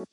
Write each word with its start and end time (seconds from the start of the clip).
¿Qué 0.00 0.06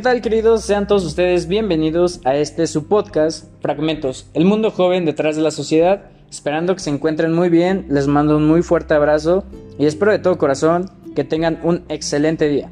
tal 0.00 0.20
queridos? 0.20 0.62
Sean 0.62 0.86
todos 0.86 1.04
ustedes 1.04 1.48
bienvenidos 1.48 2.20
a 2.24 2.36
este 2.36 2.68
su 2.68 2.86
podcast, 2.86 3.46
Fragmentos, 3.60 4.30
el 4.34 4.44
mundo 4.44 4.70
joven 4.70 5.04
detrás 5.04 5.34
de 5.34 5.42
la 5.42 5.50
sociedad. 5.50 6.10
Esperando 6.30 6.74
que 6.74 6.80
se 6.80 6.90
encuentren 6.90 7.32
muy 7.32 7.48
bien, 7.48 7.86
les 7.88 8.06
mando 8.06 8.36
un 8.36 8.46
muy 8.46 8.62
fuerte 8.62 8.94
abrazo 8.94 9.44
y 9.78 9.86
espero 9.86 10.12
de 10.12 10.20
todo 10.20 10.38
corazón 10.38 10.90
que 11.16 11.24
tengan 11.24 11.58
un 11.64 11.84
excelente 11.88 12.48
día. 12.48 12.70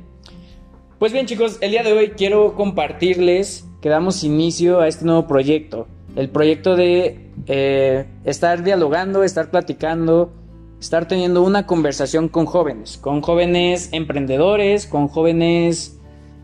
Pues 1.05 1.12
bien 1.12 1.27
chicos, 1.27 1.59
el 1.61 1.73
día 1.73 1.82
de 1.82 1.93
hoy 1.93 2.12
quiero 2.16 2.55
compartirles 2.55 3.69
que 3.83 3.91
damos 3.91 4.24
inicio 4.24 4.80
a 4.80 4.88
este 4.88 5.05
nuevo 5.05 5.27
proyecto. 5.27 5.87
El 6.16 6.30
proyecto 6.30 6.77
de 6.77 7.28
eh, 7.47 8.06
estar 8.24 8.62
dialogando, 8.65 9.23
estar 9.23 9.51
platicando, 9.51 10.33
estar 10.80 11.06
teniendo 11.06 11.42
una 11.42 11.66
conversación 11.66 12.30
con 12.30 12.47
jóvenes, 12.47 12.97
con 12.97 13.20
jóvenes 13.20 13.91
emprendedores, 13.92 14.87
con 14.87 15.09
jóvenes 15.09 16.01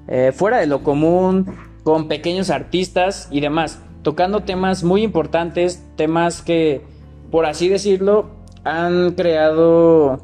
eh, 0.09 0.31
fuera 0.35 0.59
de 0.59 0.67
lo 0.67 0.83
común, 0.83 1.47
con 1.83 2.07
pequeños 2.07 2.51
artistas 2.51 3.29
y 3.31 3.41
demás, 3.41 3.81
tocando 4.03 4.41
temas 4.43 4.85
muy 4.85 5.03
importantes, 5.05 5.83
temas 5.97 6.43
que, 6.43 6.83
por 7.31 7.47
así 7.47 7.71
decirlo, 7.71 8.29
han 8.65 9.13
creado 9.13 10.21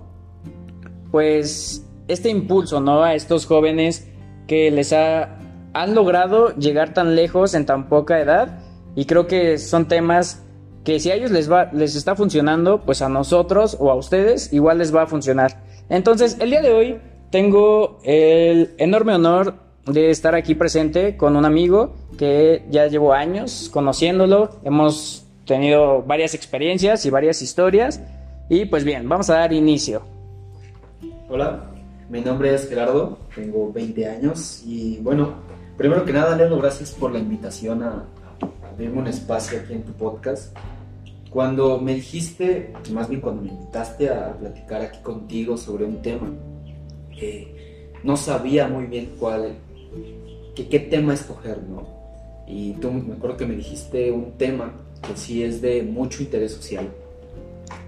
pues 1.11 1.87
este 2.07 2.29
impulso, 2.29 2.83
¿no? 2.83 3.03
A 3.03 3.15
estos 3.15 3.47
jóvenes 3.47 4.13
que 4.47 4.71
les 4.71 4.93
ha, 4.93 5.39
han 5.73 5.95
logrado 5.95 6.55
llegar 6.57 6.95
tan 6.95 7.15
lejos 7.17 7.55
en 7.55 7.67
tan 7.67 7.89
poca 7.89 8.21
edad 8.21 8.59
y 8.95 9.05
creo 9.05 9.27
que 9.27 9.59
son 9.59 9.89
temas 9.89 10.43
que 10.85 11.01
si 11.01 11.11
a 11.11 11.15
ellos 11.15 11.31
les 11.33 11.51
va 11.51 11.71
les 11.73 11.97
está 11.97 12.15
funcionando, 12.15 12.83
pues 12.83 13.03
a 13.03 13.09
nosotros 13.09 13.77
o 13.81 13.91
a 13.91 13.95
ustedes 13.95 14.53
igual 14.53 14.79
les 14.79 14.95
va 14.95 15.03
a 15.03 15.07
funcionar. 15.07 15.63
Entonces, 15.89 16.39
el 16.41 16.51
día 16.51 16.63
de 16.63 16.73
hoy 16.73 17.01
tengo 17.31 17.99
el 18.05 18.75
enorme 18.79 19.15
honor 19.15 19.55
de 19.87 20.11
estar 20.11 20.35
aquí 20.35 20.55
presente 20.55 21.17
con 21.17 21.37
un 21.37 21.45
amigo 21.45 21.95
que 22.19 22.65
ya 22.71 22.87
llevo 22.87 23.13
años 23.13 23.69
conociéndolo. 23.73 24.51
Hemos 24.65 25.25
tenido 25.45 26.03
varias 26.03 26.35
experiencias 26.35 27.07
y 27.07 27.11
varias 27.11 27.43
historias. 27.43 28.01
Y 28.49 28.67
pues 28.67 28.85
bien, 28.85 29.09
vamos 29.09 29.31
a 29.31 29.35
dar 29.35 29.53
inicio. 29.53 30.03
Hola, 31.29 31.71
mi 32.09 32.21
nombre 32.21 32.55
es 32.55 32.69
Gerardo, 32.69 33.19
tengo 33.35 33.73
20 33.73 34.07
años 34.07 34.63
y 34.65 34.99
bueno, 34.99 35.35
primero 35.77 36.05
que 36.05 36.13
nada, 36.13 36.37
Leo, 36.37 36.57
gracias 36.59 36.93
por 36.93 37.13
la 37.13 37.19
invitación 37.19 37.83
a, 37.83 38.07
abrirme 38.71 38.99
un 38.99 39.07
espacio 39.09 39.59
aquí 39.59 39.73
en 39.73 39.83
tu 39.83 39.93
podcast. 39.93 40.57
Cuando 41.31 41.81
me 41.81 41.95
dijiste, 41.95 42.73
más 42.93 43.09
bien 43.09 43.21
cuando 43.21 43.43
me 43.43 43.49
invitaste 43.49 44.09
a 44.09 44.37
platicar 44.39 44.83
aquí 44.83 44.99
contigo 45.03 45.57
sobre 45.57 45.85
un 45.85 46.01
tema, 46.01 46.31
eh, 47.21 47.93
no 48.05 48.17
sabía 48.17 48.69
muy 48.69 48.87
bien 48.87 49.15
cuál, 49.19 49.55
qué 50.55 50.79
tema 50.79 51.15
escoger, 51.15 51.59
¿no? 51.65 51.89
Y 52.47 52.75
tú 52.75 52.93
me 52.93 53.15
acuerdo 53.15 53.37
que 53.37 53.47
me 53.47 53.57
dijiste 53.57 54.13
un 54.13 54.33
tema 54.39 54.73
que 55.07 55.17
sí 55.17 55.43
es 55.43 55.61
de 55.61 55.83
mucho 55.83 56.23
interés 56.23 56.53
social. 56.53 56.89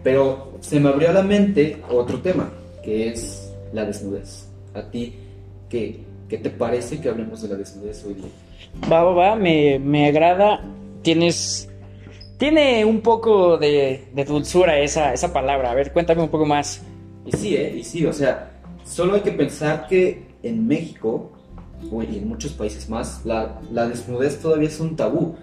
Pero 0.03 0.53
se 0.61 0.81
me 0.81 0.89
abrió 0.89 1.11
a 1.11 1.13
la 1.13 1.23
mente 1.23 1.81
otro 1.89 2.21
tema, 2.21 2.51
que 2.83 3.11
es 3.11 3.48
la 3.73 3.85
desnudez. 3.85 4.49
A 4.75 4.83
ti, 4.91 5.15
¿qué, 5.69 6.01
qué 6.29 6.39
te 6.39 6.51
parece 6.51 7.01
que 7.01 7.09
hablemos 7.09 7.43
de 7.43 7.49
la 7.49 7.55
desnudez 7.57 8.05
hoy 8.05 8.15
día? 8.15 8.29
Va, 8.91 9.03
va, 9.03 9.13
va, 9.13 9.37
me, 9.37 9.79
me 9.79 10.07
agrada. 10.07 10.63
Tienes. 11.03 11.69
Tiene 12.39 12.85
un 12.85 13.01
poco 13.01 13.59
de, 13.59 14.09
de, 14.15 14.25
dulzura 14.25 14.79
esa, 14.79 15.13
esa 15.13 15.33
palabra. 15.33 15.73
A 15.73 15.75
ver, 15.75 15.93
cuéntame 15.93 16.23
un 16.23 16.29
poco 16.29 16.47
más. 16.47 16.83
Y 17.27 17.33
sí, 17.33 17.57
¿eh? 17.57 17.77
Y 17.79 17.83
sí, 17.83 18.07
o 18.07 18.13
sea, 18.13 18.53
solo 18.85 19.15
hay 19.15 19.23
que 19.23 19.33
pensar 19.33 19.89
que 19.89 20.29
en 20.43 20.67
México 20.67 21.33
y 21.83 22.19
en 22.19 22.29
muchos 22.29 22.53
países 22.53 22.89
más, 22.89 23.25
la, 23.25 23.61
la 23.73 23.89
desnudez 23.89 24.41
todavía 24.41 24.69
es 24.69 24.81
un 24.81 24.97
tabú. 24.97 25.37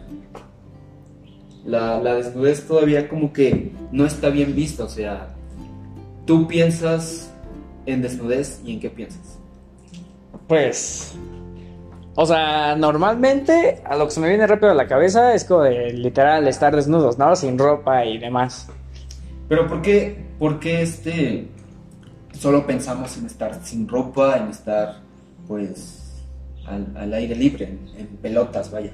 La, 1.66 2.00
la, 2.00 2.16
desnudez 2.16 2.68
todavía 2.68 3.10
como 3.10 3.34
que 3.34 3.72
no 3.92 4.06
está 4.06 4.30
bien 4.30 4.56
vista, 4.56 4.84
o 4.84 4.90
sea, 4.90 5.36
tú 6.26 6.48
piensas 6.48 7.34
en 7.86 8.02
desnudez 8.02 8.62
y 8.66 8.74
en 8.74 8.80
qué 8.80 8.90
piensas. 8.90 9.40
Pues, 10.48 11.16
o 12.16 12.26
sea, 12.26 12.76
normalmente 12.76 13.82
a 13.84 13.96
lo 13.96 14.06
que 14.06 14.12
se 14.12 14.20
me 14.20 14.30
viene 14.30 14.48
rápido 14.48 14.72
a 14.72 14.76
la 14.76 14.88
cabeza 14.88 15.34
es 15.34 15.44
como 15.44 15.64
de 15.64 15.92
literal 15.92 16.48
estar 16.48 16.76
desnudos, 16.76 17.18
¿no? 17.18 17.36
Sin 17.36 17.58
ropa 17.58 18.06
y 18.06 18.18
demás. 18.18 18.68
Pero 19.50 19.68
¿por 19.68 19.82
qué, 19.82 20.26
por 20.40 20.60
qué 20.60 20.82
este, 20.82 21.48
solo 22.40 22.66
pensamos 22.66 23.18
en 23.18 23.26
estar 23.26 23.60
sin 23.64 23.88
ropa, 23.88 24.38
en 24.38 24.50
estar, 24.50 24.96
pues, 25.48 26.24
al, 26.66 27.14
aire 27.14 27.36
libre, 27.36 27.78
en, 27.98 28.08
pelotas, 28.22 28.72
vaya. 28.72 28.92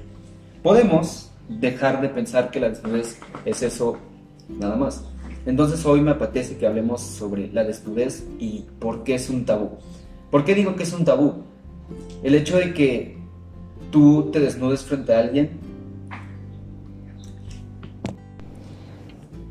Podemos 0.62 1.30
dejar 1.48 2.00
de 2.00 2.08
pensar 2.08 2.50
que 2.50 2.60
la 2.60 2.70
desnudez 2.70 3.18
es 3.44 3.62
eso 3.62 3.98
nada 4.48 4.76
más. 4.76 5.04
Entonces 5.44 5.84
hoy 5.84 6.00
me 6.00 6.12
apetece 6.12 6.56
que 6.56 6.66
hablemos 6.66 7.00
sobre 7.00 7.52
la 7.52 7.64
desnudez 7.64 8.24
y 8.38 8.64
por 8.78 9.02
qué 9.02 9.16
es 9.16 9.28
un 9.28 9.44
tabú. 9.44 9.70
¿Por 10.30 10.44
qué 10.44 10.54
digo 10.54 10.76
que 10.76 10.84
es 10.84 10.92
un 10.92 11.04
tabú? 11.04 11.42
El 12.22 12.34
hecho 12.34 12.56
de 12.58 12.72
que 12.72 13.18
tú 13.90 14.30
te 14.32 14.40
desnudes 14.40 14.82
frente 14.82 15.14
a 15.14 15.18
alguien 15.18 15.50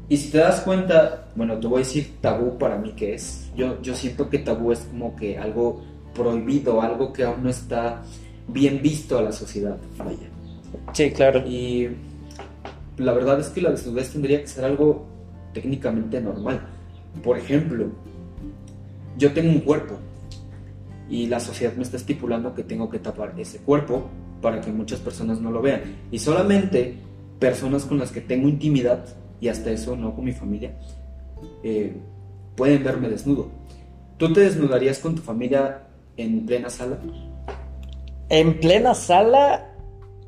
y 0.07 0.17
si 0.17 0.31
te 0.31 0.39
das 0.39 0.61
cuenta, 0.61 1.29
bueno, 1.35 1.59
te 1.59 1.67
voy 1.67 1.77
a 1.77 1.85
decir 1.85 2.15
tabú 2.21 2.57
para 2.57 2.77
mí 2.77 2.93
que 2.93 3.13
es. 3.13 3.49
Yo, 3.55 3.81
yo 3.81 3.95
siento 3.95 4.29
que 4.29 4.39
tabú 4.39 4.71
es 4.71 4.79
como 4.79 5.15
que 5.15 5.37
algo 5.37 5.83
prohibido, 6.13 6.81
algo 6.81 7.13
que 7.13 7.23
aún 7.23 7.43
no 7.43 7.49
está 7.49 8.01
bien 8.47 8.81
visto 8.81 9.17
a 9.17 9.21
la 9.21 9.31
sociedad. 9.31 9.77
Vaya. 9.97 10.29
Sí, 10.93 11.11
claro. 11.11 11.45
Y 11.47 11.89
la 12.97 13.13
verdad 13.13 13.39
es 13.39 13.49
que 13.49 13.61
la 13.61 13.71
desnudez 13.71 14.11
tendría 14.11 14.41
que 14.41 14.47
ser 14.47 14.65
algo 14.65 15.10
técnicamente 15.53 16.21
normal. 16.21 16.61
Por 17.23 17.37
ejemplo, 17.37 17.87
yo 19.17 19.33
tengo 19.33 19.49
un 19.49 19.59
cuerpo 19.59 19.97
y 21.09 21.27
la 21.27 21.39
sociedad 21.39 21.73
me 21.75 21.83
está 21.83 21.97
estipulando 21.97 22.53
que 22.53 22.63
tengo 22.63 22.89
que 22.89 22.99
tapar 22.99 23.33
ese 23.37 23.59
cuerpo 23.59 24.09
para 24.41 24.61
que 24.61 24.71
muchas 24.71 24.99
personas 24.99 25.39
no 25.39 25.51
lo 25.51 25.61
vean. 25.61 25.81
Y 26.09 26.19
solamente 26.19 26.95
personas 27.39 27.85
con 27.85 27.97
las 27.97 28.11
que 28.11 28.21
tengo 28.21 28.47
intimidad, 28.47 29.05
y 29.39 29.47
hasta 29.47 29.71
eso 29.71 29.95
no 29.95 30.15
con 30.15 30.25
mi 30.25 30.31
familia, 30.31 30.73
eh, 31.63 31.95
pueden 32.55 32.83
verme 32.83 33.09
desnudo. 33.09 33.49
¿Tú 34.17 34.31
te 34.31 34.41
desnudarías 34.41 34.99
con 34.99 35.15
tu 35.15 35.21
familia 35.21 35.87
en 36.15 36.45
plena 36.45 36.69
sala? 36.69 36.99
En 38.29 38.59
plena 38.59 38.93
sala, 38.93 39.73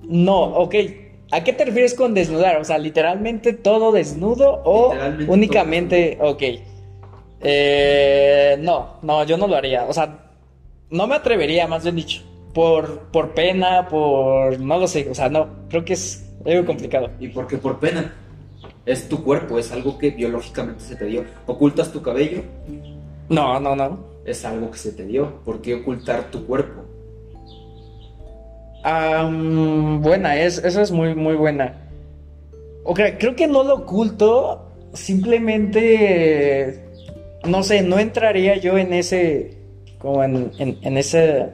no, 0.01 0.41
ok. 0.43 0.75
¿A 1.33 1.43
qué 1.43 1.51
te 1.51 1.65
refieres 1.65 1.95
con 1.95 2.13
desnudar? 2.13 2.57
O 2.57 2.63
sea, 2.63 2.77
literalmente 2.77 3.53
todo 3.53 3.91
desnudo 3.91 4.61
o 4.63 4.93
únicamente, 5.27 6.17
ok. 6.21 6.43
Eh, 7.41 8.57
no, 8.59 8.97
no, 9.01 9.23
yo 9.23 9.37
no 9.37 9.47
lo 9.47 9.55
haría. 9.55 9.85
O 9.85 9.93
sea, 9.93 10.31
no 10.91 11.07
me 11.07 11.15
atrevería, 11.15 11.67
más 11.67 11.83
bien 11.83 11.95
dicho. 11.95 12.21
Por, 12.53 12.99
por 13.11 13.33
pena, 13.33 13.87
por... 13.87 14.59
No 14.59 14.77
lo 14.77 14.87
sé, 14.87 15.09
o 15.09 15.15
sea, 15.15 15.27
no, 15.27 15.47
creo 15.69 15.83
que 15.83 15.93
es 15.93 16.23
algo 16.45 16.65
complicado. 16.67 17.09
¿Y 17.19 17.29
por 17.29 17.47
qué 17.47 17.57
por 17.57 17.79
pena? 17.79 18.13
Es 18.85 19.09
tu 19.09 19.23
cuerpo, 19.23 19.57
es 19.57 19.71
algo 19.71 19.97
que 19.97 20.11
biológicamente 20.11 20.83
se 20.83 20.95
te 20.95 21.05
dio. 21.05 21.25
¿Ocultas 21.47 21.91
tu 21.91 22.03
cabello? 22.03 22.43
No, 23.29 23.59
no, 23.59 23.75
no 23.75 24.13
es 24.25 24.45
algo 24.45 24.71
que 24.71 24.77
se 24.77 24.91
te 24.91 25.05
dio. 25.05 25.41
¿Por 25.43 25.61
qué 25.61 25.75
ocultar 25.75 26.31
tu 26.31 26.45
cuerpo? 26.45 26.82
Buena, 28.83 30.37
es, 30.37 30.57
esa 30.59 30.81
es 30.81 30.91
muy, 30.91 31.15
muy 31.15 31.35
buena. 31.35 31.89
Ok, 32.83 32.99
creo 33.17 33.35
que 33.35 33.47
no 33.47 33.63
lo 33.63 33.75
oculto, 33.75 34.69
simplemente, 34.93 36.83
no 37.45 37.63
sé, 37.63 37.81
no 37.81 37.97
entraría 37.97 38.57
yo 38.57 38.77
en 38.77 38.93
ese, 38.93 39.57
como 39.99 40.21
en, 40.23 40.51
en, 40.57 40.97
ese, 40.97 41.47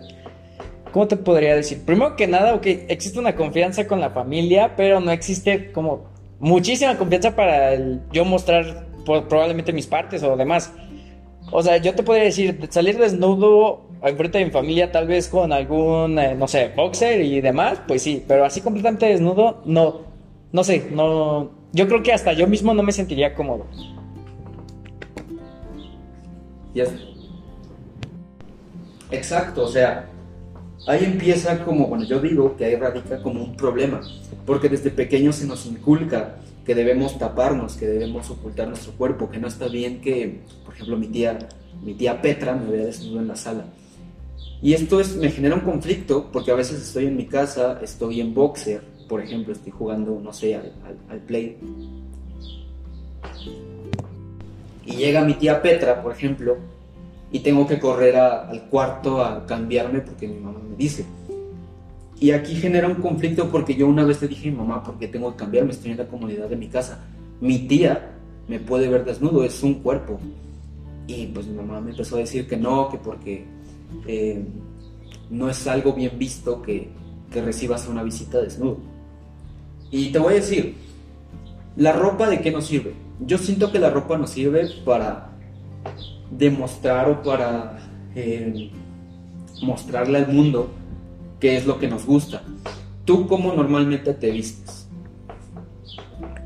¿cómo 0.91 1.07
te 1.07 1.17
podría 1.17 1.55
decir? 1.55 1.85
Primero 1.85 2.15
que 2.15 2.25
nada, 2.25 2.55
ok, 2.55 2.65
existe 2.65 3.19
una 3.19 3.35
confianza 3.35 3.87
con 3.87 3.99
la 3.99 4.09
familia, 4.09 4.75
pero 4.75 4.99
no 4.99 5.11
existe 5.11 5.71
como 5.71 6.09
muchísima 6.39 6.97
confianza 6.97 7.35
para 7.35 7.75
yo 8.11 8.25
mostrar 8.25 8.87
probablemente 9.05 9.71
mis 9.71 9.85
partes 9.85 10.23
o 10.23 10.35
demás. 10.35 10.73
O 11.51 11.61
sea, 11.61 11.77
yo 11.77 11.93
te 11.93 12.03
podría 12.03 12.25
decir, 12.25 12.59
salir 12.69 12.97
desnudo 12.97 13.88
enfrente 14.03 14.37
de 14.37 14.45
mi 14.45 14.51
familia, 14.51 14.91
tal 14.91 15.07
vez 15.07 15.27
con 15.27 15.51
algún, 15.51 16.17
eh, 16.19 16.35
no 16.35 16.47
sé, 16.47 16.71
boxer 16.75 17.21
y 17.21 17.41
demás, 17.41 17.81
pues 17.87 18.01
sí, 18.01 18.23
pero 18.27 18.45
así 18.45 18.61
completamente 18.61 19.07
desnudo, 19.07 19.61
no, 19.65 20.01
no 20.51 20.63
sé, 20.63 20.87
no, 20.91 21.51
yo 21.73 21.87
creo 21.87 22.01
que 22.01 22.13
hasta 22.13 22.33
yo 22.33 22.47
mismo 22.47 22.73
no 22.73 22.83
me 22.83 22.91
sentiría 22.91 23.35
cómodo. 23.35 23.65
Yes. 26.73 26.89
Exacto, 29.11 29.63
o 29.63 29.67
sea, 29.67 30.07
ahí 30.87 31.03
empieza 31.03 31.63
como, 31.65 31.87
bueno, 31.87 32.05
yo 32.05 32.19
digo 32.19 32.55
que 32.55 32.65
ahí 32.65 32.75
radica 32.75 33.21
como 33.21 33.43
un 33.43 33.55
problema, 33.55 34.01
porque 34.45 34.69
desde 34.69 34.91
pequeños 34.91 35.37
se 35.37 35.47
nos 35.47 35.65
inculca 35.65 36.37
que 36.65 36.75
debemos 36.75 37.17
taparnos, 37.17 37.75
que 37.75 37.87
debemos 37.87 38.29
ocultar 38.29 38.67
nuestro 38.67 38.93
cuerpo, 38.93 39.29
que 39.29 39.39
no 39.39 39.47
está 39.47 39.67
bien 39.67 40.01
que, 40.01 40.41
por 40.63 40.75
ejemplo, 40.75 40.97
mi 40.97 41.07
tía, 41.07 41.39
mi 41.83 41.95
tía 41.95 42.21
Petra 42.21 42.53
me 42.53 42.69
vea 42.69 42.85
desnudo 42.85 43.19
en 43.19 43.27
la 43.27 43.35
sala. 43.35 43.65
Y 44.61 44.73
esto 44.73 44.99
es, 44.99 45.15
me 45.15 45.31
genera 45.31 45.55
un 45.55 45.61
conflicto 45.61 46.29
porque 46.31 46.51
a 46.51 46.55
veces 46.55 46.81
estoy 46.81 47.05
en 47.05 47.15
mi 47.15 47.25
casa, 47.25 47.79
estoy 47.81 48.19
en 48.19 48.33
boxer, 48.33 48.81
por 49.07 49.21
ejemplo, 49.21 49.53
estoy 49.53 49.71
jugando, 49.71 50.19
no 50.21 50.33
sé, 50.33 50.55
al, 50.55 51.19
play. 51.25 51.57
Y 54.85 54.91
llega 54.93 55.23
mi 55.23 55.35
tía 55.35 55.61
Petra, 55.61 56.01
por 56.03 56.11
ejemplo, 56.11 56.57
y 57.31 57.39
tengo 57.39 57.65
que 57.67 57.79
correr 57.79 58.17
al 58.17 58.67
cuarto 58.69 59.23
a 59.23 59.45
cambiarme 59.45 60.01
porque 60.01 60.27
mi 60.27 60.39
mamá 60.39 60.59
me 60.67 60.75
dice. 60.75 61.05
Y 62.19 62.31
aquí 62.31 62.55
genera 62.55 62.87
un 62.87 62.95
conflicto 62.95 63.49
porque 63.49 63.75
yo 63.75 63.87
una 63.87 64.03
vez 64.03 64.21
le 64.21 64.27
dije 64.27 64.51
mamá, 64.51 64.83
porque 64.83 65.07
tengo 65.07 65.31
que 65.31 65.37
cambiarme, 65.37 65.71
estoy 65.71 65.91
en 65.91 65.97
la 65.97 66.07
comunidad 66.07 66.49
de 66.49 66.57
mi 66.57 66.67
casa. 66.67 67.05
Mi 67.39 67.59
tía 67.59 68.11
me 68.49 68.59
puede 68.59 68.89
ver 68.89 69.05
desnudo, 69.05 69.45
es 69.45 69.63
un 69.63 69.75
cuerpo. 69.75 70.19
Y 71.07 71.27
pues 71.27 71.47
mi 71.47 71.55
mamá 71.55 71.79
me 71.79 71.91
empezó 71.91 72.17
a 72.17 72.19
decir 72.19 72.45
que 72.47 72.57
no, 72.57 72.89
que 72.89 72.97
porque 72.97 73.45
eh, 74.07 74.43
no 75.29 75.49
es 75.49 75.67
algo 75.67 75.93
bien 75.93 76.17
visto 76.17 76.61
que, 76.61 76.89
que 77.31 77.41
recibas 77.41 77.87
una 77.87 78.03
visita 78.03 78.41
desnudo. 78.41 78.77
Y 79.91 80.11
te 80.11 80.19
voy 80.19 80.33
a 80.33 80.35
decir, 80.37 80.75
¿la 81.75 81.93
ropa 81.93 82.29
de 82.29 82.41
qué 82.41 82.51
nos 82.51 82.67
sirve? 82.67 82.93
Yo 83.19 83.37
siento 83.37 83.71
que 83.71 83.79
la 83.79 83.89
ropa 83.89 84.17
nos 84.17 84.31
sirve 84.31 84.67
para 84.85 85.29
demostrar 86.31 87.09
o 87.09 87.21
para 87.23 87.79
eh, 88.15 88.71
mostrarle 89.61 90.19
al 90.19 90.31
mundo 90.31 90.69
qué 91.39 91.57
es 91.57 91.65
lo 91.65 91.79
que 91.79 91.87
nos 91.87 92.05
gusta. 92.05 92.41
¿Tú 93.05 93.27
cómo 93.27 93.53
normalmente 93.53 94.13
te 94.13 94.29
vistes? 94.31 94.87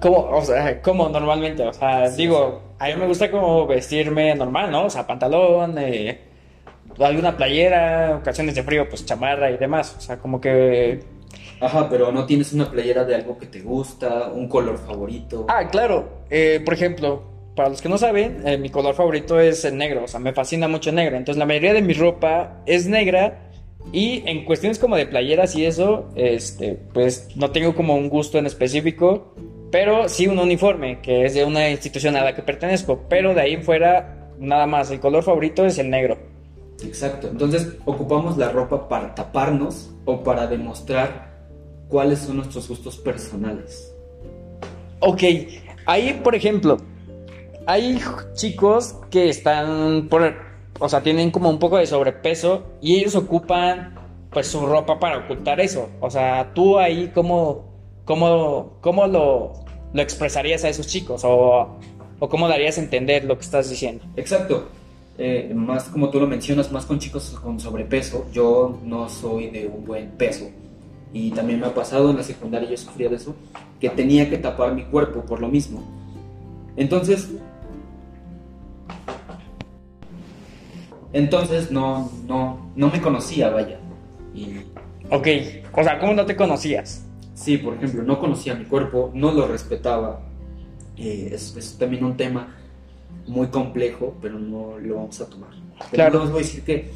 ¿Cómo, 0.02 0.30
o 0.32 0.42
sea, 0.42 0.82
¿cómo 0.82 1.10
normalmente? 1.10 1.66
O 1.66 1.74
sea, 1.74 2.10
digo, 2.10 2.62
a 2.80 2.88
mí 2.88 2.96
me 2.96 3.08
gusta 3.08 3.30
como 3.32 3.66
vestirme 3.68 4.36
normal, 4.36 4.72
¿no? 4.72 4.86
O 4.86 4.90
sea, 4.90 5.08
pantalón, 5.08 5.78
eh, 5.78 6.33
alguna 7.00 7.36
playera, 7.38 8.18
ocasiones 8.22 8.56
de 8.56 8.64
frío, 8.64 8.88
pues 8.88 9.06
chamarra 9.06 9.52
y 9.52 9.58
demás. 9.58 9.96
O 9.98 10.02
sea, 10.02 10.18
como 10.18 10.40
que... 10.40 11.04
Ajá, 11.60 11.90
pero 11.90 12.12
no 12.12 12.26
tienes 12.26 12.52
una 12.54 12.70
playera 12.70 13.06
de 13.06 13.16
algo 13.16 13.38
que 13.38 13.46
te 13.46 13.62
gusta, 13.62 14.28
un 14.28 14.50
color 14.50 14.78
favorito. 14.78 15.46
Ah, 15.48 15.70
claro. 15.70 16.26
Eh, 16.30 16.62
por 16.64 16.74
ejemplo, 16.74 17.24
para 17.56 17.70
los 17.70 17.82
que 17.82 17.90
no 17.90 17.98
saben, 17.98 18.42
eh, 18.46 18.58
mi 18.58 18.70
color 18.70 18.96
favorito 18.96 19.40
es 19.40 19.64
el 19.64 19.78
negro, 19.78 20.04
o 20.04 20.08
sea, 20.08 20.20
me 20.20 20.34
fascina 20.34 20.68
mucho 20.68 20.90
el 20.90 20.98
negro. 20.98 21.16
Entonces 21.18 21.40
la 21.40 21.46
mayoría 21.46 21.74
de 21.74 21.82
mi 21.82 21.94
ropa 21.94 22.62
es 22.66 22.88
negra 22.88 23.50
y 23.92 24.24
en 24.26 24.46
cuestiones 24.46 24.80
como 24.80 24.96
de 24.96 25.06
playeras 25.06 25.56
y 25.56 25.66
eso, 25.66 26.10
este, 26.16 26.80
pues 26.94 27.30
no 27.36 27.52
tengo 27.52 27.76
como 27.76 27.96
un 27.96 28.10
gusto 28.10 28.38
en 28.38 28.46
específico, 28.46 29.36
pero 29.72 30.10
sí 30.10 30.28
un 30.28 30.40
uniforme, 30.40 31.00
que 31.02 31.26
es 31.26 31.34
de 31.34 31.46
una 31.46 31.70
institución 31.70 32.16
a 32.16 32.24
la 32.24 32.36
que 32.36 32.42
pertenezco, 32.42 33.06
pero 33.10 33.34
de 33.34 33.42
ahí 33.42 33.54
en 33.54 33.64
fuera 33.64 34.32
nada 34.40 34.66
más, 34.66 34.92
el 34.92 35.00
color 35.00 35.24
favorito 35.24 35.66
es 35.66 35.78
el 35.78 35.90
negro. 35.90 36.18
Exacto, 36.84 37.28
entonces 37.28 37.76
ocupamos 37.86 38.38
la 38.38 38.50
ropa 38.50 38.88
para 38.90 39.16
taparnos 39.16 39.92
o 40.06 40.24
para 40.24 40.48
demostrar 40.48 41.34
cuáles 41.88 42.20
son 42.20 42.38
nuestros 42.38 42.68
gustos 42.68 42.98
personales. 42.98 43.94
Ok, 45.00 45.24
ahí 45.86 46.20
por 46.24 46.36
ejemplo, 46.36 46.78
hay 47.66 48.00
chicos 48.34 48.96
que 49.10 49.30
están 49.30 50.08
por, 50.10 50.34
o 50.80 50.90
sea, 50.90 51.02
tienen 51.02 51.32
como 51.32 51.50
un 51.50 51.60
poco 51.60 51.78
de 51.78 51.86
sobrepeso 51.86 52.64
y 52.82 53.00
ellos 53.00 53.16
ocupan 53.16 53.96
pues 54.32 54.48
su 54.48 54.66
ropa 54.66 55.00
para 55.00 55.20
ocultar 55.20 55.60
eso. 55.60 55.90
O 56.02 56.10
sea, 56.10 56.52
tú 56.54 56.80
ahí 56.80 57.12
cómo, 57.14 57.66
cómo, 58.06 58.78
cómo 58.82 59.08
lo, 59.08 59.54
lo 59.94 60.02
expresarías 60.02 60.64
a 60.64 60.70
esos 60.70 60.88
chicos 60.88 61.24
o, 61.24 61.78
o 62.20 62.30
cómo 62.30 62.48
darías 62.48 62.78
a 62.78 62.82
entender 62.82 63.24
lo 63.26 63.36
que 63.36 63.44
estás 63.44 63.70
diciendo. 63.70 64.04
Exacto. 64.16 64.68
Eh, 65.18 65.52
más 65.56 65.86
como 65.86 66.10
tú 66.10 66.20
lo 66.20 66.28
mencionas, 66.28 66.72
más 66.72 66.86
con 66.86 67.00
chicos 67.00 67.30
con 67.42 67.60
sobrepeso. 67.60 68.26
Yo 68.32 68.80
no 68.84 69.10
soy 69.10 69.50
de 69.50 69.68
un 69.68 69.86
buen 69.86 70.12
peso. 70.12 70.50
Y 71.14 71.32
también 71.32 71.60
me 71.60 71.68
ha 71.68 71.74
pasado 71.74 72.10
en 72.10 72.18
la 72.18 72.24
secundaria, 72.24 72.70
yo 72.70 72.78
sufría 72.78 73.10
de 73.10 73.18
eso, 73.18 73.36
que 73.80 73.90
tenía 73.90 74.30
que 74.30 74.38
tapar 74.38 74.74
mi 74.74 74.86
cuerpo 74.86 75.22
por 75.22 75.40
lo 75.40 75.48
mismo. 75.48 75.84
Entonces, 76.76 77.30
Entonces 81.14 81.72
no, 81.72 82.12
no, 82.28 82.72
no 82.76 82.90
me 82.90 83.00
conocía, 83.00 83.50
vaya. 83.50 83.78
Y... 84.34 84.58
Ok, 85.12 85.28
o 85.72 85.84
sea, 85.84 86.00
¿cómo 86.00 86.14
no 86.16 86.26
te 86.26 86.36
conocías? 86.36 87.06
Sí, 87.36 87.58
por 87.58 87.76
ejemplo, 87.76 88.02
no 88.04 88.20
conocía 88.20 88.56
mi 88.56 88.66
cuerpo, 88.66 89.12
no 89.14 89.32
lo 89.32 89.48
respetaba. 89.48 90.22
Eh, 90.98 91.30
es, 91.32 91.78
también 91.80 92.04
un 92.04 92.18
tema 92.18 92.56
muy 93.28 93.48
complejo, 93.48 94.16
pero 94.22 94.40
no 94.40 94.78
lo 94.80 94.96
vamos 94.96 95.20
a 95.22 95.30
tomar. 95.30 95.52
claro. 95.92 96.24
os 96.24 96.32
voy 96.32 96.42
a 96.42 96.44
decir 96.44 96.64
que 96.64 96.90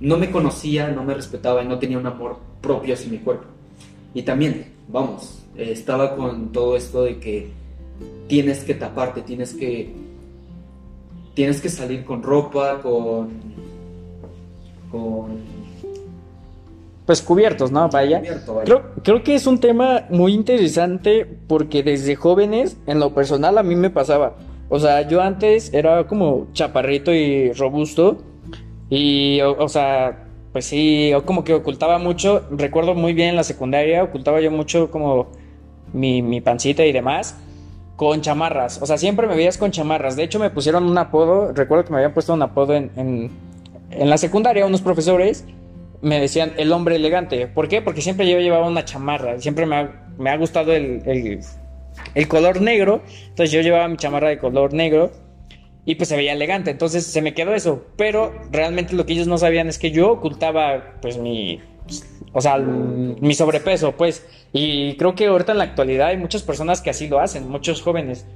no 0.00 0.16
me 0.16 0.30
conocía, 0.30 0.88
no 0.88 1.04
me 1.04 1.14
respetaba 1.14 1.62
y 1.62 1.68
no 1.68 1.78
tenía 1.78 1.98
un 1.98 2.06
amor 2.06 2.38
propio 2.60 2.94
hacia 2.94 3.10
mi 3.10 3.18
cuerpo. 3.18 3.46
Y 4.14 4.22
también, 4.22 4.72
vamos, 4.88 5.42
estaba 5.56 6.16
con 6.16 6.52
todo 6.52 6.76
esto 6.76 7.02
de 7.02 7.18
que 7.18 7.50
tienes 8.26 8.64
que 8.64 8.74
taparte, 8.74 9.22
tienes 9.22 9.54
que 9.54 9.92
tienes 11.38 11.60
que 11.60 11.68
salir 11.68 12.04
con 12.04 12.20
ropa, 12.20 12.80
con. 12.82 13.28
con. 14.90 15.58
Pues 17.06 17.22
cubiertos, 17.22 17.70
¿no? 17.70 17.88
Vaya. 17.88 18.20
Creo, 18.64 18.82
creo 19.04 19.22
que 19.22 19.36
es 19.36 19.46
un 19.46 19.60
tema 19.60 20.06
muy 20.10 20.34
interesante 20.34 21.24
porque 21.46 21.84
desde 21.84 22.16
jóvenes, 22.16 22.76
en 22.86 22.98
lo 22.98 23.14
personal, 23.14 23.56
a 23.56 23.62
mí 23.62 23.76
me 23.76 23.88
pasaba. 23.88 24.34
O 24.68 24.78
sea, 24.78 25.08
yo 25.08 25.22
antes 25.22 25.72
era 25.72 26.06
como 26.06 26.48
chaparrito 26.52 27.12
y 27.12 27.52
robusto. 27.52 28.18
Y, 28.90 29.40
o, 29.40 29.68
sea, 29.68 30.26
pues 30.52 30.64
sí, 30.64 31.12
como 31.24 31.44
que 31.44 31.54
ocultaba 31.54 31.98
mucho. 31.98 32.46
Recuerdo 32.50 32.94
muy 32.94 33.12
bien 33.12 33.30
en 33.30 33.36
la 33.36 33.44
secundaria, 33.44 34.04
ocultaba 34.04 34.40
yo 34.40 34.50
mucho 34.50 34.90
como 34.90 35.28
mi, 35.92 36.22
mi 36.22 36.40
pancita 36.40 36.84
y 36.84 36.92
demás 36.92 37.36
con 37.98 38.20
chamarras. 38.20 38.80
O 38.80 38.86
sea, 38.86 38.96
siempre 38.96 39.26
me 39.26 39.34
veías 39.34 39.58
con 39.58 39.72
chamarras. 39.72 40.14
De 40.14 40.22
hecho, 40.22 40.38
me 40.38 40.50
pusieron 40.50 40.84
un 40.84 40.96
apodo. 40.96 41.52
Recuerdo 41.52 41.84
que 41.84 41.90
me 41.90 41.96
habían 41.96 42.14
puesto 42.14 42.32
un 42.32 42.40
apodo 42.40 42.74
en, 42.74 42.92
en, 42.94 44.08
la 44.08 44.16
secundaria, 44.16 44.64
unos 44.64 44.82
profesores. 44.82 45.44
Me 46.00 46.20
decían 46.20 46.52
el 46.58 46.72
hombre 46.72 46.94
elegante. 46.94 47.48
¿Por 47.48 47.66
qué? 47.66 47.82
Porque 47.82 48.00
siempre 48.00 48.30
yo 48.30 48.38
llevaba 48.38 48.68
una 48.68 48.84
chamarra. 48.84 49.40
Siempre 49.40 49.66
me 49.66 49.76
ha, 49.76 50.12
me 50.16 50.30
ha 50.30 50.36
gustado 50.36 50.72
el, 50.72 51.02
el, 51.06 51.40
el, 52.14 52.28
color 52.28 52.60
negro. 52.60 53.02
Entonces 53.28 53.50
yo 53.50 53.60
llevaba 53.60 53.88
mi 53.88 53.96
chamarra 53.96 54.28
de 54.28 54.38
color 54.38 54.72
negro. 54.72 55.10
Y 55.84 55.94
pues 55.94 56.08
se 56.10 56.16
veía 56.16 56.32
elegante. 56.32 56.70
Entonces 56.70 57.06
se 57.06 57.22
me 57.22 57.34
quedó 57.34 57.54
eso. 57.54 57.86
Pero 57.96 58.32
realmente 58.50 58.94
lo 58.94 59.06
que 59.06 59.14
ellos 59.14 59.26
no 59.26 59.38
sabían 59.38 59.68
es 59.68 59.78
que 59.78 59.90
yo 59.90 60.10
ocultaba 60.10 60.98
pues 61.00 61.16
mi 61.18 61.60
o 62.32 62.40
sea, 62.40 62.58
mi 62.58 63.34
sobrepeso, 63.34 63.92
pues. 63.92 64.26
Y 64.52 64.96
creo 64.96 65.14
que 65.14 65.26
ahorita 65.26 65.52
en 65.52 65.58
la 65.58 65.64
actualidad 65.64 66.08
hay 66.08 66.16
muchas 66.16 66.42
personas 66.42 66.80
que 66.80 66.90
así 66.90 67.08
lo 67.08 67.20
hacen, 67.20 67.48
muchos 67.48 67.82
jóvenes, 67.82 68.26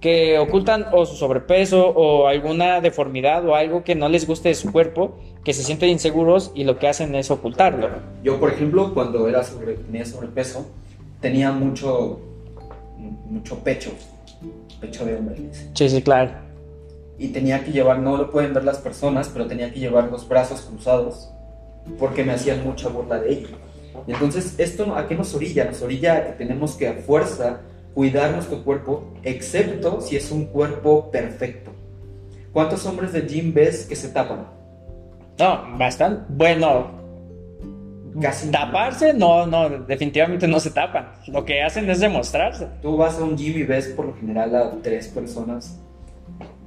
que 0.00 0.38
ocultan 0.38 0.86
o 0.92 1.06
su 1.06 1.16
sobrepeso 1.16 1.88
o 1.88 2.26
alguna 2.26 2.80
deformidad 2.80 3.46
o 3.46 3.54
algo 3.54 3.84
que 3.84 3.94
no 3.94 4.08
les 4.08 4.26
guste 4.26 4.48
de 4.48 4.54
su 4.54 4.72
cuerpo, 4.72 5.18
que 5.44 5.52
se 5.52 5.62
sienten 5.62 5.90
inseguros 5.90 6.50
y 6.54 6.64
lo 6.64 6.78
que 6.78 6.88
hacen 6.88 7.14
es 7.14 7.30
ocultarlo. 7.30 7.88
Yo, 8.22 8.40
por 8.40 8.50
ejemplo, 8.50 8.92
cuando 8.94 9.28
era 9.28 9.44
sobre, 9.44 9.74
tenía 9.74 10.04
sobrepeso, 10.04 10.66
tenía 11.20 11.52
mucho, 11.52 12.20
mucho 13.02 13.58
pecho, 13.58 13.90
pecho 14.80 15.04
de 15.04 15.16
hombre. 15.16 15.36
Sí, 15.74 15.88
sí, 15.88 16.02
claro. 16.02 16.30
Y 17.18 17.28
tenía 17.28 17.64
que 17.64 17.72
llevar, 17.72 17.98
no 17.98 18.16
lo 18.16 18.30
pueden 18.30 18.54
ver 18.54 18.64
las 18.64 18.78
personas, 18.78 19.28
pero 19.28 19.46
tenía 19.46 19.72
que 19.72 19.80
llevar 19.80 20.10
los 20.10 20.28
brazos 20.28 20.62
cruzados 20.62 21.30
porque 21.98 22.24
me 22.24 22.32
hacían 22.32 22.64
mucha 22.64 22.88
burla 22.88 23.20
de 23.20 23.32
ello. 23.32 23.48
Y 24.06 24.12
entonces, 24.12 24.54
¿esto 24.58 24.96
a 24.96 25.06
qué 25.06 25.14
nos 25.14 25.34
orilla? 25.34 25.64
Nos 25.64 25.82
orilla 25.82 26.16
a 26.16 26.26
que 26.26 26.32
tenemos 26.32 26.74
que 26.74 26.88
a 26.88 26.94
fuerza 26.94 27.60
cuidar 27.94 28.32
nuestro 28.32 28.64
cuerpo, 28.64 29.12
excepto 29.22 30.00
si 30.00 30.16
es 30.16 30.30
un 30.30 30.46
cuerpo 30.46 31.10
perfecto. 31.10 31.70
¿Cuántos 32.52 32.84
hombres 32.86 33.12
de 33.12 33.22
gym 33.22 33.52
ves 33.52 33.86
que 33.86 33.96
se 33.96 34.08
tapan? 34.08 34.46
No, 35.38 35.78
bastante. 35.78 36.24
Bueno, 36.28 37.01
Casi 38.20 38.50
taparse, 38.50 39.14
no, 39.14 39.46
no, 39.46 39.70
definitivamente 39.70 40.46
no 40.46 40.60
se 40.60 40.70
tapan. 40.70 41.12
Lo 41.28 41.44
que 41.44 41.62
hacen 41.62 41.88
es 41.88 42.00
demostrarse. 42.00 42.68
Tú 42.82 42.96
vas 42.96 43.18
a 43.18 43.24
un 43.24 43.36
gym 43.36 43.56
y 43.56 43.62
ves 43.62 43.88
por 43.88 44.06
lo 44.06 44.14
general 44.14 44.54
a 44.54 44.70
tres 44.82 45.08
personas 45.08 45.78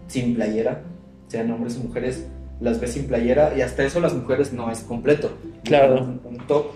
sin 0.07 0.35
playera, 0.35 0.81
sean 1.27 1.51
hombres 1.51 1.77
o 1.77 1.87
mujeres, 1.87 2.27
las 2.59 2.79
ves 2.79 2.93
sin 2.93 3.07
playera 3.07 3.53
y 3.55 3.61
hasta 3.61 3.83
eso 3.83 3.99
las 3.99 4.13
mujeres 4.13 4.53
no 4.53 4.71
es 4.71 4.79
completo. 4.79 5.37
Claro. 5.63 6.19
Un, 6.23 6.37
top 6.47 6.67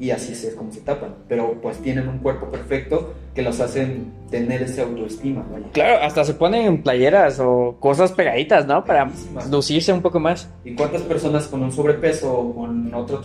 y 0.00 0.10
así 0.10 0.32
es 0.32 0.54
como 0.54 0.72
se 0.72 0.80
tapan. 0.80 1.14
Pero 1.28 1.60
pues 1.60 1.78
tienen 1.78 2.08
un 2.08 2.18
cuerpo 2.18 2.46
perfecto 2.50 3.14
que 3.34 3.42
los 3.42 3.60
hacen 3.60 4.12
tener 4.30 4.62
ese 4.62 4.82
autoestima. 4.82 5.44
Claro, 5.72 6.02
hasta 6.02 6.24
se 6.24 6.34
ponen 6.34 6.82
playeras 6.82 7.40
o 7.40 7.76
cosas 7.80 8.12
pegaditas, 8.12 8.66
¿no? 8.66 8.84
Para 8.84 9.10
lucirse 9.50 9.92
un 9.92 10.02
poco 10.02 10.20
más. 10.20 10.48
¿Y 10.64 10.74
cuántas 10.74 11.02
personas 11.02 11.48
con 11.48 11.62
un 11.62 11.72
sobrepeso 11.72 12.32
o 12.32 12.54
con 12.54 12.94
otro 12.94 13.20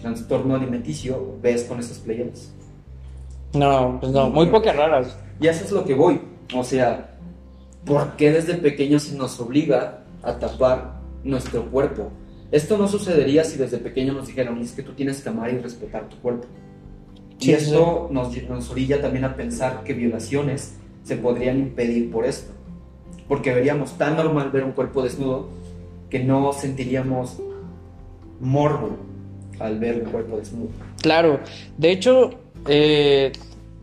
trastorno 0.00 0.54
alimenticio 0.54 1.36
ves 1.42 1.64
con 1.64 1.80
esas 1.80 1.98
playeras? 1.98 2.52
No, 3.54 3.98
pues 4.00 4.12
no, 4.12 4.28
muy 4.28 4.46
pocas 4.46 4.76
raras. 4.76 5.18
Y 5.40 5.46
eso 5.46 5.64
es 5.64 5.72
lo 5.72 5.84
que 5.84 5.94
voy. 5.94 6.20
O 6.54 6.64
sea, 6.64 7.14
¿por 7.84 8.16
qué 8.16 8.32
desde 8.32 8.54
pequeños 8.54 9.04
se 9.04 9.16
nos 9.16 9.40
obliga 9.40 10.00
a 10.22 10.38
tapar 10.38 10.98
nuestro 11.24 11.64
cuerpo? 11.70 12.10
Esto 12.50 12.78
no 12.78 12.88
sucedería 12.88 13.44
si 13.44 13.58
desde 13.58 13.78
pequeño 13.78 14.14
nos 14.14 14.26
dijeran, 14.26 14.58
es 14.58 14.72
que 14.72 14.82
tú 14.82 14.92
tienes 14.92 15.20
que 15.20 15.28
amar 15.28 15.52
y 15.52 15.58
respetar 15.58 16.08
tu 16.08 16.16
cuerpo. 16.16 16.46
Sí, 17.38 17.50
y 17.50 17.54
esto 17.54 18.08
nos, 18.10 18.42
nos 18.48 18.70
orilla 18.70 19.00
también 19.00 19.24
a 19.24 19.36
pensar 19.36 19.84
que 19.84 19.92
violaciones 19.92 20.76
se 21.04 21.16
podrían 21.16 21.58
impedir 21.58 22.10
por 22.10 22.24
esto. 22.24 22.52
Porque 23.28 23.52
veríamos 23.52 23.98
tan 23.98 24.16
normal 24.16 24.50
ver 24.50 24.64
un 24.64 24.72
cuerpo 24.72 25.02
desnudo 25.02 25.48
que 26.08 26.20
no 26.20 26.52
sentiríamos 26.52 27.38
morbo 28.40 28.96
al 29.60 29.78
ver 29.78 30.02
un 30.04 30.10
cuerpo 30.10 30.38
desnudo. 30.38 30.68
Claro, 31.02 31.40
de 31.76 31.90
hecho, 31.90 32.30
eh, 32.66 33.32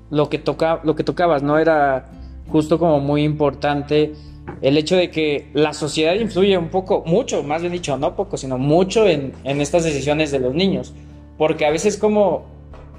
lo, 0.10 0.30
que 0.30 0.40
toca, 0.40 0.82
lo 0.84 0.96
que 0.96 1.04
tocabas, 1.04 1.44
¿no? 1.44 1.58
Era 1.60 2.10
justo 2.48 2.80
como 2.80 3.00
muy 3.00 3.24
importante 3.24 4.14
el 4.62 4.78
hecho 4.78 4.96
de 4.96 5.10
que 5.12 5.50
la 5.54 5.74
sociedad 5.74 6.14
influye 6.16 6.58
un 6.58 6.70
poco, 6.70 7.04
mucho, 7.06 7.44
más 7.44 7.62
bien 7.62 7.74
dicho, 7.74 7.98
no 7.98 8.16
poco, 8.16 8.38
sino 8.38 8.58
mucho 8.58 9.08
en, 9.08 9.34
en 9.44 9.62
estas 9.62 9.84
decisiones 9.84 10.32
de 10.32 10.40
los 10.40 10.54
niños. 10.54 10.94
Porque 11.38 11.66
a 11.66 11.72
veces 11.72 11.98
como, 11.98 12.46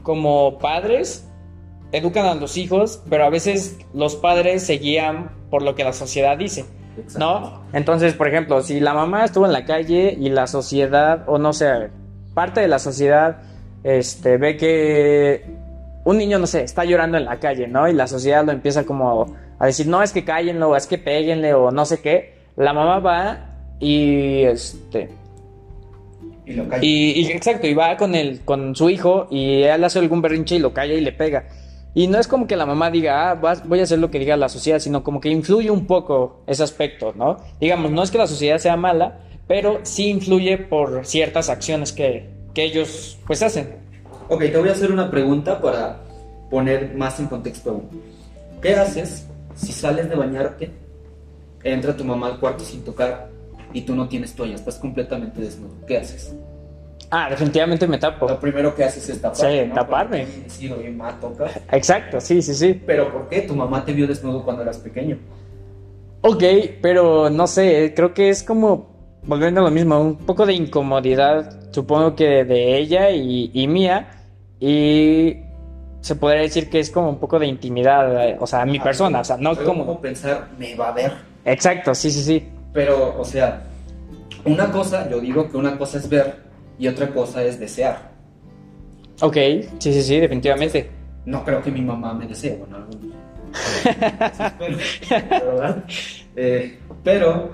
como 0.03 0.59
padres 0.59 1.27
educan 1.93 2.27
a 2.27 2.35
los 2.35 2.57
hijos, 2.57 3.03
pero 3.09 3.25
a 3.25 3.31
veces 3.31 3.79
los 3.95 4.17
padres 4.17 4.63
se 4.63 4.75
guían 4.75 5.31
por 5.51 5.63
lo 5.63 5.75
que 5.75 5.85
la 5.85 5.93
sociedad 5.93 6.37
dice. 6.37 6.65
¿No? 7.19 7.63
Entonces, 7.73 8.15
por 8.15 8.27
ejemplo, 8.29 8.63
si 8.63 8.81
la 8.81 8.95
mamá 8.95 9.25
estuvo 9.25 9.45
en 9.45 9.53
la 9.53 9.65
calle 9.65 10.17
y 10.19 10.31
la 10.31 10.47
sociedad, 10.47 11.25
o 11.27 11.39
no 11.39 11.53
sé, 11.53 11.91
parte 12.33 12.61
de 12.61 12.69
la 12.69 12.79
sociedad 12.79 13.43
este, 13.85 14.39
ve 14.39 14.57
que 14.57 15.45
un 16.05 16.19
niño, 16.19 16.39
no 16.39 16.47
sé, 16.47 16.63
está 16.63 16.85
llorando 16.85 17.19
en 17.19 17.25
la 17.25 17.39
calle, 17.39 17.69
¿no? 17.69 17.89
Y 17.89 17.93
la 17.93 18.07
sociedad 18.07 18.45
lo 18.45 18.53
empieza 18.53 18.85
como 18.85 19.37
a 19.59 19.67
decir, 19.67 19.87
no, 19.87 20.03
es 20.03 20.13
que 20.13 20.25
cállenlo, 20.25 20.77
es 20.77 20.87
que 20.87 20.99
péguenle, 20.99 21.55
o 21.55 21.71
no 21.71 21.85
sé 21.85 22.01
qué. 22.01 22.35
La 22.57 22.73
mamá 22.73 22.99
va 23.01 23.51
y 23.81 24.43
este. 24.43 25.09
Y 26.45 26.53
lo 26.53 26.69
calla. 26.69 26.85
Y, 26.85 27.21
y 27.21 27.27
exacto, 27.33 27.67
y 27.67 27.75
va 27.75 27.97
con 27.97 28.15
el, 28.15 28.41
con 28.45 28.75
su 28.77 28.89
hijo 28.91 29.27
y 29.31 29.63
él 29.63 29.83
hace 29.85 29.99
algún 29.99 30.23
berrinche 30.23 30.57
y 30.57 30.59
lo 30.59 30.73
calla 30.73 30.95
y 30.95 31.01
le 31.01 31.13
pega. 31.13 31.49
Y 31.95 32.09
no 32.09 32.19
es 32.19 32.29
como 32.29 32.47
que 32.47 32.57
la 32.57 32.67
mamá 32.67 32.91
diga, 32.91 33.31
ah, 33.31 33.35
vas- 33.35 33.67
voy 33.67 33.81
a 33.81 33.85
hacer 33.85 33.99
lo 33.99 34.11
que 34.11 34.19
diga 34.19 34.37
la 34.37 34.49
sociedad, 34.51 34.79
sino 34.79 35.03
como 35.03 35.21
que 35.21 35.31
influye 35.31 35.71
un 35.71 35.87
poco 35.87 36.43
ese 36.47 36.63
aspecto, 36.63 37.13
¿no? 37.17 37.39
Digamos, 37.59 37.91
no 37.91 38.03
es 38.03 38.11
que 38.11 38.19
la 38.19 38.27
sociedad 38.27 38.59
sea 38.59 38.77
mala, 38.77 39.21
pero 39.49 39.81
sí 39.83 40.09
influye 40.11 40.59
por 40.59 41.07
ciertas 41.07 41.49
acciones 41.49 41.93
que, 41.93 42.29
que 42.53 42.65
ellos 42.65 43.19
pues 43.27 43.43
hacen. 43.43 43.77
Ok, 44.29 44.41
te 44.41 44.59
voy 44.59 44.69
a 44.69 44.73
hacer 44.73 44.93
una 44.93 45.11
pregunta 45.11 45.61
para 45.61 46.01
poner 46.51 46.95
más 46.95 47.19
en 47.19 47.27
contexto 47.27 47.71
aún. 47.71 47.89
¿Qué 48.61 48.75
haces 48.75 49.27
si 49.57 49.73
sales 49.73 50.09
de 50.09 50.15
bañarte, 50.15 50.71
entra 51.65 51.97
tu 51.97 52.05
mamá 52.05 52.29
al 52.29 52.39
cuarto 52.39 52.65
sin 52.65 52.85
tocar 52.85 53.29
y 53.73 53.83
tú 53.83 53.95
no 53.95 54.09
tienes 54.09 54.35
toalla, 54.35 54.55
estás 54.55 54.77
completamente 54.77 55.41
desnudo? 55.41 55.75
¿Qué 55.87 55.99
haces? 55.99 56.35
Ah, 57.11 57.29
definitivamente 57.31 57.87
me 57.87 57.99
tapo. 57.99 58.29
Lo 58.29 58.41
primero 58.41 58.75
que 58.75 58.85
haces 58.85 59.09
es 59.09 59.21
taparte. 59.21 59.63
Sí, 59.63 59.69
¿no? 59.69 59.75
taparme. 59.75 60.25
Porque 60.25 60.41
decir, 60.41 60.73
oye, 60.73 60.91
ma, 60.91 61.19
toca. 61.21 61.51
Exacto, 61.73 62.21
sí, 62.21 62.43
sí, 62.43 62.55
sí. 62.55 62.81
Pero 62.87 63.13
¿por 63.13 63.29
qué? 63.29 63.43
Tu 63.43 63.55
mamá 63.55 63.85
te 63.85 63.93
vio 63.93 64.07
desnudo 64.07 64.45
cuando 64.45 64.63
eras 64.63 64.79
pequeño. 64.79 65.19
Ok, 66.23 66.43
pero 66.83 67.31
no 67.31 67.47
sé, 67.47 67.93
creo 67.95 68.13
que 68.13 68.31
es 68.31 68.43
como, 68.43 69.21
volviendo 69.23 69.61
a 69.61 69.65
lo 69.65 69.71
mismo, 69.71 70.01
un 70.01 70.17
poco 70.17 70.45
de 70.45 70.55
incomodidad, 70.55 71.71
supongo 71.73 72.17
que 72.17 72.45
de 72.45 72.79
ella 72.79 73.11
y, 73.11 73.51
y 73.53 73.69
mía, 73.69 74.25
y 74.59 75.37
se 76.07 76.15
podría 76.15 76.43
decir 76.43 76.71
que 76.71 76.79
es 76.79 76.89
como 76.89 77.11
un 77.11 77.19
poco 77.19 77.37
de 77.37 77.49
intimidad, 77.49 78.29
eh, 78.29 78.37
o 78.39 78.47
sea, 78.47 78.65
mi 78.65 78.79
persona, 78.79 79.23
o 79.23 79.25
sea, 79.25 79.37
no 79.39 79.57
Fue 79.57 79.65
como... 79.65 80.01
pensar, 80.01 80.51
me 80.57 80.73
va 80.77 80.91
a 80.91 80.93
ver. 80.93 81.13
Exacto, 81.45 81.97
sí, 81.97 82.13
sí, 82.13 82.23
sí. 82.23 82.49
Pero, 82.73 83.19
o 83.19 83.25
sea, 83.25 83.65
una 84.45 84.71
cosa, 84.71 85.11
yo 85.11 85.19
digo 85.19 85.51
que 85.51 85.57
una 85.57 85.77
cosa 85.77 85.99
es 85.99 86.09
ver 86.09 86.37
y 86.79 86.87
otra 86.87 87.09
cosa 87.09 87.43
es 87.43 87.59
desear. 87.59 88.13
Ok, 89.21 89.37
sí, 89.81 89.93
sí, 89.93 90.01
sí, 90.01 90.21
definitivamente. 90.21 90.89
No 91.25 91.45
creo 91.45 91.61
que 91.61 91.73
mi 91.73 91.83
mamá 91.83 92.15
me 92.15 92.29
desee, 92.29 92.57
bueno, 92.57 92.77
algún-. 92.77 93.13
Eh, 96.39 96.79
pero 97.03 97.51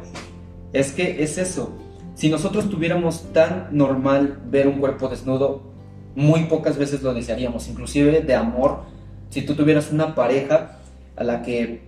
es 0.75 0.93
que 0.93 1.23
es 1.23 1.39
eso. 1.39 1.73
Si 2.15 2.29
nosotros 2.29 2.69
tuviéramos 2.69 3.33
tan 3.33 3.69
normal 3.71 4.41
ver 4.51 4.67
un 4.67 4.79
cuerpo 4.79 5.09
desnudo, 5.09 5.72
muy 6.14 6.45
pocas 6.45 6.76
veces 6.78 7.02
lo 7.02 7.14
desearíamos, 7.14 7.69
inclusive 7.69 8.21
de 8.21 8.35
amor. 8.35 8.83
Si 9.31 9.42
tú 9.42 9.54
tuvieras 9.54 9.90
una 9.90 10.14
pareja 10.14 10.78
a 11.16 11.25
la 11.25 11.42
que 11.42 11.83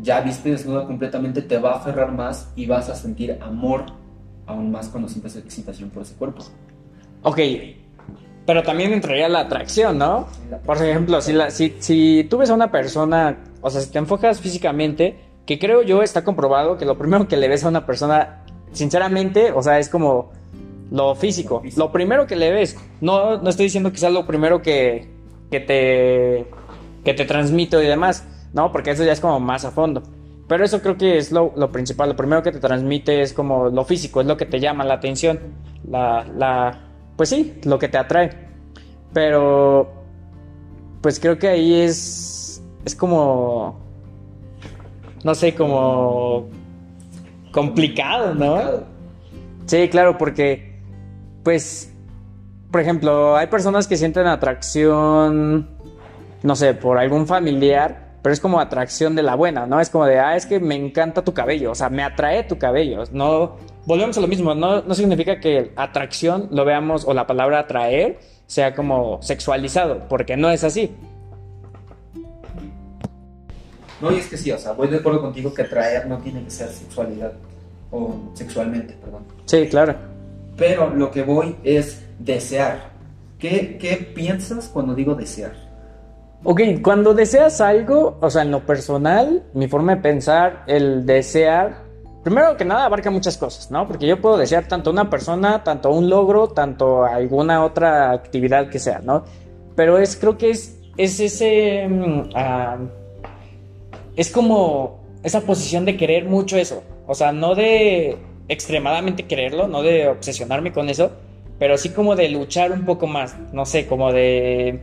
ya 0.00 0.20
viste 0.20 0.50
desnuda 0.50 0.86
completamente, 0.86 1.42
te 1.42 1.58
va 1.58 1.72
a 1.72 1.76
aferrar 1.76 2.12
más 2.12 2.52
y 2.56 2.66
vas 2.66 2.88
a 2.88 2.94
sentir 2.94 3.38
amor 3.40 3.86
aún 4.46 4.70
más 4.70 4.88
cuando 4.88 5.08
sientes 5.08 5.36
excitación 5.36 5.90
por 5.90 6.02
ese 6.02 6.14
cuerpo. 6.14 6.44
Ok, 7.22 7.38
pero 8.44 8.62
también 8.62 8.92
entraría 8.92 9.28
la 9.28 9.40
atracción, 9.40 9.98
¿no? 9.98 10.26
Por 10.64 10.76
ejemplo, 10.78 11.20
si, 11.20 11.32
la, 11.32 11.50
si, 11.50 11.76
si 11.78 12.26
tú 12.28 12.38
ves 12.38 12.50
a 12.50 12.54
una 12.54 12.70
persona, 12.70 13.38
o 13.60 13.70
sea, 13.70 13.80
si 13.80 13.90
te 13.90 13.98
enfocas 13.98 14.40
físicamente, 14.40 15.16
que 15.46 15.58
creo 15.58 15.82
yo 15.82 16.02
está 16.02 16.24
comprobado 16.24 16.76
que 16.76 16.84
lo 16.84 16.98
primero 16.98 17.28
que 17.28 17.36
le 17.36 17.48
ves 17.48 17.64
a 17.64 17.68
una 17.68 17.86
persona, 17.86 18.44
sinceramente, 18.72 19.52
o 19.52 19.62
sea, 19.62 19.78
es 19.78 19.88
como 19.88 20.32
lo 20.92 21.14
físico. 21.14 21.56
Lo 21.56 21.60
físico. 21.62 21.84
Lo 21.84 21.92
primero 21.92 22.26
que 22.26 22.36
le 22.36 22.52
ves. 22.52 22.76
No, 23.00 23.40
no 23.40 23.50
estoy 23.50 23.66
diciendo 23.66 23.90
que 23.90 23.98
sea 23.98 24.10
lo 24.10 24.26
primero 24.26 24.62
que, 24.62 25.08
que 25.50 25.60
te 25.60 26.46
que 27.04 27.14
te 27.14 27.24
transmito 27.24 27.82
y 27.82 27.86
demás, 27.86 28.24
¿no? 28.52 28.70
Porque 28.70 28.90
eso 28.92 29.04
ya 29.04 29.12
es 29.12 29.20
como 29.20 29.40
más 29.40 29.64
a 29.64 29.70
fondo. 29.70 30.02
Pero 30.48 30.64
eso 30.64 30.80
creo 30.82 30.96
que 30.96 31.18
es 31.18 31.32
lo, 31.32 31.52
lo 31.56 31.72
principal. 31.72 32.10
Lo 32.10 32.16
primero 32.16 32.42
que 32.42 32.52
te 32.52 32.60
transmite 32.60 33.22
es 33.22 33.32
como 33.32 33.68
lo 33.68 33.84
físico, 33.84 34.20
es 34.20 34.26
lo 34.26 34.36
que 34.36 34.46
te 34.46 34.60
llama 34.60 34.84
la 34.84 34.94
atención. 34.94 35.40
La, 35.88 36.24
la, 36.36 36.78
pues 37.16 37.30
sí, 37.30 37.54
lo 37.64 37.78
que 37.78 37.88
te 37.88 37.98
atrae. 37.98 38.30
Pero, 39.12 39.90
pues 41.00 41.18
creo 41.18 41.38
que 41.38 41.48
ahí 41.48 41.74
es, 41.80 42.62
es 42.84 42.94
como, 42.94 43.80
no 45.24 45.34
sé, 45.34 45.54
como 45.54 46.48
complicado, 47.50 48.34
¿no? 48.34 48.84
Sí, 49.66 49.88
claro, 49.88 50.18
porque, 50.18 50.71
pues, 51.42 51.92
por 52.70 52.80
ejemplo, 52.80 53.36
hay 53.36 53.48
personas 53.48 53.86
que 53.86 53.96
sienten 53.96 54.26
atracción, 54.26 55.68
no 56.42 56.56
sé, 56.56 56.74
por 56.74 56.98
algún 56.98 57.26
familiar, 57.26 58.12
pero 58.22 58.32
es 58.32 58.40
como 58.40 58.60
atracción 58.60 59.14
de 59.16 59.22
la 59.22 59.34
buena, 59.34 59.66
¿no? 59.66 59.80
Es 59.80 59.90
como 59.90 60.06
de, 60.06 60.18
ah, 60.20 60.36
es 60.36 60.46
que 60.46 60.60
me 60.60 60.76
encanta 60.76 61.22
tu 61.22 61.34
cabello, 61.34 61.72
o 61.72 61.74
sea, 61.74 61.90
me 61.90 62.02
atrae 62.02 62.44
tu 62.44 62.56
cabello. 62.56 63.02
No, 63.12 63.56
volvemos 63.84 64.16
a 64.16 64.20
lo 64.20 64.28
mismo, 64.28 64.54
no, 64.54 64.82
no 64.82 64.94
significa 64.94 65.40
que 65.40 65.72
atracción 65.76 66.48
lo 66.52 66.64
veamos, 66.64 67.04
o 67.04 67.14
la 67.14 67.26
palabra 67.26 67.58
atraer 67.58 68.20
sea 68.46 68.74
como 68.74 69.20
sexualizado, 69.22 70.08
porque 70.08 70.36
no 70.36 70.50
es 70.50 70.62
así. 70.62 70.94
No, 74.00 74.10
y 74.10 74.16
es 74.16 74.26
que 74.26 74.36
sí, 74.36 74.50
o 74.50 74.58
sea, 74.58 74.72
voy 74.72 74.88
de 74.88 74.98
acuerdo 74.98 75.20
contigo 75.20 75.52
que 75.54 75.62
atraer 75.62 76.06
no 76.06 76.18
tiene 76.18 76.42
que 76.44 76.50
ser 76.50 76.68
sexualidad 76.68 77.32
o 77.90 78.30
sexualmente, 78.34 78.94
perdón. 78.94 79.24
Sí, 79.46 79.68
claro. 79.68 80.11
Pero 80.62 80.90
lo 80.90 81.10
que 81.10 81.24
voy 81.24 81.56
es 81.64 82.06
desear. 82.20 82.92
¿Qué, 83.40 83.78
qué 83.80 83.96
piensas 83.96 84.68
cuando 84.68 84.94
digo 84.94 85.16
desear? 85.16 85.54
Ok, 86.44 86.60
cuando 86.80 87.14
deseas 87.14 87.60
algo, 87.60 88.16
o 88.20 88.30
sea, 88.30 88.42
en 88.42 88.52
lo 88.52 88.64
personal, 88.64 89.42
mi 89.54 89.66
forma 89.66 89.96
de 89.96 90.02
pensar, 90.02 90.62
el 90.68 91.04
desear, 91.04 91.82
primero 92.22 92.56
que 92.56 92.64
nada 92.64 92.84
abarca 92.84 93.10
muchas 93.10 93.36
cosas, 93.36 93.72
¿no? 93.72 93.88
Porque 93.88 94.06
yo 94.06 94.20
puedo 94.20 94.36
desear 94.36 94.68
tanto 94.68 94.92
una 94.92 95.10
persona, 95.10 95.64
tanto 95.64 95.90
un 95.90 96.08
logro, 96.08 96.46
tanto 96.46 97.04
alguna 97.04 97.64
otra 97.64 98.12
actividad 98.12 98.70
que 98.70 98.78
sea, 98.78 99.00
¿no? 99.00 99.24
Pero 99.74 99.98
es, 99.98 100.14
creo 100.14 100.38
que 100.38 100.50
es, 100.50 100.78
es 100.96 101.18
ese, 101.18 101.88
ah, 102.36 102.76
es 104.14 104.30
como 104.30 105.00
esa 105.24 105.40
posición 105.40 105.84
de 105.84 105.96
querer 105.96 106.26
mucho 106.26 106.56
eso, 106.56 106.84
o 107.08 107.16
sea, 107.16 107.32
no 107.32 107.56
de 107.56 108.16
extremadamente 108.52 109.24
quererlo, 109.24 109.68
no 109.68 109.82
de 109.82 110.08
obsesionarme 110.08 110.72
con 110.72 110.88
eso, 110.88 111.12
pero 111.58 111.78
sí 111.78 111.90
como 111.90 112.16
de 112.16 112.28
luchar 112.28 112.72
un 112.72 112.84
poco 112.84 113.06
más, 113.06 113.36
no 113.52 113.66
sé, 113.66 113.86
como 113.86 114.12
de 114.12 114.80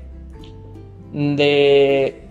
de... 1.14 2.22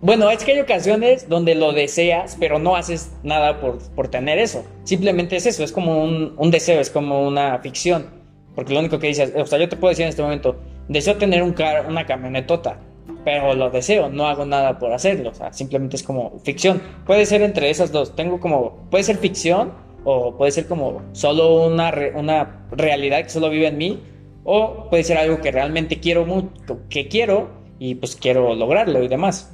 Bueno, 0.00 0.30
es 0.30 0.44
que 0.44 0.52
hay 0.52 0.60
ocasiones 0.60 1.28
donde 1.28 1.54
lo 1.54 1.72
deseas, 1.72 2.36
pero 2.38 2.58
no 2.58 2.76
haces 2.76 3.12
nada 3.22 3.60
por, 3.60 3.78
por 3.94 4.08
tener 4.08 4.38
eso. 4.38 4.64
Simplemente 4.84 5.36
es 5.36 5.46
eso, 5.46 5.64
es 5.64 5.72
como 5.72 6.04
un, 6.04 6.34
un 6.36 6.50
deseo, 6.50 6.80
es 6.80 6.90
como 6.90 7.26
una 7.26 7.58
ficción. 7.58 8.06
Porque 8.54 8.72
lo 8.72 8.80
único 8.80 8.98
que 8.98 9.08
dices, 9.08 9.32
o 9.36 9.46
sea, 9.46 9.58
yo 9.58 9.68
te 9.68 9.76
puedo 9.76 9.90
decir 9.90 10.04
en 10.04 10.10
este 10.10 10.22
momento, 10.22 10.56
deseo 10.88 11.16
tener 11.16 11.42
un 11.42 11.52
car 11.52 11.86
una 11.88 12.06
camionetota, 12.06 12.78
pero 13.24 13.54
lo 13.54 13.70
deseo, 13.70 14.08
no 14.08 14.26
hago 14.26 14.44
nada 14.44 14.78
por 14.78 14.92
hacerlo. 14.92 15.30
O 15.30 15.34
sea, 15.34 15.52
simplemente 15.52 15.96
es 15.96 16.02
como 16.02 16.38
ficción. 16.44 16.80
Puede 17.06 17.26
ser 17.26 17.42
entre 17.42 17.70
esas 17.70 17.90
dos. 17.90 18.14
Tengo 18.14 18.38
como, 18.38 18.86
puede 18.90 19.02
ser 19.02 19.16
ficción 19.16 19.72
o 20.08 20.36
puede 20.38 20.52
ser 20.52 20.66
como 20.66 21.02
solo 21.12 21.66
una, 21.66 21.90
re- 21.90 22.12
una 22.16 22.66
realidad 22.70 23.22
que 23.24 23.28
solo 23.28 23.50
vive 23.50 23.66
en 23.66 23.76
mí, 23.76 24.00
O 24.48 24.88
puede 24.88 25.02
ser 25.02 25.18
algo 25.18 25.40
que 25.40 25.50
realmente 25.50 25.98
quiero 25.98 26.24
mucho, 26.24 26.78
que 26.88 27.08
quiero 27.08 27.48
y 27.80 27.96
pues 27.96 28.14
quiero 28.14 28.54
lograrlo 28.54 29.02
y 29.02 29.08
demás. 29.08 29.50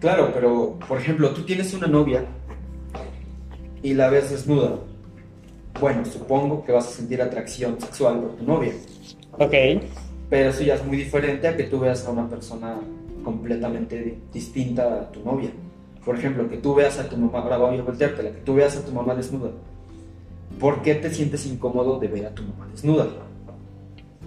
Claro, 0.00 0.30
pero 0.34 0.78
por 0.86 0.98
ejemplo, 0.98 1.30
tú 1.30 1.40
tienes 1.46 1.72
una 1.72 1.86
novia 1.86 2.26
y 3.82 3.94
la 3.94 4.10
ves 4.10 4.30
desnuda. 4.30 4.76
Bueno, 5.80 6.04
supongo 6.04 6.62
que 6.64 6.72
vas 6.72 6.86
a 6.86 6.90
sentir 6.90 7.22
atracción 7.22 7.80
sexual 7.80 8.20
por 8.20 8.36
tu 8.36 8.44
novia. 8.44 8.72
Ok. 9.38 9.54
Pero 10.30 10.50
eso 10.50 10.62
ya 10.62 10.74
es 10.74 10.84
muy 10.84 10.98
diferente 10.98 11.48
a 11.48 11.56
que 11.56 11.64
tú 11.64 11.80
veas 11.80 12.06
a 12.06 12.10
una 12.10 12.28
persona 12.28 12.78
completamente 13.24 13.98
di- 14.02 14.18
distinta 14.32 14.82
a 14.84 15.10
tu 15.10 15.20
novia. 15.24 15.50
Por 16.04 16.16
ejemplo, 16.18 16.46
que 16.50 16.58
tú 16.58 16.74
veas 16.74 16.98
a 16.98 17.08
tu 17.08 17.16
mamá, 17.16 17.38
ahora 17.40 17.56
voy 17.56 17.78
a 17.78 17.82
volteártela, 17.82 18.30
que 18.30 18.40
tú 18.42 18.54
veas 18.54 18.76
a 18.76 18.84
tu 18.84 18.92
mamá 18.92 19.14
desnuda. 19.14 19.50
¿Por 20.58 20.82
qué 20.82 20.94
te 20.94 21.10
sientes 21.10 21.46
incómodo 21.46 21.98
de 21.98 22.08
ver 22.08 22.26
a 22.26 22.30
tu 22.30 22.42
mamá 22.42 22.68
desnuda? 22.70 23.06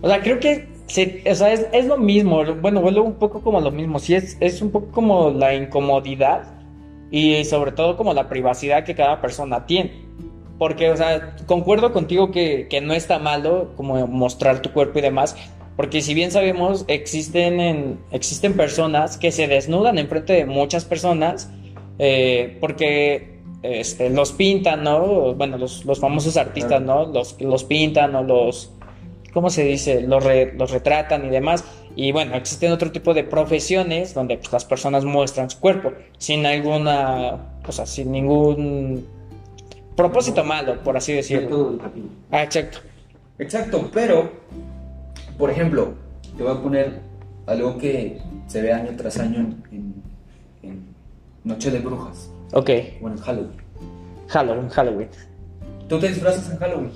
O 0.01 0.07
sea, 0.07 0.22
creo 0.22 0.39
que 0.39 0.67
se- 0.88 1.24
o 1.29 1.36
sea, 1.36 1.51
es, 1.53 1.67
es 1.72 1.86
lo 1.86 1.98
mismo. 1.98 2.43
Bueno, 2.62 2.81
vuelvo 2.81 3.03
un 3.03 3.15
poco 3.15 3.41
como 3.41 3.60
lo 3.62 3.72
mismo. 3.72 4.00
Sí, 4.00 4.13
es, 4.15 4.38
es 4.39 4.62
un 4.62 4.72
poco 4.72 4.88
como 4.91 5.31
la 5.31 5.55
incomodidad 5.55 6.43
y 7.10 7.43
sobre 7.46 7.72
todo 7.72 7.98
como 7.98 8.13
la 8.13 8.29
privacidad 8.29 8.84
que 8.84 8.93
cada 8.96 9.22
persona 9.22 9.65
tiene. 9.65 10.05
Porque, 10.60 10.89
o 10.89 10.98
sea, 10.98 11.36
concuerdo 11.46 11.93
contigo 11.93 12.31
que, 12.31 12.67
que 12.69 12.81
no 12.81 12.93
está 12.93 13.19
malo 13.19 13.74
como 13.75 14.05
mostrar 14.07 14.62
tu 14.62 14.72
cuerpo 14.72 15.00
y 15.00 15.03
demás. 15.03 15.36
Porque 15.75 16.01
si 16.01 16.13
bien 16.15 16.31
sabemos, 16.31 16.86
existen, 16.88 17.60
en- 17.60 18.00
existen 18.12 18.53
personas 18.53 19.17
que 19.17 19.31
se 19.31 19.48
desnudan 19.48 19.98
enfrente 20.00 20.34
de 20.34 20.46
muchas 20.46 20.86
personas 20.86 21.50
eh, 22.00 22.57
porque 22.62 23.37
este, 23.63 24.09
los 24.09 24.31
pintan, 24.33 24.83
¿no? 24.83 25.33
Bueno, 25.33 25.57
los, 25.57 25.85
los 25.85 25.99
famosos 25.99 26.37
artistas, 26.37 26.81
¿no? 26.81 27.05
Los, 27.07 27.39
los 27.41 27.63
pintan 27.63 28.15
o 28.15 28.23
los, 28.23 28.71
¿cómo 29.33 29.49
se 29.49 29.63
dice? 29.63 30.01
Los, 30.01 30.23
re- 30.23 30.53
los 30.57 30.71
retratan 30.71 31.25
y 31.25 31.29
demás. 31.29 31.63
Y 31.95 32.11
bueno, 32.11 32.35
existen 32.35 32.71
otro 32.71 32.91
tipo 32.91 33.13
de 33.15 33.23
profesiones 33.23 34.13
donde 34.13 34.37
pues, 34.37 34.51
las 34.53 34.65
personas 34.65 35.03
muestran 35.03 35.49
su 35.49 35.59
cuerpo 35.59 35.93
sin 36.19 36.45
alguna, 36.45 37.37
o 37.67 37.71
sea, 37.71 37.85
sin 37.87 38.11
ningún 38.11 39.05
propósito 39.95 40.43
malo, 40.43 40.83
por 40.83 40.95
así 40.95 41.13
decirlo. 41.13 41.49
Ah, 42.31 42.43
exacto. 42.43 42.79
Exacto, 43.39 43.89
pero, 43.93 44.29
por 45.39 45.49
ejemplo, 45.49 45.93
te 46.37 46.43
voy 46.43 46.51
a 46.51 46.61
poner 46.61 46.99
algo 47.47 47.77
que 47.79 48.19
se 48.45 48.61
ve 48.61 48.73
año 48.73 48.91
tras 48.95 49.17
año 49.19 49.39
en, 49.39 49.63
en- 49.71 50.03
en 50.61 50.85
Noche 51.43 51.71
de 51.71 51.79
Brujas, 51.79 52.29
Ok, 52.53 52.69
bueno, 53.01 53.15
en 53.17 53.21
Halloween. 53.23 53.51
Halloween, 54.27 54.69
Halloween. 54.69 55.09
¿Tú 55.87 55.99
te 55.99 56.07
disfrazas 56.09 56.49
en 56.51 56.57
Halloween? 56.57 56.91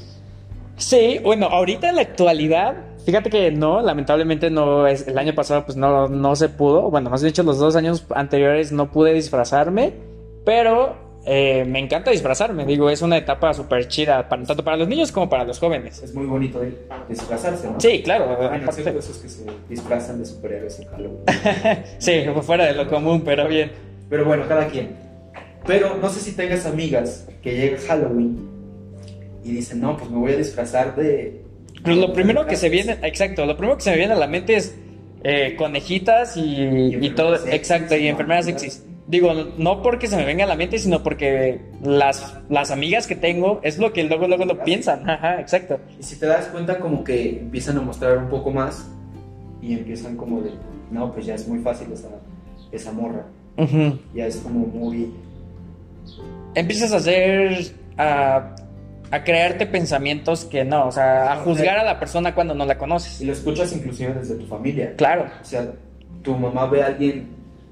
Sí, 0.77 1.19
bueno, 1.23 1.47
ahorita 1.47 1.89
en 1.89 1.95
la 1.97 2.01
actualidad, 2.01 2.75
fíjate 3.05 3.29
que 3.29 3.51
no, 3.51 3.81
lamentablemente 3.81 4.49
no 4.49 4.87
es, 4.87 5.07
el 5.07 5.17
año 5.17 5.33
pasado 5.35 5.63
pues 5.65 5.77
no, 5.77 6.07
no 6.07 6.35
se 6.35 6.49
pudo, 6.49 6.89
bueno, 6.89 7.09
más 7.09 7.21
dicho, 7.21 7.43
los 7.43 7.59
dos 7.59 7.75
años 7.75 8.05
anteriores 8.15 8.71
no 8.71 8.89
pude 8.91 9.13
disfrazarme, 9.13 9.93
pero 10.43 10.95
eh, 11.25 11.63
me 11.65 11.77
encanta 11.79 12.09
disfrazarme, 12.09 12.65
digo, 12.65 12.89
es 12.89 13.01
una 13.03 13.15
etapa 13.17 13.53
súper 13.53 13.87
chida, 13.87 14.27
para- 14.27 14.43
tanto 14.43 14.63
para 14.63 14.77
los 14.77 14.87
niños 14.87 15.11
como 15.11 15.29
para 15.29 15.43
los 15.43 15.59
jóvenes. 15.59 16.01
Es 16.01 16.15
muy 16.15 16.25
bonito 16.25 16.59
de- 16.59 16.75
disfrazarse, 17.07 17.69
¿no? 17.69 17.79
Sí, 17.79 18.01
claro, 18.01 18.25
Bueno, 18.25 18.45
aparte- 18.45 18.65
excepto 18.81 18.99
esos 18.99 19.17
que 19.19 19.29
se 19.29 19.45
disfrazan 19.69 20.17
de 20.17 20.25
superhéroes 20.25 20.79
en 20.79 20.87
Halloween. 20.87 21.23
sí, 21.99 22.23
fuera 22.41 22.65
de 22.65 22.73
lo 22.73 22.87
común, 22.89 23.21
pero 23.23 23.47
bien. 23.47 23.71
Pero 24.09 24.25
bueno, 24.25 24.45
cada 24.47 24.65
quien. 24.67 25.10
Pero 25.65 25.97
no 25.97 26.09
sé 26.09 26.19
si 26.19 26.31
tengas 26.33 26.65
amigas 26.65 27.27
que 27.41 27.55
llega 27.55 27.77
Halloween 27.87 28.37
y 29.43 29.51
dicen, 29.51 29.81
no, 29.81 29.97
pues 29.97 30.09
me 30.09 30.17
voy 30.17 30.31
a 30.33 30.37
disfrazar 30.37 30.95
de... 30.95 31.41
Pues 31.83 31.97
lo 31.97 32.13
primero 32.13 32.45
que 32.45 32.55
se 32.55 32.69
viene, 32.69 32.97
exacto, 33.03 33.45
lo 33.45 33.57
primero 33.57 33.77
que 33.77 33.83
se 33.83 33.91
me 33.91 33.97
viene 33.97 34.13
a 34.13 34.17
la 34.17 34.27
mente 34.27 34.55
es 34.55 34.75
eh, 35.23 35.55
conejitas 35.57 36.37
y, 36.37 36.41
y 36.41 37.09
todo, 37.11 37.35
enfermeras 37.35 37.55
exacto, 37.55 37.95
y 37.95 37.97
sexys, 37.97 38.09
enfermeras 38.09 38.45
¿no? 38.45 38.51
sexys. 38.51 38.83
Digo, 39.07 39.33
no 39.57 39.81
porque 39.81 40.07
se 40.07 40.15
me 40.15 40.25
venga 40.25 40.45
a 40.45 40.47
la 40.47 40.55
mente, 40.55 40.79
sino 40.79 41.03
porque 41.03 41.59
las, 41.83 42.37
las 42.49 42.71
amigas 42.71 43.07
que 43.07 43.15
tengo 43.15 43.59
es 43.61 43.77
lo 43.77 43.91
que 43.93 44.03
luego, 44.03 44.27
luego 44.27 44.45
lo 44.45 44.63
piensan. 44.63 45.09
Ajá, 45.09 45.41
exacto. 45.41 45.79
Y 45.99 46.03
si 46.03 46.17
te 46.17 46.27
das 46.27 46.45
cuenta 46.47 46.79
como 46.79 47.03
que 47.03 47.39
empiezan 47.39 47.77
a 47.77 47.81
mostrar 47.81 48.17
un 48.17 48.29
poco 48.29 48.51
más 48.51 48.87
y 49.61 49.73
empiezan 49.73 50.15
como 50.15 50.41
de, 50.41 50.51
no, 50.91 51.11
pues 51.11 51.25
ya 51.25 51.35
es 51.35 51.47
muy 51.47 51.59
fácil 51.59 51.91
esa, 51.91 52.09
esa 52.71 52.91
morra. 52.93 53.25
Ujú. 53.57 53.99
Ya 54.13 54.27
es 54.27 54.37
como 54.37 54.65
muy... 54.67 55.11
Empiezas 56.55 56.91
a 56.93 56.97
hacer, 56.97 57.71
a, 57.97 58.55
a 59.11 59.23
crearte 59.23 59.65
pensamientos 59.65 60.45
que 60.45 60.63
no, 60.65 60.87
o 60.87 60.91
sea, 60.91 61.33
a 61.33 61.35
juzgar 61.37 61.77
a 61.77 61.83
la 61.83 61.99
persona 61.99 62.35
cuando 62.35 62.53
no 62.53 62.65
la 62.65 62.73
Y 62.73 62.77
conoces. 62.77 63.21
lo 63.21 63.31
escuchas 63.33 63.71
inclusive 63.73 64.13
desde 64.13 64.35
tu 64.35 64.45
familia. 64.47 64.93
Claro. 64.97 65.25
O 65.41 65.45
sea, 65.45 65.71
tu 66.21 66.35
mamá 66.35 66.65
ve 66.67 66.83
a 66.83 66.87
alguien 66.87 67.29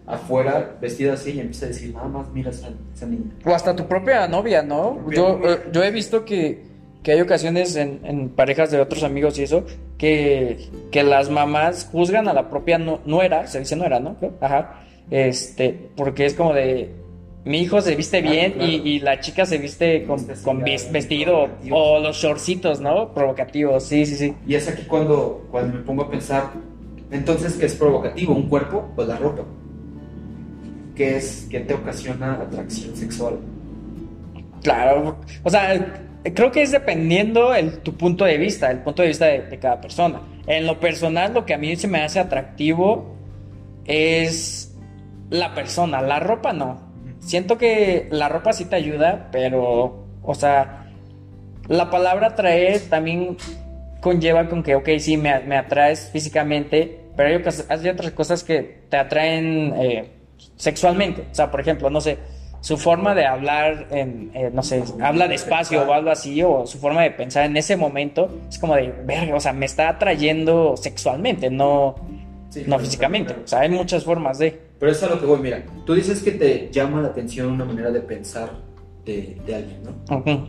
afuera 0.07 0.75
vestida 0.81 1.13
así 1.13 1.31
y 1.31 1.39
empieza 1.39 1.65
a 1.65 1.69
decir, 1.69 1.93
nada 1.93 2.07
más 2.07 2.27
mira 2.33 2.49
esa, 2.49 2.69
esa 2.95 3.05
niña. 3.05 3.31
O 3.45 3.53
hasta 3.53 3.75
tu 3.75 3.85
propia 3.87 4.27
novia, 4.27 4.63
¿no? 4.63 4.95
Propia 4.95 5.15
Yo, 5.17 5.37
novia. 5.37 5.51
eh, 5.53 5.59
yo 5.71 5.83
he 5.83 5.91
visto 5.91 6.25
que, 6.25 6.63
que 7.03 7.11
hay 7.11 7.21
ocasiones 7.21 7.75
en, 7.75 7.99
en 8.03 8.29
parejas 8.29 8.71
de 8.71 8.79
otros 8.79 9.03
amigos 9.03 9.37
y 9.37 9.43
eso, 9.43 9.65
que, 9.97 10.67
que 10.91 11.03
las 11.03 11.29
mamás 11.29 11.87
juzgan 11.91 12.27
a 12.27 12.33
la 12.33 12.49
propia 12.49 12.77
nu- 12.79 12.99
nuera, 13.05 13.45
se 13.45 13.59
dice 13.59 13.75
nuera, 13.75 13.99
¿no? 13.99 14.15
Ajá. 14.41 14.81
Este, 15.11 15.89
porque 15.95 16.25
es 16.25 16.33
como 16.33 16.53
de, 16.53 16.91
mi 17.49 17.62
hijo 17.62 17.81
se 17.81 17.95
viste 17.95 18.21
bien 18.21 18.51
claro. 18.51 18.69
y, 18.69 18.75
y 18.75 18.99
la 18.99 19.19
chica 19.19 19.43
se 19.43 19.57
viste 19.57 20.03
con, 20.03 20.23
con 20.43 20.63
vestido 20.63 21.49
o 21.71 21.99
los 21.99 22.15
shortcitos, 22.15 22.79
¿no? 22.79 23.12
Provocativos, 23.12 23.83
sí, 23.85 24.05
sí, 24.05 24.17
sí. 24.17 24.35
Y 24.45 24.53
es 24.53 24.67
aquí 24.67 24.83
cuando, 24.83 25.47
cuando 25.49 25.77
me 25.77 25.83
pongo 25.83 26.03
a 26.03 26.12
pensar, 26.12 26.51
entonces, 27.09 27.55
¿qué 27.55 27.65
es 27.65 27.73
provocativo? 27.73 28.35
¿Un 28.35 28.47
cuerpo 28.47 28.91
o 28.95 29.03
la 29.03 29.17
ropa? 29.17 29.41
¿Qué 30.95 31.17
es, 31.17 31.47
qué 31.49 31.62
te 31.62 31.73
ocasiona 31.73 32.33
atracción 32.33 32.95
sexual? 32.95 33.39
Claro, 34.62 35.17
o 35.41 35.49
sea, 35.49 36.03
creo 36.35 36.51
que 36.51 36.62
es 36.62 36.71
dependiendo 36.71 37.55
el, 37.55 37.79
tu 37.79 37.95
punto 37.97 38.25
de 38.25 38.38
vista, 38.38 38.69
el 38.69 38.83
punto 38.83 39.01
de 39.01 39.07
vista 39.07 39.25
de, 39.25 39.41
de 39.41 39.57
cada 39.57 39.81
persona. 39.81 40.21
En 40.45 40.67
lo 40.67 40.79
personal, 40.79 41.33
lo 41.33 41.47
que 41.47 41.55
a 41.55 41.57
mí 41.57 41.75
se 41.75 41.88
me 41.88 42.03
hace 42.03 42.19
atractivo 42.19 43.15
es 43.85 44.77
la 45.31 45.55
persona, 45.55 45.99
la 45.99 46.19
ropa 46.19 46.53
no. 46.53 46.88
Siento 47.19 47.58
que 47.58 48.08
la 48.12 48.29
ropa 48.29 48.53
sí 48.53 48.65
te 48.65 48.75
ayuda, 48.75 49.27
pero, 49.32 50.05
o 50.23 50.36
sea, 50.36 50.86
la 51.67 51.89
palabra 51.89 52.27
atraer 52.27 52.82
también 52.89 53.38
conlleva 54.01 54.47
con 54.47 54.63
que, 54.63 54.75
ok, 54.75 54.89
sí, 54.99 55.17
me, 55.17 55.39
me 55.41 55.58
atraes 55.58 56.10
físicamente, 56.12 56.99
pero 57.15 57.29
hay, 57.29 57.89
otras 57.89 58.12
cosas 58.12 58.43
que 58.43 58.84
te 58.89 58.97
atraen 58.97 59.73
eh, 59.77 60.12
sexualmente. 60.55 61.27
O 61.32 61.36
sea, 61.36 61.51
por 61.51 61.60
ejemplo, 61.60 61.89
no 61.89 61.99
sé, 61.99 62.17
su 62.62 62.77
forma 62.77 63.13
de 63.13 63.25
hablar, 63.25 63.88
en, 63.91 64.32
eh, 64.34 64.49
no 64.53 64.63
sé, 64.63 64.84
habla 65.01 65.27
despacio 65.27 65.84
o 65.84 65.93
algo 65.93 66.12
así, 66.12 66.41
o 66.41 66.65
su 66.65 66.79
forma 66.79 67.03
de 67.03 67.12
pensar 67.12 67.45
en 67.45 67.58
ese 67.58 67.75
momento, 67.75 68.39
es 68.49 68.58
como 68.58 68.75
de, 68.75 68.93
verga, 69.03 69.36
o 69.36 69.39
sea, 69.39 69.53
me 69.53 69.65
está 69.65 69.89
atrayendo 69.89 70.77
sexualmente, 70.77 71.49
no, 71.49 71.95
Sí, 72.49 72.63
no 72.65 72.79
físicamente. 72.79 73.36
O 73.43 73.47
sea, 73.47 73.60
hay 73.60 73.69
muchas 73.69 74.03
formas 74.03 74.39
de... 74.39 74.68
Pero 74.79 74.91
es 74.91 75.03
a 75.03 75.09
lo 75.09 75.19
que 75.19 75.25
voy, 75.25 75.39
mira, 75.39 75.65
tú 75.85 75.93
dices 75.93 76.23
que 76.23 76.31
te 76.31 76.69
llama 76.71 77.01
la 77.01 77.09
atención 77.09 77.51
una 77.51 77.65
manera 77.65 77.91
de 77.91 77.99
pensar 77.99 78.51
de, 79.05 79.37
de 79.45 79.55
alguien, 79.55 79.83
¿no? 79.83 80.17
Ujú. 80.17 80.47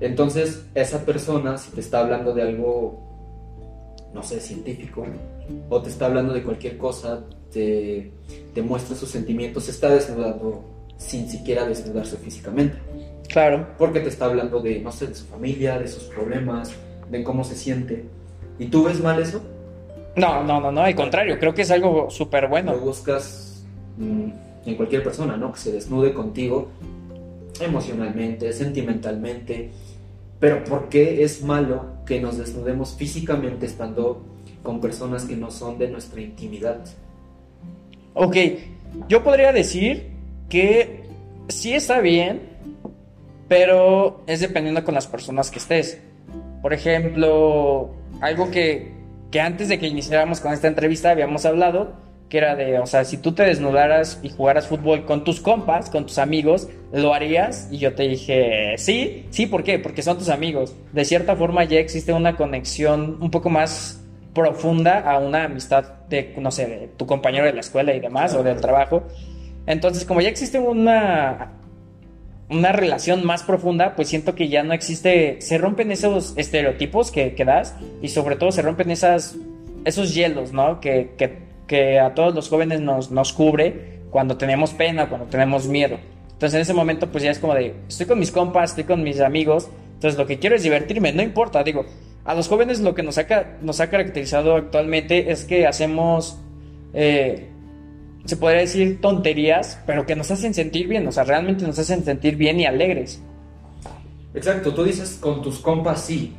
Entonces, 0.00 0.64
esa 0.74 1.04
persona, 1.04 1.58
si 1.58 1.70
te 1.72 1.80
está 1.80 2.00
hablando 2.00 2.32
de 2.34 2.42
algo, 2.42 4.10
no 4.14 4.22
sé, 4.22 4.40
científico, 4.40 5.04
o 5.68 5.82
te 5.82 5.90
está 5.90 6.06
hablando 6.06 6.32
de 6.32 6.42
cualquier 6.42 6.78
cosa, 6.78 7.24
te, 7.52 8.12
te 8.54 8.62
muestra 8.62 8.96
sus 8.96 9.10
sentimientos, 9.10 9.64
se 9.64 9.72
está 9.72 9.90
desnudando 9.90 10.64
sin 10.96 11.28
siquiera 11.28 11.66
desnudarse 11.66 12.16
físicamente. 12.16 12.78
Claro. 13.28 13.66
Porque 13.78 14.00
te 14.00 14.08
está 14.08 14.26
hablando 14.26 14.60
de, 14.60 14.80
no 14.80 14.92
sé, 14.92 15.06
de 15.06 15.14
su 15.14 15.24
familia, 15.24 15.78
de 15.78 15.88
sus 15.88 16.04
problemas, 16.04 16.70
de 17.10 17.24
cómo 17.24 17.44
se 17.44 17.56
siente. 17.56 18.04
¿Y 18.58 18.66
tú 18.66 18.84
ves 18.84 19.00
mal 19.00 19.20
eso? 19.20 19.42
No, 20.16 20.44
no, 20.44 20.60
no, 20.60 20.70
no, 20.70 20.82
al 20.82 20.94
contrario, 20.94 21.38
creo 21.38 21.54
que 21.54 21.62
es 21.62 21.70
algo 21.70 22.10
súper 22.10 22.44
Lo 22.44 22.50
bueno. 22.50 22.76
buscas 22.76 23.64
mm, 23.96 24.30
en 24.66 24.74
cualquier 24.76 25.02
persona, 25.02 25.36
¿no? 25.36 25.52
Que 25.52 25.58
se 25.58 25.72
desnude 25.72 26.12
contigo 26.12 26.68
emocionalmente, 27.60 28.52
sentimentalmente. 28.52 29.70
Pero 30.38 30.64
¿por 30.64 30.88
qué 30.88 31.22
es 31.22 31.42
malo 31.42 31.84
que 32.04 32.20
nos 32.20 32.36
desnudemos 32.36 32.94
físicamente 32.94 33.66
estando 33.66 34.22
con 34.62 34.80
personas 34.80 35.24
que 35.24 35.36
no 35.36 35.50
son 35.50 35.78
de 35.78 35.88
nuestra 35.88 36.20
intimidad? 36.20 36.80
Ok, 38.14 38.36
yo 39.08 39.22
podría 39.22 39.52
decir 39.52 40.10
que 40.48 41.04
sí 41.48 41.74
está 41.74 42.00
bien, 42.00 42.40
pero 43.48 44.22
es 44.26 44.40
dependiendo 44.40 44.84
con 44.84 44.94
las 44.94 45.06
personas 45.06 45.50
que 45.50 45.58
estés. 45.58 46.00
Por 46.60 46.72
ejemplo, 46.72 47.90
algo 48.20 48.50
que, 48.50 48.92
que 49.32 49.40
antes 49.40 49.68
de 49.68 49.80
que 49.80 49.88
iniciáramos 49.88 50.40
con 50.40 50.52
esta 50.52 50.68
entrevista 50.68 51.10
habíamos 51.10 51.44
hablado, 51.46 51.94
que 52.28 52.38
era 52.38 52.54
de, 52.54 52.78
o 52.78 52.86
sea, 52.86 53.04
si 53.04 53.16
tú 53.16 53.32
te 53.32 53.42
desnudaras 53.42 54.20
y 54.22 54.28
jugaras 54.28 54.66
fútbol 54.66 55.04
con 55.04 55.24
tus 55.24 55.40
compas, 55.40 55.90
con 55.90 56.06
tus 56.06 56.18
amigos, 56.18 56.68
¿lo 56.92 57.14
harías? 57.14 57.68
Y 57.70 57.78
yo 57.78 57.94
te 57.94 58.04
dije, 58.04 58.74
sí, 58.76 59.26
sí, 59.30 59.46
¿por 59.46 59.64
qué? 59.64 59.78
Porque 59.78 60.02
son 60.02 60.18
tus 60.18 60.28
amigos. 60.28 60.74
De 60.92 61.04
cierta 61.04 61.34
forma 61.34 61.64
ya 61.64 61.78
existe 61.78 62.12
una 62.12 62.36
conexión 62.36 63.18
un 63.20 63.30
poco 63.30 63.50
más 63.50 64.02
profunda 64.34 65.00
a 65.00 65.18
una 65.18 65.44
amistad 65.44 65.84
de, 66.08 66.34
no 66.38 66.50
sé, 66.50 66.66
de 66.66 66.88
tu 66.96 67.06
compañero 67.06 67.46
de 67.46 67.54
la 67.54 67.60
escuela 67.60 67.94
y 67.94 68.00
demás, 68.00 68.34
o 68.34 68.42
del 68.42 68.60
trabajo. 68.60 69.04
Entonces, 69.66 70.04
como 70.04 70.20
ya 70.20 70.28
existe 70.28 70.58
una, 70.58 71.52
una 72.52 72.72
relación 72.72 73.24
más 73.24 73.42
profunda, 73.42 73.94
pues 73.96 74.08
siento 74.08 74.34
que 74.34 74.48
ya 74.48 74.62
no 74.62 74.72
existe, 74.72 75.40
se 75.40 75.58
rompen 75.58 75.90
esos 75.90 76.34
estereotipos 76.36 77.10
que, 77.10 77.34
das 77.44 77.74
y 78.00 78.08
sobre 78.08 78.36
todo 78.36 78.52
se 78.52 78.62
rompen 78.62 78.90
esas, 78.90 79.36
esos 79.84 80.14
hielos, 80.14 80.52
¿no? 80.52 80.80
Que, 80.80 81.12
que, 81.16 81.38
que 81.66 81.98
a 81.98 82.14
todos 82.14 82.34
los 82.34 82.48
jóvenes 82.48 82.80
nos, 82.80 83.10
nos 83.10 83.32
cubre 83.32 84.00
cuando 84.10 84.36
tenemos 84.36 84.72
pena, 84.74 85.08
cuando 85.08 85.26
tenemos 85.26 85.66
miedo. 85.66 85.98
Entonces 86.32 86.54
en 86.54 86.62
ese 86.62 86.74
momento 86.74 87.10
pues 87.10 87.24
ya 87.24 87.30
es 87.30 87.38
como 87.38 87.54
de, 87.54 87.74
estoy 87.88 88.06
con 88.06 88.18
mis 88.18 88.30
compas, 88.30 88.70
estoy 88.70 88.84
con 88.84 89.02
mis 89.02 89.20
amigos, 89.20 89.68
entonces 89.94 90.18
lo 90.18 90.26
que 90.26 90.38
quiero 90.38 90.56
es 90.56 90.62
divertirme, 90.64 91.12
no 91.12 91.22
importa, 91.22 91.62
digo, 91.62 91.86
a 92.24 92.34
los 92.34 92.48
jóvenes 92.48 92.80
lo 92.80 92.94
que 92.94 93.02
nos 93.02 93.18
ha, 93.18 93.26
nos 93.60 93.80
ha 93.80 93.90
caracterizado 93.90 94.56
actualmente 94.56 95.30
es 95.30 95.44
que 95.44 95.66
hacemos, 95.66 96.38
eh, 96.94 97.48
se 98.24 98.36
podría 98.36 98.60
decir 98.60 99.00
tonterías, 99.00 99.80
pero 99.86 100.06
que 100.06 100.14
nos 100.14 100.30
hacen 100.30 100.54
sentir 100.54 100.86
bien, 100.88 101.06
o 101.06 101.12
sea, 101.12 101.24
realmente 101.24 101.66
nos 101.66 101.78
hacen 101.78 102.04
sentir 102.04 102.36
bien 102.36 102.60
y 102.60 102.66
alegres. 102.66 103.20
Exacto, 104.34 104.72
tú 104.72 104.84
dices 104.84 105.18
con 105.20 105.42
tus 105.42 105.58
compas 105.58 106.04
sí. 106.04 106.34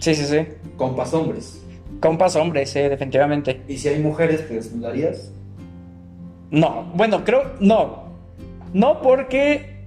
Sí, 0.00 0.14
sí, 0.14 0.24
sí. 0.24 0.38
Compas 0.76 1.14
hombres. 1.14 1.62
Compas 2.00 2.34
hombres, 2.34 2.70
sí, 2.70 2.80
definitivamente. 2.80 3.62
¿Y 3.68 3.76
si 3.76 3.88
hay 3.88 4.00
mujeres, 4.00 4.48
te 4.48 4.54
desnudarías? 4.54 5.30
No, 6.50 6.90
bueno, 6.94 7.24
creo, 7.24 7.52
no. 7.60 8.10
No 8.72 9.00
porque, 9.00 9.86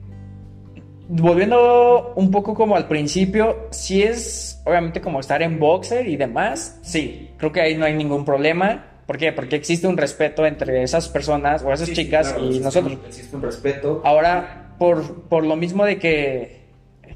volviendo 1.09 2.13
un 2.15 2.31
poco 2.31 2.53
como 2.53 2.75
al 2.75 2.87
principio, 2.87 3.67
si 3.71 4.03
es 4.03 4.61
obviamente 4.65 5.01
como 5.01 5.19
estar 5.19 5.41
en 5.41 5.59
boxer 5.59 6.07
y 6.07 6.15
demás, 6.15 6.79
sí, 6.81 7.31
creo 7.37 7.51
que 7.51 7.61
ahí 7.61 7.75
no 7.75 7.85
hay 7.85 7.95
ningún 7.95 8.23
problema. 8.23 8.94
¿Por 9.05 9.17
qué? 9.17 9.31
Porque 9.31 9.55
existe 9.55 9.87
un 9.87 9.97
respeto 9.97 10.45
entre 10.45 10.81
esas 10.81 11.09
personas 11.09 11.63
o 11.63 11.71
esas 11.71 11.89
Sí, 11.89 11.93
chicas 11.93 12.33
claro, 12.33 12.51
y 12.51 12.59
nosotros. 12.59 12.97
Existe 13.07 13.35
un 13.35 13.41
respeto. 13.43 14.01
Ahora, 14.03 14.73
por, 14.79 15.23
por 15.23 15.45
lo 15.45 15.55
mismo 15.55 15.85
de 15.85 15.99
que 15.99 16.65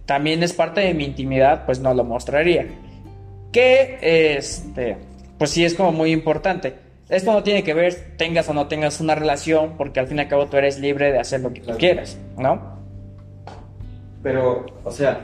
también 0.06 0.44
es 0.44 0.54
parte 0.54 0.82
de 0.82 0.94
mi 0.94 1.06
intimidad, 1.06 1.66
pues 1.66 1.80
no 1.80 1.94
lo 1.94 2.04
mostraría. 2.04 2.68
Que, 3.52 4.36
este, 4.38 4.98
pues 5.38 5.50
sí 5.50 5.66
es 5.66 5.74
como 5.74 5.92
muy 5.92 6.12
importante. 6.12 6.76
Esto 7.10 7.34
no 7.34 7.42
tiene 7.42 7.64
que 7.64 7.74
ver 7.74 8.14
tengas 8.18 8.48
o 8.50 8.54
no 8.54 8.68
tengas 8.68 9.00
una 9.00 9.16
relación, 9.16 9.76
porque 9.78 10.00
al 10.00 10.08
fin 10.08 10.18
y 10.18 10.22
al 10.22 10.28
cabo 10.28 10.46
tú 10.46 10.58
eres 10.58 10.80
libre 10.80 11.12
de 11.12 11.20
hacer 11.20 11.42
lo 11.42 11.52
que 11.52 11.62
tú 11.62 11.76
quieras, 11.78 12.20
¿no? 12.38 12.78
Pero, 14.22 14.66
o 14.84 14.92
sea, 14.92 15.22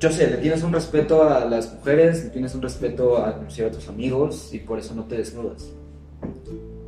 yo 0.00 0.12
sé, 0.12 0.30
le 0.30 0.36
tienes 0.36 0.62
un 0.62 0.72
respeto 0.72 1.28
a 1.28 1.44
las 1.44 1.74
mujeres, 1.74 2.24
le 2.24 2.30
tienes 2.30 2.54
un 2.54 2.62
respeto 2.62 3.22
a, 3.22 3.34
inclusive 3.36 3.68
a 3.68 3.70
tus 3.72 3.88
amigos 3.88 4.50
y 4.52 4.58
por 4.58 4.78
eso 4.78 4.94
no 4.94 5.04
te 5.04 5.16
desnudas. 5.16 5.68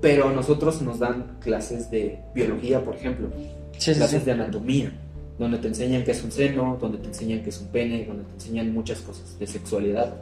Pero 0.00 0.28
a 0.28 0.32
nosotros 0.32 0.80
nos 0.82 0.98
dan 0.98 1.38
clases 1.40 1.90
de 1.90 2.20
biología, 2.34 2.82
por 2.84 2.94
ejemplo, 2.94 3.28
Sí, 3.76 3.94
clases 3.94 4.20
sí. 4.20 4.26
de 4.26 4.32
anatomía, 4.32 4.92
donde 5.38 5.58
te 5.58 5.68
enseñan 5.68 6.04
qué 6.04 6.12
es 6.12 6.22
un 6.22 6.30
seno, 6.30 6.78
donde 6.80 6.98
te 6.98 7.08
enseñan 7.08 7.42
qué 7.42 7.50
es 7.50 7.60
un 7.60 7.68
pene, 7.68 8.04
donde 8.06 8.24
te 8.24 8.34
enseñan 8.34 8.72
muchas 8.72 9.00
cosas 9.00 9.38
de 9.38 9.46
sexualidad. 9.46 10.14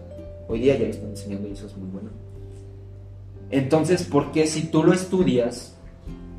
Hoy 0.48 0.60
día 0.60 0.78
ya 0.78 0.84
lo 0.84 0.90
están 0.90 1.10
enseñando 1.10 1.48
y 1.48 1.52
eso 1.52 1.66
es 1.66 1.76
muy 1.76 1.90
bueno. 1.90 2.10
Entonces, 3.50 4.04
¿por 4.04 4.32
qué 4.32 4.46
si 4.46 4.68
tú 4.68 4.82
lo 4.82 4.92
estudias 4.92 5.74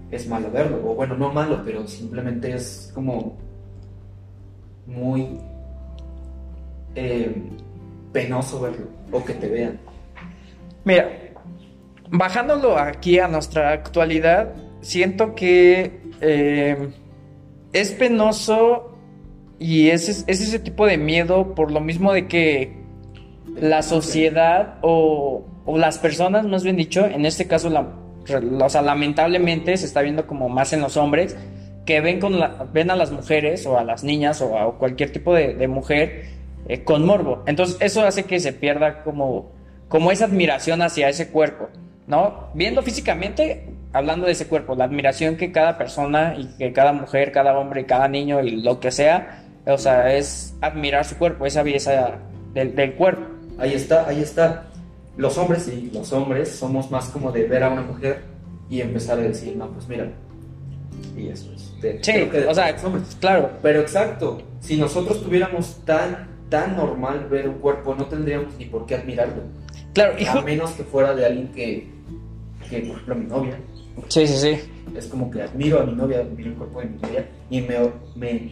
es 0.10 0.28
malo 0.28 0.50
verlo? 0.52 0.78
O 0.90 0.96
bueno, 0.96 1.16
no 1.16 1.32
malo, 1.32 1.62
pero 1.64 1.88
simplemente 1.88 2.54
es 2.54 2.92
como 2.94 3.38
muy 4.88 5.38
eh, 6.96 7.34
penoso 8.14 8.62
verlo 8.62 8.88
o 9.12 9.24
que 9.24 9.34
te 9.34 9.48
vean. 9.48 9.80
Mira, 10.86 11.10
bajándolo 12.10 12.78
aquí 12.78 13.20
a 13.20 13.28
nuestra 13.28 13.72
actualidad, 13.72 14.54
siento 14.82 15.36
que 15.36 16.02
eh, 16.22 16.90
es 17.74 17.92
penoso 17.92 18.96
y 19.60 19.90
es, 19.90 20.08
es 20.10 20.26
ese 20.42 20.60
tipo 20.60 20.86
de 20.86 20.98
miedo 20.98 21.54
por 21.54 21.72
lo 21.72 21.82
mismo 21.82 22.14
de 22.14 22.28
que 22.28 22.80
la 23.60 23.82
sociedad 23.84 24.76
o, 24.82 25.46
o 25.66 25.78
las 25.78 25.98
personas, 25.98 26.46
más 26.46 26.64
bien 26.64 26.78
dicho, 26.78 27.06
en 27.06 27.26
este 27.26 27.46
caso, 27.48 27.70
la, 27.70 27.82
o 27.82 28.70
sea, 28.70 28.82
lamentablemente 28.82 29.76
se 29.76 29.86
está 29.86 30.02
viendo 30.02 30.26
como 30.28 30.48
más 30.50 30.72
en 30.74 30.82
los 30.82 30.96
hombres 30.98 31.36
que 31.86 32.00
ven, 32.00 32.20
con 32.20 32.40
la- 32.40 32.68
ven 32.72 32.90
a 32.92 32.96
las 32.96 33.12
mujeres 33.12 33.66
o 33.66 33.78
a 33.78 33.84
las 33.84 34.04
niñas 34.04 34.42
o 34.42 34.58
a 34.58 34.78
cualquier 34.78 35.12
tipo 35.12 35.34
de, 35.34 35.56
de 35.56 35.68
mujer 35.68 36.39
eh, 36.70 36.84
con 36.86 37.06
morbo. 37.06 37.44
Entonces 37.46 37.76
eso 37.82 38.04
hace 38.06 38.24
que 38.24 38.40
se 38.40 38.54
pierda 38.54 39.04
como, 39.04 39.52
como 39.90 40.12
esa 40.12 40.26
admiración 40.26 40.82
hacia 40.82 41.10
ese 41.10 41.28
cuerpo, 41.30 41.68
¿no? 42.08 42.48
Viendo 42.54 42.82
físicamente, 42.82 43.68
hablando 43.92 44.26
de 44.28 44.32
ese 44.32 44.48
cuerpo, 44.48 44.76
la 44.76 44.86
admiración 44.86 45.36
que 45.36 45.52
cada 45.52 45.78
persona 45.78 46.36
y 46.38 46.46
que 46.58 46.72
cada 46.72 46.94
mujer, 46.94 47.32
cada 47.34 47.58
hombre, 47.60 47.86
cada 47.86 48.08
niño 48.08 48.42
y 48.42 48.62
lo 48.62 48.80
que 48.80 48.92
sea, 48.92 49.44
o 49.66 49.78
sea, 49.78 50.16
es 50.16 50.56
admirar 50.62 51.04
su 51.06 51.18
cuerpo, 51.18 51.46
esa 51.46 51.62
belleza 51.64 52.20
del, 52.54 52.76
del 52.76 52.94
cuerpo. 52.94 53.24
Ahí 53.58 53.74
está, 53.74 54.08
ahí 54.08 54.22
está. 54.22 54.68
Los 55.18 55.38
hombres, 55.38 55.64
sí, 55.64 55.92
los 55.94 56.14
hombres 56.14 56.50
somos 56.56 56.90
más 56.92 57.10
como 57.10 57.32
de 57.32 57.44
ver 57.44 57.64
a 57.64 57.70
una 57.70 57.82
mujer 57.82 58.22
y 58.70 58.80
empezar 58.80 59.20
a 59.20 59.22
decir, 59.24 59.56
no, 59.58 59.68
pues 59.72 59.88
mira. 59.90 60.08
Y 61.18 61.28
eso 61.28 61.52
es. 61.54 61.80
de- 61.82 62.00
Sí, 62.02 62.12
creo 62.14 62.30
que 62.32 62.40
de 62.42 62.48
o 62.48 62.54
sea, 62.56 62.74
hombres. 62.86 63.18
claro, 63.20 63.50
Pero 63.62 63.82
exacto, 63.82 64.42
si 64.62 64.78
nosotros 64.78 65.22
tuviéramos 65.22 65.84
tan, 65.86 66.29
tan 66.50 66.76
normal 66.76 67.28
ver 67.30 67.48
un 67.48 67.56
cuerpo, 67.56 67.96
no 67.96 68.06
tendríamos 68.06 68.56
ni 68.58 68.66
por 68.66 68.86
qué 68.86 68.96
admirarlo. 68.96 69.44
claro, 69.94 70.16
y 70.20 70.26
A 70.26 70.42
menos 70.42 70.72
que 70.72 70.84
fuera 70.84 71.14
de 71.14 71.26
alguien 71.26 71.48
que, 71.50 71.88
que, 72.70 72.80
por 72.80 72.92
ejemplo, 72.92 73.16
mi 73.16 73.26
novia. 73.26 73.60
Sí, 74.08 74.26
sí, 74.28 74.38
sí. 74.38 74.72
Es 74.96 75.08
como 75.08 75.30
que 75.30 75.42
admiro 75.42 75.82
a 75.82 75.86
mi 75.86 75.94
novia, 75.94 76.20
admiro 76.20 76.50
el 76.50 76.56
cuerpo 76.56 76.80
de 76.80 76.86
mi 76.88 76.98
novia 76.98 77.30
y 77.50 77.62
me, 77.62 77.78
me, 78.16 78.52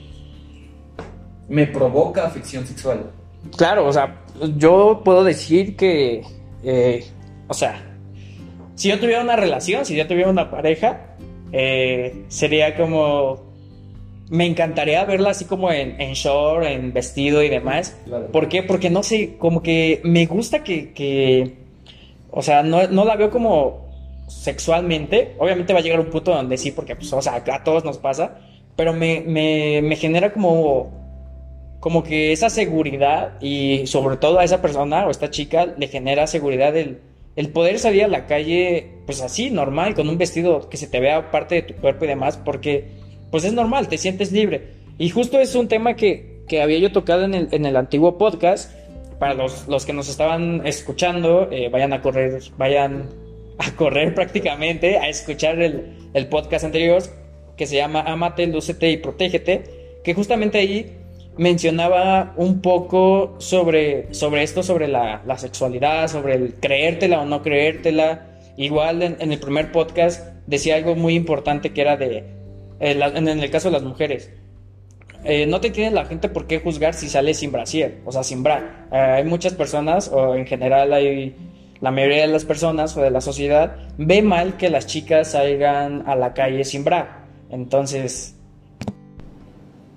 me 1.48 1.68
provoca 1.68 2.28
afección 2.28 2.66
sexual. 2.66 3.12
Claro, 3.56 3.88
o 3.88 3.94
sea, 3.94 4.22
yo 4.58 5.02
puedo 5.04 5.24
decir 5.24 5.76
que, 5.76 6.24
eh, 6.64 7.06
o 7.48 7.54
sea, 7.54 7.82
si 8.76 8.90
yo 8.90 9.00
tuviera 9.00 9.22
una 9.22 9.36
relación, 9.36 9.86
si 9.86 9.96
yo 9.96 10.06
tuviera 10.08 10.30
una 10.30 10.52
pareja, 10.52 11.16
eh, 11.52 12.26
sería 12.28 12.76
como, 12.76 13.47
me 14.30 14.46
encantaría 14.46 15.04
verla 15.06 15.32
así 15.32 15.46
como 15.46 15.72
en, 15.72 16.00
en 16.02 16.14
short, 16.14 16.66
en 16.66 16.94
vestido 16.94 17.44
y 17.44 17.50
demás. 17.50 17.98
Claro. 18.06 18.28
¿Por 18.28 18.50
qué? 18.50 18.64
Porque 18.64 18.90
no 18.90 19.04
sé, 19.04 19.36
como 19.38 19.62
que 19.64 20.02
me 20.04 20.26
gusta 20.26 20.64
que, 20.64 20.94
que 20.94 21.54
o 22.32 22.42
sea, 22.42 22.64
no, 22.64 22.88
no 22.88 23.06
la 23.06 23.16
veo 23.16 23.30
como 23.30 23.88
sexualmente. 24.28 25.36
Obviamente 25.38 25.74
va 25.74 25.80
a 25.80 25.82
llegar 25.82 26.00
un 26.00 26.10
punto 26.10 26.34
donde 26.34 26.58
sí, 26.58 26.72
porque 26.72 26.96
pues, 26.96 27.12
o 27.14 27.22
sea, 27.22 27.44
a 27.52 27.64
todos 27.64 27.86
nos 27.86 27.98
pasa, 27.98 28.40
pero 28.76 28.94
me, 28.94 29.22
me, 29.22 29.82
me 29.82 29.96
genera 29.96 30.32
como 30.34 30.96
como 31.80 32.04
que 32.04 32.32
esa 32.32 32.50
seguridad 32.50 33.34
y 33.40 33.86
sobre 33.86 34.18
todo 34.18 34.40
a 34.40 34.44
esa 34.44 34.62
persona 34.62 35.06
o 35.06 35.12
esta 35.12 35.30
chica 35.30 35.68
le 35.78 35.88
genera 35.88 36.26
seguridad 36.26 36.76
el, 36.76 37.00
el 37.36 37.50
poder 37.50 37.78
salir 37.78 38.04
a 38.04 38.08
la 38.08 38.26
calle 38.26 38.88
pues 39.06 39.22
así, 39.22 39.52
normal, 39.52 39.94
con 39.94 40.10
un 40.10 40.18
vestido 40.18 40.70
que 40.70 40.78
se 40.78 40.88
te 40.88 41.00
vea 41.00 41.32
parte 41.32 41.56
de 41.56 41.62
tu 41.62 41.76
cuerpo 41.76 42.06
y 42.06 42.08
demás, 42.10 42.36
porque 42.38 42.97
pues 43.32 43.44
es 43.44 43.54
normal, 43.54 43.88
te 43.88 43.98
sientes 43.98 44.32
libre. 44.32 44.78
Y 44.98 45.10
justo 45.10 45.40
es 45.40 45.56
un 45.56 45.68
tema 45.68 45.96
que, 45.96 46.44
que 46.48 46.62
había 46.62 46.80
yo 46.80 46.92
tocado 46.92 47.24
en 47.24 47.34
el, 47.34 47.48
en 47.52 47.66
el 47.66 47.76
antiguo 47.76 48.18
podcast. 48.18 48.72
Para 49.20 49.34
los, 49.34 49.68
los 49.68 49.86
que 49.86 49.94
nos 49.94 50.10
estaban 50.10 50.66
escuchando, 50.66 51.50
eh, 51.52 51.70
vayan 51.70 51.94
a 51.94 52.02
correr, 52.02 52.42
vayan 52.58 53.10
a 53.58 53.72
correr 53.76 54.14
prácticamente, 54.14 54.98
a 54.98 55.10
escuchar 55.10 55.62
el, 55.62 56.10
el 56.14 56.28
podcast 56.28 56.66
anterior 56.66 57.04
que 57.56 57.66
se 57.66 57.76
llama 57.76 58.02
Amate, 58.02 58.46
Lúcete 58.46 58.92
y 58.92 58.98
Protégete, 58.98 59.64
que 60.04 60.14
justamente 60.14 60.60
ahí 60.60 60.94
mencionaba 61.38 62.34
un 62.38 62.62
poco 62.62 63.36
sobre, 63.40 64.14
sobre 64.14 64.44
esto, 64.44 64.62
sobre 64.62 64.88
la, 64.88 65.24
la 65.26 65.38
sexualidad, 65.38 66.08
sobre 66.08 66.36
el 66.36 66.54
creértela 66.56 67.22
o 67.22 67.26
no 67.26 67.42
creértela. 67.42 68.28
Igual 68.58 69.02
en, 69.02 69.18
en 69.20 69.32
el 69.32 69.40
primer 69.40 69.72
podcast 69.72 70.24
decía 70.46 70.76
algo 70.76 70.96
muy 70.96 71.16
importante 71.16 71.74
que 71.74 71.82
era 71.82 71.98
de, 71.98 72.37
eh, 72.80 72.96
la- 72.96 73.08
en 73.08 73.28
el 73.28 73.50
caso 73.50 73.70
de 73.70 73.74
las 73.74 73.84
mujeres, 73.84 74.32
eh, 75.24 75.46
no 75.48 75.60
te 75.60 75.72
tiene 75.72 75.92
la 75.92 76.06
gente 76.06 76.30
por 76.30 76.48
qué 76.48 76.60
juzgar 76.60 76.94
si 76.94 77.10
sales 77.10 77.38
sin 77.40 77.52
brasier, 77.52 78.00
o 78.06 78.12
sea, 78.12 78.24
sin 78.24 78.44
bra. 78.44 78.88
Eh, 78.92 78.96
hay 78.98 79.24
muchas 79.24 79.54
personas, 79.54 80.10
o 80.14 80.36
en 80.36 80.46
general 80.46 80.94
hay 80.94 81.36
la 81.82 81.92
mayoría 81.92 82.22
de 82.22 82.28
las 82.28 82.46
personas 82.46 82.96
o 82.98 83.02
de 83.02 83.12
la 83.12 83.22
sociedad, 83.22 83.76
ve 83.98 84.22
mal 84.22 84.58
que 84.58 84.70
las 84.70 84.88
chicas 84.88 85.32
salgan 85.32 86.04
a 86.08 86.16
la 86.16 86.34
calle 86.34 86.64
sin 86.64 86.84
bra. 86.84 87.26
Entonces, 87.50 88.36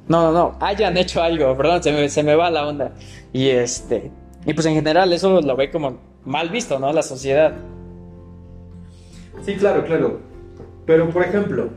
no, 0.09 0.23
no, 0.25 0.33
no, 0.33 0.59
hayan 0.61 0.97
hecho 0.97 1.23
algo, 1.23 1.57
perdón, 1.57 1.83
se 1.83 1.93
me, 1.93 2.09
se 2.09 2.23
me 2.23 2.35
va 2.35 2.51
la 2.51 2.67
onda. 2.67 2.93
Y 3.33 3.49
este, 3.49 4.11
y 4.45 4.53
pues 4.55 4.67
en 4.67 4.75
general 4.75 5.13
eso 5.13 5.41
lo 5.41 5.57
ve 5.57 5.71
como 5.71 5.99
mal 6.25 6.49
visto, 6.49 6.79
¿no? 6.79 6.93
La 6.93 7.03
sociedad. 7.03 7.53
Sí, 9.43 9.55
claro, 9.55 9.85
claro. 9.85 10.21
Pero, 10.87 11.09
por 11.11 11.23
ejemplo, 11.23 11.69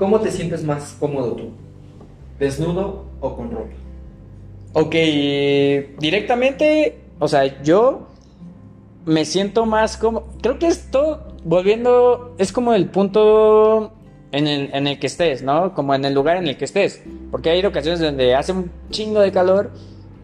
¿cómo 0.00 0.18
te 0.18 0.32
sientes 0.32 0.64
más 0.64 0.96
cómodo 0.98 1.34
tú? 1.36 1.50
¿Desnudo 2.40 3.04
o 3.20 3.36
con 3.36 3.52
ropa? 3.52 3.68
Ok, 4.72 4.94
directamente, 6.00 6.98
o 7.18 7.28
sea, 7.28 7.62
yo 7.62 8.08
me 9.04 9.24
siento 9.24 9.66
más 9.66 9.96
como. 9.96 10.24
Creo 10.40 10.58
que 10.58 10.68
esto, 10.68 11.28
volviendo, 11.44 12.34
es 12.38 12.50
como 12.50 12.72
el 12.72 12.86
punto 12.86 13.92
en 14.32 14.46
el, 14.46 14.70
en 14.72 14.86
el 14.86 14.98
que 14.98 15.06
estés, 15.06 15.42
¿no? 15.42 15.74
Como 15.74 15.94
en 15.94 16.04
el 16.04 16.14
lugar 16.14 16.38
en 16.38 16.48
el 16.48 16.56
que 16.56 16.64
estés. 16.64 17.02
Porque 17.30 17.50
hay 17.50 17.64
ocasiones 17.64 18.00
donde 18.00 18.34
hace 18.34 18.52
un 18.52 18.70
chingo 18.90 19.20
de 19.20 19.32
calor 19.32 19.70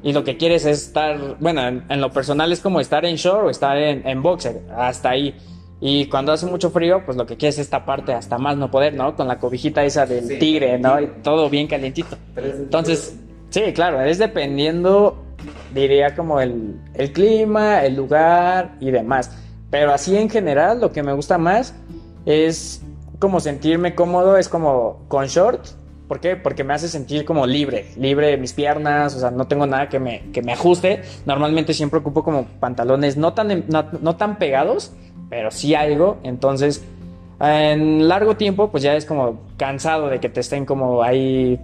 y 0.02 0.12
lo 0.12 0.24
que 0.24 0.38
quieres 0.38 0.64
es 0.64 0.86
estar, 0.86 1.36
bueno, 1.38 1.66
en, 1.66 2.00
lo 2.00 2.10
personal 2.12 2.50
es 2.50 2.60
como 2.60 2.80
estar 2.80 3.04
en 3.04 3.16
short 3.16 3.46
o 3.46 3.50
estar 3.50 3.76
en, 3.76 4.06
en, 4.08 4.22
boxer, 4.22 4.62
hasta 4.74 5.10
ahí. 5.10 5.34
Y 5.80 6.06
cuando 6.06 6.32
hace 6.32 6.46
mucho 6.46 6.70
frío, 6.70 7.02
pues 7.04 7.16
lo 7.18 7.26
que 7.26 7.36
quieres 7.36 7.58
es 7.58 7.66
esta 7.66 7.84
parte 7.84 8.14
hasta 8.14 8.38
más 8.38 8.56
no 8.56 8.70
poder, 8.70 8.94
¿no? 8.94 9.14
Con 9.14 9.28
la 9.28 9.38
cobijita 9.38 9.84
esa 9.84 10.06
del 10.06 10.38
tigre, 10.38 10.78
¿no? 10.78 11.00
Y 11.00 11.06
todo 11.22 11.50
bien 11.50 11.66
calientito. 11.66 12.16
Entonces, 12.36 13.16
sí, 13.50 13.60
claro, 13.74 14.00
es 14.00 14.18
dependiendo, 14.18 15.22
diría 15.74 16.14
como 16.14 16.40
el, 16.40 16.80
el 16.94 17.12
clima, 17.12 17.84
el 17.84 17.94
lugar 17.94 18.76
y 18.80 18.90
demás. 18.90 19.30
Pero 19.70 19.92
así 19.92 20.16
en 20.16 20.30
general, 20.30 20.80
lo 20.80 20.92
que 20.92 21.02
me 21.02 21.12
gusta 21.12 21.36
más 21.36 21.74
es 22.24 22.82
como 23.18 23.40
sentirme 23.40 23.94
cómodo, 23.94 24.36
es 24.36 24.48
como 24.48 25.04
con 25.08 25.26
short. 25.26 25.66
¿Por 26.08 26.20
qué? 26.20 26.36
Porque 26.36 26.62
me 26.62 26.72
hace 26.72 26.86
sentir 26.86 27.24
como 27.24 27.46
libre, 27.46 27.90
libre 27.96 28.28
de 28.28 28.36
mis 28.36 28.52
piernas, 28.52 29.16
o 29.16 29.18
sea, 29.18 29.32
no 29.32 29.48
tengo 29.48 29.66
nada 29.66 29.88
que 29.88 29.98
me, 29.98 30.30
que 30.30 30.40
me 30.40 30.52
ajuste. 30.52 31.02
Normalmente 31.24 31.74
siempre 31.74 31.98
ocupo 31.98 32.22
como 32.22 32.44
pantalones 32.60 33.16
no 33.16 33.32
tan, 33.32 33.64
no, 33.68 34.16
tan 34.16 34.38
pegados, 34.38 34.92
pero 35.28 35.50
sí 35.50 35.74
algo. 35.74 36.18
Entonces, 36.22 36.84
en 37.40 38.08
largo 38.08 38.36
tiempo, 38.36 38.70
pues 38.70 38.82
ya 38.82 38.94
es 38.94 39.04
como 39.04 39.40
cansado 39.56 40.08
de 40.08 40.20
que 40.20 40.28
te 40.28 40.40
estén 40.40 40.64
como 40.64 41.02
ahí 41.02 41.60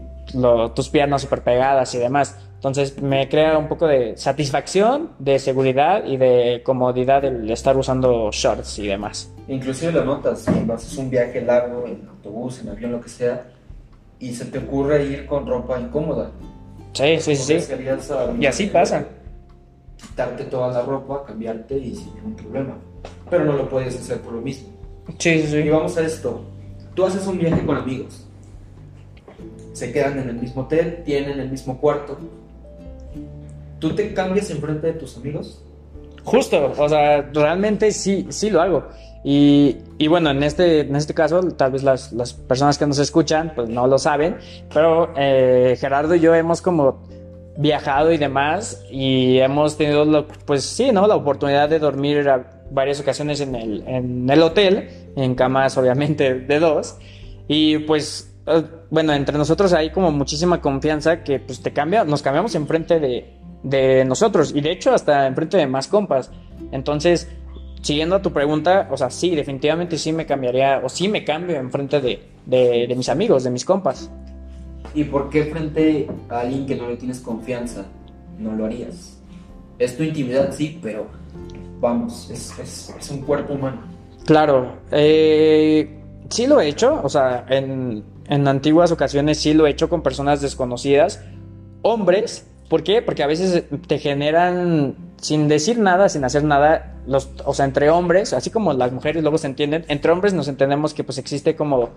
tus 0.74 0.88
piernas 0.88 1.22
súper 1.22 1.42
pegadas 1.42 1.94
y 1.94 1.98
demás. 1.98 2.38
Entonces 2.54 3.02
me 3.02 3.28
crea 3.28 3.58
un 3.58 3.66
poco 3.66 3.88
de 3.88 4.16
satisfacción, 4.16 5.10
de 5.18 5.40
seguridad 5.40 6.04
y 6.04 6.16
de 6.16 6.62
comodidad 6.64 7.24
el 7.24 7.50
estar 7.50 7.76
usando 7.76 8.30
shorts 8.30 8.78
y 8.78 8.86
demás. 8.86 9.32
Inclusive 9.48 9.90
lo 9.90 10.04
notas 10.04 10.44
cuando 10.44 10.74
haces 10.74 10.96
un 10.96 11.10
viaje 11.10 11.40
largo 11.42 11.86
en 11.86 12.06
autobús, 12.08 12.60
en 12.60 12.68
avión, 12.68 12.92
lo 12.92 13.00
que 13.00 13.08
sea, 13.08 13.46
y 14.20 14.32
se 14.32 14.44
te 14.44 14.58
ocurre 14.58 15.04
ir 15.04 15.26
con 15.26 15.44
ropa 15.44 15.80
incómoda. 15.80 16.30
Sí, 16.92 17.18
sí, 17.18 17.34
sí. 17.34 17.58
Y 18.38 18.46
así 18.46 18.66
pasa. 18.66 19.06
Quitarte 19.96 20.44
toda 20.44 20.68
la 20.72 20.82
ropa, 20.82 21.24
cambiarte 21.26 21.76
y 21.76 21.96
sin 21.96 22.14
ningún 22.14 22.36
problema. 22.36 22.76
Pero 23.32 23.46
no 23.46 23.54
lo 23.54 23.66
puedes 23.66 23.96
hacer 23.96 24.20
por 24.20 24.34
lo 24.34 24.42
mismo. 24.42 24.68
Sí, 25.16 25.40
sí, 25.40 25.46
sí. 25.46 25.56
Y 25.56 25.70
vamos 25.70 25.96
a 25.96 26.02
esto. 26.02 26.44
Tú 26.94 27.06
haces 27.06 27.26
un 27.26 27.38
viaje 27.38 27.64
con 27.64 27.78
amigos. 27.78 28.26
Se 29.72 29.90
quedan 29.90 30.18
en 30.18 30.28
el 30.28 30.34
mismo 30.34 30.64
hotel, 30.64 31.02
tienen 31.02 31.40
el 31.40 31.48
mismo 31.48 31.78
cuarto. 31.80 32.18
¿Tú 33.78 33.94
te 33.94 34.12
cambias 34.12 34.50
enfrente 34.50 34.88
de 34.88 34.92
tus 34.92 35.16
amigos? 35.16 35.64
Justo, 36.24 36.74
o 36.76 36.88
sea, 36.90 37.22
realmente 37.32 37.90
sí, 37.92 38.26
sí 38.28 38.50
lo 38.50 38.60
hago. 38.60 38.84
Y, 39.24 39.78
y, 39.96 40.08
bueno, 40.08 40.28
en 40.28 40.42
este, 40.42 40.80
en 40.80 40.94
este 40.94 41.14
caso, 41.14 41.40
tal 41.52 41.72
vez 41.72 41.82
las, 41.82 42.12
las, 42.12 42.34
personas 42.34 42.76
que 42.76 42.86
nos 42.86 42.98
escuchan, 42.98 43.52
pues 43.54 43.70
no 43.70 43.86
lo 43.86 43.98
saben, 43.98 44.36
pero 44.74 45.14
eh, 45.16 45.74
Gerardo 45.80 46.14
y 46.16 46.20
yo 46.20 46.34
hemos 46.34 46.60
como 46.60 47.02
viajado 47.56 48.12
y 48.12 48.18
demás, 48.18 48.84
y 48.90 49.38
hemos 49.38 49.78
tenido, 49.78 50.04
lo, 50.04 50.28
pues 50.28 50.64
sí, 50.64 50.92
¿no? 50.92 51.06
La 51.06 51.16
oportunidad 51.16 51.70
de 51.70 51.78
dormir 51.78 52.28
varias 52.72 53.00
ocasiones 53.00 53.40
en 53.40 53.54
el, 53.54 53.84
en 53.86 54.28
el 54.28 54.42
hotel, 54.42 54.88
en 55.16 55.34
camas 55.34 55.76
obviamente 55.76 56.34
de 56.34 56.58
dos, 56.58 56.96
y 57.48 57.78
pues, 57.78 58.34
eh, 58.46 58.64
bueno, 58.90 59.12
entre 59.12 59.36
nosotros 59.36 59.72
hay 59.72 59.90
como 59.90 60.10
muchísima 60.10 60.60
confianza 60.60 61.22
que 61.22 61.38
pues 61.38 61.62
te 61.62 61.72
cambia, 61.72 62.04
nos 62.04 62.22
cambiamos 62.22 62.54
enfrente 62.54 62.98
de, 63.00 63.34
de 63.62 64.04
nosotros, 64.04 64.52
y 64.54 64.60
de 64.60 64.72
hecho 64.72 64.92
hasta 64.92 65.26
enfrente 65.26 65.56
de 65.56 65.66
más 65.66 65.88
compas. 65.88 66.30
Entonces, 66.70 67.28
siguiendo 67.82 68.16
a 68.16 68.22
tu 68.22 68.32
pregunta, 68.32 68.88
o 68.90 68.96
sea, 68.96 69.10
sí, 69.10 69.34
definitivamente 69.34 69.98
sí 69.98 70.12
me 70.12 70.24
cambiaría, 70.24 70.80
o 70.82 70.88
sí 70.88 71.08
me 71.08 71.24
cambio 71.24 71.56
en 71.56 71.70
frente 71.70 72.00
de, 72.00 72.22
de, 72.46 72.94
mis 72.96 73.08
amigos, 73.08 73.44
de 73.44 73.50
mis 73.50 73.64
compas. 73.64 74.10
¿Y 74.94 75.04
por 75.04 75.30
qué 75.30 75.44
frente 75.44 76.08
a 76.28 76.40
alguien 76.40 76.66
que 76.66 76.76
no 76.76 76.88
le 76.88 76.96
tienes 76.96 77.20
confianza 77.20 77.86
no 78.38 78.52
lo 78.52 78.64
harías? 78.64 79.20
Es 79.78 79.96
tu 79.96 80.02
intimidad, 80.02 80.52
sí, 80.52 80.78
pero 80.82 81.06
vamos, 81.82 82.30
es, 82.30 82.58
es, 82.58 82.94
es 82.98 83.10
un 83.10 83.20
cuerpo 83.22 83.54
humano. 83.54 83.82
Claro, 84.24 84.76
eh, 84.92 86.00
sí 86.30 86.46
lo 86.46 86.60
he 86.60 86.68
hecho, 86.68 87.00
o 87.02 87.08
sea, 87.08 87.44
en, 87.50 88.04
antiguas 88.28 88.92
ocasiones 88.92 89.38
sí 89.38 89.52
lo 89.52 89.66
he 89.66 89.70
hecho 89.70 89.88
con 89.88 90.00
personas 90.00 90.40
desconocidas, 90.40 91.22
hombres, 91.82 92.46
¿por 92.70 92.84
qué? 92.84 93.02
Porque 93.02 93.24
a 93.24 93.26
veces 93.26 93.64
te 93.88 93.98
generan, 93.98 94.94
sin 95.20 95.48
decir 95.48 95.78
nada, 95.78 96.08
sin 96.08 96.24
hacer 96.24 96.44
nada, 96.44 97.00
los, 97.06 97.30
o 97.44 97.52
sea, 97.52 97.64
entre 97.64 97.90
hombres, 97.90 98.32
así 98.32 98.50
como 98.50 98.72
las 98.72 98.92
mujeres 98.92 99.22
luego 99.22 99.36
se 99.36 99.48
entienden, 99.48 99.84
entre 99.88 100.12
hombres 100.12 100.32
nos 100.34 100.46
entendemos 100.46 100.94
que 100.94 101.02
pues 101.02 101.18
existe 101.18 101.56
como, 101.56 101.90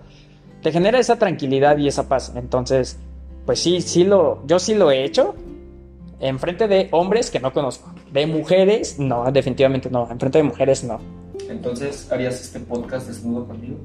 te 0.62 0.72
genera 0.72 0.98
esa 0.98 1.16
tranquilidad 1.16 1.78
y 1.78 1.86
esa 1.86 2.08
paz. 2.08 2.32
Entonces, 2.34 2.98
pues 3.46 3.60
sí, 3.60 3.80
sí 3.80 4.02
lo, 4.02 4.44
yo 4.48 4.58
sí 4.58 4.74
lo 4.74 4.90
he 4.90 5.04
hecho, 5.04 5.36
en 6.18 6.40
frente 6.40 6.66
de 6.66 6.88
hombres 6.90 7.30
que 7.30 7.38
no 7.38 7.52
conozco. 7.52 7.95
De 8.12 8.26
mujeres, 8.26 8.98
no, 8.98 9.30
definitivamente 9.30 9.90
no. 9.90 10.10
En 10.10 10.18
frente 10.18 10.38
de 10.38 10.44
mujeres, 10.44 10.84
no. 10.84 11.00
Entonces, 11.48 12.10
¿harías 12.10 12.40
este 12.40 12.60
podcast 12.60 13.08
desnudo 13.08 13.46
conmigo? 13.46 13.76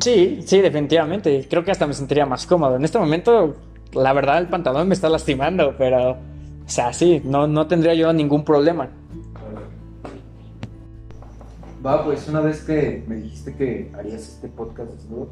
Sí, 0.00 0.40
sí, 0.44 0.60
definitivamente. 0.60 1.46
Creo 1.48 1.64
que 1.64 1.70
hasta 1.70 1.86
me 1.86 1.94
sentiría 1.94 2.26
más 2.26 2.46
cómodo. 2.46 2.76
En 2.76 2.84
este 2.84 2.98
momento, 2.98 3.56
la 3.92 4.12
verdad, 4.12 4.38
el 4.38 4.48
pantalón 4.48 4.88
me 4.88 4.94
está 4.94 5.08
lastimando, 5.08 5.74
pero, 5.76 6.12
o 6.12 6.16
sea, 6.66 6.92
sí, 6.92 7.20
no, 7.24 7.46
no 7.46 7.66
tendría 7.66 7.94
yo 7.94 8.12
ningún 8.12 8.44
problema. 8.44 8.88
Va, 11.84 12.04
pues 12.04 12.28
una 12.28 12.40
vez 12.40 12.62
que 12.62 13.04
me 13.08 13.16
dijiste 13.16 13.54
que 13.54 13.90
harías 13.98 14.22
este 14.22 14.48
podcast 14.48 14.92
desnudo, 14.92 15.28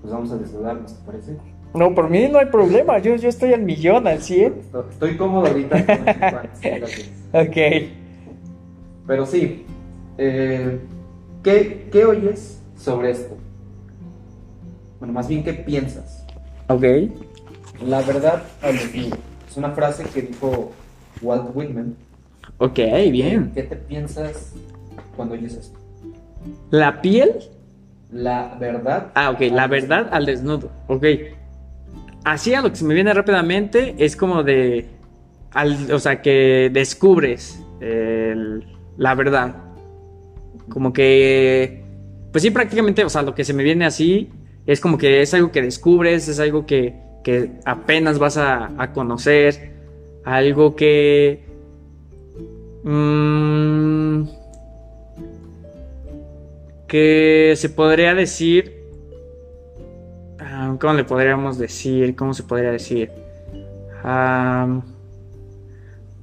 pues 0.00 0.12
vamos 0.12 0.32
a 0.32 0.36
desnudarnos, 0.36 0.94
¿te 0.94 1.06
parece? 1.06 1.36
No, 1.72 1.94
por 1.94 2.10
mí 2.10 2.28
no 2.28 2.38
hay 2.38 2.46
problema, 2.46 2.98
yo, 2.98 3.14
yo 3.16 3.28
estoy 3.28 3.52
al 3.52 3.62
millón, 3.62 4.06
al 4.06 4.20
100. 4.20 4.54
Estoy 4.90 5.16
cómodo 5.16 5.46
ahorita 5.46 5.86
con 5.86 7.40
Ok. 7.40 7.56
Pero 9.06 9.26
sí, 9.26 9.64
eh, 10.18 10.78
¿qué, 11.44 11.88
¿qué 11.92 12.04
oyes 12.04 12.60
sobre 12.76 13.10
esto? 13.12 13.36
Bueno, 14.98 15.14
más 15.14 15.28
bien, 15.28 15.44
¿qué 15.44 15.52
piensas? 15.52 16.26
Ok. 16.68 16.84
La 17.86 18.02
verdad 18.02 18.42
Es 18.62 19.56
una 19.56 19.70
frase 19.70 20.04
que 20.04 20.22
dijo 20.22 20.72
Walt 21.22 21.50
Whitman. 21.54 21.96
Ok, 22.58 22.78
bien. 23.10 23.52
¿Qué 23.54 23.62
te 23.62 23.76
piensas 23.76 24.52
cuando 25.16 25.34
oyes 25.34 25.54
esto? 25.54 25.78
¿La 26.70 27.00
piel? 27.00 27.32
La 28.12 28.56
verdad. 28.58 29.08
Ah, 29.14 29.30
ok, 29.30 29.40
la 29.52 29.66
verdad 29.68 30.08
al 30.10 30.26
desnudo. 30.26 30.70
Ok. 30.88 31.04
Así 32.24 32.54
a 32.54 32.60
lo 32.60 32.70
que 32.70 32.76
se 32.76 32.84
me 32.84 32.94
viene 32.94 33.12
rápidamente 33.14 33.94
es 33.98 34.16
como 34.16 34.42
de. 34.42 34.86
o 35.92 35.98
sea, 35.98 36.20
que 36.22 36.70
descubres 36.72 37.62
la 37.80 39.14
verdad. 39.14 39.56
Como 40.68 40.92
que. 40.92 41.82
Pues 42.32 42.42
sí, 42.42 42.50
prácticamente, 42.50 43.04
o 43.04 43.08
sea, 43.08 43.22
lo 43.22 43.34
que 43.34 43.44
se 43.44 43.52
me 43.52 43.64
viene 43.64 43.84
así 43.86 44.30
es 44.66 44.80
como 44.80 44.98
que 44.98 45.22
es 45.22 45.34
algo 45.34 45.50
que 45.50 45.62
descubres, 45.62 46.28
es 46.28 46.38
algo 46.38 46.64
que, 46.64 46.94
que 47.24 47.50
apenas 47.64 48.18
vas 48.20 48.36
a, 48.36 48.70
a 48.80 48.92
conocer, 48.92 49.72
algo 50.24 50.76
que. 50.76 51.44
Mmm, 52.84 54.24
que 56.86 57.54
se 57.56 57.68
podría 57.68 58.14
decir, 58.14 58.79
¿cómo 60.78 60.94
le 60.94 61.04
podríamos 61.04 61.58
decir? 61.58 62.14
¿Cómo 62.16 62.34
se 62.34 62.42
podría 62.42 62.70
decir? 62.70 63.10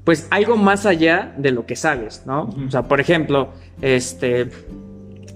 pues 0.04 0.26
algo 0.32 0.58
más 0.58 0.88
allá 0.88 1.36
de 1.38 1.52
lo 1.52 1.66
que 1.66 1.76
sabes, 1.76 2.24
¿no? 2.26 2.50
O 2.66 2.72
sea, 2.72 2.84
por 2.84 3.00
ejemplo, 3.00 3.50
este, 3.82 4.50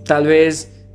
tal 0.05 0.25
vez, 0.25 0.87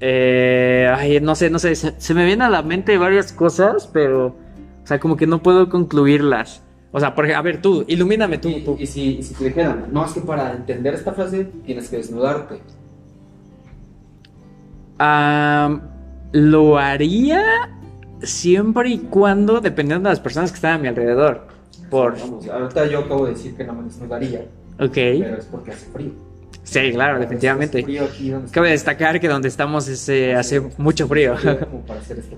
eh, 0.00 0.92
ay, 0.94 1.20
no 1.20 1.34
sé, 1.34 1.48
no 1.48 1.58
sé, 1.58 1.74
se, 1.76 2.14
me 2.14 2.26
vienen 2.26 2.42
a 2.42 2.50
la 2.50 2.62
mente 2.62 2.98
varias 2.98 3.32
cosas, 3.32 3.88
pero, 3.90 4.26
o 4.26 4.86
sea, 4.86 5.00
como 5.00 5.16
que 5.16 5.26
no 5.26 5.42
puedo 5.42 5.70
concluirlas. 5.70 6.62
O 6.90 7.00
sea, 7.00 7.14
por, 7.14 7.30
a 7.32 7.40
ver, 7.40 7.62
tú, 7.62 7.84
ilumíname 7.86 8.36
tú. 8.36 8.50
Y, 8.50 8.60
tú. 8.62 8.76
y 8.78 8.86
si, 8.86 9.22
si 9.22 9.32
te 9.32 9.44
dijeran, 9.44 9.86
no, 9.90 10.04
es 10.04 10.12
que 10.12 10.20
para 10.20 10.52
entender 10.52 10.92
esta 10.92 11.12
frase 11.14 11.44
tienes 11.64 11.88
que 11.88 11.96
desnudarte 11.96 12.60
lo 16.32 16.78
haría 16.78 17.70
siempre 18.22 18.90
y 18.90 18.98
cuando, 18.98 19.60
dependiendo 19.60 20.08
de 20.08 20.12
las 20.12 20.20
personas 20.20 20.50
que 20.50 20.56
están 20.56 20.74
a 20.74 20.78
mi 20.78 20.88
alrededor. 20.88 21.46
Por... 21.90 22.16
ahorita 22.50 22.86
yo 22.86 23.00
acabo 23.00 23.26
de 23.26 23.32
decir 23.32 23.54
que 23.54 23.64
no 23.64 23.74
me 23.74 23.84
desnudaría. 23.84 24.46
Ok. 24.80 24.94
Pero 24.94 25.36
es 25.36 25.44
porque 25.46 25.72
hace 25.72 25.86
frío. 25.86 26.12
Sí, 26.64 26.92
claro, 26.92 27.18
definitivamente. 27.18 27.84
Cabe 28.50 28.70
destacar 28.70 29.20
que 29.20 29.28
donde 29.28 29.48
estamos 29.48 29.88
hace 29.88 30.62
mucho 30.78 31.06
frío. 31.08 31.34
para 31.86 32.00
hacer 32.00 32.18
este 32.18 32.36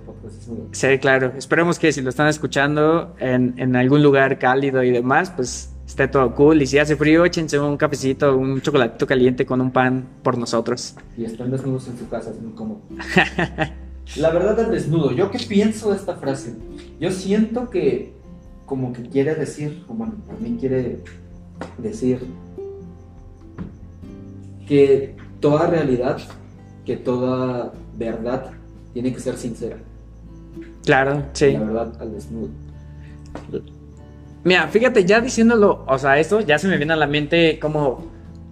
sí, 0.72 0.98
claro. 0.98 1.32
Esperemos 1.36 1.78
que 1.78 1.92
si 1.92 2.00
lo 2.00 2.10
están 2.10 2.28
escuchando 2.28 3.14
en, 3.20 3.54
en, 3.58 3.76
algún 3.76 4.02
lugar 4.02 4.38
cálido 4.38 4.82
y 4.82 4.90
demás, 4.90 5.30
pues 5.30 5.74
esté 5.86 6.08
todo 6.08 6.34
cool. 6.34 6.62
Y 6.62 6.66
si 6.66 6.78
hace 6.78 6.96
frío, 6.96 7.24
échense 7.24 7.58
un 7.58 7.76
cafecito, 7.76 8.36
un 8.36 8.60
chocolatito 8.60 9.06
caliente 9.06 9.44
con 9.44 9.60
un 9.60 9.70
pan 9.70 10.06
por 10.22 10.38
nosotros. 10.38 10.96
Y 11.16 11.24
están 11.24 11.50
desnudos 11.50 11.86
en 11.88 11.98
su 11.98 12.08
casa, 12.08 12.30
es 12.30 12.40
muy 12.40 12.54
cómodo. 12.54 12.80
La 14.16 14.30
verdad 14.30 14.58
al 14.60 14.70
desnudo, 14.70 15.12
¿yo 15.12 15.30
qué 15.30 15.38
pienso 15.38 15.90
de 15.90 15.96
esta 15.96 16.16
frase? 16.16 16.54
Yo 17.00 17.10
siento 17.10 17.68
que 17.70 18.12
como 18.66 18.92
que 18.92 19.02
quiere 19.02 19.34
decir, 19.34 19.84
o 19.88 19.94
bueno, 19.94 20.14
mí 20.40 20.56
quiere 20.58 21.00
decir 21.78 22.20
que 24.66 25.16
toda 25.40 25.66
realidad, 25.66 26.18
que 26.84 26.96
toda 26.96 27.72
verdad 27.98 28.50
tiene 28.92 29.12
que 29.12 29.20
ser 29.20 29.36
sincera. 29.36 29.76
Claro, 30.84 31.24
sí. 31.32 31.52
La 31.52 31.60
verdad 31.60 31.92
al 32.00 32.12
desnudo. 32.12 32.48
Mira, 34.44 34.68
fíjate, 34.68 35.04
ya 35.04 35.20
diciéndolo, 35.20 35.84
o 35.88 35.98
sea, 35.98 36.18
esto 36.18 36.40
ya 36.40 36.58
se 36.58 36.68
me 36.68 36.76
viene 36.76 36.92
a 36.92 36.96
la 36.96 37.06
mente 37.06 37.58
como 37.58 38.04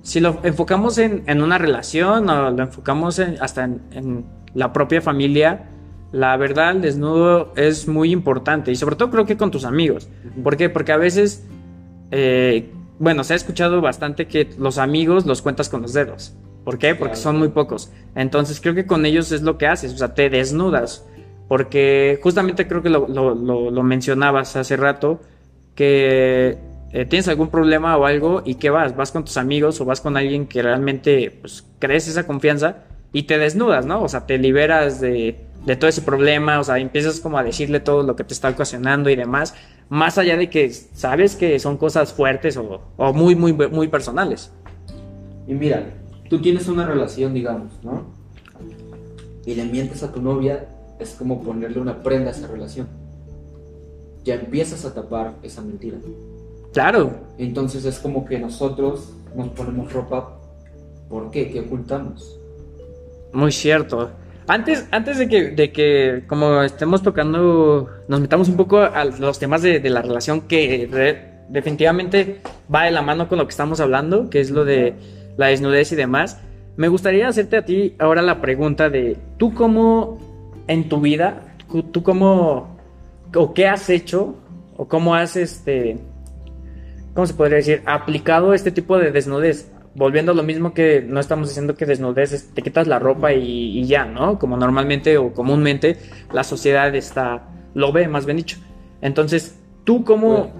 si 0.03 0.21
lo 0.21 0.41
enfocamos 0.43 0.99
en, 0.99 1.23
en 1.27 1.43
una 1.43 1.59
relación 1.59 2.29
o 2.29 2.51
lo 2.51 2.63
enfocamos 2.63 3.19
en- 3.19 3.37
hasta 3.41 3.65
en, 3.65 3.81
en 3.93 4.25
la 4.55 4.73
propia 4.73 5.01
familia, 5.01 5.69
la 6.13 6.37
verdad, 6.37 6.73
el 6.73 6.83
desnudo 6.83 7.53
es 7.57 7.89
muy 7.89 8.11
importante 8.13 8.71
y 8.71 8.77
sobre 8.77 8.97
todo 8.97 9.11
creo 9.11 9.25
que 9.27 9.37
con 9.37 9.51
tus 9.51 9.65
amigos. 9.65 10.09
¿Por 10.43 10.57
qué? 10.57 10.69
Porque 10.69 10.93
a 10.93 10.97
veces, 10.99 11.45
eh, 12.11 12.71
bueno, 12.99 13.25
se 13.25 13.33
ha 13.33 13.37
escuchado 13.37 13.81
bastante 13.81 14.27
que 14.27 14.51
los 14.59 14.79
amigos 14.79 15.27
los 15.27 15.41
cuentas 15.43 15.69
con 15.69 15.83
los 15.83 15.93
dedos. 15.95 16.35
¿Por 16.65 16.79
qué? 16.79 16.95
Porque 16.95 17.17
son 17.17 17.39
muy 17.39 17.49
pocos. 17.49 17.91
Entonces 18.15 18.61
creo 18.61 18.75
que 18.75 18.87
con 18.87 19.05
ellos 19.07 19.33
es 19.33 19.43
lo 19.43 19.59
que 19.59 19.67
haces, 19.67 19.93
o 19.95 19.97
sea, 19.97 20.15
te 20.15 20.29
desnudas. 20.31 21.05
Porque 21.49 22.21
justamente 22.23 22.69
creo 22.69 22.83
que 22.83 22.91
lo, 22.91 23.09
lo- 23.09 23.35
lo- 23.35 23.71
lo 23.71 23.83
mencionabas 23.83 24.55
hace 24.57 24.77
rato, 24.77 25.21
que 25.75 26.59
eh, 26.93 27.05
tienes 27.07 27.27
algún 27.29 27.49
problema 27.49 27.97
o 27.97 28.05
algo 28.07 28.43
y 28.45 28.57
que 28.57 28.71
vas, 28.71 28.95
vas 28.97 29.11
con 29.13 29.25
tus 29.25 29.37
amigos 29.39 29.81
o 29.81 29.85
vas 29.85 30.01
con 30.01 30.17
alguien 30.17 30.47
que 30.47 30.63
realmente 30.63 31.37
pues, 31.41 31.67
crees 31.79 32.07
esa 32.09 32.27
confianza 32.27 32.85
y 33.13 33.25
te 33.25 33.39
desnudas, 33.39 33.87
¿no? 33.87 34.03
O 34.03 34.09
sea, 34.09 34.27
te 34.27 34.39
liberas 34.39 35.01
de, 35.01 35.39
de 35.67 35.77
todo 35.77 35.89
ese 35.89 36.03
problema, 36.03 36.59
o 36.59 36.65
sea, 36.65 36.79
empiezas 36.79 37.21
como 37.21 37.39
a 37.39 37.43
decirle 37.43 37.81
todo 37.81 38.03
lo 38.03 38.17
que 38.17 38.25
te 38.25 38.35
está 38.35 38.49
ocasionando 38.49 39.11
y 39.11 39.17
demás, 39.17 39.55
más 39.89 40.19
allá 40.19 40.37
de 40.37 40.49
que 40.49 40.71
sabes 40.73 41.37
que 41.37 41.59
son 41.59 41.77
cosas 41.77 42.13
fuertes 42.13 42.57
o, 42.57 42.81
o 42.97 43.13
muy, 43.13 43.35
muy, 43.35 43.53
muy 43.53 43.89
personales. 43.89 44.51
Y 45.47 45.55
mira, 45.55 45.85
tú 46.29 46.41
tienes 46.41 46.69
una 46.69 46.87
relación, 46.87 47.35
digamos, 47.35 47.73
¿no? 47.83 48.07
Y 49.45 49.55
le 49.55 49.65
mientes 49.65 50.03
a 50.03 50.13
tu 50.13 50.23
novia, 50.23 50.67
es 50.99 51.11
como 51.11 51.43
ponerle 51.43 51.81
una 51.81 52.03
prenda 52.03 52.31
a 52.31 52.33
esa 52.33 52.47
relación. 52.47 52.87
Ya 54.25 54.35
empiezas 54.35 54.85
a 54.85 54.95
tapar 54.95 55.35
esa 55.43 55.61
mentira. 55.63 55.99
Claro, 56.73 57.13
Entonces 57.37 57.85
es 57.85 57.99
como 57.99 58.25
que 58.25 58.39
nosotros 58.39 59.13
nos 59.37 59.49
ponemos 59.49 59.93
ropa. 59.93 60.39
¿Por 61.11 61.31
qué? 61.31 61.51
¿Qué 61.51 61.61
ocultamos? 61.61 62.39
Muy 63.33 63.53
cierto. 63.53 64.11
Antes, 64.49 64.87
antes 64.91 65.19
de 65.19 65.29
que, 65.29 65.51
de 65.51 65.73
que 65.73 66.25
como 66.27 66.63
estemos 66.63 67.03
tocando, 67.03 67.89
nos 68.09 68.21
metamos 68.21 68.49
un 68.49 68.57
poco 68.57 68.79
a 68.79 69.05
los 69.05 69.39
temas 69.39 69.63
de, 69.63 69.81
la 69.89 70.03
relación 70.03 70.43
que 70.43 71.29
definitivamente 71.49 72.41
va 72.73 72.85
de 72.85 72.91
la 72.91 73.03
mano 73.03 73.29
con 73.29 73.39
lo 73.39 73.47
que 73.47 73.51
estamos 73.51 73.81
hablando, 73.81 74.29
que 74.29 74.41
es 74.41 74.51
lo 74.51 74.65
de 74.65 74.95
la 75.37 75.47
desnudez 75.47 75.93
y 75.93 75.97
demás. 75.97 76.41
Me 76.77 76.89
gustaría 76.89 77.29
hacerte 77.29 77.57
a 77.57 77.65
ti 77.65 77.95
ahora 77.99 78.23
la 78.23 78.41
pregunta 78.41 78.91
de, 78.91 79.17
¿tú 79.39 79.55
cómo 79.55 80.19
en 80.67 80.89
tu 80.89 81.01
vida, 81.01 81.55
tú, 81.71 81.83
tú 81.85 82.03
cómo, 82.03 82.77
o 83.35 83.55
qué 83.55 83.69
has 83.69 83.89
hecho, 83.91 84.37
o 84.77 84.89
cómo 84.89 85.15
has, 85.15 85.37
este, 85.37 85.99
¿cómo 87.15 87.27
se 87.27 87.35
podría 87.35 87.57
decir? 87.57 87.83
Aplicado 87.87 88.55
este 88.55 88.71
tipo 88.71 88.99
de 88.99 89.13
desnudez. 89.13 89.72
Volviendo 89.95 90.33
a 90.33 90.35
lo 90.35 90.43
mismo 90.43 90.73
que 90.73 91.05
no 91.07 91.21
estamos 91.21 91.49
diciendo 91.49 91.75
que 91.75 91.85
desnudez 91.85 92.33
es 92.33 92.49
te 92.55 92.63
quitas 92.63 92.87
la 92.87 92.99
ropa 92.99 93.33
y, 93.33 93.79
y 93.79 93.85
ya, 93.87 94.05
¿no? 94.07 94.39
Como 94.39 94.57
normalmente 94.57 95.19
o 95.19 95.33
comúnmente 95.33 95.99
la 96.33 96.45
sociedad 96.45 96.95
está, 96.95 97.49
lo 97.75 97.93
ve, 97.93 98.09
más 98.09 98.25
bien 98.25 98.39
dicho. 98.39 98.59
Entonces, 99.03 99.59
¿tú 99.85 100.05
cómo, 100.05 100.53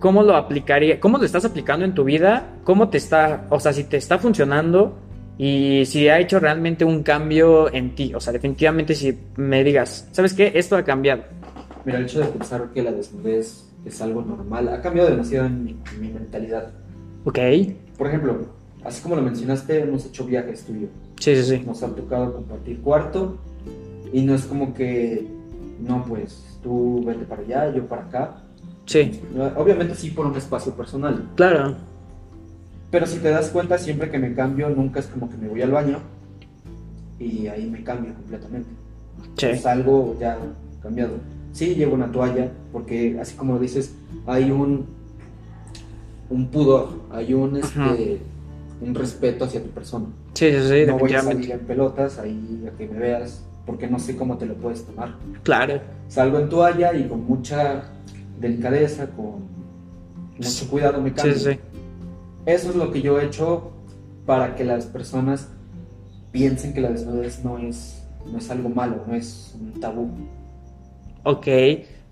cómo 0.00 0.22
lo 0.22 0.34
aplicarías? 0.34 0.98
¿Cómo 0.98 1.18
lo 1.18 1.24
estás 1.24 1.44
aplicando 1.44 1.84
en 1.84 1.94
tu 1.94 2.02
vida? 2.04 2.56
¿Cómo 2.64 2.88
te 2.88 2.98
está, 2.98 3.46
o 3.50 3.60
sea, 3.60 3.72
si 3.72 3.84
te 3.84 3.96
está 3.96 4.18
funcionando 4.18 4.98
y 5.38 5.84
si 5.86 6.08
ha 6.08 6.18
hecho 6.18 6.40
realmente 6.40 6.84
un 6.84 7.02
cambio 7.02 7.72
en 7.72 7.94
ti? 7.94 8.12
O 8.14 8.20
sea, 8.20 8.32
definitivamente 8.32 8.94
si 8.94 9.16
me 9.36 9.62
digas, 9.62 10.08
¿sabes 10.10 10.34
qué? 10.34 10.52
Esto 10.54 10.76
ha 10.76 10.82
cambiado. 10.82 11.22
Mira, 11.84 11.98
el 11.98 12.04
hecho 12.04 12.20
de 12.20 12.26
pensar 12.26 12.70
que 12.74 12.82
la 12.82 12.92
desnudez 12.92 13.66
es 13.84 14.02
algo 14.02 14.22
normal 14.22 14.68
ha 14.68 14.82
cambiado 14.82 15.08
demasiado 15.10 15.46
en 15.46 15.64
mi, 15.64 15.70
en 15.92 16.00
mi 16.00 16.08
mentalidad. 16.08 16.72
Ok, 17.24 17.38
Por 17.96 18.06
ejemplo, 18.06 18.59
así 18.84 19.02
como 19.02 19.16
lo 19.16 19.22
mencionaste, 19.22 19.80
hemos 19.82 20.04
hecho 20.06 20.24
viajes 20.24 20.64
tú 20.64 20.74
y 20.74 20.80
yo. 20.82 20.86
sí, 21.18 21.36
sí, 21.36 21.42
sí. 21.42 21.62
Nos 21.66 21.82
ha 21.82 21.88
tocado 21.94 22.34
compartir 22.34 22.80
cuarto 22.80 23.36
y 24.12 24.22
no 24.22 24.34
es 24.34 24.44
como 24.44 24.74
que, 24.74 25.26
no, 25.80 26.04
pues 26.04 26.58
tú 26.62 27.02
vete 27.04 27.24
para 27.24 27.42
allá, 27.42 27.74
yo 27.74 27.86
para 27.86 28.02
acá. 28.02 28.42
Sí, 28.86 29.20
Obviamente 29.56 29.94
sí 29.94 30.10
por 30.10 30.26
un 30.26 30.36
espacio 30.36 30.72
personal. 30.74 31.28
claro. 31.36 31.76
Pero 32.90 33.06
si 33.06 33.18
te 33.18 33.28
das 33.28 33.50
cuenta, 33.50 33.78
siempre 33.78 34.10
que 34.10 34.18
me 34.18 34.34
cambio, 34.34 34.68
nunca 34.68 34.98
es 34.98 35.06
como 35.06 35.30
que 35.30 35.36
me 35.36 35.46
voy 35.46 35.62
al 35.62 35.70
baño 35.70 35.98
y 37.20 37.46
ahí 37.46 37.70
me 37.70 37.84
cambio 37.84 38.12
completamente. 38.14 38.68
Sí, 39.36 39.46
Es 39.46 39.64
algo 39.64 40.16
ya 40.18 40.36
cambiado. 40.82 41.12
Sí, 41.52 41.76
llevo 41.76 41.94
una 41.94 42.10
toalla, 42.10 42.50
porque 42.72 43.16
así 43.20 43.36
como 43.36 43.54
lo 43.54 43.60
dices, 43.60 43.94
hay 44.26 44.50
un, 44.50 44.86
un 46.30 46.48
pudor, 46.48 46.88
hay 47.12 47.32
un, 47.32 47.58
Ajá. 47.62 47.94
Un 48.80 48.94
respeto 48.94 49.44
hacia 49.44 49.62
tu 49.62 49.70
persona. 49.70 50.06
sí, 50.34 50.50
sí, 50.50 50.68
sí, 50.68 50.86
no 50.86 50.98
voy 50.98 51.14
a 51.14 51.22
salir 51.22 51.50
en 51.50 51.60
pelotas 51.60 52.18
ahí 52.18 52.66
a 52.66 52.76
que 52.76 52.86
me 52.86 52.98
veas, 52.98 53.44
porque 53.66 53.86
no 53.86 53.98
sé 53.98 54.16
cómo 54.16 54.38
te 54.38 54.46
lo 54.46 54.54
puedes 54.54 54.84
tomar. 54.84 55.14
Claro. 55.42 55.80
Salgo 56.08 56.38
en 56.38 56.48
toalla 56.48 56.94
y 56.94 57.06
con 57.06 57.24
mucha 57.24 57.84
delicadeza, 58.38 59.06
con 59.10 59.48
mucho 60.36 60.68
cuidado 60.70 61.00
me 61.00 61.12
cambio. 61.12 61.34
sí, 61.34 61.52
sí. 61.52 61.60
Eso 62.46 62.70
es 62.70 62.76
lo 62.76 62.90
que 62.90 63.02
yo 63.02 63.20
he 63.20 63.26
hecho 63.26 63.70
para 64.24 64.56
que 64.56 64.64
las 64.64 64.86
personas 64.86 65.48
piensen 66.32 66.72
que 66.72 66.80
la 66.80 66.90
desnudez 66.90 67.44
no 67.44 67.58
es, 67.58 68.02
no 68.30 68.38
es 68.38 68.50
algo 68.50 68.68
malo, 68.68 69.04
no 69.06 69.14
es 69.14 69.54
un 69.60 69.78
tabú. 69.80 70.10
Ok, 71.22 71.46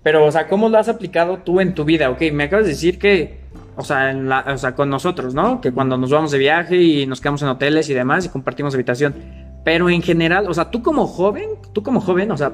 pero, 0.03 0.25
o 0.25 0.31
sea, 0.31 0.47
¿cómo 0.47 0.69
lo 0.69 0.77
has 0.77 0.87
aplicado 0.87 1.39
tú 1.39 1.59
en 1.59 1.73
tu 1.73 1.83
vida? 1.83 2.09
Ok, 2.09 2.21
me 2.31 2.45
acabas 2.45 2.65
de 2.65 2.71
decir 2.71 2.99
que, 2.99 3.38
o 3.79 3.83
sea, 3.83 4.11
en 4.11 4.27
la- 4.27 4.43
o 4.47 4.57
sea, 4.57 4.75
con 4.75 4.89
nosotros, 4.89 5.33
¿no? 5.33 5.61
Que 5.61 5.71
cuando 5.71 5.97
nos 5.97 6.11
vamos 6.11 6.31
de 6.31 6.37
viaje 6.37 6.75
y 6.75 7.05
nos 7.05 7.21
quedamos 7.21 7.41
en 7.41 7.47
hoteles 7.47 7.89
y 7.89 7.93
demás 7.93 8.25
y 8.25 8.29
compartimos 8.29 8.73
habitación. 8.73 9.15
Pero 9.63 9.89
en 9.89 10.01
general, 10.01 10.47
o 10.49 10.53
sea, 10.53 10.69
tú 10.69 10.81
como 10.83 11.07
joven, 11.07 11.49
tú 11.73 11.81
como 11.81 12.01
joven, 12.01 12.31
o 12.31 12.37
sea, 12.37 12.51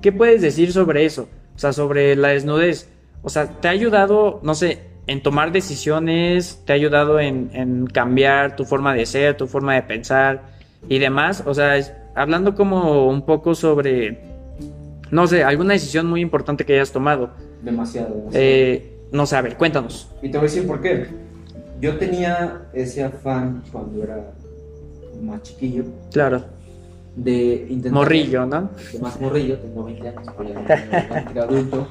¿qué 0.00 0.12
puedes 0.12 0.42
decir 0.42 0.72
sobre 0.72 1.04
eso? 1.04 1.28
O 1.56 1.58
sea, 1.58 1.72
sobre 1.72 2.14
la 2.14 2.28
desnudez. 2.28 2.88
O 3.22 3.28
sea, 3.28 3.48
¿te 3.60 3.66
ha 3.68 3.72
ayudado, 3.72 4.40
no 4.44 4.54
sé, 4.54 4.78
en 5.08 5.22
tomar 5.22 5.50
decisiones? 5.52 6.62
¿Te 6.64 6.72
ha 6.72 6.76
ayudado 6.76 7.18
en, 7.20 7.50
en 7.52 7.86
cambiar 7.86 8.54
tu 8.56 8.64
forma 8.64 8.94
de 8.94 9.06
ser, 9.06 9.36
tu 9.36 9.46
forma 9.48 9.74
de 9.74 9.82
pensar 9.82 10.42
y 10.88 10.98
demás? 11.00 11.42
O 11.46 11.52
sea, 11.54 11.76
es- 11.76 11.92
hablando 12.14 12.54
como 12.54 13.08
un 13.08 13.22
poco 13.26 13.54
sobre 13.54 14.20
no 15.10 15.26
sé, 15.26 15.42
alguna 15.42 15.72
decisión 15.72 16.06
muy 16.06 16.20
importante 16.20 16.64
que 16.64 16.74
hayas 16.74 16.92
tomado. 16.92 17.30
Demasiado. 17.62 18.10
demasiado. 18.14 18.32
Eh, 18.34 18.96
no 19.12 19.26
sé, 19.26 19.36
a 19.36 19.42
ver, 19.42 19.56
cuéntanos. 19.56 20.08
Y 20.22 20.30
te 20.30 20.38
voy 20.38 20.46
a 20.46 20.50
decir 20.50 20.66
por 20.66 20.80
qué. 20.80 21.06
Yo 21.80 21.96
tenía 21.96 22.68
ese 22.72 23.02
afán 23.04 23.62
cuando 23.72 24.02
era 24.02 24.32
más 25.22 25.42
chiquillo 25.42 25.84
Claro. 26.12 26.44
de 27.16 27.66
intentar... 27.68 27.92
Morrillo, 27.92 28.46
¿no? 28.46 28.70
de 28.92 28.98
más 29.00 29.20
morrillo, 29.20 29.58
tengo 29.58 29.84
20 29.84 30.08
años, 30.08 30.22
pero 30.36 30.48
ya 30.50 31.32
no 31.34 31.42
adulto, 31.42 31.88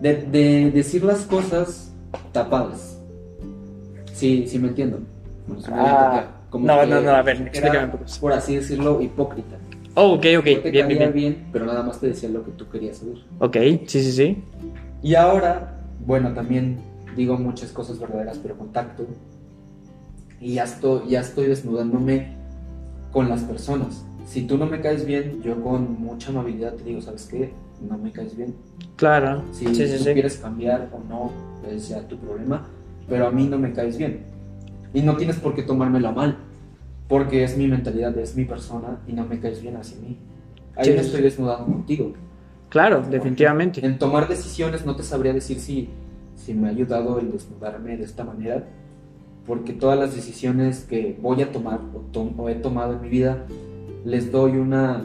de, 0.00 0.14
de 0.22 0.70
decir 0.70 1.02
las 1.04 1.20
cosas 1.22 1.92
tapadas. 2.32 2.98
Sí, 4.12 4.46
sí 4.48 4.58
me 4.58 4.68
entiendo. 4.68 5.00
Bueno, 5.46 5.62
sí 5.62 5.70
me 5.70 5.76
Ah. 5.78 6.34
Como 6.50 6.66
no, 6.66 6.86
no, 6.86 7.00
no, 7.02 7.10
a 7.10 7.22
ver, 7.22 7.42
explícame 7.42 7.84
un 7.84 7.90
poco. 7.90 8.04
Por 8.20 8.32
así 8.32 8.56
decirlo, 8.56 9.02
hipócrita. 9.02 9.56
Oh, 9.94 10.14
ok, 10.14 10.26
ok, 10.38 10.46
No 10.46 10.60
te 10.62 10.70
bien, 10.70 10.86
bien, 10.88 10.98
bien. 10.98 11.12
bien, 11.12 11.48
pero 11.52 11.66
nada 11.66 11.82
más 11.82 12.00
te 12.00 12.06
decía 12.06 12.28
lo 12.30 12.42
que 12.44 12.52
tú 12.52 12.68
querías 12.70 13.02
oír. 13.02 13.22
Ok, 13.38 13.56
sí, 13.86 14.02
sí, 14.02 14.12
sí. 14.12 14.44
Y 15.02 15.14
ahora, 15.14 15.80
bueno, 16.04 16.32
también 16.34 16.78
digo 17.16 17.36
muchas 17.36 17.70
cosas 17.70 17.98
verdaderas, 17.98 18.38
pero 18.38 18.56
con 18.56 18.72
tacto. 18.72 19.06
Y 20.40 20.54
ya 20.54 20.64
estoy, 20.64 21.08
ya 21.08 21.20
estoy 21.20 21.46
desnudándome 21.46 22.36
con 23.12 23.28
las 23.28 23.42
personas. 23.42 24.04
Si 24.26 24.42
tú 24.42 24.58
no 24.58 24.66
me 24.66 24.80
caes 24.80 25.06
bien, 25.06 25.42
yo 25.42 25.62
con 25.62 26.00
mucha 26.00 26.30
amabilidad 26.30 26.74
te 26.74 26.84
digo, 26.84 27.00
¿sabes 27.00 27.26
qué? 27.26 27.52
No 27.88 27.96
me 27.96 28.12
caes 28.12 28.36
bien. 28.36 28.54
Claro. 28.96 29.42
Si 29.52 29.66
sí, 29.74 29.84
tú 29.84 30.04
sí. 30.04 30.12
quieres 30.12 30.36
cambiar 30.36 30.90
o 30.92 31.08
no, 31.08 31.30
ese 31.66 31.80
sea 31.80 32.06
tu 32.06 32.18
problema, 32.18 32.66
pero 33.08 33.26
a 33.26 33.30
mí 33.30 33.46
no 33.46 33.58
me 33.58 33.72
caes 33.72 33.96
bien. 33.96 34.26
Y 34.92 35.02
no 35.02 35.16
tienes 35.16 35.36
por 35.36 35.54
qué 35.54 35.62
tomármelo 35.62 36.12
mal, 36.12 36.36
porque 37.08 37.44
es 37.44 37.56
mi 37.56 37.66
mentalidad, 37.68 38.16
es 38.18 38.36
mi 38.36 38.44
persona 38.44 39.00
y 39.06 39.12
no 39.12 39.24
me 39.24 39.40
caes 39.40 39.62
bien 39.62 39.76
hacia 39.76 39.98
mí. 40.00 40.18
Ahí 40.76 40.90
me 40.90 41.00
estoy 41.00 41.22
desnudando 41.22 41.66
contigo. 41.66 42.12
Claro, 42.68 43.02
definitivamente. 43.08 43.84
En 43.84 43.98
tomar 43.98 44.28
decisiones 44.28 44.84
no 44.84 44.94
te 44.96 45.02
sabría 45.02 45.32
decir 45.32 45.58
si, 45.60 45.88
sí 46.36 46.52
me 46.54 46.68
ha 46.68 46.70
ayudado 46.70 47.18
el 47.18 47.32
desnudarme 47.32 47.96
de 47.96 48.04
esta 48.04 48.24
manera, 48.24 48.64
porque 49.46 49.72
todas 49.72 49.98
las 49.98 50.14
decisiones 50.14 50.84
que 50.84 51.16
voy 51.20 51.40
a 51.42 51.50
tomar 51.50 51.80
o, 51.94 52.00
to- 52.12 52.32
o 52.36 52.48
he 52.48 52.54
tomado 52.56 52.94
en 52.94 53.00
mi 53.00 53.08
vida, 53.08 53.46
les 54.04 54.30
doy 54.30 54.52
una, 54.58 55.02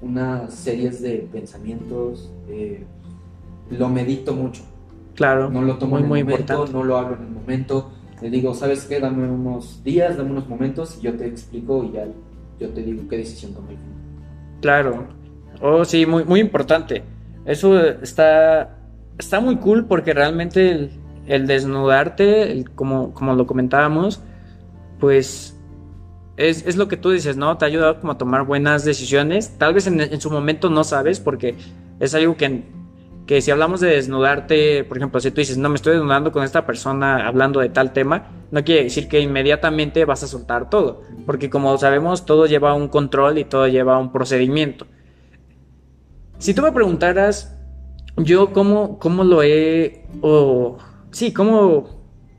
una 0.00 0.48
series 0.50 1.00
de 1.02 1.28
pensamientos, 1.32 2.30
eh, 2.48 2.84
lo 3.70 3.88
medito 3.88 4.34
mucho, 4.34 4.62
Claro, 5.14 5.50
no 5.50 5.62
lo 5.62 5.76
tomo 5.78 5.92
muy, 5.92 5.98
en 6.00 6.04
el 6.04 6.08
muy 6.08 6.22
momento, 6.22 6.52
importante. 6.52 6.72
no 6.72 6.84
lo 6.84 6.96
hablo 6.96 7.16
en 7.16 7.22
el 7.24 7.30
momento, 7.30 7.90
le 8.20 8.30
digo, 8.30 8.54
¿sabes 8.54 8.84
qué? 8.84 9.00
Dame 9.00 9.28
unos 9.28 9.82
días, 9.84 10.16
dame 10.16 10.30
unos 10.30 10.48
momentos 10.48 10.98
y 11.00 11.02
yo 11.02 11.14
te 11.14 11.26
explico 11.26 11.84
y 11.84 11.92
ya 11.92 12.06
yo 12.60 12.68
te 12.70 12.82
digo 12.82 13.02
qué 13.08 13.18
decisión 13.18 13.52
tomé. 13.52 13.76
Claro. 14.60 15.06
Oh, 15.62 15.84
sí, 15.84 16.06
muy, 16.06 16.24
muy 16.24 16.40
importante. 16.40 17.04
Eso 17.44 17.78
está, 17.80 18.78
está 19.16 19.40
muy 19.40 19.56
cool 19.56 19.86
porque 19.86 20.12
realmente 20.12 20.90
el, 21.28 21.46
desnudarte, 21.46 22.64
como, 22.74 23.14
como 23.14 23.36
lo 23.36 23.46
comentábamos, 23.46 24.20
pues 24.98 25.56
es, 26.36 26.66
es 26.66 26.76
lo 26.76 26.88
que 26.88 26.96
tú 26.96 27.10
dices, 27.10 27.36
¿no? 27.36 27.56
Te 27.58 27.64
ha 27.64 27.68
ayudado 27.68 28.00
como 28.00 28.12
a 28.12 28.18
tomar 28.18 28.44
buenas 28.44 28.84
decisiones. 28.84 29.56
Tal 29.56 29.72
vez 29.72 29.86
en, 29.86 30.00
en 30.00 30.20
su 30.20 30.32
momento 30.32 30.68
no 30.68 30.82
sabes 30.82 31.20
porque 31.20 31.54
es 32.00 32.12
algo 32.16 32.36
que, 32.36 32.64
que 33.26 33.40
si 33.40 33.52
hablamos 33.52 33.80
de 33.80 33.90
desnudarte, 33.90 34.82
por 34.82 34.96
ejemplo, 34.96 35.20
si 35.20 35.30
tú 35.30 35.42
dices, 35.42 35.58
no, 35.58 35.68
me 35.68 35.76
estoy 35.76 35.92
desnudando 35.92 36.32
con 36.32 36.42
esta 36.42 36.66
persona 36.66 37.24
hablando 37.24 37.60
de 37.60 37.68
tal 37.68 37.92
tema, 37.92 38.32
no 38.50 38.64
quiere 38.64 38.84
decir 38.84 39.06
que 39.06 39.20
inmediatamente 39.20 40.04
vas 40.06 40.24
a 40.24 40.26
soltar 40.26 40.70
todo, 40.70 41.02
porque 41.24 41.50
como 41.50 41.78
sabemos, 41.78 42.26
todo 42.26 42.46
lleva 42.46 42.74
un 42.74 42.88
control 42.88 43.38
y 43.38 43.44
todo 43.44 43.68
lleva 43.68 43.96
un 43.98 44.10
procedimiento. 44.10 44.88
Si 46.42 46.54
tú 46.54 46.62
me 46.62 46.72
preguntaras, 46.72 47.56
yo 48.16 48.52
cómo, 48.52 48.98
cómo 48.98 49.22
lo 49.22 49.44
he, 49.44 50.06
o 50.22 50.76
sí, 51.12 51.32
cómo, 51.32 51.88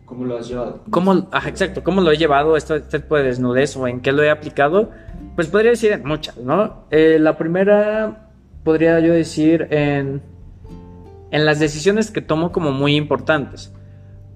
¿Cómo 0.03 0.25
lo 0.25 0.37
has 0.39 0.49
llevado? 0.49 0.83
cómo, 0.89 1.29
exacto, 1.45 1.85
cómo 1.85 2.01
lo 2.01 2.11
he 2.11 2.17
llevado 2.17 2.57
esto, 2.57 2.75
este 2.75 2.99
tipo 2.99 3.15
de 3.15 3.23
desnudez 3.23 3.77
o 3.77 3.87
en 3.87 4.01
qué 4.01 4.11
lo 4.11 4.21
he 4.21 4.29
aplicado, 4.29 4.91
pues 5.37 5.47
podría 5.47 5.71
decir 5.71 5.93
en 5.93 6.03
muchas, 6.03 6.35
¿no? 6.35 6.83
Eh, 6.91 7.17
la 7.17 7.37
primera, 7.37 8.29
podría 8.65 8.99
yo 8.99 9.13
decir 9.13 9.69
en, 9.71 10.21
en 11.31 11.45
las 11.45 11.61
decisiones 11.61 12.11
que 12.11 12.19
tomo 12.19 12.51
como 12.51 12.73
muy 12.73 12.97
importantes. 12.97 13.73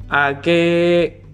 ¿A 0.07 0.39
qué, 0.39 1.25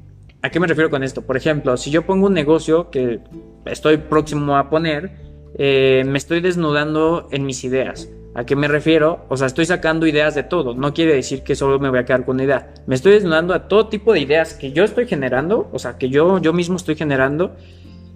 ¿A 0.42 0.50
qué 0.50 0.60
me 0.60 0.66
refiero 0.66 0.90
con 0.90 1.04
esto? 1.04 1.22
Por 1.22 1.38
ejemplo, 1.38 1.78
si 1.78 1.92
yo 1.92 2.02
pongo 2.02 2.26
un 2.26 2.34
negocio 2.34 2.90
que 2.90 3.20
estoy 3.66 3.98
próximo 3.98 4.58
a 4.58 4.72
poner, 4.72 5.33
eh, 5.56 6.04
me 6.06 6.18
estoy 6.18 6.42
desnudando 6.42 7.28
en 7.32 7.46
mis 7.46 7.64
ideas. 7.64 8.10
¿A 8.36 8.46
qué 8.46 8.56
me 8.56 8.68
refiero? 8.68 9.26
O 9.30 9.38
sea, 9.38 9.48
estoy 9.48 9.66
sacando 9.66 10.08
ideas 10.08 10.34
de 10.34 10.44
todo. 10.44 10.74
No 10.74 10.94
quiere 10.94 11.14
decir 11.14 11.44
que 11.44 11.56
solo 11.56 11.80
me 11.80 11.90
voy 11.90 12.00
a 12.00 12.06
quedar 12.06 12.26
con 12.26 12.36
una 12.38 12.46
idea. 12.46 12.74
Me 12.88 12.96
estoy 12.96 13.14
desnudando 13.14 13.54
a 13.54 13.68
todo 13.68 13.90
tipo 13.90 14.12
de 14.12 14.22
ideas 14.22 14.56
que 14.56 14.72
yo 14.72 14.84
estoy 14.84 15.06
generando, 15.06 15.70
o 15.72 15.78
sea, 15.78 15.98
que 15.98 16.10
yo, 16.10 16.40
yo 16.40 16.52
mismo 16.52 16.78
estoy 16.78 16.96
generando 16.96 17.56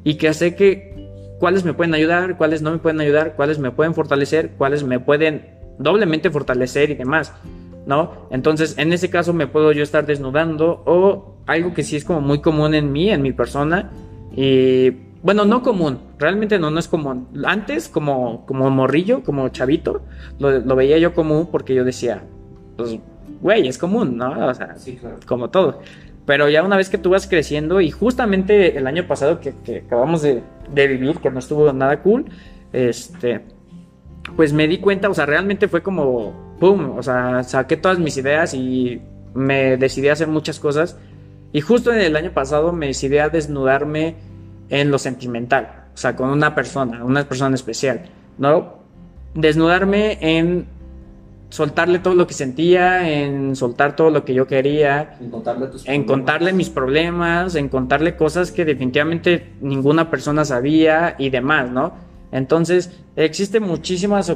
y 0.03 0.15
que 0.15 0.33
sé 0.33 0.55
que 0.55 0.95
cuáles 1.39 1.63
me 1.63 1.73
pueden 1.73 1.93
ayudar, 1.93 2.37
cuáles 2.37 2.63
no 2.63 2.71
me 2.71 2.79
pueden 2.79 2.99
ayudar, 2.99 3.35
cuáles 3.35 3.59
me 3.59 3.71
pueden 3.71 3.93
fortalecer, 3.93 4.51
cuáles 4.57 4.83
me 4.83 4.99
pueden 4.99 5.57
doblemente 5.77 6.31
fortalecer 6.31 6.89
y 6.89 6.95
demás, 6.95 7.33
¿no? 7.85 8.27
Entonces, 8.31 8.75
en 8.79 8.93
ese 8.93 9.11
caso 9.11 9.33
me 9.33 9.45
puedo 9.45 9.71
yo 9.71 9.83
estar 9.83 10.07
desnudando 10.07 10.81
o 10.87 11.37
algo 11.45 11.75
que 11.75 11.83
sí 11.83 11.95
es 11.95 12.03
como 12.03 12.21
muy 12.21 12.41
común 12.41 12.73
en 12.73 12.91
mí, 12.91 13.09
en 13.09 13.21
mi 13.21 13.33
persona, 13.33 13.91
y 14.35 14.91
bueno, 15.27 15.43
no 15.43 15.61
común, 15.61 15.99
realmente 16.17 16.57
no, 16.57 16.71
no 16.71 16.79
es 16.79 16.87
común. 16.87 17.27
Antes, 17.43 17.89
como, 17.89 18.45
como 18.45 18.69
morrillo, 18.69 19.23
como 19.23 19.49
chavito, 19.49 20.01
lo, 20.39 20.59
lo 20.59 20.73
veía 20.77 20.97
yo 20.99 21.13
común 21.13 21.49
porque 21.51 21.75
yo 21.75 21.83
decía, 21.83 22.23
pues, 22.77 22.97
güey, 23.41 23.67
es 23.67 23.77
común, 23.77 24.15
¿no? 24.15 24.47
O 24.47 24.53
sea, 24.53 24.77
Sí, 24.77 24.95
claro. 24.95 25.17
como 25.25 25.49
todo. 25.49 25.81
Pero 26.25 26.47
ya 26.47 26.63
una 26.63 26.77
vez 26.77 26.87
que 26.89 26.97
tú 26.97 27.09
vas 27.09 27.27
creciendo 27.27 27.81
y 27.81 27.91
justamente 27.91 28.77
el 28.77 28.87
año 28.87 29.05
pasado 29.05 29.41
que, 29.41 29.53
que 29.65 29.79
acabamos 29.79 30.21
de, 30.21 30.43
de 30.73 30.87
vivir, 30.87 31.17
que 31.17 31.29
no 31.29 31.39
estuvo 31.39 31.73
nada 31.73 32.01
cool, 32.01 32.23
este, 32.71 33.41
pues 34.37 34.53
me 34.53 34.65
di 34.65 34.77
cuenta, 34.77 35.09
o 35.09 35.13
sea, 35.13 35.25
realmente 35.25 35.67
fue 35.67 35.83
como, 35.83 36.55
¡pum! 36.57 36.97
O 36.97 37.03
sea, 37.03 37.43
saqué 37.43 37.75
todas 37.75 37.99
mis 37.99 38.15
ideas 38.15 38.53
y 38.53 39.01
me 39.33 39.75
decidí 39.75 40.07
a 40.07 40.13
hacer 40.13 40.29
muchas 40.29 40.57
cosas. 40.57 40.97
Y 41.51 41.59
justo 41.59 41.91
en 41.91 41.99
el 41.99 42.15
año 42.15 42.31
pasado 42.31 42.71
me 42.71 42.87
decidí 42.87 43.17
a 43.17 43.27
desnudarme 43.27 44.15
en 44.69 44.91
lo 44.91 44.97
sentimental, 44.97 45.85
o 45.93 45.97
sea, 45.97 46.15
con 46.15 46.29
una 46.29 46.55
persona, 46.55 47.03
una 47.03 47.27
persona 47.27 47.55
especial, 47.55 48.03
¿no? 48.37 48.77
Desnudarme 49.33 50.17
en 50.21 50.67
soltarle 51.49 51.99
todo 51.99 52.13
lo 52.13 52.27
que 52.27 52.33
sentía, 52.33 53.09
en 53.09 53.55
soltar 53.55 53.95
todo 53.95 54.09
lo 54.09 54.25
que 54.25 54.33
yo 54.33 54.47
quería, 54.47 55.17
En 55.19 55.29
contarle 55.31 55.67
tus 55.67 55.87
en 55.87 56.03
contarle 56.03 56.53
mis 56.53 56.69
problemas, 56.69 57.55
en 57.55 57.69
contarle 57.69 58.15
cosas 58.15 58.51
que 58.51 58.65
definitivamente 58.65 59.53
ninguna 59.61 60.09
persona 60.09 60.43
sabía 60.43 61.15
y 61.17 61.29
demás, 61.29 61.71
¿no? 61.71 61.93
Entonces, 62.31 62.91
existen 63.15 63.63
muchísimas 63.63 64.31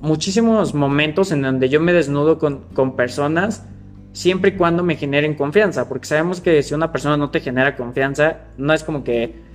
muchísimos 0.00 0.74
momentos 0.74 1.32
en 1.32 1.42
donde 1.42 1.68
yo 1.68 1.80
me 1.80 1.92
desnudo 1.92 2.38
con, 2.38 2.66
con 2.74 2.94
personas 2.94 3.66
siempre 4.12 4.52
y 4.52 4.56
cuando 4.56 4.84
me 4.84 4.96
generen 4.96 5.34
confianza, 5.34 5.88
porque 5.88 6.06
sabemos 6.06 6.40
que 6.40 6.62
si 6.62 6.72
una 6.74 6.92
persona 6.92 7.16
no 7.16 7.30
te 7.30 7.40
genera 7.40 7.76
confianza, 7.76 8.38
no 8.56 8.72
es 8.72 8.84
como 8.84 9.02
que 9.02 9.45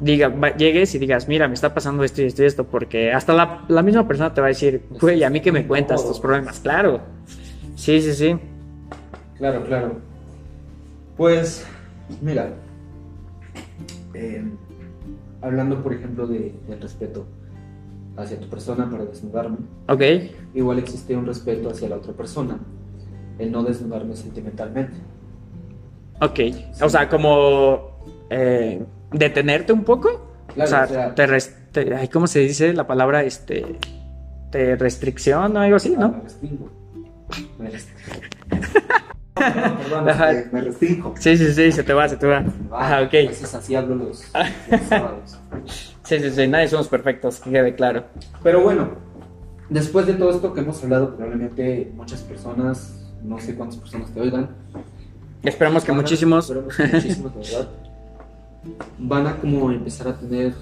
diga, 0.00 0.56
llegues 0.56 0.94
y 0.94 0.98
digas, 0.98 1.28
mira, 1.28 1.46
me 1.46 1.54
está 1.54 1.72
pasando 1.74 2.02
esto 2.04 2.22
y 2.22 2.26
esto 2.26 2.42
y 2.42 2.46
esto, 2.46 2.64
porque 2.64 3.12
hasta 3.12 3.32
la, 3.32 3.64
la 3.68 3.82
misma 3.82 4.06
persona 4.08 4.32
te 4.34 4.40
va 4.40 4.46
a 4.46 4.48
decir, 4.48 4.82
güey, 5.00 5.22
a 5.22 5.30
mí 5.30 5.40
que 5.40 5.52
me 5.52 5.66
cuentas 5.66 6.06
tus 6.06 6.18
problemas, 6.18 6.58
claro. 6.60 7.00
Sí, 7.76 8.00
sí, 8.00 8.12
sí. 8.14 8.36
Claro, 9.36 9.64
claro. 9.64 9.98
Pues, 11.16 11.66
mira, 12.20 12.50
eh, 14.14 14.42
hablando 15.42 15.82
por 15.82 15.92
ejemplo 15.92 16.26
de, 16.26 16.54
del 16.68 16.80
respeto 16.80 17.26
hacia 18.16 18.38
tu 18.38 18.48
persona 18.48 18.90
para 18.90 19.04
desnudarme, 19.04 19.58
Ok. 19.88 20.02
igual 20.54 20.78
existe 20.78 21.16
un 21.16 21.26
respeto 21.26 21.70
hacia 21.70 21.88
la 21.88 21.96
otra 21.96 22.12
persona, 22.12 22.58
el 23.38 23.50
no 23.52 23.62
desnudarme 23.62 24.16
sentimentalmente. 24.16 24.94
Ok, 26.20 26.40
o 26.82 26.88
sea, 26.90 27.08
como 27.08 28.02
eh, 28.28 28.82
detenerte 29.12 29.72
un 29.72 29.84
poco. 29.84 30.32
Claro, 30.54 30.66
o 30.68 30.70
sea, 30.70 30.84
o 30.84 30.88
sea- 30.88 31.14
te, 31.14 31.84
te- 31.84 31.94
ay, 31.94 32.08
¿cómo 32.08 32.26
se 32.26 32.40
dice 32.40 32.72
la 32.74 32.86
palabra? 32.86 33.22
Este, 33.22 33.76
te 34.50 34.76
restricción 34.76 35.56
o 35.56 35.60
algo 35.60 35.76
así, 35.76 35.94
Ah, 35.96 36.00
¿no? 36.00 36.08
Me 36.10 36.22
restringo. 36.22 36.70
Me 37.58 37.70
restringo. 37.70 38.20
Perdón, 39.34 40.08
este, 40.08 40.48
me 40.52 40.60
restringo. 40.60 41.14
Sí, 41.18 41.36
sí, 41.36 41.52
sí, 41.54 41.72
se 41.72 41.82
te 41.82 41.92
va, 41.94 42.08
se 42.08 42.16
te 42.16 42.26
va. 42.26 42.44
Ah, 42.72 42.96
Ajá, 42.96 43.02
ok. 43.02 43.14
Así 43.54 43.74
hablo 43.74 43.94
los, 43.94 44.30
los 44.70 44.80
sábados. 44.88 45.38
Sí, 46.02 46.18
sí, 46.18 46.30
sí, 46.30 46.46
nadie 46.48 46.68
somos 46.68 46.88
perfectos, 46.88 47.38
que 47.40 47.50
quede 47.50 47.74
claro. 47.74 48.04
Pero 48.42 48.60
bueno, 48.62 48.90
después 49.68 50.06
de 50.06 50.14
todo 50.14 50.30
esto 50.30 50.52
que 50.52 50.60
hemos 50.60 50.82
hablado, 50.82 51.14
probablemente 51.16 51.90
muchas 51.94 52.20
personas, 52.22 53.06
no 53.22 53.38
sé 53.38 53.54
cuántas 53.54 53.78
personas 53.78 54.12
te 54.12 54.20
oigan, 54.20 54.50
Esperamos 55.42 55.84
que 55.84 55.92
muchísimos. 55.92 56.50
esperemos 56.50 56.76
que 56.76 56.82
muchísimos, 56.88 57.32
de 57.34 57.40
verdad, 57.40 57.68
van 58.98 59.26
a 59.26 59.36
como 59.40 59.70
empezar 59.70 60.08
a 60.08 60.14
tener 60.18 60.52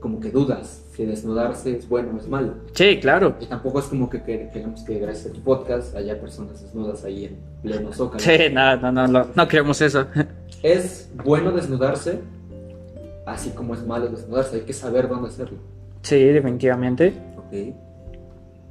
como 0.00 0.20
que 0.20 0.30
dudas 0.30 0.84
si 0.94 1.04
desnudarse 1.04 1.76
es 1.76 1.88
bueno 1.88 2.10
o 2.14 2.18
es 2.18 2.28
malo. 2.28 2.54
Sí, 2.72 2.98
claro. 3.00 3.36
Y 3.40 3.46
tampoco 3.46 3.80
es 3.80 3.86
como 3.86 4.08
que 4.08 4.22
que- 4.22 4.48
queremos 4.52 4.82
que 4.82 4.98
gracias 4.98 5.30
a 5.30 5.34
tu 5.34 5.40
podcast 5.40 5.94
haya 5.96 6.20
personas 6.20 6.60
desnudas 6.62 7.04
ahí 7.04 7.24
en 7.26 7.36
pleno 7.62 7.92
zócalo. 7.92 8.20
Sí, 8.20 8.36
no, 8.52 8.76
no, 8.76 8.92
no, 8.92 9.06
no, 9.08 9.26
no 9.34 9.48
queremos 9.48 9.80
eso. 9.80 10.06
Es 10.62 11.10
bueno 11.24 11.50
desnudarse, 11.52 12.20
así 13.26 13.50
como 13.50 13.74
es 13.74 13.84
malo 13.86 14.08
desnudarse, 14.08 14.56
hay 14.56 14.62
que 14.62 14.72
saber 14.72 15.08
dónde 15.08 15.28
hacerlo. 15.28 15.58
Sí, 16.02 16.16
definitivamente. 16.24 17.12
Ok. 17.38 17.74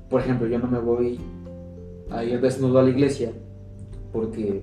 Por 0.09 0.21
ejemplo, 0.21 0.47
yo 0.47 0.57
no 0.59 0.67
me 0.67 0.79
voy 0.79 1.19
a 2.11 2.23
ir 2.23 2.39
desnudo 2.39 2.79
a 2.79 2.83
la 2.83 2.89
iglesia 2.89 3.31
porque 4.13 4.61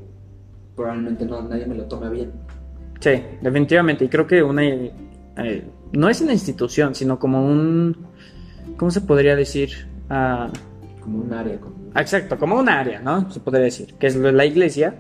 probablemente 0.75 1.27
no, 1.27 1.43
nadie 1.43 1.67
me 1.67 1.75
lo 1.75 1.85
tome 1.85 2.09
bien. 2.09 2.33
Sí, 3.03 3.23
definitivamente. 3.41 4.05
Y 4.05 4.09
creo 4.09 4.27
que 4.27 4.43
una. 4.43 4.65
eh, 4.65 5.65
no 5.93 6.09
es 6.09 6.21
una 6.21 6.33
institución, 6.33 6.95
sino 6.95 7.19
como 7.19 7.45
un. 7.45 7.97
¿Cómo 8.77 8.91
se 8.91 9.01
podría 9.01 9.35
decir? 9.35 9.71
Ah, 10.09 10.51
Como 11.01 11.19
un 11.19 11.33
área. 11.33 11.59
Como... 11.59 11.75
Exacto, 11.97 12.39
como 12.39 12.59
un 12.59 12.69
área, 12.69 13.01
¿no? 13.01 13.29
Se 13.31 13.41
podría 13.41 13.65
decir, 13.65 13.95
que 13.99 14.07
es 14.07 14.17
la 14.17 14.45
iglesia, 14.47 14.95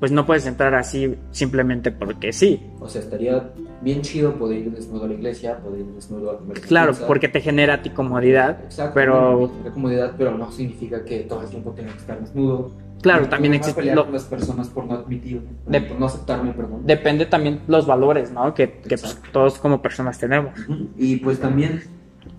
pues 0.00 0.10
no 0.10 0.26
puedes 0.26 0.46
entrar 0.46 0.74
así 0.74 1.14
simplemente 1.30 1.92
porque 1.92 2.32
sí. 2.32 2.60
O 2.80 2.88
sea, 2.88 3.00
estaría 3.00 3.52
bien 3.82 4.02
chido 4.02 4.34
poder 4.34 4.58
ir 4.58 4.72
desnudo 4.72 5.04
a 5.04 5.08
la 5.08 5.14
iglesia, 5.14 5.58
poder 5.58 5.80
ir 5.80 5.86
desnudo 5.86 6.32
a 6.32 6.38
comer 6.38 6.60
Claro, 6.60 6.92
porque 7.06 7.28
te 7.28 7.40
genera 7.40 7.74
a 7.74 7.82
ti 7.82 7.90
comodidad, 7.90 8.58
Exacto, 8.64 8.94
pero 8.94 9.50
comodidad, 9.72 10.14
pero 10.18 10.36
no 10.36 10.50
significa 10.50 11.04
que 11.04 11.20
todo 11.20 11.42
el 11.42 11.48
tiempo 11.48 11.70
tenga 11.70 11.92
que 11.92 11.98
estar 11.98 12.20
desnudo. 12.20 12.72
Claro, 13.02 13.28
también 13.28 13.52
existe 13.54 13.94
lo- 13.94 14.10
las 14.10 14.24
personas 14.24 14.68
por 14.68 14.86
no 14.86 14.94
admitirme, 14.94 15.48
De- 15.66 15.80
por 15.82 15.98
no 16.00 16.06
aceptarme, 16.06 16.52
perdón. 16.52 16.82
depende 16.86 17.26
también 17.26 17.60
los 17.66 17.86
valores, 17.86 18.30
¿no? 18.32 18.54
Que, 18.54 18.70
que, 18.80 18.96
pues, 18.96 19.20
todos 19.32 19.58
como 19.58 19.82
personas 19.82 20.18
tenemos. 20.18 20.54
Y 20.96 21.16
pues 21.16 21.38
también 21.40 21.82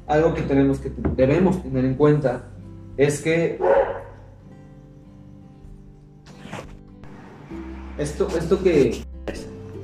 algo 0.07 0.34
que 0.34 0.41
tenemos 0.41 0.80
que 0.80 0.91
debemos 1.16 1.61
tener 1.61 1.86
en 1.86 1.93
cuenta 1.95 2.45
es 2.97 3.22
que 3.22 3.59
esto, 7.97 8.28
esto 8.38 8.61
que 8.64 9.03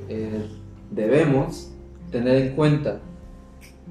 eh, 0.08 0.46
debemos 0.90 1.72
tener 2.10 2.36
en 2.46 2.54
cuenta 2.54 3.00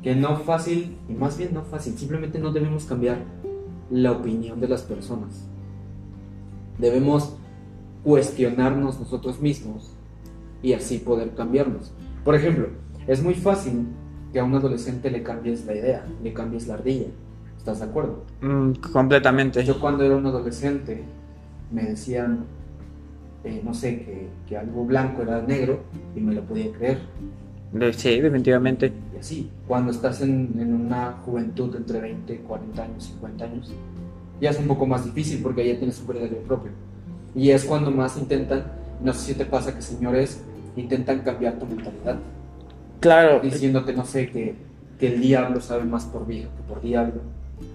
que 0.04 0.16
no 0.16 0.38
fácil, 0.38 0.98
y 1.10 1.14
más 1.14 1.38
bien 1.38 1.54
no 1.54 1.64
fácil, 1.64 1.98
simplemente 1.98 2.40
no 2.40 2.52
debemos 2.52 2.86
cambiar 2.86 3.18
la 3.90 4.12
opinión 4.14 4.60
de 4.60 4.68
las 4.68 4.82
personas. 4.84 5.46
Debemos 6.80 7.36
cuestionarnos 8.04 9.00
nosotros 9.00 9.40
mismos 9.40 9.92
y 10.64 10.74
así 10.74 10.98
poder 10.98 11.36
cambiarnos. 11.36 11.94
Por 12.24 12.36
ejemplo, 12.36 12.70
es 13.08 13.22
muy 13.22 13.36
fácil 13.36 13.88
que 14.34 14.40
a 14.40 14.44
un 14.44 14.56
adolescente 14.56 15.12
le 15.12 15.24
cambies 15.24 15.66
la 15.66 15.76
idea, 15.76 16.06
le 16.24 16.34
cambies 16.34 16.68
la 16.68 16.76
ardilla. 16.76 17.08
¿Estás 17.58 17.80
de 17.80 17.86
acuerdo? 17.86 18.24
Mm, 18.42 18.72
completamente. 18.94 19.64
Yo 19.64 19.80
cuando 19.80 20.04
era 20.04 20.16
un 20.16 20.26
adolescente 20.26 21.04
me 21.72 21.84
decían, 21.84 22.46
eh, 23.44 23.62
no 23.64 23.74
sé, 23.74 24.04
que, 24.04 24.30
que 24.48 24.58
algo 24.58 24.86
blanco 24.86 25.22
era 25.22 25.42
negro 25.42 25.82
y 26.16 26.22
me 26.22 26.34
lo 26.34 26.44
podía 26.44 26.72
creer. 26.72 27.00
Sí, 27.94 28.20
definitivamente. 28.20 28.92
Y 29.14 29.20
así, 29.20 29.50
cuando 29.68 29.92
estás 29.92 30.22
en, 30.22 30.56
en 30.58 30.74
una 30.74 31.18
juventud 31.24 31.76
entre 31.76 32.00
20, 32.00 32.40
40 32.40 32.84
años, 32.84 33.04
50 33.04 33.46
años, 33.46 33.74
ya 34.42 34.50
es 34.52 34.60
un 34.60 34.68
poco 34.68 34.86
más 34.86 35.06
difícil 35.06 35.42
porque 35.42 35.68
ya 35.68 35.78
tienes 35.78 36.00
un 36.00 36.08
criterio 36.08 36.38
propio. 36.40 36.72
Y 37.36 37.52
es 37.52 37.64
cuando 37.66 37.92
más 37.92 38.18
intentan, 38.18 38.64
no 39.04 39.14
sé 39.14 39.20
si 39.20 39.34
te 39.36 39.46
pasa 39.46 39.76
que 39.76 39.82
señores 39.82 40.42
intentan 40.76 41.20
cambiar 41.20 41.54
tu 41.60 41.66
mentalidad, 41.66 42.18
Claro. 43.00 43.40
diciéndote, 43.42 43.94
no 43.94 44.06
sé, 44.06 44.30
que, 44.30 44.56
que 45.00 45.14
el 45.14 45.22
diablo 45.22 45.62
sabe 45.62 45.84
más 45.86 46.06
por 46.06 46.26
viejo 46.28 46.50
que 46.58 46.64
por 46.74 46.82
diablo. 46.82 47.22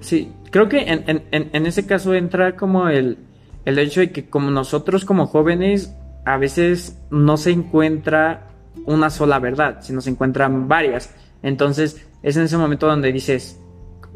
Sí, 0.00 0.30
creo 0.50 0.68
que 0.68 0.80
en, 0.80 1.04
en- 1.06 1.22
en- 1.30 1.50
en 1.52 1.66
ese 1.66 1.86
caso 1.86 2.14
entra 2.14 2.56
como 2.56 2.88
el, 2.88 3.18
el 3.64 3.78
hecho 3.78 4.00
de 4.00 4.10
que 4.12 4.28
como 4.28 4.50
nosotros 4.50 5.04
como 5.04 5.26
jóvenes 5.26 5.94
a 6.26 6.36
veces 6.38 6.98
no 7.10 7.36
se 7.36 7.50
encuentra 7.50 8.48
una 8.86 9.08
sola 9.10 9.38
verdad, 9.38 9.78
sino 9.82 10.00
se 10.00 10.10
encuentran 10.10 10.68
varias. 10.68 11.10
Entonces 11.42 12.06
es 12.22 12.36
en 12.36 12.44
ese 12.44 12.56
momento 12.56 12.86
donde 12.86 13.12
dices, 13.12 13.60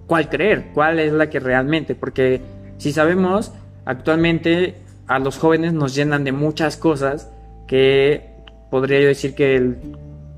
¿cuál 0.09 0.29
creer? 0.29 0.71
¿Cuál 0.75 0.99
es 0.99 1.13
la 1.13 1.31
que 1.31 1.39
realmente? 1.39 1.95
Porque 1.95 2.41
si 2.79 2.93
sabemos, 2.93 3.53
actualmente 3.85 4.75
a 5.07 5.21
los 5.21 5.39
jóvenes 5.39 5.73
nos 5.73 5.95
llenan 5.95 6.25
de 6.25 6.33
muchas 6.33 6.77
cosas 6.77 7.31
que 7.69 8.35
podría 8.71 9.01
yo 9.01 9.07
decir 9.07 9.37
que 9.37 9.55
el 9.55 9.79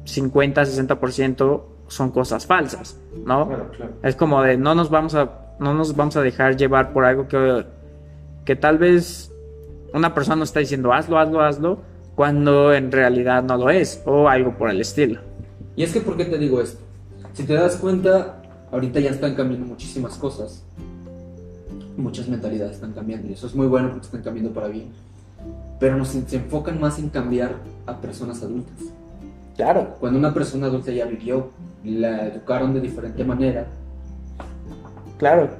50-60% 0.04 1.62
son 1.88 2.10
cosas 2.10 2.46
falsas, 2.46 2.98
¿no? 3.24 3.48
Claro, 3.48 3.70
claro. 3.70 3.92
Es 4.02 4.16
como 4.16 4.42
de 4.42 4.58
no 4.58 4.74
nos 4.74 4.90
vamos 4.90 5.14
a 5.14 5.54
no 5.58 5.74
nos 5.74 5.94
vamos 5.94 6.16
a 6.16 6.22
dejar 6.22 6.56
llevar 6.56 6.92
por 6.92 7.04
algo 7.04 7.28
que, 7.28 7.64
que 8.44 8.56
tal 8.56 8.78
vez 8.78 9.30
una 9.92 10.14
persona 10.14 10.36
nos 10.36 10.48
está 10.50 10.60
diciendo 10.60 10.92
hazlo, 10.92 11.18
hazlo, 11.18 11.42
hazlo, 11.42 11.78
cuando 12.14 12.72
en 12.72 12.90
realidad 12.90 13.42
no 13.42 13.56
lo 13.56 13.70
es, 13.70 14.02
o 14.06 14.28
algo 14.28 14.56
por 14.56 14.70
el 14.70 14.80
estilo. 14.80 15.20
Y 15.76 15.82
es 15.82 15.92
que, 15.92 16.00
¿por 16.00 16.16
qué 16.16 16.24
te 16.24 16.38
digo 16.38 16.60
esto? 16.60 16.80
Si 17.32 17.44
te 17.44 17.54
das 17.54 17.76
cuenta, 17.76 18.39
ahorita 18.72 19.00
ya 19.00 19.10
están 19.10 19.34
cambiando 19.34 19.66
muchísimas 19.66 20.16
cosas. 20.16 20.62
Muchas 21.96 22.28
mentalidades 22.28 22.74
están 22.76 22.92
cambiando 22.92 23.28
y 23.28 23.32
eso 23.32 23.46
es 23.46 23.54
muy 23.54 23.66
bueno 23.66 23.90
porque 23.90 24.06
están 24.06 24.22
cambiando 24.22 24.52
para 24.52 24.68
bien. 24.68 24.88
Pero 25.78 25.96
nos 25.96 26.08
se 26.08 26.36
enfocan 26.36 26.80
más 26.80 26.98
en 26.98 27.08
cambiar 27.08 27.56
a 27.86 28.00
personas 28.00 28.42
adultas. 28.42 28.76
Claro. 29.56 29.96
Cuando 30.00 30.18
una 30.18 30.32
persona 30.32 30.66
adulta 30.66 30.92
ya 30.92 31.04
vivió, 31.06 31.50
la 31.84 32.26
educaron 32.28 32.74
de 32.74 32.80
diferente 32.80 33.24
manera, 33.24 33.66
Claro. 35.18 35.50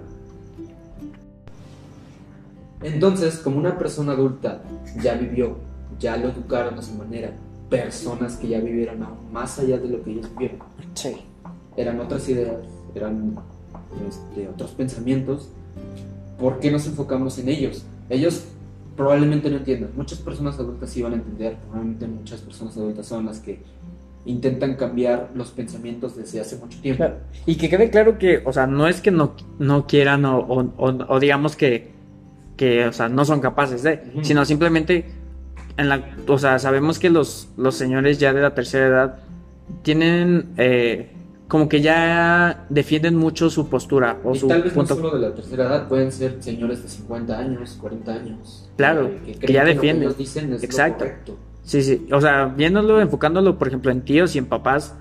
entonces 2.83 3.39
como 3.39 3.59
una 3.59 3.77
persona 3.79 4.13
adulta 4.13 4.63
ya 5.03 5.15
vivió, 5.15 5.57
ya 5.99 6.17
lo 6.17 6.29
educaron 6.31 6.79
a 6.79 6.83
su 6.83 6.95
manera, 6.95 7.33
personas 7.69 8.37
que 8.37 8.49
ya 8.49 8.61
vivieron 8.61 9.03
aún 9.03 9.31
más 9.33 9.59
allá 9.59 9.79
de 9.79 9.89
lo 9.89 10.03
que 10.03 10.13
ellos 10.13 10.31
vivieron, 10.33 10.61
Sí. 10.95 11.17
eran 11.77 12.01
otras 12.01 12.27
ideas, 12.29 12.57
eran 12.95 13.37
este, 14.09 14.49
otros 14.49 14.71
pensamientos. 14.73 15.49
¿Por 16.39 16.59
qué 16.61 16.71
nos 16.71 16.87
enfocamos 16.87 17.39
en 17.39 17.49
ellos? 17.49 17.85
Ellos 18.09 18.45
probablemente 18.97 19.51
no 19.51 19.59
entiendan. 19.59 19.91
Muchas 19.97 20.19
personas 20.19 20.59
adultas 20.59 20.91
sí 20.91 21.03
van 21.03 21.13
a 21.13 21.17
entender. 21.17 21.57
Probablemente 21.57 22.07
muchas 22.07 22.41
personas 22.41 22.77
adultas 22.77 23.07
son 23.07 23.27
las 23.27 23.41
que 23.41 23.61
intentan 24.27 24.75
cambiar 24.77 25.31
los 25.35 25.51
pensamientos 25.51 26.17
desde 26.17 26.41
hace 26.41 26.57
mucho 26.57 26.79
tiempo. 26.81 27.05
Claro. 27.05 27.17
Y 27.47 27.57
que 27.57 27.69
quede 27.71 27.91
claro 27.91 28.19
que, 28.19 28.43
o 28.45 28.53
sea, 28.53 28.67
no 28.67 28.87
es 28.87 29.01
que 29.01 29.11
no, 29.11 29.35
no 29.59 29.87
quieran 29.87 30.25
o, 30.27 30.39
o- 30.41 30.73
o- 30.77 31.07
o 31.09 31.21
digamos 31.21 31.57
que, 31.57 31.91
que, 32.57 32.87
o 32.87 32.93
sea, 32.93 33.09
no 33.09 33.25
son 33.25 33.41
capaces 33.41 33.83
de, 33.83 34.03
sino 34.23 34.45
simplemente, 34.45 35.07
en 35.79 35.89
la, 35.89 36.05
o 36.29 36.37
sea, 36.39 36.59
sabemos 36.59 36.99
que 36.99 37.09
los, 37.09 37.49
los 37.57 37.75
señores 37.77 38.19
ya 38.19 38.35
de 38.35 38.43
la 38.43 38.55
tercera 38.55 38.87
edad 38.89 39.19
tienen, 39.83 40.51
eh, 40.59 41.11
como 41.51 41.69
que 41.69 41.83
ya 41.83 42.65
defienden 42.71 43.17
mucho 43.17 43.51
su 43.51 43.69
postura 43.69 44.19
o 44.25 44.35
y 44.35 44.39
su 44.39 44.49
tal 44.49 44.63
vez 44.63 44.73
punto. 44.73 44.95
no 44.95 45.01
solo 45.03 45.19
de 45.21 45.29
la 45.29 45.35
tercera 45.35 45.65
edad, 45.67 45.89
pueden 45.89 46.11
ser 46.13 46.37
señores 46.43 46.83
de 46.83 46.89
50 46.89 47.39
años, 47.39 47.77
40 47.79 48.13
años. 48.15 48.71
Claro, 48.79 49.07
eh, 49.09 49.21
que 49.27 49.35
creen 49.35 49.53
ya 49.55 49.61
lo 49.61 49.67
que 49.67 49.75
defienden. 49.75 50.03
ellos 50.05 50.17
dicen 50.19 50.45
es 50.55 50.61
lo 50.61 50.65
Exacto. 50.65 51.05
Sí, 51.65 51.83
sí, 51.83 52.07
o 52.11 52.21
sea, 52.21 52.47
viéndolo, 52.47 53.01
enfocándolo, 53.01 53.59
por 53.59 53.69
ejemplo, 53.69 53.91
en 53.93 54.01
tíos 54.03 54.35
y 54.35 54.39
en 54.39 54.47
papás, 54.47 54.95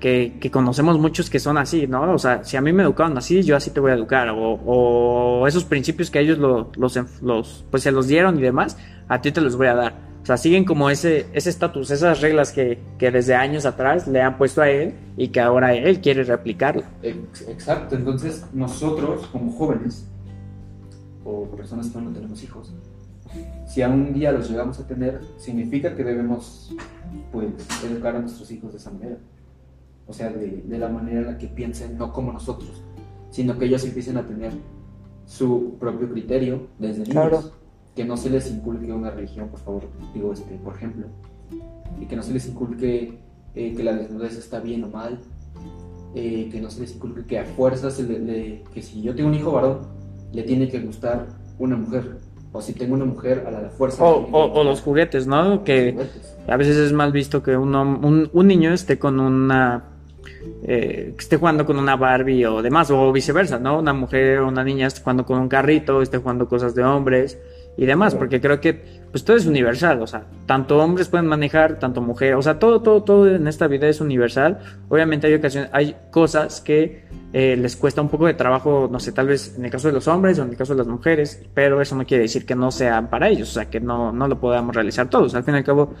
que, 0.00 0.36
que 0.40 0.50
conocemos 0.50 0.98
muchos 0.98 1.30
que 1.30 1.38
son 1.38 1.56
así, 1.56 1.86
¿no? 1.86 2.12
O 2.12 2.18
sea, 2.18 2.44
si 2.44 2.56
a 2.58 2.60
mí 2.60 2.72
me 2.74 2.82
educaron 2.82 3.16
así, 3.16 3.42
yo 3.42 3.56
así 3.56 3.70
te 3.70 3.80
voy 3.80 3.90
a 3.92 3.94
educar, 3.94 4.28
o, 4.30 4.60
o 4.66 5.46
esos 5.48 5.64
principios 5.64 6.10
que 6.10 6.20
ellos 6.20 6.36
lo- 6.38 6.70
los, 6.76 6.98
los, 7.22 7.64
pues 7.70 7.82
se 7.84 7.90
los 7.92 8.06
dieron 8.06 8.38
y 8.38 8.42
demás, 8.42 8.76
a 9.08 9.22
ti 9.22 9.32
te 9.32 9.40
los 9.40 9.56
voy 9.56 9.68
a 9.68 9.74
dar. 9.74 10.13
O 10.24 10.26
sea, 10.26 10.38
siguen 10.38 10.64
como 10.64 10.88
ese 10.88 11.26
ese 11.34 11.50
estatus, 11.50 11.90
esas 11.90 12.22
reglas 12.22 12.50
que, 12.50 12.78
que 12.98 13.10
desde 13.10 13.34
años 13.34 13.66
atrás 13.66 14.08
le 14.08 14.22
han 14.22 14.38
puesto 14.38 14.62
a 14.62 14.70
él 14.70 14.94
y 15.18 15.28
que 15.28 15.38
ahora 15.40 15.74
él 15.74 16.00
quiere 16.00 16.24
replicarlo. 16.24 16.82
Ex- 17.02 17.46
Exacto, 17.46 17.94
entonces 17.94 18.46
nosotros 18.54 19.26
como 19.26 19.52
jóvenes 19.52 20.08
o 21.24 21.44
personas 21.50 21.88
que 21.88 21.98
aún 21.98 22.06
no 22.06 22.12
tenemos 22.12 22.42
hijos, 22.42 22.72
si 23.66 23.82
algún 23.82 24.14
día 24.14 24.32
los 24.32 24.48
llegamos 24.48 24.80
a 24.80 24.86
tener, 24.86 25.20
significa 25.36 25.94
que 25.94 26.02
debemos 26.04 26.74
pues 27.30 27.48
educar 27.84 28.16
a 28.16 28.20
nuestros 28.20 28.50
hijos 28.50 28.72
de 28.72 28.78
esa 28.78 28.90
manera. 28.90 29.18
O 30.06 30.12
sea, 30.12 30.30
de, 30.30 30.62
de 30.66 30.78
la 30.78 30.88
manera 30.88 31.20
en 31.20 31.26
la 31.26 31.38
que 31.38 31.48
piensen, 31.48 31.98
no 31.98 32.12
como 32.12 32.32
nosotros, 32.32 32.82
sino 33.30 33.58
que 33.58 33.66
ellos 33.66 33.84
empiecen 33.84 34.16
a 34.16 34.22
tener 34.26 34.52
su 35.26 35.76
propio 35.78 36.10
criterio 36.10 36.66
desde 36.78 37.00
niños. 37.00 37.12
Claro. 37.12 37.42
Que 37.94 38.04
no 38.04 38.16
se 38.16 38.28
les 38.30 38.50
inculque 38.50 38.92
una 38.92 39.10
religión, 39.10 39.48
por 39.48 39.60
favor, 39.60 39.82
digo 40.12 40.32
este, 40.32 40.54
por 40.56 40.74
ejemplo. 40.74 41.06
Y 42.00 42.06
que 42.06 42.16
no 42.16 42.22
se 42.22 42.32
les 42.32 42.46
inculque 42.48 43.18
eh, 43.54 43.74
que 43.76 43.84
la 43.84 43.92
desnudez 43.92 44.36
está 44.36 44.58
bien 44.60 44.82
o 44.84 44.88
mal, 44.88 45.18
eh, 46.14 46.48
que 46.50 46.60
no 46.60 46.70
se 46.70 46.80
les 46.80 46.94
inculque 46.94 47.24
que 47.24 47.38
a 47.38 47.44
fuerzas, 47.44 47.98
le- 48.00 48.18
le- 48.18 48.64
que 48.72 48.82
si 48.82 49.00
yo 49.02 49.14
tengo 49.14 49.28
un 49.28 49.34
hijo 49.36 49.52
varón, 49.52 49.78
le 50.32 50.42
tiene 50.42 50.68
que 50.68 50.80
gustar 50.80 51.26
una 51.58 51.76
mujer. 51.76 52.16
O 52.52 52.60
si 52.60 52.72
tengo 52.72 52.94
una 52.94 53.04
mujer, 53.04 53.44
a 53.46 53.50
la 53.50 53.68
fuerza. 53.70 54.02
O, 54.04 54.62
los 54.64 54.80
juguetes, 54.80 55.26
¿no? 55.26 55.64
Que 55.64 55.92
juguetes. 55.92 56.36
a 56.48 56.56
veces 56.56 56.76
es 56.76 56.92
mal 56.92 57.10
visto 57.12 57.42
que 57.42 57.56
uno, 57.56 57.82
un, 57.82 58.28
un 58.32 58.46
niño 58.46 58.72
esté 58.72 58.96
con 58.98 59.18
una... 59.18 59.84
eh, 60.62 61.14
que 61.16 61.22
esté 61.22 61.36
jugando 61.36 61.66
con 61.66 61.78
una 61.78 61.96
Barbie 61.96 62.46
o 62.46 62.62
demás, 62.62 62.90
o 62.92 63.10
viceversa, 63.12 63.58
¿no? 63.58 63.78
Una 63.80 63.92
mujer 63.92 64.38
o 64.38 64.48
una 64.48 64.62
niña 64.64 64.86
esté 64.86 65.00
jugando 65.00 65.24
con 65.26 65.38
un 65.40 65.48
carrito, 65.48 66.00
esté 66.02 66.18
jugando 66.18 66.48
cosas 66.48 66.74
de 66.76 66.84
hombres 66.84 67.38
y 67.76 67.86
demás, 67.86 68.14
porque 68.14 68.40
creo 68.40 68.60
que 68.60 69.02
pues 69.10 69.24
todo 69.24 69.36
es 69.36 69.46
universal, 69.46 70.02
o 70.02 70.06
sea, 70.06 70.24
tanto 70.46 70.78
hombres 70.78 71.08
pueden 71.08 71.26
manejar, 71.26 71.78
tanto 71.78 72.00
mujeres, 72.00 72.36
o 72.36 72.42
sea, 72.42 72.58
todo, 72.58 72.82
todo, 72.82 73.04
todo 73.04 73.32
en 73.32 73.46
esta 73.46 73.68
vida 73.68 73.88
es 73.88 74.00
universal. 74.00 74.58
Obviamente 74.88 75.28
hay 75.28 75.34
ocasiones, 75.34 75.70
hay 75.72 75.96
cosas 76.10 76.60
que 76.60 77.04
eh, 77.32 77.56
les 77.56 77.76
cuesta 77.76 78.02
un 78.02 78.08
poco 78.08 78.26
de 78.26 78.34
trabajo, 78.34 78.88
no 78.90 78.98
sé, 78.98 79.12
tal 79.12 79.28
vez 79.28 79.54
en 79.56 79.64
el 79.64 79.70
caso 79.70 79.88
de 79.88 79.94
los 79.94 80.08
hombres 80.08 80.38
o 80.38 80.42
en 80.42 80.50
el 80.50 80.56
caso 80.56 80.74
de 80.74 80.78
las 80.78 80.88
mujeres, 80.88 81.42
pero 81.54 81.80
eso 81.80 81.94
no 81.96 82.04
quiere 82.04 82.22
decir 82.22 82.44
que 82.44 82.54
no 82.54 82.70
sean 82.70 83.08
para 83.08 83.28
ellos, 83.28 83.50
o 83.50 83.52
sea, 83.52 83.70
que 83.70 83.80
no, 83.80 84.12
no 84.12 84.26
lo 84.26 84.40
podamos 84.40 84.74
realizar 84.74 85.08
todos. 85.08 85.34
Al 85.34 85.44
fin 85.44 85.54
y 85.54 85.58
al 85.58 85.64
cabo, 85.64 85.94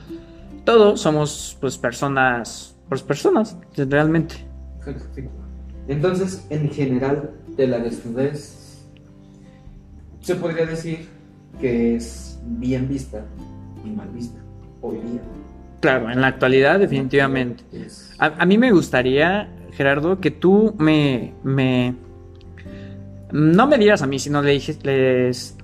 todos 0.64 1.00
somos 1.00 1.56
pues 1.60 1.78
personas, 1.78 2.76
pues 2.88 3.02
personas, 3.02 3.56
realmente. 3.76 4.36
Entonces, 5.86 6.46
en 6.50 6.70
general, 6.70 7.30
de 7.56 7.66
la 7.68 7.78
desnudez, 7.78 8.82
se 10.20 10.34
podría 10.34 10.66
decir 10.66 11.13
que 11.60 11.96
es 11.96 12.38
bien 12.44 12.88
vista 12.88 13.24
y 13.84 13.90
mal 13.90 14.08
vista, 14.10 14.38
hoy 14.80 14.96
día. 14.96 15.20
Claro, 15.80 16.10
en 16.10 16.20
la 16.20 16.28
actualidad 16.28 16.78
definitivamente. 16.78 17.64
Es- 17.72 18.14
A, 18.18 18.26
a 18.26 18.46
mí 18.46 18.56
me 18.58 18.70
gustaría, 18.72 19.48
Gerardo, 19.72 20.20
que 20.20 20.30
tú 20.30 20.74
me, 20.78 21.34
me... 21.42 21.94
No 23.32 23.66
me 23.66 23.78
dieras 23.78 24.02
a 24.02 24.06
mí, 24.06 24.18
sino 24.18 24.42
les, 24.42 24.78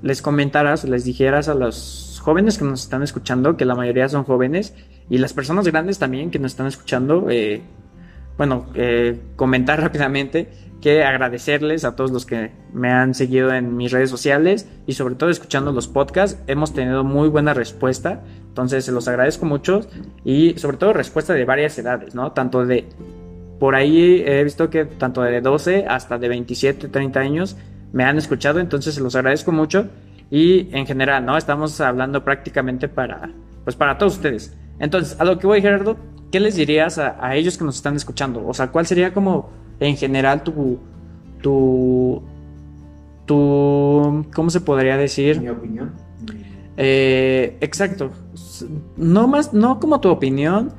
les 0.02 0.22
comentaras, 0.22 0.84
les 0.84 1.04
dijeras 1.04 1.48
a 1.48 1.54
los 1.54 2.20
jóvenes 2.22 2.58
que 2.58 2.64
nos 2.64 2.82
están 2.82 3.02
escuchando, 3.02 3.56
que 3.56 3.64
la 3.64 3.74
mayoría 3.76 4.08
son 4.08 4.24
jóvenes, 4.24 4.74
y 5.08 5.18
las 5.18 5.32
personas 5.32 5.66
grandes 5.68 5.98
también 5.98 6.30
que 6.30 6.38
nos 6.40 6.52
están 6.52 6.66
escuchando, 6.66 7.26
eh, 7.30 7.62
bueno, 8.36 8.66
eh, 8.74 9.20
comentar 9.36 9.80
rápidamente 9.82 10.48
que 10.80 11.04
agradecerles 11.04 11.84
a 11.84 11.94
todos 11.94 12.10
los 12.10 12.24
que 12.24 12.52
me 12.72 12.90
han 12.90 13.14
seguido 13.14 13.52
en 13.52 13.76
mis 13.76 13.92
redes 13.92 14.10
sociales 14.10 14.68
y 14.86 14.94
sobre 14.94 15.14
todo 15.14 15.30
escuchando 15.30 15.72
los 15.72 15.88
podcasts. 15.88 16.40
Hemos 16.46 16.72
tenido 16.72 17.04
muy 17.04 17.28
buena 17.28 17.54
respuesta, 17.54 18.22
entonces 18.48 18.84
se 18.84 18.92
los 18.92 19.06
agradezco 19.06 19.44
mucho 19.46 19.82
y 20.24 20.58
sobre 20.58 20.78
todo 20.78 20.92
respuesta 20.92 21.34
de 21.34 21.44
varias 21.44 21.78
edades, 21.78 22.14
¿no? 22.14 22.32
Tanto 22.32 22.64
de, 22.64 22.88
por 23.58 23.74
ahí 23.74 24.22
he 24.26 24.42
visto 24.42 24.70
que 24.70 24.86
tanto 24.86 25.22
de 25.22 25.40
12 25.40 25.86
hasta 25.86 26.18
de 26.18 26.28
27, 26.28 26.88
30 26.88 27.20
años 27.20 27.56
me 27.92 28.04
han 28.04 28.16
escuchado, 28.16 28.60
entonces 28.60 28.94
se 28.94 29.00
los 29.00 29.14
agradezco 29.14 29.52
mucho 29.52 29.88
y 30.30 30.74
en 30.74 30.86
general, 30.86 31.26
¿no? 31.26 31.36
Estamos 31.36 31.80
hablando 31.80 32.24
prácticamente 32.24 32.88
para, 32.88 33.30
pues 33.64 33.76
para 33.76 33.98
todos 33.98 34.14
ustedes. 34.14 34.56
Entonces, 34.78 35.20
a 35.20 35.24
lo 35.24 35.38
que 35.38 35.46
voy, 35.46 35.60
Gerardo, 35.60 35.98
¿qué 36.32 36.40
les 36.40 36.54
dirías 36.54 36.96
a, 36.96 37.18
a 37.20 37.36
ellos 37.36 37.58
que 37.58 37.64
nos 37.64 37.76
están 37.76 37.96
escuchando? 37.96 38.46
O 38.46 38.54
sea, 38.54 38.68
¿cuál 38.68 38.86
sería 38.86 39.12
como 39.12 39.50
en 39.80 39.96
general 39.96 40.44
tu, 40.44 40.78
tu, 41.42 42.22
tu, 43.26 44.26
¿cómo 44.34 44.50
se 44.50 44.60
podría 44.60 44.96
decir? 44.96 45.40
Mi 45.40 45.48
opinión. 45.48 45.92
Eh, 46.76 47.56
exacto. 47.60 48.10
No 48.96 49.26
más, 49.26 49.52
no 49.52 49.80
como 49.80 50.00
tu 50.00 50.10
opinión, 50.10 50.72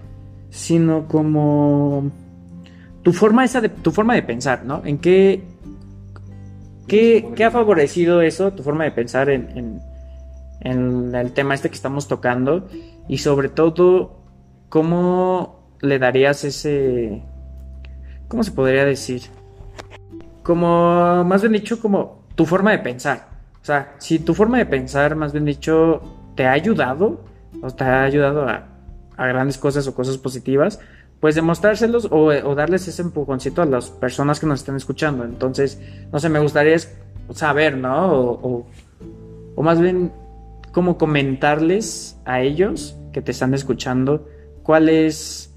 sino 0.49 1.08
como 1.08 2.12
tu 3.02 3.14
forma 3.14 3.43
esa 3.43 3.62
de, 3.62 3.70
tu 3.70 3.91
forma 3.91 4.14
de 4.14 4.22
pensar, 4.22 4.64
¿no? 4.66 4.84
¿En 4.86 4.99
qué, 4.99 5.43
qué, 6.88 7.32
qué 7.36 7.43
ha 7.43 7.52
favorecido 7.52 8.22
eso, 8.22 8.54
tu 8.54 8.64
forma 8.64 8.84
de 8.84 8.91
pensar 8.91 9.30
en, 9.30 9.49
en, 9.58 9.82
en 10.62 11.16
el 11.16 11.32
tema 11.32 11.56
este 11.56 11.70
que 11.70 11.76
estamos 11.76 12.08
tocando? 12.08 12.68
Y 13.08 13.18
sobre 13.18 13.49
todo, 13.49 14.20
¿cómo 14.70 15.62
le 15.82 15.97
darías 15.97 16.43
ese, 16.43 17.24
¿cómo 18.32 18.46
se 18.46 18.52
podría 18.52 18.86
decir? 18.86 19.24
Como, 20.42 21.24
más 21.26 21.42
bien 21.42 21.52
dicho, 21.52 21.82
como 21.82 22.24
tu 22.36 22.46
forma 22.46 22.72
de 22.72 22.80
pensar. 22.80 23.28
O 23.62 23.66
sea, 23.66 23.94
si 24.00 24.20
tu 24.20 24.34
forma 24.34 24.58
de 24.58 24.66
pensar, 24.66 25.18
más 25.18 25.34
bien 25.34 25.44
dicho, 25.44 26.02
te 26.34 26.46
ha 26.46 26.54
ayudado, 26.54 27.26
o 27.62 27.70
te 27.70 27.84
ha 27.84 28.04
ayudado 28.04 28.48
a, 28.48 28.68
grandes 29.18 29.58
cosas 29.58 29.86
o 29.86 29.94
cosas 29.94 30.18
positivas, 30.18 30.80
pues 31.20 31.36
demostrárselos 31.36 32.08
o, 32.10 32.56
darles 32.56 32.88
ese 32.88 33.02
empujoncito 33.02 33.62
a 33.62 33.66
las 33.66 33.92
personas 33.92 34.40
que 34.40 34.48
nos 34.48 34.62
están 34.62 34.78
escuchando. 34.78 35.26
Entonces, 35.26 35.80
no 36.12 36.18
sé, 36.18 36.30
me 36.30 36.40
gustaría 36.40 36.78
saber, 37.34 37.78
¿no? 37.78 38.14
O, 38.14 38.32
o, 38.32 38.68
o 39.56 39.62
más 39.62 39.80
bien, 39.80 40.14
como 40.72 40.98
comentarles 40.98 42.18
a 42.24 42.40
ellos 42.40 42.96
que 43.12 43.22
te 43.22 43.32
están 43.32 43.54
escuchando 43.54 44.26
cuál 44.64 44.88
es 44.88 45.54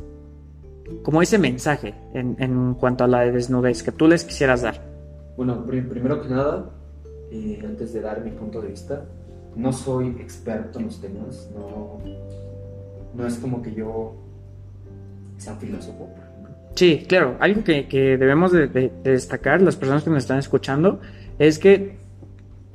como 1.03 1.23
ese 1.23 1.39
mensaje 1.39 1.95
en, 2.15 2.37
en, 2.39 2.75
cuanto 2.75 3.05
a 3.05 3.09
la 3.09 3.21
desnudez 3.21 3.83
que 3.83 3.93
tú 3.93 4.07
les 4.07 4.25
quisieras 4.25 4.63
dar? 4.63 4.81
Bueno, 5.37 5.65
primero 5.67 6.23
que 6.23 6.29
nada, 6.29 6.71
eh, 7.31 7.61
antes 7.65 7.93
de 7.93 8.01
dar 8.01 8.23
mi 8.23 8.31
punto 8.31 8.61
de 8.61 8.69
vista, 8.69 9.05
no 9.57 9.73
soy 9.73 10.09
experto 10.21 10.79
en 10.79 10.87
los 10.87 11.01
temas, 11.01 11.51
no, 11.55 11.99
no 13.15 13.27
es 13.27 13.37
como 13.37 13.63
que 13.63 13.75
yo 13.75 14.15
sea 15.39 15.55
un 15.55 15.59
filósofo. 15.59 16.09
Sí, 16.75 17.05
claro, 17.09 17.37
algo 17.41 17.63
que, 17.63 17.87
que 17.87 18.17
debemos 18.17 18.53
de, 18.53 18.67
de, 18.67 18.93
de, 19.03 19.11
destacar, 19.13 19.63
las 19.63 19.77
personas 19.77 20.03
que 20.03 20.11
nos 20.11 20.21
están 20.21 20.39
escuchando, 20.39 21.01
es 21.39 21.59
que 21.59 21.97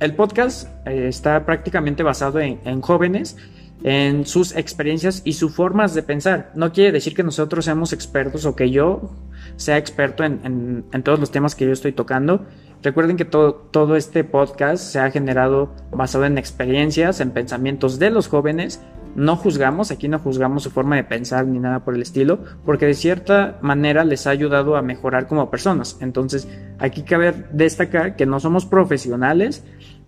el 0.00 0.14
podcast 0.14 0.68
eh, 0.86 1.08
está 1.08 1.44
prácticamente 1.44 2.02
basado 2.02 2.40
en, 2.40 2.60
en 2.64 2.80
jóvenes 2.80 3.36
en 3.82 4.26
sus 4.26 4.54
experiencias 4.56 5.22
y 5.24 5.34
sus 5.34 5.54
formas 5.54 5.94
de 5.94 6.02
pensar. 6.02 6.52
No 6.54 6.72
quiere 6.72 6.92
decir 6.92 7.14
que 7.14 7.22
nosotros 7.22 7.64
seamos 7.64 7.92
expertos 7.92 8.44
o 8.44 8.54
que 8.54 8.70
yo 8.70 9.10
sea 9.56 9.78
experto 9.78 10.24
en, 10.24 10.84
en, 10.92 11.02
todos 11.02 11.18
los 11.18 11.30
temas 11.30 11.54
que 11.54 11.66
yo 11.66 11.72
estoy 11.72 11.92
tocando. 11.92 12.46
Recuerden 12.82 13.16
que 13.16 13.24
todo, 13.24 13.54
todo 13.54 13.96
este 13.96 14.24
podcast 14.24 14.82
se 14.82 15.00
ha 15.00 15.10
generado 15.10 15.74
basado 15.90 16.24
en 16.24 16.38
experiencias, 16.38 17.20
en 17.20 17.30
pensamientos 17.30 17.98
de 17.98 18.10
los 18.10 18.28
jóvenes. 18.28 18.80
No 19.16 19.36
juzgamos, 19.36 19.90
aquí 19.90 20.08
no 20.08 20.18
juzgamos 20.18 20.62
su 20.62 20.70
forma 20.70 20.96
de 20.96 21.04
pensar 21.04 21.44
ni 21.46 21.58
nada 21.58 21.84
por 21.84 21.94
el 21.94 22.02
estilo, 22.02 22.38
porque 22.64 22.86
de 22.86 22.94
cierta 22.94 23.58
manera 23.60 24.04
les 24.04 24.26
ha 24.26 24.30
ayudado 24.30 24.76
a 24.76 24.82
mejorar 24.82 25.26
como 25.26 25.50
personas. 25.50 25.98
Entonces, 26.00 26.48
aquí 26.78 27.02
cabe 27.02 27.34
destacar 27.52 28.14
que 28.14 28.24
no 28.24 28.38
somos 28.38 28.66
profesionales, 28.66 29.64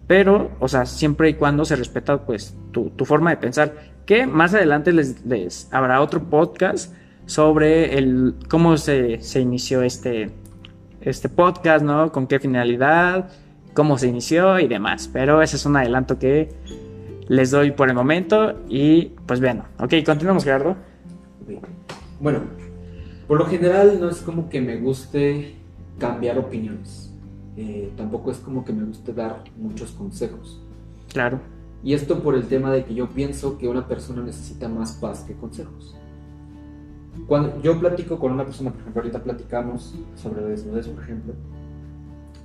pero, 0.06 0.50
o 0.60 0.68
sea, 0.68 0.86
siempre 0.86 1.30
y 1.30 1.34
cuando 1.34 1.64
se 1.64 1.76
respeta 1.76 2.24
pues 2.24 2.56
tu, 2.72 2.90
tu 2.90 3.04
forma 3.04 3.30
de 3.30 3.36
pensar, 3.36 3.74
que 4.06 4.26
más 4.26 4.54
adelante 4.54 4.92
les, 4.92 5.68
habrá 5.70 6.00
otro 6.00 6.22
podcast 6.24 6.94
sobre 7.26 7.96
el 7.98 8.34
cómo 8.48 8.76
se, 8.76 9.20
se 9.20 9.40
inició 9.40 9.82
este, 9.82 10.30
este 11.00 11.28
podcast, 11.28 11.84
¿no? 11.84 12.10
Con 12.10 12.26
qué 12.26 12.40
finalidad, 12.40 13.30
cómo 13.74 13.96
se 13.96 14.08
inició 14.08 14.58
y 14.58 14.66
demás. 14.66 15.08
Pero 15.12 15.40
ese 15.40 15.56
es 15.56 15.66
un 15.66 15.76
adelanto 15.76 16.18
que 16.18 16.50
les 17.28 17.50
doy 17.50 17.70
por 17.70 17.88
el 17.88 17.94
momento 17.94 18.60
y 18.68 19.12
pues 19.26 19.40
bueno, 19.40 19.64
ok, 19.78 19.94
continuamos 20.04 20.44
Gerardo. 20.44 20.76
Bueno, 22.20 22.40
por 23.28 23.38
lo 23.38 23.46
general 23.46 23.98
no 24.00 24.10
es 24.10 24.18
como 24.18 24.48
que 24.48 24.60
me 24.60 24.76
guste 24.76 25.54
cambiar 25.98 26.38
opiniones 26.38 27.01
eh, 27.56 27.92
tampoco 27.96 28.30
es 28.30 28.38
como 28.38 28.64
que 28.64 28.72
me 28.72 28.84
guste 28.84 29.12
dar 29.12 29.44
muchos 29.56 29.90
consejos. 29.92 30.60
Claro. 31.12 31.40
Y 31.84 31.94
esto 31.94 32.22
por 32.22 32.34
el 32.34 32.46
tema 32.46 32.72
de 32.72 32.84
que 32.84 32.94
yo 32.94 33.08
pienso 33.08 33.58
que 33.58 33.68
una 33.68 33.86
persona 33.86 34.22
necesita 34.22 34.68
más 34.68 34.92
paz 34.92 35.24
que 35.26 35.34
consejos. 35.34 35.94
Cuando 37.26 37.60
yo 37.60 37.78
platico 37.78 38.18
con 38.18 38.32
una 38.32 38.44
persona, 38.44 38.70
por 38.70 38.80
ejemplo, 38.80 39.02
ahorita 39.02 39.22
platicamos 39.22 39.94
sobre 40.14 40.40
la 40.40 40.48
desnudez, 40.48 40.88
por 40.88 41.02
ejemplo, 41.02 41.34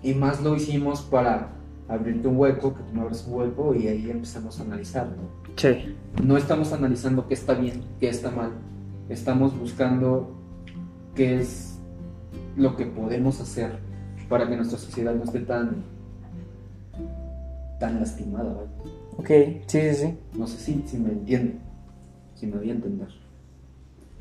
y 0.04 0.14
más 0.14 0.44
lo 0.44 0.56
hicimos 0.56 1.02
para 1.02 1.52
abrirte 1.88 2.28
un 2.28 2.38
hueco, 2.38 2.74
que 2.76 2.84
tú 2.84 2.94
me 2.94 3.02
abres 3.02 3.26
un 3.28 3.36
hueco 3.36 3.74
y 3.74 3.88
ahí 3.88 4.10
empezamos 4.10 4.60
a 4.60 4.64
analizar, 4.64 5.08
¿no? 5.08 5.54
Sí. 5.56 5.96
No 6.22 6.36
estamos 6.36 6.74
analizando 6.74 7.28
qué 7.28 7.34
está 7.34 7.54
bien, 7.54 7.82
qué 8.00 8.10
está 8.10 8.30
mal, 8.30 8.52
estamos 9.08 9.58
buscando 9.58 10.36
qué 11.16 11.40
es 11.40 11.80
lo 12.58 12.76
que 12.76 12.86
podemos 12.86 13.40
hacer 13.40 13.87
para 14.30 14.48
que 14.48 14.56
nuestra 14.56 14.78
sociedad 14.78 15.14
no 15.16 15.24
esté 15.24 15.40
tan 15.40 15.84
tan 17.80 18.00
lastimada. 18.00 18.54
¿vale? 18.54 18.68
Ok, 19.18 19.28
sí, 19.68 19.80
sí, 19.82 19.94
sí. 19.94 20.18
No 20.34 20.48
sé 20.48 20.58
si, 20.58 20.84
si 20.88 20.98
me 20.98 21.12
entienden, 21.12 21.60
si 22.36 22.48
me 22.48 22.58
voy 22.58 22.70
a 22.70 22.74
entender. 22.74 23.10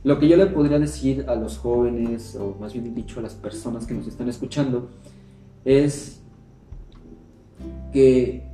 Lo 0.04 0.18
que 0.18 0.28
yo 0.28 0.36
le 0.36 0.46
podría 0.46 0.78
decir 0.78 1.24
a 1.28 1.34
los 1.34 1.58
jóvenes, 1.58 2.36
o 2.36 2.56
más 2.60 2.72
bien 2.72 2.94
dicho 2.94 3.18
a 3.18 3.22
las 3.22 3.34
personas 3.34 3.86
que 3.86 3.94
nos 3.94 4.06
están 4.06 4.28
escuchando, 4.28 4.88
es 5.64 6.20
que 7.92 8.46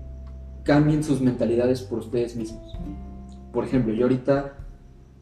cambien 0.63 1.05
sus 1.05 1.21
mentalidades 1.21 1.83
por 1.83 1.99
ustedes 1.99 2.37
mismos. 2.37 2.79
Por 3.53 3.65
ejemplo, 3.65 3.93
yo 3.93 4.05
ahorita, 4.05 4.55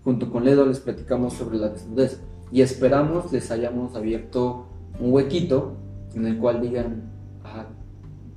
junto 0.05 0.31
con 0.31 0.45
Ledo, 0.45 0.67
les 0.67 0.79
platicamos 0.79 1.35
sobre 1.35 1.59
la 1.59 1.71
desnudez 1.71 2.21
y 2.53 2.63
esperamos 2.63 3.33
les 3.33 3.51
hayamos 3.51 3.97
abierto 3.97 4.67
un 5.01 5.13
huequito 5.13 5.77
en 6.15 6.27
el 6.27 6.39
cual 6.39 6.61
digan, 6.61 7.03
ah, 7.45 7.67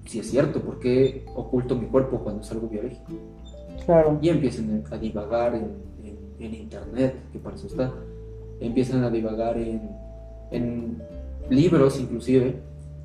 si 0.06 0.20
es 0.20 0.30
cierto, 0.30 0.62
¿por 0.62 0.80
qué 0.80 1.26
oculto 1.36 1.76
mi 1.76 1.88
cuerpo 1.88 2.20
cuando 2.20 2.42
es 2.42 2.52
algo 2.52 2.68
biológico? 2.68 3.14
Claro. 3.86 4.20
Y 4.22 4.30
empiecen 4.30 4.84
a 4.92 4.98
divagar 4.98 5.56
en, 5.56 5.72
en, 6.04 6.18
en 6.40 6.54
internet, 6.54 7.16
que 7.32 7.40
para 7.40 7.56
eso 7.56 7.68
está. 7.68 7.92
Empiezan 8.60 9.04
a 9.04 9.10
divagar 9.10 9.58
en, 9.58 9.90
en, 10.52 11.02
libros, 11.50 12.00
inclusive, 12.00 12.56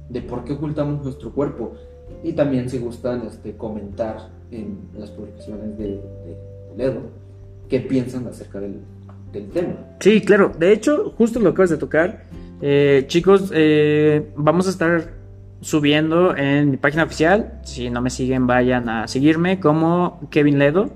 de 0.09 0.23
por 0.23 0.45
qué 0.45 0.53
ocultamos 0.53 1.03
nuestro 1.03 1.33
cuerpo. 1.33 1.75
Y 2.23 2.33
también, 2.33 2.69
si 2.69 2.79
gustan, 2.79 3.27
este, 3.27 3.57
comentar 3.57 4.31
en 4.51 4.79
las 4.97 5.11
publicaciones 5.11 5.77
de, 5.79 5.85
de, 5.85 5.99
de 6.71 6.77
Ledo 6.77 7.01
qué 7.69 7.81
piensan 7.81 8.27
acerca 8.27 8.61
del, 8.61 8.81
del 9.33 9.49
tema. 9.51 9.77
Sí, 10.01 10.21
claro. 10.21 10.53
De 10.59 10.73
hecho, 10.73 11.12
justo 11.16 11.39
lo 11.41 11.51
acabas 11.51 11.71
de 11.71 11.77
tocar 11.77 12.25
eh, 12.61 13.05
chicos, 13.07 13.53
eh, 13.55 14.33
vamos 14.37 14.67
a 14.67 14.71
estar 14.71 15.13
subiendo 15.61 16.37
en 16.37 16.71
mi 16.71 16.77
página 16.77 17.05
oficial. 17.05 17.61
Si 17.65 17.91
no 17.91 18.01
me 18.01 18.11
siguen, 18.11 18.47
vayan 18.47 18.89
a 18.89 19.09
seguirme 19.09 19.61
como 19.61 20.21
Kevin 20.31 20.59
Ledo. 20.59 20.91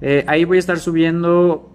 Eh, 0.00 0.24
ahí 0.26 0.44
voy 0.44 0.56
a 0.56 0.60
estar 0.60 0.78
subiendo, 0.78 1.70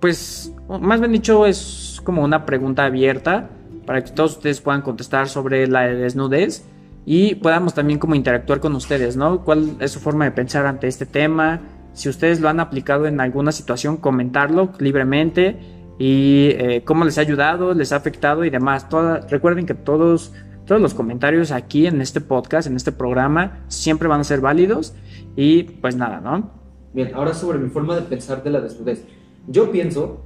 pues, 0.00 0.54
más 0.68 1.00
bien 1.00 1.12
dicho, 1.12 1.46
es 1.46 2.00
como 2.04 2.22
una 2.22 2.46
pregunta 2.46 2.84
abierta 2.84 3.50
para 3.84 4.02
que 4.02 4.12
todos 4.12 4.36
ustedes 4.36 4.60
puedan 4.60 4.82
contestar 4.82 5.28
sobre 5.28 5.66
la 5.66 5.86
desnudez 5.86 6.64
y 7.04 7.36
podamos 7.36 7.74
también 7.74 7.98
como 7.98 8.14
interactuar 8.14 8.60
con 8.60 8.74
ustedes, 8.74 9.16
¿no? 9.16 9.44
¿Cuál 9.44 9.76
es 9.80 9.92
su 9.92 10.00
forma 10.00 10.24
de 10.26 10.30
pensar 10.30 10.66
ante 10.66 10.88
este 10.88 11.06
tema? 11.06 11.60
Si 11.94 12.08
ustedes 12.08 12.40
lo 12.40 12.48
han 12.48 12.60
aplicado 12.60 13.06
en 13.06 13.20
alguna 13.20 13.50
situación, 13.50 13.96
comentarlo 13.96 14.72
libremente 14.78 15.77
y 15.98 16.50
eh, 16.52 16.82
cómo 16.84 17.04
les 17.04 17.18
ha 17.18 17.22
ayudado, 17.22 17.74
les 17.74 17.92
ha 17.92 17.96
afectado 17.96 18.44
y 18.44 18.50
demás. 18.50 18.86
Recuerden 19.28 19.66
que 19.66 19.74
todos, 19.74 20.32
todos 20.66 20.80
los 20.80 20.94
comentarios 20.94 21.50
aquí 21.50 21.86
en 21.86 22.00
este 22.00 22.20
podcast, 22.20 22.68
en 22.68 22.76
este 22.76 22.92
programa, 22.92 23.64
siempre 23.68 24.08
van 24.08 24.20
a 24.20 24.24
ser 24.24 24.40
válidos 24.40 24.94
y 25.36 25.64
pues 25.64 25.96
nada, 25.96 26.20
¿no? 26.20 26.50
Bien, 26.92 27.12
ahora 27.14 27.34
sobre 27.34 27.58
mi 27.58 27.68
forma 27.68 27.94
de 27.96 28.02
pensar 28.02 28.42
de 28.42 28.50
la 28.50 28.60
desnudez. 28.60 29.04
Yo 29.46 29.70
pienso 29.70 30.20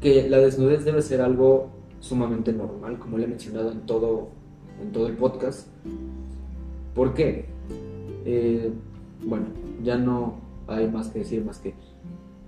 que 0.00 0.28
la 0.28 0.38
desnudez 0.38 0.84
debe 0.84 1.02
ser 1.02 1.20
algo 1.20 1.70
sumamente 2.00 2.52
normal, 2.52 2.98
como 2.98 3.18
le 3.18 3.24
he 3.24 3.28
mencionado 3.28 3.72
en 3.72 3.80
todo, 3.80 4.28
en 4.80 4.92
todo 4.92 5.06
el 5.06 5.14
podcast. 5.14 5.68
¿Por 6.94 7.14
qué? 7.14 7.46
Eh, 8.24 8.70
bueno, 9.24 9.46
ya 9.82 9.96
no 9.96 10.40
hay 10.68 10.88
más 10.88 11.08
que 11.08 11.20
decir 11.20 11.44
más 11.44 11.58
que 11.58 11.74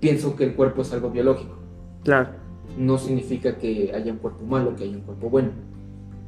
pienso 0.00 0.36
que 0.36 0.44
el 0.44 0.54
cuerpo 0.54 0.82
es 0.82 0.92
algo 0.92 1.10
biológico. 1.10 1.57
Claro. 2.04 2.30
No 2.76 2.98
significa 2.98 3.56
que 3.58 3.92
haya 3.94 4.12
un 4.12 4.18
cuerpo 4.18 4.44
malo, 4.44 4.74
que 4.76 4.84
haya 4.84 4.96
un 4.96 5.02
cuerpo 5.02 5.30
bueno. 5.30 5.50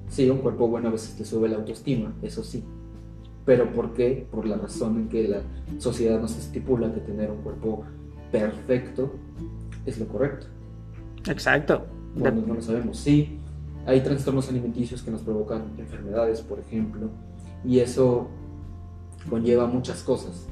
Sí, 0.08 0.28
un 0.28 0.38
cuerpo 0.38 0.68
bueno 0.68 0.88
a 0.88 0.92
veces 0.92 1.16
te 1.16 1.24
sube 1.24 1.48
la 1.48 1.56
autoestima, 1.56 2.12
eso 2.22 2.42
sí. 2.42 2.64
Pero 3.44 3.72
¿por 3.72 3.94
qué? 3.94 4.26
Por 4.30 4.46
la 4.46 4.56
razón 4.56 4.96
en 4.96 5.08
que 5.08 5.28
la 5.28 5.42
sociedad 5.78 6.20
nos 6.20 6.36
estipula 6.36 6.92
que 6.92 7.00
tener 7.00 7.30
un 7.30 7.38
cuerpo 7.42 7.84
perfecto 8.32 9.12
es 9.86 9.98
lo 9.98 10.06
correcto. 10.08 10.46
Exacto. 11.28 11.86
Bueno, 12.14 12.42
no 12.46 12.54
lo 12.54 12.62
sabemos. 12.62 12.98
Sí, 12.98 13.38
hay 13.86 14.00
trastornos 14.00 14.48
alimenticios 14.48 15.02
que 15.02 15.10
nos 15.10 15.22
provocan 15.22 15.74
enfermedades, 15.78 16.40
por 16.42 16.58
ejemplo, 16.58 17.08
y 17.64 17.78
eso 17.78 18.28
conlleva 19.28 19.66
muchas 19.66 20.02
cosas. 20.02 20.46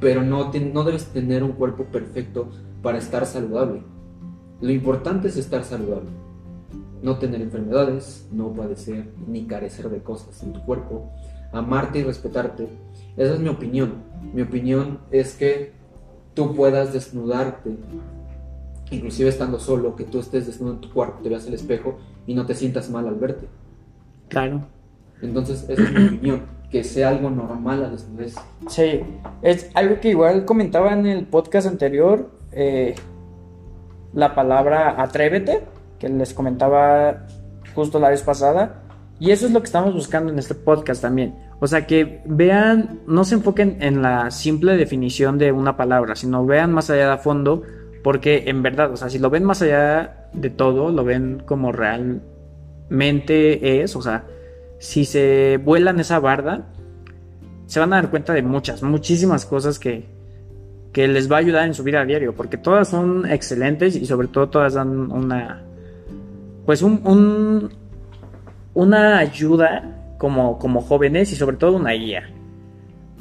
Pero 0.00 0.22
no, 0.22 0.52
no 0.52 0.84
debes 0.84 1.06
tener 1.06 1.42
un 1.42 1.52
cuerpo 1.52 1.84
perfecto 1.84 2.48
para 2.82 2.98
estar 2.98 3.26
saludable. 3.26 3.82
Lo 4.60 4.70
importante 4.70 5.28
es 5.28 5.36
estar 5.36 5.64
saludable. 5.64 6.10
No 7.02 7.18
tener 7.18 7.40
enfermedades, 7.40 8.28
no 8.32 8.52
padecer 8.52 9.08
ni 9.26 9.44
carecer 9.44 9.88
de 9.88 10.02
cosas 10.02 10.42
en 10.42 10.52
tu 10.52 10.60
cuerpo, 10.64 11.12
amarte 11.52 12.00
y 12.00 12.02
respetarte. 12.02 12.68
Esa 13.16 13.34
es 13.34 13.40
mi 13.40 13.48
opinión. 13.48 14.02
Mi 14.32 14.42
opinión 14.42 14.98
es 15.10 15.34
que 15.34 15.72
tú 16.34 16.54
puedas 16.54 16.92
desnudarte, 16.92 17.76
inclusive 18.90 19.28
estando 19.28 19.58
solo, 19.58 19.94
que 19.96 20.04
tú 20.04 20.18
estés 20.18 20.46
desnudo 20.46 20.74
en 20.74 20.80
tu 20.80 20.92
cuarto, 20.92 21.22
te 21.22 21.28
veas 21.28 21.46
el 21.46 21.54
espejo 21.54 21.98
y 22.26 22.34
no 22.34 22.46
te 22.46 22.54
sientas 22.54 22.90
mal 22.90 23.06
al 23.06 23.14
verte. 23.14 23.46
Claro. 24.28 24.66
Entonces, 25.22 25.66
esa 25.68 25.82
es 25.82 25.92
mi 25.92 26.06
opinión, 26.16 26.42
que 26.70 26.84
sea 26.84 27.10
algo 27.10 27.30
normal 27.30 27.80
la 27.80 27.90
desnudez. 27.90 28.34
Sí, 28.68 29.00
es 29.42 29.70
algo 29.74 30.00
que 30.00 30.10
igual 30.10 30.44
comentaba 30.44 30.92
en 30.92 31.06
el 31.06 31.26
podcast 31.26 31.66
anterior, 31.66 32.30
eh, 32.52 32.94
la 34.18 34.34
palabra 34.34 35.00
atrévete, 35.00 35.62
que 36.00 36.08
les 36.08 36.34
comentaba 36.34 37.26
justo 37.72 38.00
la 38.00 38.08
vez 38.08 38.22
pasada, 38.22 38.82
y 39.20 39.30
eso 39.30 39.46
es 39.46 39.52
lo 39.52 39.60
que 39.60 39.66
estamos 39.66 39.94
buscando 39.94 40.32
en 40.32 40.40
este 40.40 40.56
podcast 40.56 41.00
también. 41.00 41.36
O 41.60 41.68
sea, 41.68 41.86
que 41.86 42.20
vean, 42.26 42.98
no 43.06 43.22
se 43.22 43.36
enfoquen 43.36 43.78
en 43.80 44.02
la 44.02 44.32
simple 44.32 44.76
definición 44.76 45.38
de 45.38 45.52
una 45.52 45.76
palabra, 45.76 46.16
sino 46.16 46.44
vean 46.44 46.72
más 46.72 46.90
allá 46.90 47.12
de 47.12 47.18
fondo, 47.18 47.62
porque 48.02 48.42
en 48.48 48.60
verdad, 48.60 48.90
o 48.92 48.96
sea, 48.96 49.08
si 49.08 49.20
lo 49.20 49.30
ven 49.30 49.44
más 49.44 49.62
allá 49.62 50.28
de 50.32 50.50
todo, 50.50 50.90
lo 50.90 51.04
ven 51.04 51.40
como 51.46 51.70
realmente 51.70 52.20
es, 53.82 53.94
o 53.94 54.02
sea, 54.02 54.24
si 54.80 55.04
se 55.04 55.60
vuelan 55.64 56.00
esa 56.00 56.18
barda, 56.18 56.72
se 57.66 57.78
van 57.78 57.92
a 57.92 57.96
dar 57.96 58.10
cuenta 58.10 58.32
de 58.32 58.42
muchas, 58.42 58.82
muchísimas 58.82 59.46
cosas 59.46 59.78
que, 59.78 60.17
que 60.92 61.08
les 61.08 61.30
va 61.30 61.36
a 61.36 61.40
ayudar 61.40 61.66
en 61.66 61.74
su 61.74 61.82
vida 61.82 62.00
a 62.00 62.04
diario, 62.04 62.34
porque 62.34 62.56
todas 62.56 62.88
son 62.88 63.30
excelentes 63.30 63.96
y 63.96 64.06
sobre 64.06 64.28
todo 64.28 64.48
todas 64.48 64.74
dan 64.74 65.10
una, 65.10 65.62
pues 66.64 66.82
un, 66.82 67.00
un 67.04 67.70
una 68.78 69.18
ayuda 69.18 70.14
como, 70.18 70.56
como 70.58 70.80
jóvenes 70.80 71.32
y 71.32 71.36
sobre 71.36 71.56
todo 71.56 71.76
una 71.76 71.90
guía. 71.90 72.30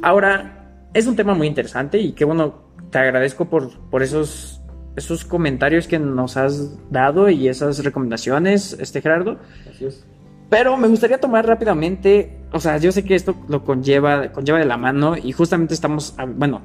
Ahora, 0.03 0.87
es 0.93 1.07
un 1.07 1.15
tema 1.15 1.33
muy 1.33 1.47
interesante 1.47 1.97
y 1.97 2.11
que 2.11 2.25
bueno, 2.25 2.61
te 2.91 2.99
agradezco 2.99 3.45
por, 3.45 3.75
por 3.89 4.03
esos, 4.03 4.61
esos 4.95 5.25
comentarios 5.25 5.87
que 5.87 5.97
nos 5.97 6.37
has 6.37 6.77
dado 6.91 7.29
y 7.29 7.47
esas 7.47 7.83
recomendaciones, 7.83 8.77
este 8.79 9.01
Gerardo. 9.01 9.39
Gracias. 9.65 10.05
Pero 10.49 10.77
me 10.77 10.87
gustaría 10.87 11.19
tomar 11.19 11.47
rápidamente, 11.47 12.37
o 12.51 12.59
sea, 12.59 12.77
yo 12.77 12.91
sé 12.91 13.03
que 13.03 13.15
esto 13.15 13.35
lo 13.49 13.65
conlleva, 13.65 14.31
conlleva 14.31 14.59
de 14.59 14.65
la 14.65 14.77
mano 14.77 15.17
y 15.17 15.31
justamente 15.31 15.73
estamos, 15.73 16.15
bueno, 16.35 16.61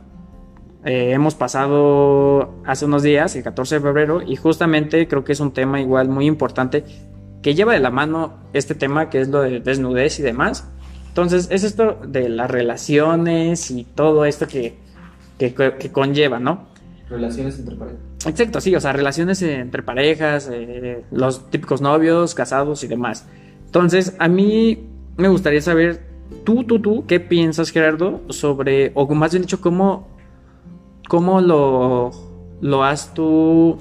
eh, 0.85 1.13
hemos 1.13 1.35
pasado 1.35 2.55
hace 2.67 2.87
unos 2.87 3.03
días, 3.03 3.37
el 3.37 3.43
14 3.43 3.77
de 3.77 3.81
febrero, 3.81 4.23
y 4.23 4.37
justamente 4.37 5.07
creo 5.07 5.25
que 5.25 5.33
es 5.33 5.41
un 5.41 5.53
tema 5.53 5.81
igual 5.81 6.09
muy 6.09 6.27
importante 6.27 6.85
que 7.43 7.55
lleva 7.55 7.73
de 7.73 7.81
la 7.81 7.91
mano 7.91 8.35
este 8.53 8.75
tema 8.75 9.11
que 9.11 9.21
es 9.21 9.29
lo 9.29 9.43
de 9.43 9.61
desnudez 9.61 10.19
y 10.19 10.23
demás. 10.23 10.69
Entonces, 11.09 11.49
es 11.51 11.63
esto 11.65 11.99
de 12.07 12.29
las 12.29 12.51
relaciones 12.51 13.71
y 13.71 13.85
todo 13.85 14.25
esto 14.25 14.47
que, 14.49 14.77
que, 15.39 15.91
conlleva, 15.93 16.39
¿no? 16.39 16.69
Relaciones 17.11 17.59
entre 17.59 17.77
parejas. 17.77 18.01
Exacto, 18.25 18.61
sí, 18.61 18.75
o 18.75 18.81
sea, 18.81 18.93
relaciones 18.93 19.43
entre 19.43 19.83
parejas, 19.83 20.49
eh, 20.51 21.05
los 21.11 21.51
típicos 21.51 21.81
novios, 21.81 22.35
casados 22.35 22.83
y 22.85 22.87
demás. 22.87 23.27
Entonces, 23.67 24.15
a 24.19 24.29
mí 24.29 24.89
me 25.17 25.29
gustaría 25.29 25.61
saber, 25.61 26.01
tú, 26.45 26.65
tú, 26.65 26.81
tú, 26.81 27.05
¿qué 27.07 27.21
piensas, 27.21 27.71
Gerardo, 27.71 28.23
sobre, 28.31 28.93
o 28.95 29.07
más 29.15 29.33
bien 29.33 29.43
dicho, 29.43 29.61
cómo, 29.61 30.09
cómo 31.09 31.41
lo, 31.41 32.11
lo 32.61 32.85
has 32.85 33.13
tú 33.15 33.79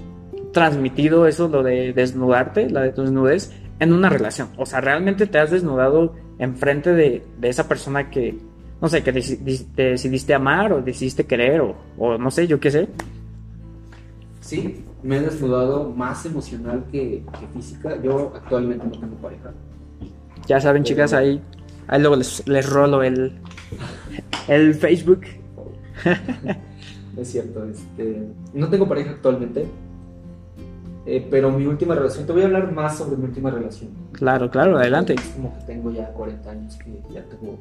transmitido 0.52 1.28
eso, 1.28 1.48
lo 1.48 1.64
de 1.64 1.94
desnudarte, 1.94 2.70
la 2.70 2.82
de 2.82 2.92
tu 2.92 3.02
desnudez, 3.04 3.54
en 3.80 3.94
una 3.94 4.10
relación. 4.10 4.50
O 4.58 4.66
sea, 4.66 4.82
realmente 4.82 5.28
te 5.28 5.40
has 5.40 5.52
desnudado 5.52 6.14
enfrente 6.40 6.94
de, 6.94 7.24
de 7.40 7.50
esa 7.50 7.68
persona 7.68 8.10
que, 8.10 8.38
no 8.82 8.90
sé, 8.90 9.04
que 9.04 9.14
te 9.14 9.84
decidiste 9.84 10.34
amar 10.34 10.74
o 10.74 10.82
decidiste 10.82 11.26
querer 11.26 11.62
o, 11.62 11.76
o, 11.98 12.18
no 12.18 12.32
sé, 12.32 12.48
yo 12.48 12.60
qué 12.60 12.72
sé. 12.72 12.90
Sí, 14.42 14.84
me 15.04 15.18
he 15.18 15.22
desnudado 15.22 15.90
más 15.90 16.26
emocional 16.26 16.84
que, 16.92 17.24
física. 17.54 18.02
Yo 18.02 18.34
actualmente 18.36 18.86
no 18.86 18.92
tengo 18.92 19.16
pareja. 19.18 19.52
Ya 20.48 20.60
saben, 20.60 20.84
chicas, 20.84 21.14
ahí, 21.14 21.42
ahí 21.88 22.02
luego 22.02 22.16
les, 22.16 22.46
les 22.48 22.70
rolo 22.70 23.04
el, 23.04 23.40
el 24.48 24.74
Facebook. 24.74 25.22
es 27.18 27.32
cierto, 27.32 27.66
este, 27.66 28.28
no 28.54 28.70
tengo 28.70 28.88
pareja 28.88 29.12
actualmente, 29.12 29.68
eh, 31.06 31.28
pero 31.30 31.52
mi 31.52 31.66
última 31.66 31.96
relación, 31.96 32.26
te 32.26 32.34
voy 32.34 32.44
a 32.44 32.46
hablar 32.46 32.72
más 32.72 32.98
sobre 32.98 33.18
mi 33.18 33.26
última 33.26 33.50
relación. 33.50 33.90
Claro, 34.12 34.50
claro, 34.52 34.78
adelante. 34.78 35.16
Es 35.16 35.30
como 35.30 35.58
que 35.58 35.66
tengo 35.66 35.92
ya 35.92 36.10
40 36.14 36.52
años 36.52 36.76
que 36.78 37.02
ya 37.12 37.24
tengo 37.24 37.60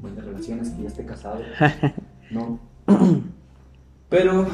buenas 0.00 0.24
relaciones, 0.24 0.70
que 0.70 0.82
ya 0.82 0.88
esté 0.88 1.04
casado. 1.04 1.40
no. 2.30 2.58
Pero 4.08 4.46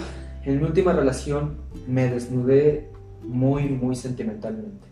en 0.44 0.58
mi 0.58 0.64
última 0.64 0.92
relación 0.92 1.56
me 1.86 2.10
desnudé 2.10 2.90
muy, 3.22 3.68
muy 3.68 3.94
sentimentalmente. 3.94 4.86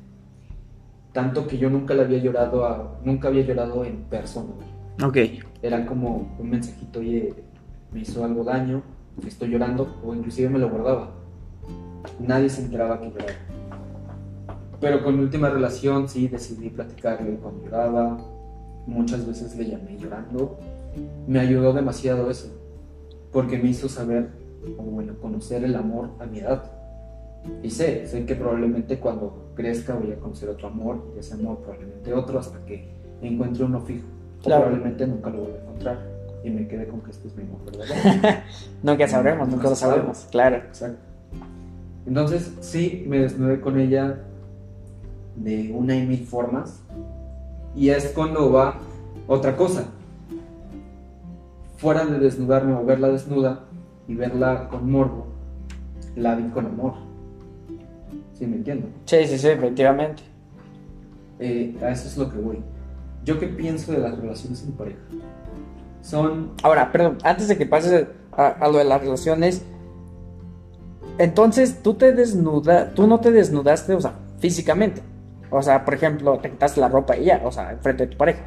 Tanto 1.12 1.46
que 1.46 1.58
yo 1.58 1.70
nunca 1.70 1.94
le 1.94 2.02
había 2.02 2.18
llorado 2.18 2.66
a, 2.66 3.00
nunca 3.04 3.28
había 3.28 3.42
llorado 3.42 3.84
en 3.84 4.04
persona. 4.04 4.54
Ok. 5.02 5.18
Era 5.62 5.86
como 5.86 6.34
un 6.38 6.50
mensajito, 6.50 7.00
oye, 7.00 7.34
me 7.92 8.00
hizo 8.00 8.24
algo 8.24 8.44
daño, 8.44 8.82
estoy 9.26 9.50
llorando, 9.50 10.00
o 10.04 10.14
inclusive 10.14 10.48
me 10.48 10.58
lo 10.58 10.68
guardaba 10.68 11.24
nadie 12.18 12.48
se 12.48 12.62
enteraba 12.62 13.00
que 13.00 13.10
lloraba. 13.10 13.32
Pero 14.80 15.02
con 15.02 15.16
mi 15.16 15.22
última 15.22 15.48
relación 15.48 16.08
sí 16.08 16.28
decidí 16.28 16.70
platicarle 16.70 17.36
cuando 17.36 17.64
lloraba, 17.64 18.18
muchas 18.86 19.26
veces 19.26 19.56
le 19.56 19.66
llamé 19.66 19.96
llorando. 19.98 20.58
Me 21.26 21.40
ayudó 21.40 21.72
demasiado 21.72 22.30
eso, 22.30 22.48
porque 23.32 23.58
me 23.58 23.70
hizo 23.70 23.88
saber, 23.88 24.30
o 24.78 24.82
bueno, 24.82 25.14
conocer 25.20 25.64
el 25.64 25.74
amor 25.74 26.10
a 26.20 26.26
mi 26.26 26.40
edad. 26.40 26.70
Y 27.62 27.70
sé, 27.70 28.06
sé 28.06 28.24
que 28.24 28.34
probablemente 28.34 28.98
cuando 28.98 29.52
crezca 29.54 29.94
voy 29.94 30.12
a 30.12 30.16
conocer 30.16 30.48
otro 30.48 30.68
amor, 30.68 31.12
y 31.14 31.18
ese 31.18 31.34
amor 31.34 31.58
probablemente 31.58 32.12
otro, 32.12 32.38
hasta 32.38 32.64
que 32.64 32.94
encuentre 33.22 33.64
uno 33.64 33.80
fijo. 33.80 34.06
probablemente 34.42 35.06
nunca 35.06 35.30
lo 35.30 35.44
voy 35.44 35.52
a 35.52 35.62
encontrar 35.62 36.13
y 36.44 36.50
me 36.50 36.68
quede 36.68 36.86
con 36.86 37.00
que 37.00 37.10
este 37.10 37.28
es 37.28 37.36
mi 37.36 37.42
amor 37.42 37.64
verdadero. 37.64 38.42
nunca 38.82 39.08
sabremos, 39.08 39.48
nunca 39.48 39.70
lo 39.70 39.74
sabremos, 39.74 40.28
claro. 40.30 40.56
Exacto. 40.56 40.98
Entonces, 42.06 42.52
sí, 42.60 43.04
me 43.08 43.20
desnudé 43.20 43.60
con 43.60 43.80
ella 43.80 44.18
de 45.36 45.72
una 45.72 45.96
y 45.96 46.06
mil 46.06 46.26
formas. 46.26 46.82
Y 47.74 47.88
es 47.88 48.12
cuando 48.14 48.52
va 48.52 48.78
otra 49.26 49.56
cosa. 49.56 49.86
Fuera 51.78 52.04
de 52.04 52.18
desnudarme 52.18 52.74
o 52.74 52.84
verla 52.84 53.08
desnuda 53.08 53.64
y 54.06 54.14
verla 54.14 54.68
con 54.68 54.90
morbo, 54.90 55.26
la 56.14 56.34
vi 56.34 56.48
con 56.50 56.66
amor. 56.66 56.94
¿Sí 58.34 58.46
me 58.46 58.56
entiendo? 58.56 58.86
Sí, 59.06 59.26
sí, 59.26 59.38
sí, 59.38 59.48
efectivamente. 59.48 60.22
Eh, 61.38 61.76
a 61.82 61.90
eso 61.90 62.06
es 62.06 62.16
lo 62.16 62.30
que 62.30 62.38
voy. 62.38 62.58
¿Yo 63.24 63.40
qué 63.40 63.48
pienso 63.48 63.92
de 63.92 63.98
las 63.98 64.16
relaciones 64.16 64.62
en 64.62 64.72
pareja? 64.72 65.00
Son... 66.04 66.52
Ahora, 66.62 66.92
perdón, 66.92 67.18
antes 67.24 67.48
de 67.48 67.56
que 67.56 67.64
pases 67.66 68.06
a, 68.32 68.48
a 68.48 68.68
lo 68.68 68.78
de 68.78 68.84
las 68.84 69.00
relaciones, 69.00 69.64
entonces, 71.18 71.82
tú 71.82 71.94
te 71.94 72.12
desnuda, 72.12 72.92
tú 72.94 73.06
no 73.06 73.20
te 73.20 73.30
desnudaste, 73.30 73.94
o 73.94 74.00
sea, 74.00 74.14
físicamente. 74.38 75.00
O 75.50 75.62
sea, 75.62 75.84
por 75.84 75.94
ejemplo, 75.94 76.38
te 76.38 76.50
quitaste 76.50 76.80
la 76.80 76.88
ropa 76.88 77.16
y 77.16 77.26
ya, 77.26 77.40
o 77.44 77.52
sea, 77.52 77.70
enfrente 77.72 78.06
de 78.06 78.12
tu 78.12 78.18
pareja. 78.18 78.42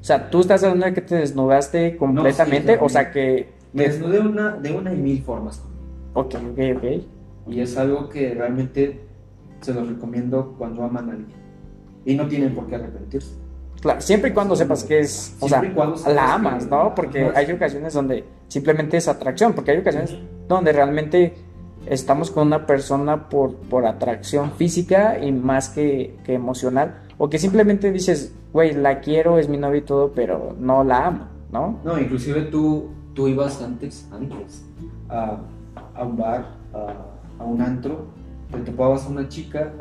O 0.00 0.04
sea, 0.04 0.30
tú 0.30 0.40
estás 0.40 0.62
hablando 0.62 0.86
de 0.86 0.94
que 0.94 1.00
te 1.00 1.16
desnudaste 1.16 1.96
completamente, 1.96 2.78
o 2.80 2.88
sea 2.88 3.10
que... 3.10 3.52
Me 3.72 3.84
desnudé 3.84 4.20
una, 4.20 4.56
de 4.56 4.72
una 4.72 4.92
y 4.92 4.96
mil 4.96 5.22
formas. 5.22 5.62
Ok, 6.14 6.34
ok, 6.52 6.58
ok. 6.76 6.84
Y 7.48 7.60
es 7.60 7.76
algo 7.76 8.08
que 8.08 8.34
realmente 8.34 9.00
se 9.60 9.72
los 9.72 9.88
recomiendo 9.88 10.54
cuando 10.58 10.82
aman 10.82 11.08
a 11.08 11.12
alguien. 11.12 11.38
Y 12.04 12.14
no 12.14 12.28
tienen 12.28 12.54
por 12.54 12.66
qué 12.66 12.76
arrepentirse. 12.76 13.34
Claro, 13.80 14.00
siempre 14.00 14.30
y 14.30 14.32
cuando 14.34 14.54
sepas 14.56 14.84
que 14.84 15.00
es, 15.00 15.36
o 15.40 15.48
sea, 15.48 15.60
Siempre 15.60 15.84
la 16.06 16.12
que- 16.14 16.18
amas, 16.32 16.66
¿no? 16.68 16.94
Porque 16.94 17.24
Ajá. 17.26 17.38
hay 17.38 17.52
ocasiones 17.52 17.94
donde 17.94 18.24
simplemente 18.48 18.98
es 18.98 19.08
atracción, 19.08 19.54
porque 19.54 19.70
hay 19.70 19.78
ocasiones 19.78 20.14
donde 20.48 20.72
realmente 20.72 21.34
estamos 21.86 22.30
con 22.30 22.46
una 22.48 22.66
persona 22.66 23.28
por, 23.30 23.54
por 23.56 23.86
atracción 23.86 24.52
física 24.52 25.18
y 25.18 25.32
más 25.32 25.70
que, 25.70 26.18
que 26.24 26.34
emocional, 26.34 27.02
o 27.16 27.30
que 27.30 27.38
simplemente 27.38 27.90
dices, 27.90 28.34
güey, 28.52 28.74
la 28.74 29.00
quiero, 29.00 29.38
es 29.38 29.48
mi 29.48 29.56
novia 29.56 29.78
y 29.78 29.82
todo, 29.82 30.12
pero 30.12 30.54
no 30.58 30.84
la 30.84 31.06
amo, 31.06 31.28
¿no? 31.50 31.78
No, 31.82 31.98
inclusive 31.98 32.42
tú, 32.42 32.90
tú 33.14 33.28
ibas 33.28 33.62
antes, 33.62 34.06
antes, 34.12 34.62
a, 35.08 35.38
a 35.94 36.04
un 36.04 36.16
bar, 36.18 36.48
a, 36.74 37.42
a 37.42 37.44
un 37.46 37.62
antro, 37.62 38.08
te 38.52 38.58
topabas 38.58 39.06
a 39.06 39.08
una 39.08 39.26
chica 39.28 39.72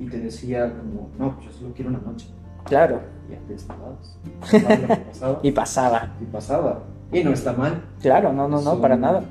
y 0.00 0.06
te 0.06 0.18
decía 0.18 0.72
como, 0.76 1.08
no, 1.18 1.36
pues 1.36 1.46
yo 1.46 1.52
solo 1.52 1.72
quiero 1.72 1.90
una 1.90 2.00
noche. 2.00 2.26
Claro, 2.64 3.00
Pasaba 3.36 3.96
pasaba. 5.10 5.40
y 5.42 5.52
pasaba, 5.52 6.08
y 6.20 6.24
pasaba. 6.26 6.82
Y 7.12 7.24
no 7.24 7.32
está 7.32 7.52
mal, 7.52 7.82
claro, 8.00 8.32
no, 8.32 8.48
no, 8.48 8.60
no, 8.60 8.80
para 8.80 8.96
nada. 8.96 9.22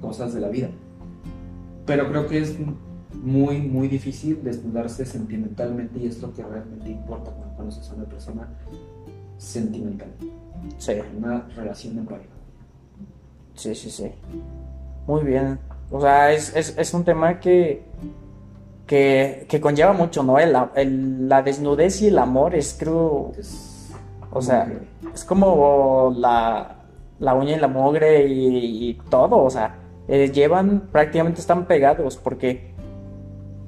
cosas 0.00 0.32
de 0.34 0.40
la 0.40 0.48
vida. 0.48 0.68
Pero 1.86 2.08
creo 2.08 2.26
que 2.26 2.38
es 2.38 2.56
muy, 3.22 3.60
muy 3.60 3.88
difícil 3.88 4.42
desnudarse 4.44 5.04
sentimentalmente 5.06 5.98
y 5.98 6.06
es 6.06 6.20
lo 6.22 6.32
que 6.34 6.42
realmente 6.42 6.90
importa 6.90 7.30
cuando 7.32 7.56
conoces 7.56 7.90
a 7.90 7.94
una 7.94 8.04
persona 8.04 8.48
sentimental, 9.38 10.08
Sí. 10.78 10.92
una 11.16 11.46
relación 11.56 11.96
de 11.96 12.02
pareja. 12.02 12.28
Sí, 13.54 13.74
sí, 13.74 13.90
sí. 13.90 14.10
Muy 15.06 15.24
bien. 15.24 15.58
O 15.90 16.00
sea, 16.00 16.32
es, 16.32 16.54
es, 16.54 16.76
es 16.78 16.94
un 16.94 17.04
tema 17.04 17.40
que, 17.40 17.82
que, 18.88 19.46
que 19.48 19.60
conlleva 19.60 19.92
mucho, 19.92 20.22
¿no? 20.24 20.38
El- 20.40 20.56
el- 20.74 21.28
la 21.28 21.42
desnudez 21.42 22.02
y 22.02 22.08
el 22.08 22.18
amor 22.18 22.54
es, 22.56 22.74
creo, 22.76 23.32
o 24.32 24.42
sea, 24.42 24.64
como 24.66 25.14
es 25.14 25.24
como 25.24 26.12
la, 26.16 26.76
la 27.20 27.34
uña 27.34 27.56
y 27.56 27.60
la 27.60 27.68
mugre 27.68 28.26
y, 28.26 28.88
y 28.90 28.94
todo, 29.10 29.36
o 29.44 29.50
sea, 29.50 29.76
eh, 30.08 30.30
llevan, 30.32 30.88
prácticamente 30.90 31.40
están 31.40 31.66
pegados 31.66 32.16
porque 32.16 32.72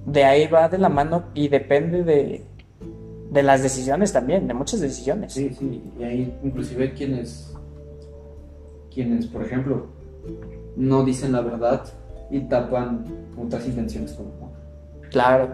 de 0.07 0.25
ahí 0.25 0.47
va 0.49 0.69
de 0.69 0.79
la 0.79 0.89
mano 0.89 1.25
y 1.35 1.49
depende 1.49 2.03
de, 2.03 2.45
de 3.31 3.43
las 3.43 3.63
decisiones 3.63 4.13
también, 4.13 4.49
de 4.49 4.55
muchas 4.55 4.81
decisiones. 4.81 5.35
Sí, 5.35 5.51
sí, 5.57 5.83
y 5.99 6.03
hay 6.03 6.39
inclusive 6.43 6.95
quienes, 6.95 7.55
quienes, 8.93 9.27
por 9.27 9.43
ejemplo, 9.45 9.87
no 10.77 11.05
dicen 11.05 11.33
la 11.33 11.43
verdad 11.43 11.85
y 12.31 12.41
tapan 12.41 13.05
otras 13.39 13.67
intenciones 13.67 14.13
con 14.15 14.27
amor. 14.29 14.50
Claro. 15.11 15.49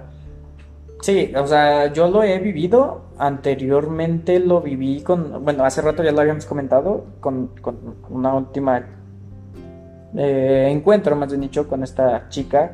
Sí, 1.00 1.32
o 1.36 1.46
sea, 1.46 1.92
yo 1.92 2.08
lo 2.08 2.22
he 2.22 2.38
vivido. 2.38 3.02
Anteriormente 3.18 4.38
lo 4.40 4.60
viví 4.60 5.02
con, 5.02 5.44
bueno, 5.44 5.64
hace 5.64 5.80
rato 5.80 6.02
ya 6.02 6.12
lo 6.12 6.20
habíamos 6.20 6.44
comentado, 6.44 7.06
con, 7.20 7.48
con 7.62 7.96
una 8.10 8.34
última 8.34 8.84
eh, 10.16 10.68
encuentro, 10.70 11.16
más 11.16 11.28
bien 11.30 11.42
dicho, 11.42 11.68
con 11.68 11.82
esta 11.82 12.28
chica. 12.28 12.72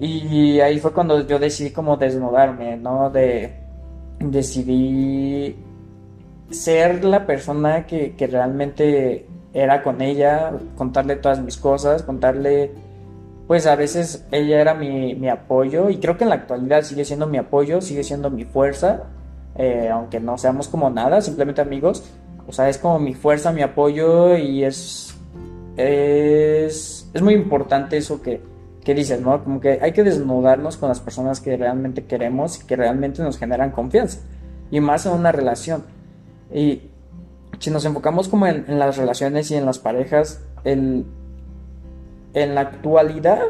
Y 0.00 0.60
ahí 0.60 0.78
fue 0.78 0.92
cuando 0.92 1.26
yo 1.26 1.38
decidí 1.38 1.70
como 1.70 1.96
desnudarme, 1.96 2.76
¿no? 2.76 3.10
De, 3.10 3.52
decidí 4.20 5.56
ser 6.50 7.04
la 7.04 7.26
persona 7.26 7.86
que, 7.86 8.14
que 8.14 8.26
realmente 8.26 9.26
era 9.52 9.82
con 9.82 10.00
ella, 10.00 10.52
contarle 10.76 11.16
todas 11.16 11.40
mis 11.40 11.56
cosas, 11.56 12.02
contarle 12.02 12.72
pues 13.48 13.66
a 13.66 13.74
veces 13.76 14.26
ella 14.30 14.60
era 14.60 14.74
mi, 14.74 15.14
mi 15.14 15.30
apoyo 15.30 15.88
y 15.88 15.96
creo 15.96 16.18
que 16.18 16.24
en 16.24 16.30
la 16.30 16.36
actualidad 16.36 16.82
sigue 16.82 17.06
siendo 17.06 17.26
mi 17.26 17.38
apoyo, 17.38 17.80
sigue 17.80 18.04
siendo 18.04 18.28
mi 18.28 18.44
fuerza, 18.44 19.04
eh, 19.56 19.88
aunque 19.90 20.20
no 20.20 20.36
seamos 20.36 20.68
como 20.68 20.90
nada, 20.90 21.22
simplemente 21.22 21.62
amigos, 21.62 22.04
o 22.46 22.52
sea, 22.52 22.68
es 22.68 22.76
como 22.76 22.98
mi 22.98 23.14
fuerza, 23.14 23.50
mi 23.50 23.62
apoyo 23.62 24.36
y 24.36 24.64
es, 24.64 25.16
es, 25.78 27.08
es 27.14 27.22
muy 27.22 27.32
importante 27.32 27.96
eso 27.96 28.20
que, 28.20 28.42
que 28.84 28.94
dices, 28.94 29.22
¿no? 29.22 29.42
Como 29.42 29.62
que 29.62 29.78
hay 29.80 29.92
que 29.92 30.04
desnudarnos 30.04 30.76
con 30.76 30.90
las 30.90 31.00
personas 31.00 31.40
que 31.40 31.56
realmente 31.56 32.04
queremos 32.04 32.60
y 32.60 32.66
que 32.66 32.76
realmente 32.76 33.22
nos 33.22 33.38
generan 33.38 33.70
confianza 33.70 34.18
y 34.70 34.80
más 34.80 35.06
en 35.06 35.12
una 35.12 35.32
relación. 35.32 35.84
Y 36.52 36.82
si 37.58 37.70
nos 37.70 37.86
enfocamos 37.86 38.28
como 38.28 38.46
en, 38.46 38.66
en 38.68 38.78
las 38.78 38.98
relaciones 38.98 39.50
y 39.50 39.54
en 39.54 39.64
las 39.64 39.78
parejas, 39.78 40.42
el 40.64 41.06
en 42.34 42.54
la 42.54 42.62
actualidad, 42.62 43.42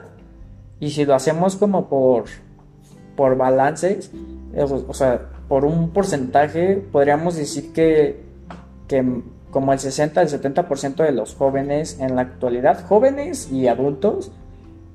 y 0.81 0.91
si 0.91 1.05
lo 1.05 1.15
hacemos 1.15 1.57
como 1.57 1.89
por, 1.89 2.25
por 3.17 3.37
balances, 3.37 4.11
o 4.57 4.95
sea, 4.95 5.21
por 5.49 5.65
un 5.65 5.91
porcentaje, 5.91 6.77
podríamos 6.77 7.37
decir 7.37 7.73
que, 7.73 8.23
que 8.87 9.23
como 9.51 9.73
el 9.73 9.79
60 9.79 10.21
al 10.21 10.29
70% 10.29 10.97
de 10.97 11.13
los 11.13 11.35
jóvenes 11.35 11.99
en 12.01 12.17
la 12.17 12.23
actualidad, 12.23 12.87
jóvenes 12.87 13.51
y 13.51 13.67
adultos, 13.67 14.31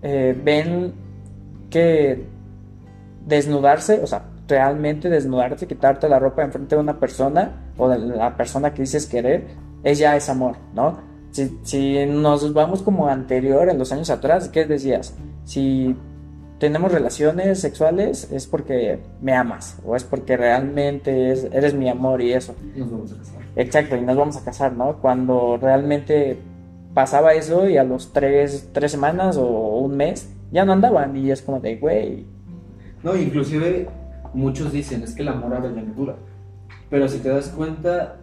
eh, 0.01 0.37
ven 0.43 0.93
que 1.69 2.25
desnudarse, 3.25 4.01
o 4.01 4.07
sea, 4.07 4.23
realmente 4.47 5.09
desnudarte, 5.09 5.65
quitarte 5.65 6.07
la 6.09 6.19
ropa 6.19 6.43
enfrente 6.43 6.75
de 6.75 6.81
una 6.81 6.99
persona 6.99 7.71
o 7.77 7.89
de 7.89 7.97
la 7.97 8.35
persona 8.35 8.73
que 8.73 8.83
dices 8.83 9.07
querer, 9.07 9.47
es 9.83 9.97
ya 9.97 10.15
es 10.15 10.29
amor, 10.29 10.57
¿no? 10.73 11.12
Si, 11.33 11.59
si 11.63 12.05
nos 12.05 12.53
vamos 12.53 12.81
como 12.81 13.07
anterior, 13.09 13.67
en 13.69 13.77
los 13.77 13.91
años 13.91 14.09
atrás, 14.09 14.47
¿qué 14.49 14.65
decías? 14.65 15.15
Si 15.43 15.95
tenemos 16.59 16.91
relaciones 16.93 17.59
sexuales 17.59 18.31
es 18.31 18.47
porque 18.47 18.99
me 19.21 19.33
amas 19.33 19.77
o 19.83 19.95
es 19.97 20.03
porque 20.05 20.37
realmente 20.37 21.31
es- 21.31 21.45
eres 21.51 21.73
mi 21.73 21.89
amor 21.89 22.21
y 22.21 22.31
eso. 22.33 22.55
Nos 22.75 22.89
vamos 22.89 23.11
a 23.13 23.17
casar. 23.17 23.41
Exacto, 23.55 23.95
y 23.97 24.01
nos 24.01 24.15
vamos 24.15 24.37
a 24.37 24.43
casar, 24.45 24.73
¿no? 24.73 24.97
Cuando 25.01 25.57
realmente 25.61 26.37
pasaba 26.93 27.33
eso 27.33 27.67
y 27.67 27.77
a 27.77 27.83
los 27.83 28.13
tres, 28.13 28.69
tres 28.71 28.91
semanas 28.91 29.35
o 29.35 29.47
un 29.79 29.97
mes 29.97 30.29
ya 30.51 30.63
no 30.63 30.71
andaban 30.73 31.17
y 31.17 31.31
es 31.31 31.41
como 31.41 31.59
de, 31.59 31.75
güey, 31.77 32.25
No, 33.03 33.17
inclusive 33.17 33.89
muchos 34.33 34.71
dicen, 34.71 35.03
es 35.03 35.13
que 35.13 35.23
el 35.23 35.27
amor 35.27 35.51
ya 35.61 35.81
no 35.81 35.93
dura. 35.93 36.15
Pero 36.89 37.07
si 37.09 37.17
te 37.19 37.27
das 37.29 37.49
cuenta, 37.49 38.15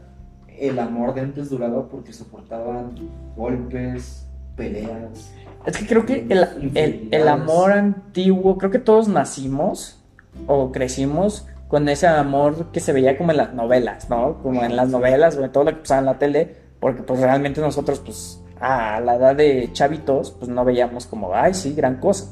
el 0.61 0.79
amor 0.79 1.15
de 1.15 1.23
antes 1.23 1.51
duraba 1.51 1.89
porque 1.89 2.13
soportaban 2.13 2.93
golpes, 3.37 4.27
peleas. 4.57 5.33
Es 5.67 5.77
que 5.77 5.87
creo 5.87 6.07
que 6.07 6.27
el, 6.29 6.73
el- 6.75 7.09
el 7.11 7.29
amor 7.29 7.73
antiguo, 7.73 8.57
creo 8.59 8.71
que 8.71 8.79
todos 8.79 9.09
nacimos 9.09 9.99
o 10.47 10.71
crecimos 10.73 11.47
con 11.69 11.89
ese 11.89 12.07
amor 12.07 12.67
que 12.73 12.81
se 12.81 12.93
veía 12.93 13.17
como 13.17 13.31
en 13.31 13.37
las 13.39 13.55
novelas, 13.55 14.09
¿no? 14.11 14.39
Como 14.43 14.63
en 14.65 14.77
las 14.77 14.89
novelas 14.89 15.37
o 15.37 15.45
en 15.45 15.53
todo 15.53 15.65
lo 15.65 15.71
que 15.73 15.77
pasaba 15.79 16.01
en 16.01 16.07
la 16.07 16.19
tele, 16.19 16.57
porque 16.81 17.03
pues 17.03 17.21
realmente 17.21 17.61
nosotros 17.61 18.01
pues 18.01 18.43
a 18.61 19.01
la 19.01 19.15
edad 19.17 19.37
de 19.37 19.71
chavitos 19.73 20.31
pues 20.33 20.51
no 20.51 20.65
veíamos 20.65 21.07
como, 21.07 21.35
ay, 21.35 21.55
sí, 21.55 21.75
gran 21.75 21.97
cosa. 22.01 22.27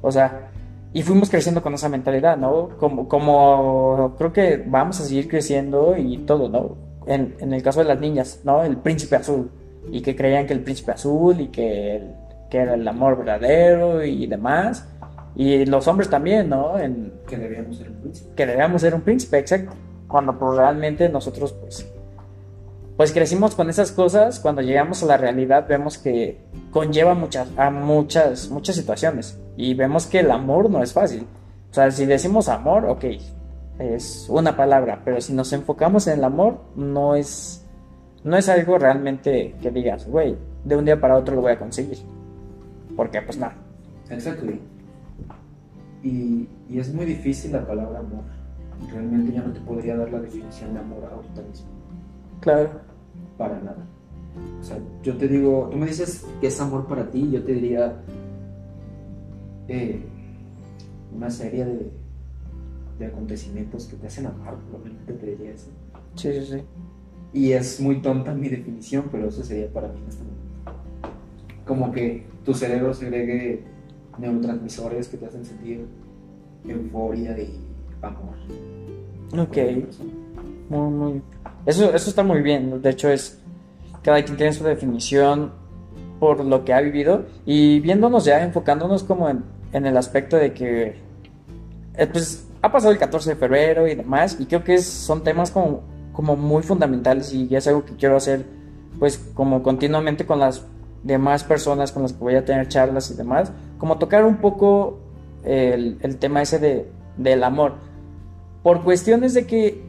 O 0.00 0.12
sea, 0.12 0.50
y 0.92 1.02
fuimos 1.02 1.28
creciendo 1.28 1.60
con 1.62 1.74
esa 1.74 1.88
mentalidad, 1.88 2.36
¿no? 2.36 2.70
Como, 2.78 3.08
como 3.08 4.14
creo 4.16 4.32
que 4.32 4.62
vamos 4.66 5.00
a 5.00 5.04
seguir 5.04 5.28
creciendo 5.28 5.96
y 5.96 6.18
todo, 6.18 6.48
¿no? 6.48 6.76
En, 7.06 7.34
en 7.38 7.52
el 7.52 7.62
caso 7.62 7.80
de 7.80 7.86
las 7.86 8.00
niñas, 8.00 8.40
¿no? 8.44 8.62
El 8.62 8.76
príncipe 8.78 9.16
azul. 9.16 9.50
Y 9.90 10.00
que 10.00 10.16
creían 10.16 10.46
que 10.46 10.52
el 10.54 10.60
príncipe 10.60 10.92
azul 10.92 11.40
y 11.40 11.48
que, 11.48 11.96
el- 11.96 12.10
que 12.50 12.58
era 12.58 12.74
el 12.74 12.86
amor 12.88 13.18
verdadero 13.18 14.02
y 14.04 14.26
demás. 14.26 14.88
Y 15.36 15.66
los 15.66 15.86
hombres 15.88 16.08
también, 16.08 16.48
¿no? 16.48 16.78
En, 16.78 17.12
Que 17.26 17.36
debíamos 17.36 17.76
ser 17.78 17.88
un 17.90 17.96
príncipe. 17.96 18.30
que 18.36 18.46
debíamos 18.46 18.80
ser 18.80 18.94
un 18.94 19.00
príncipe, 19.02 19.38
exacto. 19.38 19.72
Cuando 20.08 20.38
pues, 20.38 20.56
realmente 20.56 21.08
nosotros 21.08 21.52
pues, 21.52 21.86
pues 22.96 23.12
crecimos 23.12 23.54
con 23.56 23.68
esas 23.68 23.90
cosas, 23.90 24.38
cuando 24.38 24.62
llegamos 24.62 25.02
a 25.02 25.06
la 25.06 25.16
realidad 25.16 25.66
vemos 25.68 25.98
que 25.98 26.38
conlleva 26.70 27.14
muchas, 27.14 27.48
a 27.56 27.70
muchas, 27.70 28.48
muchas 28.50 28.76
situaciones. 28.76 29.38
Y 29.56 29.74
vemos 29.74 30.06
que 30.06 30.20
el 30.20 30.30
amor 30.30 30.70
no 30.70 30.82
es 30.82 30.92
fácil. 30.92 31.26
O 31.70 31.74
sea, 31.74 31.90
si 31.90 32.06
decimos 32.06 32.48
amor, 32.48 32.84
ok, 32.86 33.04
es 33.78 34.26
una 34.28 34.56
palabra, 34.56 35.02
pero 35.04 35.20
si 35.20 35.32
nos 35.32 35.52
enfocamos 35.52 36.06
en 36.06 36.18
el 36.18 36.24
amor, 36.24 36.60
no 36.76 37.16
es, 37.16 37.64
no 38.22 38.36
es 38.36 38.48
algo 38.48 38.78
realmente 38.78 39.54
que 39.60 39.70
digas, 39.70 40.06
güey, 40.06 40.36
de 40.64 40.76
un 40.76 40.84
día 40.84 41.00
para 41.00 41.16
otro 41.16 41.34
lo 41.34 41.42
voy 41.42 41.52
a 41.52 41.58
conseguir. 41.58 41.98
Porque 42.96 43.20
pues 43.22 43.38
nada. 43.38 43.56
Exacto. 44.08 44.46
Y, 46.02 46.48
y, 46.68 46.78
es 46.78 46.92
muy 46.92 47.06
difícil 47.06 47.52
la 47.52 47.66
palabra 47.66 47.98
amor. 47.98 48.22
Realmente 48.92 49.32
ya 49.32 49.42
no 49.42 49.52
te 49.52 49.60
podría 49.60 49.96
dar 49.96 50.12
la 50.12 50.20
definición 50.20 50.74
de 50.74 50.80
amor 50.80 51.08
ahorita 51.10 51.42
mismo. 51.42 51.68
Claro. 52.40 52.70
Para 53.38 53.58
nada. 53.60 53.84
O 54.60 54.62
sea, 54.62 54.78
yo 55.02 55.16
te 55.16 55.28
digo, 55.28 55.68
tú 55.70 55.78
me 55.78 55.86
dices 55.86 56.26
que 56.40 56.48
es 56.48 56.60
amor 56.60 56.86
para 56.86 57.10
ti, 57.10 57.30
yo 57.30 57.42
te 57.42 57.52
diría 57.52 57.96
eh, 59.68 60.04
una 61.14 61.30
serie 61.30 61.64
de, 61.64 61.90
de 62.98 63.06
acontecimientos 63.06 63.86
que 63.86 63.96
te 63.96 64.06
hacen 64.06 64.26
amar, 64.26 64.56
probablemente 64.70 65.12
te 65.12 65.26
diría 65.26 65.52
eso. 65.52 65.70
Sí, 66.14 66.32
sí, 66.32 66.46
sí. 66.46 66.62
Y 67.32 67.52
es 67.52 67.80
muy 67.80 68.00
tonta 68.00 68.32
mi 68.32 68.48
definición, 68.48 69.06
pero 69.10 69.28
eso 69.28 69.42
sería 69.42 69.68
para 69.68 69.88
mí 69.88 69.98
en 70.00 70.08
este 70.08 70.22
momento. 70.22 70.44
Como 71.66 71.90
que 71.90 72.26
tu 72.44 72.54
cerebro 72.54 72.94
segregue 72.94 73.64
neurotransmisores 74.18 75.08
que 75.08 75.16
te 75.16 75.26
hacen 75.26 75.44
sentir 75.44 75.86
euforia 76.68 77.34
de 77.34 77.50
amor. 78.02 78.36
Ok. 79.36 79.56
Muy, 80.68 80.90
muy. 80.90 81.22
Eso, 81.66 81.92
eso 81.94 82.10
está 82.10 82.22
muy 82.22 82.42
bien. 82.42 82.80
De 82.80 82.90
hecho, 82.90 83.08
es. 83.08 83.40
Cada 84.02 84.22
quien 84.22 84.36
tiene 84.36 84.52
su 84.52 84.64
definición 84.64 85.52
por 86.20 86.44
lo 86.44 86.64
que 86.64 86.72
ha 86.72 86.80
vivido. 86.80 87.24
Y 87.46 87.80
viéndonos 87.80 88.24
ya, 88.24 88.44
enfocándonos 88.44 89.02
como 89.02 89.28
en, 89.28 89.42
en 89.72 89.86
el 89.86 89.96
aspecto 89.96 90.36
de 90.36 90.52
que. 90.52 90.94
eh, 91.96 92.06
pues 92.06 92.43
ha 92.64 92.72
pasado 92.72 92.92
el 92.92 92.98
14 92.98 93.30
de 93.30 93.36
febrero 93.36 93.86
y 93.86 93.94
demás. 93.94 94.38
Y 94.40 94.46
creo 94.46 94.64
que 94.64 94.78
son 94.78 95.22
temas 95.22 95.50
como, 95.50 95.82
como 96.14 96.34
muy 96.34 96.62
fundamentales. 96.62 97.30
Y 97.34 97.54
es 97.54 97.66
algo 97.66 97.84
que 97.84 97.94
quiero 97.94 98.16
hacer, 98.16 98.46
pues, 98.98 99.18
como 99.34 99.62
continuamente 99.62 100.24
con 100.24 100.38
las 100.38 100.64
demás 101.02 101.44
personas 101.44 101.92
con 101.92 102.02
las 102.02 102.14
que 102.14 102.20
voy 102.20 102.36
a 102.36 102.44
tener 102.46 102.66
charlas 102.68 103.10
y 103.10 103.14
demás. 103.14 103.52
Como 103.76 103.98
tocar 103.98 104.24
un 104.24 104.38
poco 104.38 104.98
el, 105.44 105.98
el 106.00 106.16
tema 106.16 106.40
ese 106.40 106.58
de, 106.58 106.90
del 107.18 107.44
amor. 107.44 107.74
Por 108.62 108.82
cuestiones 108.82 109.34
de 109.34 109.46
que 109.46 109.84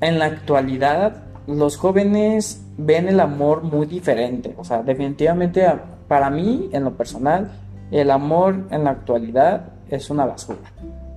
en 0.00 0.18
la 0.18 0.24
actualidad 0.24 1.24
los 1.46 1.76
jóvenes 1.76 2.64
ven 2.78 3.06
el 3.06 3.20
amor 3.20 3.64
muy 3.64 3.84
diferente. 3.84 4.54
O 4.56 4.64
sea, 4.64 4.82
definitivamente 4.82 5.70
para 6.08 6.30
mí, 6.30 6.70
en 6.72 6.84
lo 6.84 6.96
personal, 6.96 7.52
el 7.90 8.10
amor 8.10 8.66
en 8.70 8.84
la 8.84 8.92
actualidad 8.92 9.74
es 9.90 10.08
una 10.08 10.24
basura. 10.24 10.60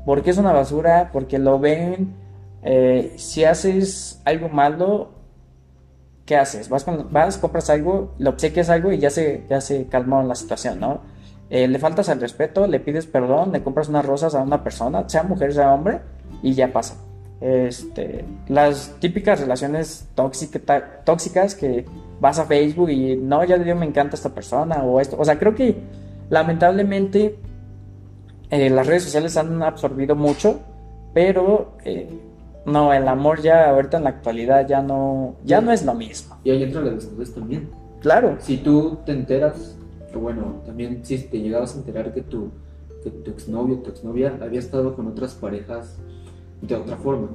¿Por 0.08 0.24
qué 0.24 0.30
es 0.30 0.38
una 0.38 0.54
basura? 0.54 1.10
Porque 1.12 1.38
lo 1.38 1.60
ven, 1.60 2.14
eh, 2.64 3.14
si 3.18 3.44
haces 3.44 4.22
algo 4.24 4.48
malo, 4.48 5.10
¿qué 6.26 6.38
haces? 6.38 6.70
Vas, 6.70 6.86
vas, 7.12 7.38
compras 7.38 7.70
algo, 7.70 8.14
le 8.18 8.30
obsequias 8.30 8.70
algo 8.70 8.94
y 8.94 9.00
ya 9.00 9.10
se, 9.10 9.44
ya 9.50 9.60
se 9.60 9.88
calmó 9.88 10.24
la 10.24 10.36
situación, 10.36 10.80
¿no? 10.80 11.02
Eh, 11.50 11.68
le 11.68 11.78
faltas 11.78 12.08
al 12.08 12.22
respeto, 12.22 12.68
le 12.68 12.80
pides 12.80 13.06
perdón, 13.06 13.52
le 13.52 13.62
compras 13.62 13.90
unas 13.90 14.06
rosas 14.06 14.34
a 14.34 14.42
una 14.44 14.64
persona, 14.64 15.10
sea 15.10 15.24
mujer, 15.24 15.54
sea 15.54 15.74
hombre, 15.74 16.00
y 16.42 16.54
ya 16.54 16.72
pasa. 16.72 16.96
Este, 17.42 18.24
las 18.48 18.96
típicas 19.02 19.42
relaciones 19.42 20.08
tóxica- 20.16 21.04
tóxicas 21.04 21.54
que 21.54 21.84
vas 22.22 22.40
a 22.40 22.46
Facebook 22.46 22.90
y 22.92 23.18
no, 23.18 23.44
ya 23.44 23.58
yo 23.58 23.76
me 23.76 23.86
encanta 23.86 24.16
esta 24.16 24.30
persona 24.30 24.84
o 24.84 25.02
esto. 25.02 25.18
O 25.20 25.26
sea, 25.26 25.38
creo 25.38 25.54
que 25.54 25.84
lamentablemente 26.30 27.38
eh, 28.50 28.70
las 28.70 28.88
redes 28.88 29.04
sociales 29.04 29.36
han 29.38 29.62
absorbido 29.64 30.16
mucho, 30.16 30.60
pero 31.14 31.74
eh, 31.84 32.10
no, 32.66 32.94
el 32.94 33.08
amor 33.08 33.42
ya 33.42 33.70
ahorita 33.70 33.98
en 33.98 34.04
la 34.06 34.10
actualidad 34.12 34.68
ya 34.68 34.82
no, 34.82 35.36
ya 35.44 35.62
no 35.62 35.72
es 35.72 35.84
lo 35.86 35.94
mismo. 35.94 36.38
Y 36.44 36.52
ahí 36.52 36.64
entra 36.64 36.82
la 36.82 36.92
desnudez 36.92 37.34
también. 37.34 37.70
Claro, 38.02 38.38
Si 38.40 38.58
tú 38.58 39.00
te 39.06 39.12
enteras, 39.12 39.76
o 40.16 40.20
bueno, 40.20 40.62
también 40.66 41.00
si 41.04 41.18
te 41.18 41.40
llegabas 41.40 41.76
a 41.76 41.80
enterar 41.80 42.14
que 42.14 42.22
tu, 42.22 42.52
que 43.04 43.10
tu 43.10 43.32
exnovio 43.32 43.76
o 43.78 43.80
tu 43.80 43.90
exnovia 43.90 44.38
había 44.42 44.60
estado 44.60 44.96
con 44.96 45.08
otras 45.08 45.34
parejas 45.34 45.98
de 46.62 46.76
otra 46.76 46.96
forma. 46.98 47.30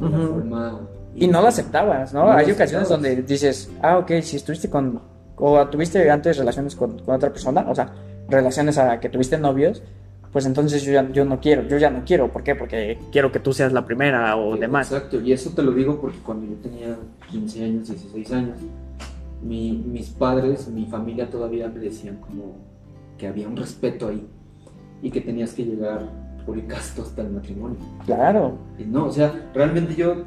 De 0.00 0.06
una 0.06 0.18
Ujú. 0.18 0.28
forma 0.34 0.80
y 1.16 1.26
no 1.26 1.40
lo 1.40 1.48
aceptabas, 1.48 2.14
¿no? 2.14 2.24
No 2.26 2.30
Hay 2.32 2.44
ocasiones 2.52 2.88
aceptabas. 2.88 2.88
donde 2.90 3.22
dices, 3.22 3.70
ah, 3.82 3.98
ok, 3.98 4.12
si 4.22 4.36
estuviste 4.36 4.70
con, 4.70 5.00
o 5.36 5.66
tuviste 5.66 6.08
antes 6.10 6.36
relaciones 6.36 6.76
con, 6.76 6.98
con 7.00 7.16
otra 7.16 7.30
persona, 7.30 7.66
o 7.68 7.74
sea, 7.74 7.92
relaciones 8.28 8.78
a 8.78 9.00
que 9.00 9.08
tuviste 9.08 9.36
novios, 9.38 9.82
pues 10.32 10.44
entonces 10.46 10.82
yo 10.82 10.92
ya 10.92 11.10
yo 11.10 11.24
no 11.24 11.40
quiero, 11.40 11.62
yo 11.66 11.78
ya 11.78 11.90
no 11.90 12.02
quiero, 12.04 12.28
¿por 12.32 12.42
qué? 12.42 12.54
Porque 12.54 12.98
quiero 13.12 13.32
que 13.32 13.40
tú 13.40 13.52
seas 13.52 13.72
la 13.72 13.84
primera 13.84 14.36
o 14.36 14.56
demás. 14.56 14.92
Exacto, 14.92 15.20
y 15.20 15.32
eso 15.32 15.50
te 15.50 15.62
lo 15.62 15.72
digo 15.72 16.00
porque 16.00 16.18
cuando 16.18 16.46
yo 16.46 16.54
tenía 16.62 16.96
15 17.30 17.64
años, 17.64 17.88
16 17.88 18.32
años, 18.32 18.58
mi- 19.42 19.72
mis 19.86 20.10
padres, 20.10 20.68
mi 20.68 20.86
familia 20.86 21.30
todavía 21.30 21.68
me 21.68 21.80
decían 21.80 22.16
como 22.16 22.56
que 23.16 23.26
había 23.26 23.48
un 23.48 23.56
respeto 23.56 24.08
ahí 24.08 24.26
y 25.02 25.10
que 25.10 25.20
tenías 25.20 25.52
que 25.52 25.64
llegar 25.64 26.08
por 26.44 26.56
el 26.58 26.66
casto 26.66 27.02
hasta 27.02 27.22
el 27.22 27.30
matrimonio. 27.30 27.76
Claro, 28.06 28.58
Y 28.78 28.84
no, 28.84 29.06
o 29.06 29.12
sea, 29.12 29.50
realmente 29.54 29.94
yo 29.94 30.24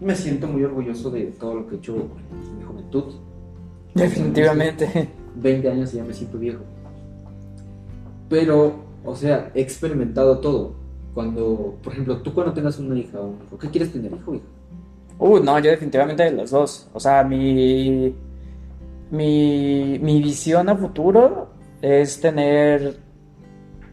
me 0.00 0.14
siento 0.16 0.46
muy 0.48 0.64
orgulloso 0.64 1.10
de 1.10 1.26
todo 1.26 1.54
lo 1.54 1.66
que 1.66 1.76
he 1.76 1.78
hecho 1.78 1.94
en 1.96 2.58
mi 2.58 2.64
juventud. 2.64 3.04
definitivamente. 3.94 5.08
20 5.36 5.68
años 5.70 5.92
y 5.94 5.96
ya 5.98 6.04
me 6.04 6.12
siento 6.14 6.38
viejo. 6.38 6.62
Pero, 8.28 8.74
o 9.04 9.14
sea, 9.14 9.50
he 9.54 9.60
experimentado 9.60 10.38
todo. 10.38 10.74
Cuando, 11.12 11.76
por 11.82 11.92
ejemplo, 11.92 12.18
tú 12.22 12.34
cuando 12.34 12.52
tengas 12.52 12.78
una 12.78 12.98
hija 12.98 13.20
o 13.20 13.26
un 13.26 13.38
hijo, 13.46 13.58
¿qué 13.58 13.68
quieres 13.68 13.92
tener, 13.92 14.12
hijo 14.12 14.34
hija? 14.34 14.44
Uh, 15.18 15.38
no, 15.38 15.58
yo 15.60 15.70
definitivamente 15.70 16.30
los 16.32 16.50
dos. 16.50 16.88
O 16.92 16.98
sea, 16.98 17.22
mi, 17.22 18.14
mi, 19.10 19.98
mi 20.00 20.22
visión 20.22 20.68
a 20.68 20.76
futuro 20.76 21.48
es 21.80 22.20
tener 22.20 22.96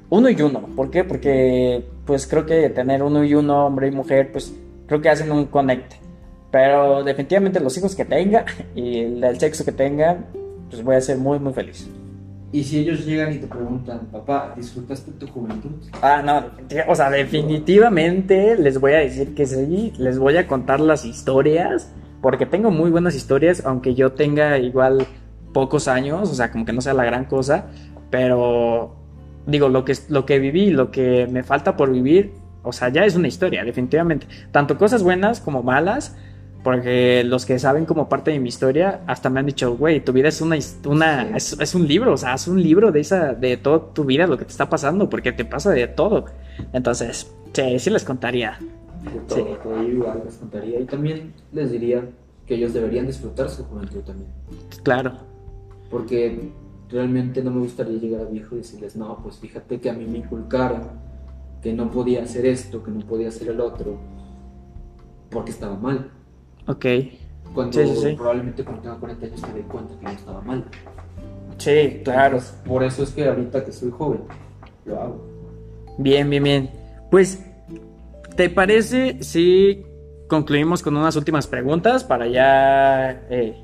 uno 0.09 0.29
y 0.29 0.41
uno. 0.41 0.61
¿Por 0.75 0.89
qué? 0.89 1.03
Porque 1.03 1.85
pues 2.05 2.25
creo 2.25 2.45
que 2.45 2.69
tener 2.69 3.03
uno 3.03 3.23
y 3.23 3.35
uno, 3.35 3.67
hombre 3.67 3.87
y 3.87 3.91
mujer, 3.91 4.31
pues 4.31 4.53
creo 4.87 5.01
que 5.01 5.09
hacen 5.09 5.31
un 5.31 5.45
conecte. 5.45 5.97
Pero 6.51 7.03
definitivamente 7.03 7.59
los 7.59 7.77
hijos 7.77 7.95
que 7.95 8.05
tenga 8.05 8.45
y 8.75 8.99
el, 8.99 9.23
el 9.23 9.39
sexo 9.39 9.63
que 9.63 9.71
tengan, 9.71 10.25
pues 10.69 10.83
voy 10.83 10.95
a 10.95 11.01
ser 11.01 11.17
muy, 11.17 11.39
muy 11.39 11.53
feliz. 11.53 11.87
Y 12.53 12.63
si 12.63 12.79
ellos 12.79 13.05
llegan 13.05 13.33
y 13.33 13.37
te 13.37 13.47
preguntan, 13.47 14.07
papá, 14.11 14.53
¿disfrutaste 14.57 15.11
tu 15.13 15.27
juventud? 15.27 15.71
Ah, 16.01 16.21
no, 16.21 16.45
o 16.87 16.95
sea, 16.95 17.09
definitivamente 17.09 18.57
les 18.57 18.79
voy 18.79 18.91
a 18.91 18.97
decir 18.97 19.33
que 19.33 19.45
sí, 19.45 19.93
les 19.97 20.19
voy 20.19 20.35
a 20.35 20.47
contar 20.47 20.81
las 20.81 21.05
historias, 21.05 21.93
porque 22.21 22.45
tengo 22.45 22.69
muy 22.69 22.91
buenas 22.91 23.15
historias, 23.15 23.65
aunque 23.65 23.95
yo 23.95 24.11
tenga 24.11 24.57
igual 24.57 25.07
pocos 25.53 25.87
años, 25.87 26.29
o 26.29 26.33
sea, 26.33 26.51
como 26.51 26.65
que 26.65 26.73
no 26.73 26.81
sea 26.81 26.93
la 26.93 27.05
gran 27.05 27.25
cosa, 27.25 27.67
pero 28.09 28.95
digo, 29.45 29.69
lo 29.69 29.85
que, 29.85 29.95
lo 30.09 30.25
que 30.25 30.39
viví, 30.39 30.71
lo 30.71 30.91
que 30.91 31.27
me 31.31 31.43
falta 31.43 31.77
por 31.77 31.91
vivir, 31.91 32.33
o 32.63 32.73
sea, 32.73 32.89
ya 32.89 33.05
es 33.05 33.15
una 33.15 33.27
historia, 33.27 33.63
definitivamente. 33.63 34.27
Tanto 34.51 34.77
cosas 34.77 35.03
buenas 35.03 35.39
como 35.39 35.63
malas, 35.63 36.17
porque 36.63 37.23
los 37.23 37.45
que 37.45 37.57
saben 37.59 37.85
como 37.85 38.07
parte 38.07 38.31
de 38.31 38.39
mi 38.39 38.49
historia 38.49 39.01
hasta 39.07 39.29
me 39.29 39.39
han 39.39 39.47
dicho, 39.47 39.75
güey, 39.77 40.03
tu 40.03 40.13
vida 40.13 40.27
es 40.29 40.41
una, 40.41 40.57
his- 40.57 40.79
una 40.85 41.23
Sí. 41.25 41.53
es, 41.55 41.59
es 41.59 41.75
un 41.75 41.87
libro, 41.87 42.13
o 42.13 42.17
sea, 42.17 42.35
es 42.35 42.47
un 42.47 42.61
libro 42.61 42.91
de 42.91 42.99
esa, 42.99 43.33
de 43.33 43.57
toda 43.57 43.93
tu 43.93 44.03
vida, 44.05 44.27
lo 44.27 44.37
que 44.37 44.45
te 44.45 44.51
está 44.51 44.69
pasando, 44.69 45.09
porque 45.09 45.31
te 45.31 45.43
pasa 45.45 45.71
de 45.71 45.87
todo. 45.87 46.25
Entonces, 46.73 47.31
sí, 47.53 47.79
sí 47.79 47.89
les 47.89 48.03
contaría. 48.03 48.59
De 49.03 49.19
todo, 49.27 49.37
Sí. 49.37 49.43
todo 49.63 49.83
igual 49.83 50.21
les 50.25 50.35
contaría. 50.35 50.79
Y 50.79 50.85
también 50.85 51.33
les 51.51 51.71
diría 51.71 52.03
que 52.45 52.55
ellos 52.55 52.73
deberían 52.73 53.07
disfrutar 53.07 53.49
su 53.49 53.63
juventud 53.63 54.01
también. 54.01 54.29
Claro, 54.83 55.13
Porque 55.89 56.51
realmente 56.89 57.43
no 57.43 57.51
me 57.51 57.59
gustaría 57.61 57.97
llegar 57.99 58.21
a 58.21 58.29
viejo 58.29 58.55
y 58.55 58.59
decirles, 58.59 58.95
no, 58.95 59.17
pues 59.23 59.37
fíjate 59.39 59.79
que 59.81 59.89
a 59.89 59.93
mí 59.93 60.05
me 60.05 60.19
inculcaron 60.19 60.83
que 61.61 61.73
no 61.73 61.89
podía 61.91 62.23
hacer 62.23 62.45
esto, 62.45 62.81
que 62.83 62.91
no 62.91 62.99
podía 63.05 63.27
hacer 63.29 63.49
el 63.49 63.59
otro, 63.59 63.97
porque 65.29 65.51
estaba 65.51 65.75
mal. 65.75 66.09
Ok. 66.71 66.85
Cuando 67.53 67.73
Sí, 67.73 67.87
sí, 67.87 67.95
sí. 68.01 68.15
probablemente 68.15 68.63
cuando 68.63 68.81
tenga 68.81 68.95
40 68.95 69.25
años 69.25 69.41
te 69.41 69.53
dé 69.53 69.61
cuenta 69.61 69.93
que 69.99 70.05
no 70.05 70.11
estaba 70.11 70.41
mal. 70.41 70.65
Sí, 71.57 72.01
claro. 72.03 72.37
Entonces, 72.37 72.55
por 72.65 72.83
eso 72.83 73.03
es 73.03 73.09
que 73.11 73.27
ahorita 73.27 73.65
que 73.65 73.71
soy 73.71 73.91
joven, 73.91 74.21
lo 74.85 74.99
hago. 75.01 75.27
Bien, 75.97 76.29
bien, 76.29 76.43
bien. 76.43 76.69
Pues, 77.11 77.43
¿te 78.35 78.49
parece 78.49 79.21
si 79.21 79.85
concluimos 80.27 80.81
con 80.81 80.95
unas 80.95 81.15
últimas 81.17 81.45
preguntas 81.47 82.03
para 82.05 82.25
ya 82.27 83.11
eh, 83.29 83.55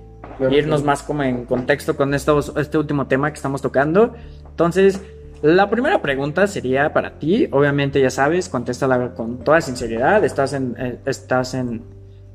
irnos 0.51 0.83
más 0.83 1.01
como 1.01 1.23
en 1.23 1.45
contexto 1.45 1.95
con 1.95 2.13
estos, 2.13 2.53
este 2.57 2.77
último 2.77 3.07
tema 3.07 3.31
que 3.31 3.37
estamos 3.37 3.61
tocando? 3.61 4.13
Entonces, 4.49 5.01
la 5.41 5.69
primera 5.69 6.01
pregunta 6.01 6.45
sería 6.47 6.93
para 6.93 7.19
ti. 7.19 7.47
Obviamente, 7.51 8.01
ya 8.01 8.09
sabes, 8.09 8.49
contéstala 8.49 9.13
con 9.13 9.39
toda 9.39 9.61
sinceridad. 9.61 10.23
Estás 10.25 10.53
en, 10.53 10.75
eh, 10.77 10.99
estás 11.05 11.53
en, 11.53 11.83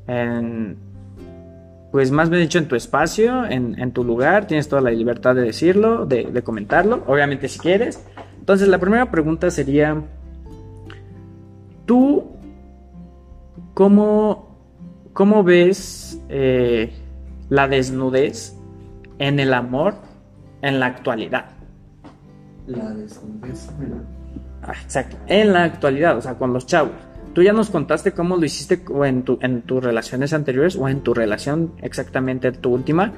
en, 0.07 0.77
pues 1.91 2.11
más 2.11 2.29
bien 2.29 2.41
dicho, 2.41 2.57
en 2.57 2.67
tu 2.67 2.75
espacio, 2.75 3.45
en, 3.45 3.79
en 3.79 3.91
tu 3.91 4.03
lugar. 4.03 4.47
Tienes 4.47 4.67
toda 4.67 4.81
la 4.81 4.91
libertad 4.91 5.35
de 5.35 5.41
decirlo, 5.41 6.05
de, 6.05 6.25
de 6.25 6.41
comentarlo. 6.41 7.03
Obviamente, 7.07 7.47
si 7.47 7.59
quieres. 7.59 8.03
Entonces, 8.39 8.67
la 8.67 8.77
primera 8.77 9.09
pregunta 9.09 9.49
sería, 9.51 10.01
¿tú 11.85 12.31
cómo, 13.73 14.57
cómo 15.13 15.43
ves 15.43 16.19
eh, 16.29 16.93
la 17.49 17.67
desnudez 17.67 18.55
en 19.19 19.39
el 19.39 19.53
amor 19.53 19.95
en 20.61 20.79
la 20.79 20.87
actualidad? 20.87 21.45
La 22.67 22.89
desnudez, 22.91 23.69
mira. 23.79 23.97
Ah, 24.61 24.73
exacto, 24.81 25.17
en 25.27 25.51
la 25.51 25.65
actualidad, 25.65 26.17
o 26.17 26.21
sea, 26.21 26.35
con 26.35 26.53
los 26.53 26.65
chavos. 26.65 26.93
Tú 27.33 27.41
ya 27.41 27.51
nos 27.53 27.69
contaste 27.69 28.11
cómo 28.11 28.37
lo 28.37 28.45
hiciste 28.45 28.83
en, 29.05 29.23
tu- 29.23 29.39
en 29.41 29.63
tus 29.63 29.83
relaciones 29.83 30.33
anteriores 30.33 30.75
o 30.75 30.87
en 30.87 31.01
tu 31.01 31.13
relación 31.13 31.73
exactamente 31.81 32.51
tu 32.51 32.71
última. 32.73 33.13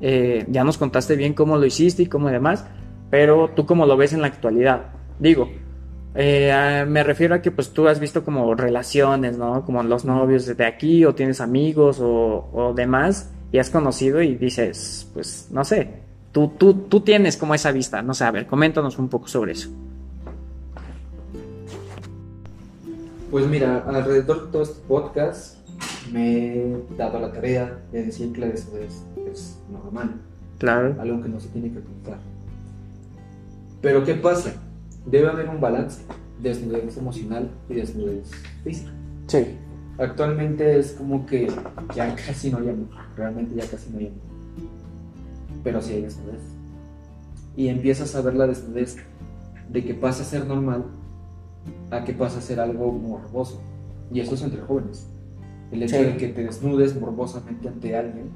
Eh, 0.00 0.46
ya 0.48 0.64
nos 0.64 0.78
contaste 0.78 1.16
bien 1.16 1.34
cómo 1.34 1.56
lo 1.58 1.66
hiciste 1.66 2.02
y 2.04 2.06
cómo 2.06 2.28
demás, 2.28 2.64
pero 3.10 3.50
tú 3.54 3.66
cómo 3.66 3.84
lo 3.84 3.96
ves 3.96 4.12
en 4.12 4.20
la 4.22 4.28
actualidad. 4.28 4.86
Digo, 5.18 5.50
eh, 6.14 6.84
me 6.88 7.02
refiero 7.04 7.34
a 7.34 7.42
que 7.42 7.50
pues 7.50 7.70
tú 7.72 7.88
has 7.88 8.00
visto 8.00 8.24
como 8.24 8.54
relaciones, 8.54 9.36
¿no? 9.36 9.64
Como 9.64 9.82
los 9.82 10.04
novios 10.04 10.46
de 10.46 10.64
aquí 10.64 11.04
o 11.04 11.14
tienes 11.14 11.40
amigos 11.40 11.98
o, 12.00 12.48
o 12.52 12.72
demás 12.74 13.30
y 13.52 13.58
has 13.58 13.70
conocido 13.70 14.22
y 14.22 14.34
dices, 14.36 15.10
pues 15.12 15.48
no 15.52 15.64
sé, 15.64 15.90
tú, 16.32 16.52
tú, 16.58 16.74
tú 16.88 17.00
tienes 17.00 17.36
como 17.36 17.54
esa 17.54 17.72
vista, 17.72 18.02
no 18.02 18.14
sé, 18.14 18.24
a 18.24 18.30
ver, 18.30 18.46
coméntanos 18.46 18.98
un 18.98 19.08
poco 19.08 19.28
sobre 19.28 19.52
eso. 19.52 19.68
Pues 23.30 23.46
mira, 23.46 23.84
alrededor 23.86 24.46
de 24.46 24.52
todo 24.52 24.62
este 24.62 24.80
podcast 24.88 25.56
me 26.12 26.56
he 26.56 26.82
dado 26.96 27.20
la 27.20 27.30
tarea 27.32 27.78
de 27.92 28.04
decir 28.04 28.32
que 28.32 28.40
la 28.40 28.46
desnudez 28.48 29.02
es 29.30 29.58
normal, 29.70 30.14
Claro. 30.58 30.96
algo 31.00 31.22
que 31.22 31.28
no 31.28 31.38
se 31.38 31.48
tiene 31.48 31.70
que 31.70 31.78
ocultar. 31.78 32.18
Pero 33.82 34.04
¿qué 34.04 34.14
pasa? 34.14 34.54
Debe 35.04 35.28
haber 35.28 35.48
un 35.50 35.60
balance, 35.60 36.02
desnudez 36.40 36.96
emocional 36.96 37.50
y 37.68 37.74
desnudez 37.74 38.30
física. 38.64 38.90
Sí. 39.26 39.58
Actualmente 39.98 40.78
es 40.78 40.92
como 40.92 41.26
que 41.26 41.52
ya 41.94 42.14
casi 42.14 42.50
no 42.50 42.58
hay 42.58 42.70
amor, 42.70 42.88
realmente 43.16 43.54
ya 43.54 43.66
casi 43.68 43.90
no 43.90 43.98
hay 43.98 44.06
amor. 44.06 44.18
Pero 45.64 45.82
sí 45.82 45.92
hay 45.94 46.02
desnudez. 46.02 46.40
Y 47.56 47.68
empiezas 47.68 48.14
a 48.14 48.22
ver 48.22 48.34
la 48.34 48.46
desnudez 48.46 48.96
de 49.68 49.84
que 49.84 49.92
pasa 49.92 50.22
a 50.22 50.26
ser 50.26 50.46
normal 50.46 50.84
a 51.90 52.04
que 52.04 52.12
pasa 52.12 52.38
a 52.38 52.42
ser 52.42 52.60
algo 52.60 52.92
morboso. 52.92 53.60
Y 54.12 54.20
eso 54.20 54.34
es 54.34 54.42
entre 54.42 54.60
jóvenes. 54.62 55.06
El 55.70 55.82
hecho 55.82 55.96
Sí. 55.96 56.04
de 56.04 56.16
que 56.16 56.28
te 56.28 56.44
desnudes 56.44 56.98
morbosamente 56.98 57.68
ante 57.68 57.94
alguien 57.96 58.30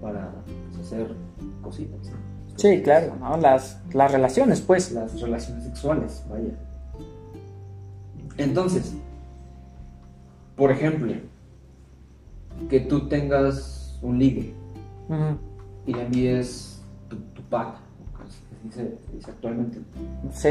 para 0.00 0.32
pues, 0.72 0.86
hacer 0.86 1.14
cositas. 1.62 2.10
¿no? 2.10 2.16
Sí, 2.56 2.82
claro, 2.82 3.14
¿no? 3.20 3.36
Las, 3.36 3.80
las 3.92 4.10
relaciones, 4.12 4.60
pues. 4.60 4.92
Las 4.92 5.20
relaciones 5.20 5.64
sexuales, 5.64 6.24
vaya. 6.28 6.50
Entonces, 8.36 8.94
por 10.56 10.70
ejemplo, 10.72 11.12
que 12.68 12.80
tú 12.80 13.08
tengas 13.08 13.98
un 14.02 14.18
ligue 14.18 14.54
y 15.86 15.92
le 15.92 16.02
envíes 16.06 16.80
tu, 17.08 17.16
tu 17.16 17.42
pack, 17.42 17.76
dice, 18.64 18.98
dice 19.12 19.30
actualmente. 19.30 19.78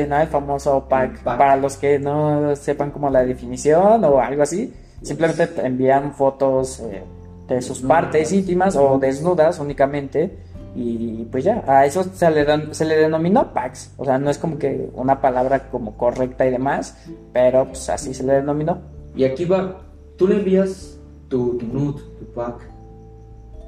¿no? 0.08 0.18
El 0.22 0.28
famoso 0.28 0.86
pack. 0.88 1.24
Pack. 1.24 1.38
Para 1.38 1.56
los 1.58 1.78
que 1.78 2.00
no 2.00 2.56
sepan 2.56 2.92
como 2.92 3.10
la 3.10 3.24
definición 3.26 4.04
o 4.06 4.20
algo 4.20 4.44
así, 4.44 4.74
simplemente 5.02 5.48
te 5.48 5.66
envían 5.66 6.14
fotos 6.14 6.80
eh, 6.82 7.04
de 7.48 7.62
sus 7.62 7.78
Desnudas. 7.80 8.02
partes 8.02 8.32
íntimas 8.32 8.76
o 8.76 8.98
desnudas 9.00 9.60
únicamente. 9.60 10.38
Y 10.76 11.26
pues 11.26 11.44
ya, 11.44 11.64
a 11.68 11.86
eso 11.86 12.04
se 12.04 12.32
le, 12.32 12.46
dan- 12.46 12.74
se 12.74 12.84
le 12.86 12.98
denominó 12.98 13.54
packs. 13.54 13.94
O 13.98 14.06
sea, 14.06 14.18
no 14.18 14.32
es 14.32 14.40
como 14.40 14.58
que 14.58 14.90
una 14.96 15.22
palabra 15.22 15.70
como 15.70 15.96
correcta 15.98 16.48
y 16.48 16.52
demás, 16.52 16.98
pero 17.32 17.66
pues 17.68 17.88
así 17.90 18.14
se 18.14 18.24
le 18.24 18.34
denominó. 18.34 18.80
Y 19.16 19.24
aquí 19.26 19.46
va, 19.46 19.82
tú 20.18 20.28
le 20.28 20.38
envías 20.38 20.98
tu, 21.28 21.58
tu 21.60 21.68
nude, 21.68 22.02
tu 22.18 22.26
pack, 22.34 22.68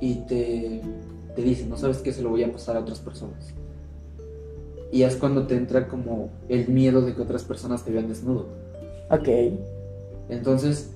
y 0.02 0.16
te, 0.26 0.82
te 1.36 1.42
dice, 1.44 1.68
no 1.68 1.78
sabes 1.78 1.98
qué 2.00 2.12
se 2.12 2.24
lo 2.24 2.30
voy 2.30 2.44
a 2.44 2.52
pasar 2.52 2.76
a 2.76 2.80
otras 2.80 3.00
personas. 3.00 3.54
Y 4.92 5.04
es 5.04 5.16
cuando 5.16 5.46
te 5.48 5.56
entra 5.56 5.88
como 5.88 6.30
el 6.48 6.68
miedo 6.70 7.02
de 7.02 7.14
que 7.16 7.22
otras 7.22 7.44
personas 7.44 7.84
te 7.84 7.92
vean 7.92 8.08
desnudo. 8.08 8.48
Ok. 9.10 9.28
Entonces, 10.30 10.92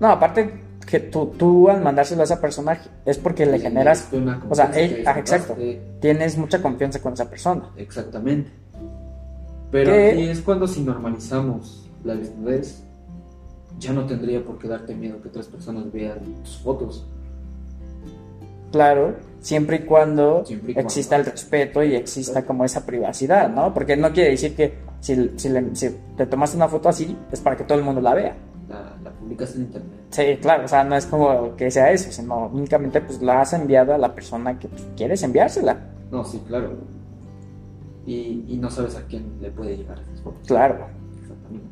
No, 0.00 0.08
aparte 0.08 0.60
que 0.86 0.98
tú, 1.00 1.26
tú 1.38 1.68
al 1.68 1.80
mandárselo 1.82 2.22
a 2.22 2.24
esa 2.24 2.40
persona 2.40 2.80
es 3.04 3.18
porque 3.18 3.46
le 3.46 3.58
generas, 3.60 4.08
una 4.12 4.42
o 4.48 4.54
sea, 4.54 4.66
él- 4.74 5.04
ah, 5.06 5.18
exacto. 5.18 5.56
tienes 6.00 6.36
mucha 6.36 6.60
confianza 6.60 7.00
con 7.00 7.12
esa 7.12 7.28
persona. 7.30 7.70
Exactamente. 7.76 8.50
Pero 9.70 9.92
¿Qué? 9.92 10.10
aquí 10.10 10.22
es 10.28 10.40
cuando 10.40 10.66
si 10.66 10.82
normalizamos 10.82 11.88
la 12.04 12.14
desnudez, 12.16 12.82
ya 13.78 13.92
no 13.92 14.04
tendría 14.06 14.44
por 14.44 14.58
qué 14.58 14.68
darte 14.68 14.94
miedo 14.94 15.22
que 15.22 15.28
otras 15.28 15.46
personas 15.46 15.90
vean 15.92 16.18
tus 16.42 16.58
fotos. 16.58 17.06
Claro, 18.72 19.14
siempre 19.42 19.76
y 19.76 19.80
cuando 19.80 20.44
Siempre 20.46 20.70
y 20.70 20.74
cuando. 20.74 20.88
exista 20.88 21.16
el 21.16 21.26
respeto 21.26 21.82
y 21.82 21.94
exista 21.94 22.46
como 22.46 22.64
esa 22.64 22.86
privacidad, 22.86 23.50
¿no? 23.50 23.74
Porque 23.74 23.96
no 23.96 24.10
quiere 24.12 24.30
decir 24.30 24.54
que 24.56 24.78
si, 25.00 25.32
si 25.36 25.48
le- 25.50 25.74
si 25.76 25.94
te 26.16 26.24
tomaste 26.26 26.56
una 26.56 26.68
foto 26.68 26.88
así, 26.88 27.14
es 27.30 27.40
para 27.40 27.56
que 27.56 27.64
todo 27.64 27.76
el 27.76 27.84
mundo 27.84 28.00
la 28.00 28.14
vea. 28.14 28.34
La, 28.68 28.96
la 29.02 29.10
publicas 29.10 29.54
en 29.56 29.62
internet. 29.62 29.90
Sí, 30.10 30.22
claro, 30.40 30.64
o 30.64 30.68
sea, 30.68 30.82
no 30.84 30.96
es 30.96 31.04
como 31.06 31.54
que 31.56 31.70
sea 31.70 31.90
eso, 31.90 32.10
sino 32.10 32.46
únicamente 32.46 33.00
pues 33.02 33.20
la 33.20 33.42
has 33.42 33.52
enviado 33.52 33.92
a 33.92 33.98
la 33.98 34.14
persona 34.14 34.58
que 34.58 34.68
pues, 34.68 34.86
quieres 34.96 35.22
enviársela. 35.22 35.76
No, 36.10 36.24
sí, 36.24 36.42
claro. 36.46 36.70
Y, 38.06 38.44
y 38.48 38.56
no 38.60 38.70
sabes 38.70 38.96
a 38.96 39.02
quién 39.06 39.24
le 39.40 39.50
puede 39.50 39.76
llegar 39.76 39.98
esas 40.00 40.20
fotos. 40.22 40.46
Claro, 40.46 40.86
Exactamente. 41.20 41.66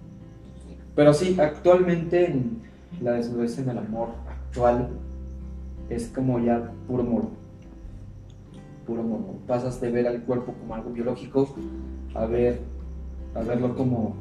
Pero 0.95 1.13
sí, 1.15 1.37
actualmente 1.41 2.27
en 2.31 2.63
la 3.01 3.13
desnudez 3.13 3.59
en 3.59 3.69
el 3.71 3.79
amor 3.79 4.09
actual 4.29 4.89
es 5.89 6.09
como 6.09 6.39
ya 6.41 6.71
puro 6.87 7.03
morbo. 7.05 7.31
Puro 8.87 9.03
morbo. 9.03 9.39
Pasas 9.47 9.81
de 9.81 9.91
ver 9.91 10.07
al 10.07 10.23
cuerpo 10.23 10.53
como 10.55 10.75
algo 10.75 10.91
biológico 10.91 11.49
a 12.15 12.27
ver 12.27 12.61
a 13.35 13.41
verlo 13.43 13.77
como 13.77 14.15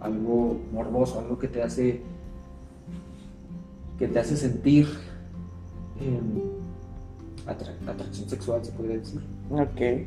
algo 0.00 0.60
morboso, 0.72 1.20
algo 1.20 1.38
que 1.38 1.46
te 1.48 1.62
hace 1.62 2.02
que 3.98 4.08
te 4.08 4.18
hace 4.18 4.36
sentir 4.36 4.86
em, 6.00 6.40
atra- 7.46 7.76
atracción 7.88 8.28
sexual, 8.28 8.64
se 8.64 8.72
podría 8.72 8.96
decir. 8.98 9.20
ok. 9.50 10.06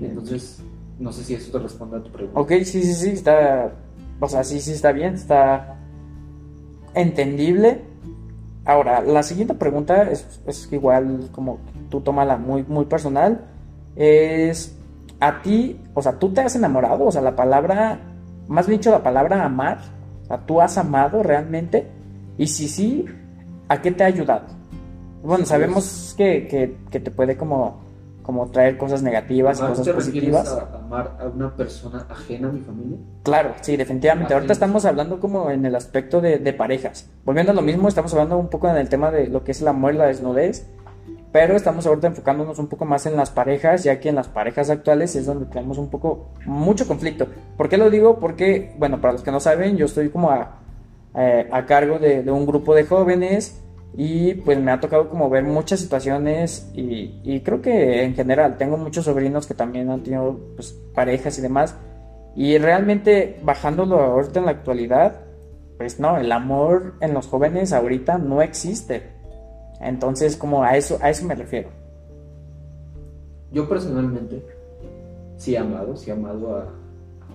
Entonces, 0.00 0.60
no 0.98 1.10
sé 1.12 1.24
si 1.24 1.34
eso 1.34 1.50
te 1.50 1.58
responde 1.58 1.96
a 1.96 2.02
tu 2.02 2.10
pregunta. 2.12 2.38
Ok, 2.38 2.50
sí, 2.64 2.82
sí, 2.82 2.94
sí, 2.94 3.10
está, 3.10 3.72
o 4.20 4.28
sea, 4.28 4.44
sí, 4.44 4.60
sí 4.60 4.72
está 4.72 4.92
bien, 4.92 5.14
está 5.14 5.76
entendible. 6.94 7.82
Ahora, 8.64 9.00
la 9.00 9.22
siguiente 9.22 9.54
pregunta 9.54 10.10
es, 10.10 10.40
es 10.46 10.70
igual 10.72 11.28
como 11.32 11.58
tú 11.88 12.00
tómala 12.00 12.36
muy, 12.36 12.62
muy 12.64 12.84
personal, 12.86 13.40
es 13.96 14.76
a 15.20 15.42
ti, 15.42 15.80
o 15.94 16.02
sea, 16.02 16.12
tú 16.18 16.30
te 16.32 16.40
has 16.40 16.54
enamorado, 16.56 17.04
o 17.06 17.12
sea, 17.12 17.20
la 17.22 17.34
palabra, 17.34 17.98
más 18.46 18.66
bien 18.66 18.78
dicho, 18.80 18.90
la 18.90 19.02
palabra 19.02 19.44
amar, 19.44 19.78
o 20.22 20.26
sea, 20.26 20.38
tú 20.46 20.60
has 20.60 20.78
amado 20.78 21.22
realmente, 21.22 21.86
y 22.36 22.46
si 22.46 22.68
sí, 22.68 23.04
¿a 23.68 23.80
qué 23.82 23.90
te 23.90 24.04
ha 24.04 24.06
ayudado? 24.06 24.46
Bueno, 25.22 25.38
Pues- 25.38 25.48
sabemos 25.48 26.14
que, 26.16 26.46
que, 26.46 26.76
que 26.90 27.00
te 27.00 27.10
puede 27.10 27.36
como, 27.36 27.80
como 28.22 28.46
traer 28.50 28.78
cosas 28.78 29.02
negativas 29.02 29.58
y 29.58 29.62
¿Amar 29.62 29.70
cosas 29.72 29.86
te 29.86 29.92
positivas. 29.94 30.48
a 30.52 30.76
amar 30.78 31.16
a 31.20 31.26
una 31.26 31.50
persona 31.56 32.06
ajena 32.08 32.48
a 32.48 32.52
mi 32.52 32.60
familia? 32.60 32.98
Claro, 33.24 33.54
sí, 33.62 33.76
definitivamente. 33.76 34.32
Ah, 34.32 34.36
Ahorita 34.36 34.52
estamos 34.52 34.84
hablando 34.84 35.18
como 35.18 35.50
en 35.50 35.66
el 35.66 35.74
aspecto 35.74 36.20
de, 36.20 36.38
de 36.38 36.52
parejas. 36.52 37.10
Volviendo 37.24 37.50
a 37.50 37.54
lo 37.56 37.62
mismo, 37.62 37.88
estamos 37.88 38.12
hablando 38.12 38.38
un 38.38 38.48
poco 38.48 38.68
en 38.68 38.76
el 38.76 38.88
tema 38.88 39.10
de 39.10 39.26
lo 39.26 39.42
que 39.42 39.50
es 39.50 39.60
el 39.62 39.66
amor 39.68 39.94
y 39.94 39.96
la 39.96 40.06
desnudez, 40.06 40.68
pero 41.32 41.56
estamos 41.56 41.86
ahorita 41.86 42.08
enfocándonos 42.08 42.58
un 42.58 42.68
poco 42.68 42.84
más 42.84 43.06
en 43.06 43.16
las 43.16 43.30
parejas, 43.30 43.84
ya 43.84 44.00
que 44.00 44.08
en 44.08 44.14
las 44.14 44.28
parejas 44.28 44.70
actuales 44.70 45.14
es 45.14 45.26
donde 45.26 45.46
tenemos 45.46 45.78
un 45.78 45.90
poco, 45.90 46.30
mucho 46.46 46.86
conflicto. 46.86 47.26
¿Por 47.56 47.68
qué 47.68 47.76
lo 47.76 47.90
digo? 47.90 48.18
Porque, 48.18 48.74
bueno, 48.78 49.00
para 49.00 49.12
los 49.12 49.22
que 49.22 49.30
no 49.30 49.40
saben, 49.40 49.76
yo 49.76 49.86
estoy 49.86 50.08
como 50.08 50.30
a, 50.30 50.60
eh, 51.14 51.48
a 51.50 51.66
cargo 51.66 51.98
de, 51.98 52.30
un 52.30 52.46
grupo 52.46 52.74
de 52.74 52.84
jóvenes 52.84 53.62
y 53.96 54.34
pues 54.34 54.58
me 54.58 54.70
ha 54.70 54.80
tocado 54.80 55.08
como 55.08 55.30
ver 55.30 55.44
muchas 55.44 55.80
situaciones 55.80 56.70
y, 56.74 57.20
y 57.24 57.40
creo 57.40 57.62
que 57.62 58.04
en 58.04 58.14
general 58.14 58.56
tengo 58.56 58.76
muchos 58.76 59.06
sobrinos 59.06 59.46
que 59.46 59.54
también 59.54 59.90
han 59.90 60.02
tenido 60.02 60.38
pues 60.54 60.72
parejas 60.94 61.38
y 61.38 61.42
demás 61.42 61.74
y 62.36 62.58
realmente 62.58 63.40
bajándolo 63.42 63.98
ahorita 63.98 64.40
en 64.40 64.44
la 64.44 64.50
actualidad 64.52 65.28
pues 65.78 66.00
no, 66.00 66.18
el 66.18 66.30
amor 66.32 66.96
en 67.00 67.14
los 67.14 67.28
jóvenes 67.28 67.72
ahorita 67.72 68.18
no 68.18 68.42
existe. 68.42 69.17
Entonces 69.80 70.36
como 70.36 70.62
a 70.62 70.76
eso, 70.76 70.98
a 71.00 71.10
eso 71.10 71.24
me 71.26 71.34
refiero. 71.34 71.68
Yo 73.52 73.68
personalmente 73.68 74.44
sí 75.36 75.54
he 75.54 75.58
amado, 75.58 75.96
sí 75.96 76.10
he 76.10 76.12
amado 76.12 76.56
a... 76.56 76.74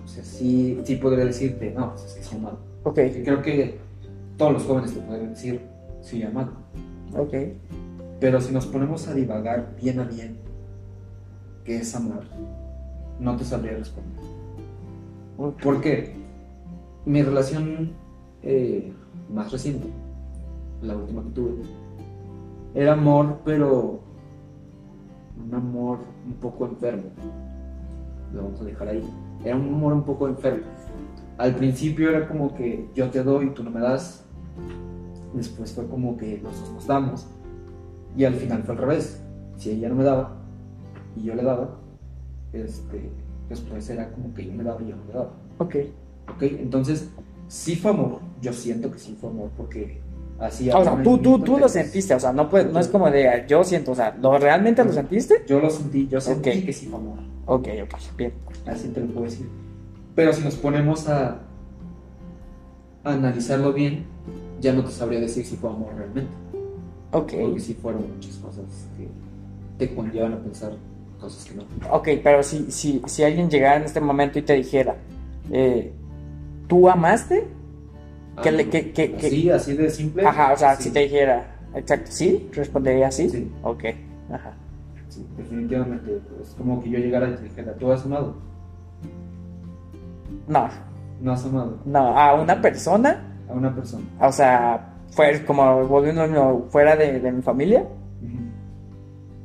O 0.04 0.06
sea, 0.06 0.22
sí, 0.22 0.80
sí 0.84 0.96
podría 0.96 1.24
decirte, 1.24 1.70
no, 1.70 1.90
pues 1.90 2.04
es 2.04 2.14
que 2.14 2.22
sí 2.22 2.34
he 2.34 2.38
amado. 2.38 2.58
Ok, 2.84 2.98
creo 3.24 3.40
que 3.40 3.78
todos 4.36 4.52
los 4.52 4.64
jóvenes 4.64 4.92
te 4.92 5.00
podrían 5.00 5.30
decir, 5.30 5.60
sí 6.02 6.22
he 6.22 6.26
amado. 6.26 6.52
ok. 7.16 7.34
Pero 8.20 8.40
si 8.40 8.52
nos 8.52 8.66
ponemos 8.66 9.08
a 9.08 9.14
divagar 9.14 9.74
bien 9.80 10.00
a 10.00 10.04
bien 10.04 10.38
qué 11.64 11.78
es 11.78 11.94
amar, 11.94 12.22
no 13.18 13.36
te 13.36 13.44
sabría 13.44 13.76
responder. 13.76 14.22
¿Por 15.36 15.80
qué? 15.80 16.14
Mi 17.04 17.22
relación 17.22 17.92
eh, 18.42 18.92
más 19.32 19.50
reciente, 19.50 19.88
la 20.82 20.96
última 20.96 21.22
que 21.22 21.30
tuve, 21.30 21.52
era 22.74 22.94
amor, 22.94 23.40
pero 23.44 24.00
un 25.42 25.54
amor 25.54 25.98
un 26.26 26.34
poco 26.34 26.66
enfermo. 26.66 27.04
Lo 28.32 28.44
vamos 28.44 28.60
a 28.60 28.64
dejar 28.64 28.88
ahí. 28.88 29.08
Era 29.44 29.56
un 29.56 29.68
amor 29.68 29.92
un 29.92 30.02
poco 30.02 30.26
enfermo. 30.26 30.64
Al 31.38 31.54
principio 31.54 32.10
era 32.10 32.26
como 32.28 32.54
que 32.54 32.88
yo 32.94 33.08
te 33.10 33.22
doy, 33.22 33.50
tú 33.50 33.62
no 33.62 33.70
me 33.70 33.80
das. 33.80 34.24
Después 35.34 35.72
fue 35.72 35.86
como 35.86 36.16
que 36.16 36.38
los 36.38 36.60
dos 36.60 36.72
nos 36.72 36.86
damos. 36.86 37.26
Y 38.16 38.24
al 38.24 38.34
final 38.34 38.64
fue 38.64 38.74
al 38.74 38.80
revés. 38.80 39.22
Si 39.56 39.70
ella 39.70 39.88
no 39.88 39.94
me 39.94 40.04
daba 40.04 40.36
y 41.16 41.22
yo 41.22 41.34
le 41.34 41.44
daba, 41.44 41.76
este, 42.52 43.08
después 43.48 43.88
era 43.88 44.10
como 44.10 44.34
que 44.34 44.46
yo 44.46 44.52
me 44.52 44.64
daba 44.64 44.82
y 44.82 44.88
yo 44.88 44.96
no 44.96 45.04
le 45.06 45.12
daba. 45.12 45.30
Ok. 45.58 45.76
¿Ok? 46.34 46.42
Entonces, 46.42 47.08
sí 47.46 47.76
fue 47.76 47.92
amor. 47.92 48.18
Yo 48.40 48.52
siento 48.52 48.90
que 48.90 48.98
sí 48.98 49.16
fue 49.20 49.30
amor 49.30 49.50
porque 49.56 50.00
así 50.38 50.70
O 50.70 50.82
sea, 50.82 51.02
tú, 51.02 51.18
tú, 51.18 51.38
tú 51.40 51.58
lo 51.58 51.68
sentiste, 51.68 52.14
o 52.14 52.20
sea, 52.20 52.32
no, 52.32 52.48
puede- 52.48 52.70
no 52.72 52.80
es 52.80 52.88
como 52.88 53.10
de 53.10 53.44
yo 53.48 53.64
siento, 53.64 53.92
o 53.92 53.94
sea, 53.94 54.16
¿lo, 54.20 54.38
¿realmente 54.38 54.84
lo 54.84 54.92
sentiste? 54.92 55.44
Yo 55.46 55.60
lo 55.60 55.70
sentí, 55.70 56.08
yo 56.08 56.20
sentí 56.20 56.50
Ok. 56.50 56.64
que 56.66 56.72
sí 56.72 56.86
fue 56.86 56.98
amor. 56.98 57.18
Ok, 57.46 57.68
ok, 57.82 58.16
bien. 58.16 58.32
Así 58.66 58.88
te 58.88 59.00
lo 59.00 59.06
puedo 59.08 59.24
decir. 59.26 59.48
Pero 60.14 60.32
si 60.32 60.42
nos 60.42 60.54
ponemos 60.54 61.08
a, 61.08 61.40
analizarlo 63.04 63.72
bien, 63.72 64.06
ya 64.60 64.72
no 64.72 64.84
te 64.84 64.90
sabría 64.90 65.20
decir 65.20 65.44
si 65.44 65.56
fue 65.56 65.70
amor 65.70 65.94
realmente. 65.96 66.30
Ok. 67.12 67.32
Porque 67.40 67.60
sí 67.60 67.74
fueron 67.74 68.04
muchas 68.14 68.36
cosas 68.36 68.64
que 68.96 69.08
te 69.78 69.94
conllevan 69.94 70.32
a 70.32 70.38
pensar 70.38 70.72
cosas 71.20 71.44
que 71.44 71.54
no. 71.54 71.64
Ok, 71.90 72.08
pero 72.22 72.42
si, 72.42 72.70
si, 72.70 73.02
si 73.06 73.22
alguien 73.22 73.50
llegara 73.50 73.76
en 73.76 73.84
este 73.84 74.00
momento 74.00 74.38
y 74.38 74.42
te 74.42 74.54
dijera, 74.54 74.96
eh, 75.50 75.92
¿tú 76.66 76.88
amaste? 76.88 77.46
Que 78.42 78.50
le- 78.52 78.68
que- 78.68 78.92
que- 78.92 79.12
que- 79.12 79.30
Sí, 79.30 79.50
así 79.50 79.74
de 79.76 79.90
simple. 79.90 80.26
Ajá, 80.26 80.52
o 80.52 80.56
sea, 80.56 80.74
sí, 80.76 80.84
si 80.84 80.90
te 80.90 81.00
dijera, 81.00 81.56
exacto, 81.74 82.10
¿sí? 82.10 82.48
Respondería 82.52 83.10
sí. 83.10 83.28
Sí. 83.30 83.52
Ok, 83.62 83.84
ajá. 84.32 84.52
sí, 85.08 85.26
definitivamente. 85.36 86.20
Es 86.42 86.54
como 86.58 86.82
que 86.82 86.90
yo 86.90 86.98
llegara 86.98 87.28
y 87.28 87.34
te 87.36 87.42
dijera, 87.44 87.72
¿tú 87.74 87.92
has 87.92 88.04
amado? 88.04 88.36
No, 90.48 90.68
No 91.20 91.32
has 91.32 91.44
amado 91.44 91.78
no, 91.86 92.18
a 92.18 92.34
una 92.34 92.60
persona, 92.60 93.24
a 93.48 93.52
una 93.52 93.74
persona. 93.74 94.04
o 94.20 94.30
sea, 94.32 94.94
fue 95.10 95.44
como 95.44 95.86
volviendo 95.86 96.66
fuera 96.70 96.96
de, 96.96 97.20
de 97.20 97.32
mi 97.32 97.42
familia. 97.42 97.86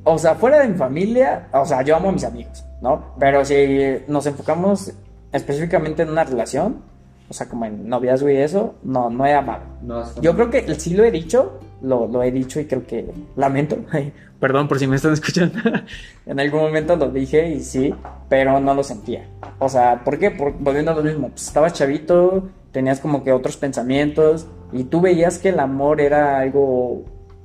O 0.04 0.18
sea, 0.18 0.34
fuera 0.36 0.60
de 0.60 0.70
mi 0.70 0.76
familia, 0.76 1.48
o 1.54 1.66
sea, 1.66 1.82
yo 1.84 1.96
amo 1.96 2.10
a 2.10 2.12
mis 2.14 2.24
amigos, 2.24 2.66
¿no? 2.82 3.14
Pero 3.20 3.46
si 3.46 3.98
nos 4.08 4.26
enfocamos 4.26 4.92
específicamente 5.32 6.02
en 6.02 6.10
una 6.10 6.24
relación, 6.24 6.82
o 7.30 7.34
sea, 7.34 7.48
como 7.48 7.66
en 7.66 7.88
noviazgo 7.88 8.30
y 8.30 8.38
eso, 8.38 8.76
no, 8.84 9.10
no 9.10 9.26
he 9.26 9.34
amado. 9.34 9.62
No 9.84 10.04
Yo 10.20 10.34
creo 10.36 10.50
que 10.50 10.74
sí 10.76 10.96
lo 10.96 11.04
he 11.04 11.12
dicho, 11.12 11.60
lo, 11.82 12.08
lo 12.08 12.24
he 12.24 12.32
dicho 12.32 12.60
y 12.60 12.66
creo 12.66 12.86
que 12.88 13.06
lamento. 13.36 13.78
Perdón 14.40 14.68
por 14.68 14.80
si 14.80 14.88
me 14.88 14.96
están 14.96 15.14
escuchando. 15.14 15.60
en 16.26 16.40
algún 16.40 16.62
momento 16.62 16.96
lo 16.96 17.10
dije 17.10 17.50
y 17.50 17.60
sí, 17.60 17.94
pero 18.30 18.60
no 18.60 18.74
lo 18.74 18.84
sentía. 18.84 19.28
O 19.60 19.70
sea, 19.70 20.04
¿por 20.04 20.18
qué? 20.18 20.32
Por, 20.32 20.54
volviendo 20.58 20.92
a 20.92 20.96
lo 20.96 21.04
mismo, 21.04 21.30
pues 21.30 21.48
estabas 21.48 21.74
chavito, 21.74 22.50
tenías 22.72 23.00
como 23.00 23.24
que 23.24 23.32
otros 23.32 23.58
pensamientos 23.58 24.48
y 24.72 24.86
tú 24.86 25.02
veías 25.02 25.38
que 25.38 25.50
el 25.50 25.60
amor 25.60 26.02
era 26.02 26.40
algo 26.40 27.04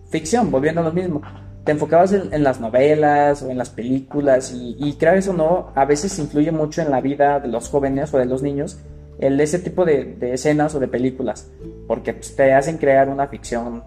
ficción, 0.08 0.50
volviendo 0.50 0.80
a 0.80 0.84
lo 0.84 0.92
mismo. 0.92 1.20
Te 1.64 1.72
enfocabas 1.72 2.12
en, 2.12 2.32
en 2.32 2.42
las 2.42 2.60
novelas 2.60 3.42
o 3.42 3.50
en 3.50 3.58
las 3.58 3.68
películas 3.68 4.52
y, 4.52 4.76
y 4.78 4.94
creas 4.94 5.28
o 5.28 5.34
no, 5.34 5.72
a 5.74 5.84
veces 5.84 6.18
influye 6.18 6.52
mucho 6.52 6.80
en 6.80 6.90
la 6.90 7.02
vida 7.02 7.40
de 7.40 7.48
los 7.48 7.68
jóvenes 7.68 8.14
o 8.14 8.18
de 8.18 8.26
los 8.26 8.42
niños 8.42 8.78
el 9.18 9.40
ese 9.40 9.58
tipo 9.58 9.84
de, 9.84 10.16
escenas 10.20 10.74
o 10.74 10.80
de 10.80 10.88
películas, 10.88 11.50
porque 11.86 12.14
pues, 12.14 12.34
te 12.34 12.52
hacen 12.52 12.78
crear 12.78 13.08
una 13.08 13.26
ficción, 13.28 13.82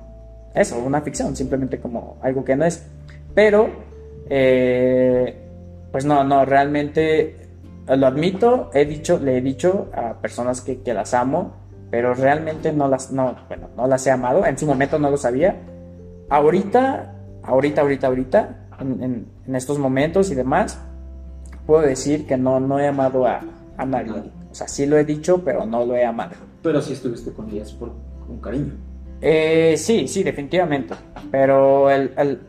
eso, 0.54 0.80
una 0.80 1.02
ficción, 1.02 1.36
simplemente 1.36 1.80
como 1.80 2.18
algo 2.22 2.44
que 2.44 2.56
no 2.56 2.66
es. 2.66 2.86
Pero, 3.34 3.70
eh, 4.30 5.38
pues 5.92 6.06
no, 6.06 6.24
no, 6.24 6.46
realmente 6.46 7.36
lo 7.88 8.08
admito, 8.08 8.70
he 8.74 8.86
dicho, 8.86 9.20
le 9.20 9.38
he 9.38 9.42
dicho 9.42 9.90
a 9.94 10.14
personas 10.14 10.62
que, 10.62 10.82
las 10.94 11.14
amo, 11.14 11.54
pero 11.90 12.14
realmente 12.14 12.74
no 12.74 12.88
las, 12.88 13.12
no, 13.12 13.36
bueno, 13.48 13.70
no 13.78 13.88
las 13.88 14.06
he 14.08 14.12
amado, 14.12 14.46
en 14.46 14.58
su 14.58 14.66
momento 14.66 15.00
no 15.00 15.10
lo 15.10 15.18
sabía. 15.18 15.56
Ahorita, 16.30 17.14
ahorita, 17.44 17.82
ahorita, 17.82 18.08
ahorita, 18.08 18.68
en 18.80 19.56
estos 19.56 19.80
momentos 19.80 20.30
y 20.32 20.36
demás, 20.36 20.80
puedo 21.66 21.82
decir 21.82 22.26
que 22.26 22.38
no, 22.38 22.60
no 22.60 22.80
he 22.80 22.88
amado 22.88 23.26
a, 23.26 23.42
a 23.78 23.86
nadie. 23.86 24.24
Sea, 24.58 24.68
sí 24.68 24.88
lo 24.88 24.98
he 24.98 25.06
dicho, 25.06 25.44
pero 25.44 25.68
no 25.68 25.86
lo 25.86 25.96
he 25.96 26.04
amado. 26.04 26.32
Pero 26.64 26.82
sí 26.82 26.94
estuviste 26.94 27.32
con 27.32 27.48
ellas 27.52 27.72
por, 27.74 27.92
con 28.26 28.40
cariño. 28.40 28.74
Eh, 29.22 29.76
sí, 29.78 30.08
sí, 30.08 30.24
definitivamente. 30.24 30.96
Pero 31.30 31.92
el, 31.92 32.12
el- 32.18 32.40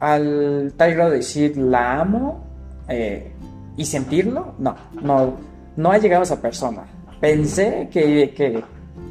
al 0.00 0.72
tal 0.76 0.94
grado 0.94 1.10
de 1.10 1.16
decir 1.18 1.56
la 1.58 2.00
amo 2.00 2.44
eh, 2.88 3.30
y 3.76 3.84
sentirlo, 3.84 4.54
no, 4.58 4.74
no, 5.02 5.34
no 5.76 5.90
ha 5.90 5.98
llegado 5.98 6.22
esa 6.22 6.40
persona. 6.40 6.84
Pensé 7.20 7.88
que, 7.92 8.30
que, 8.34 8.62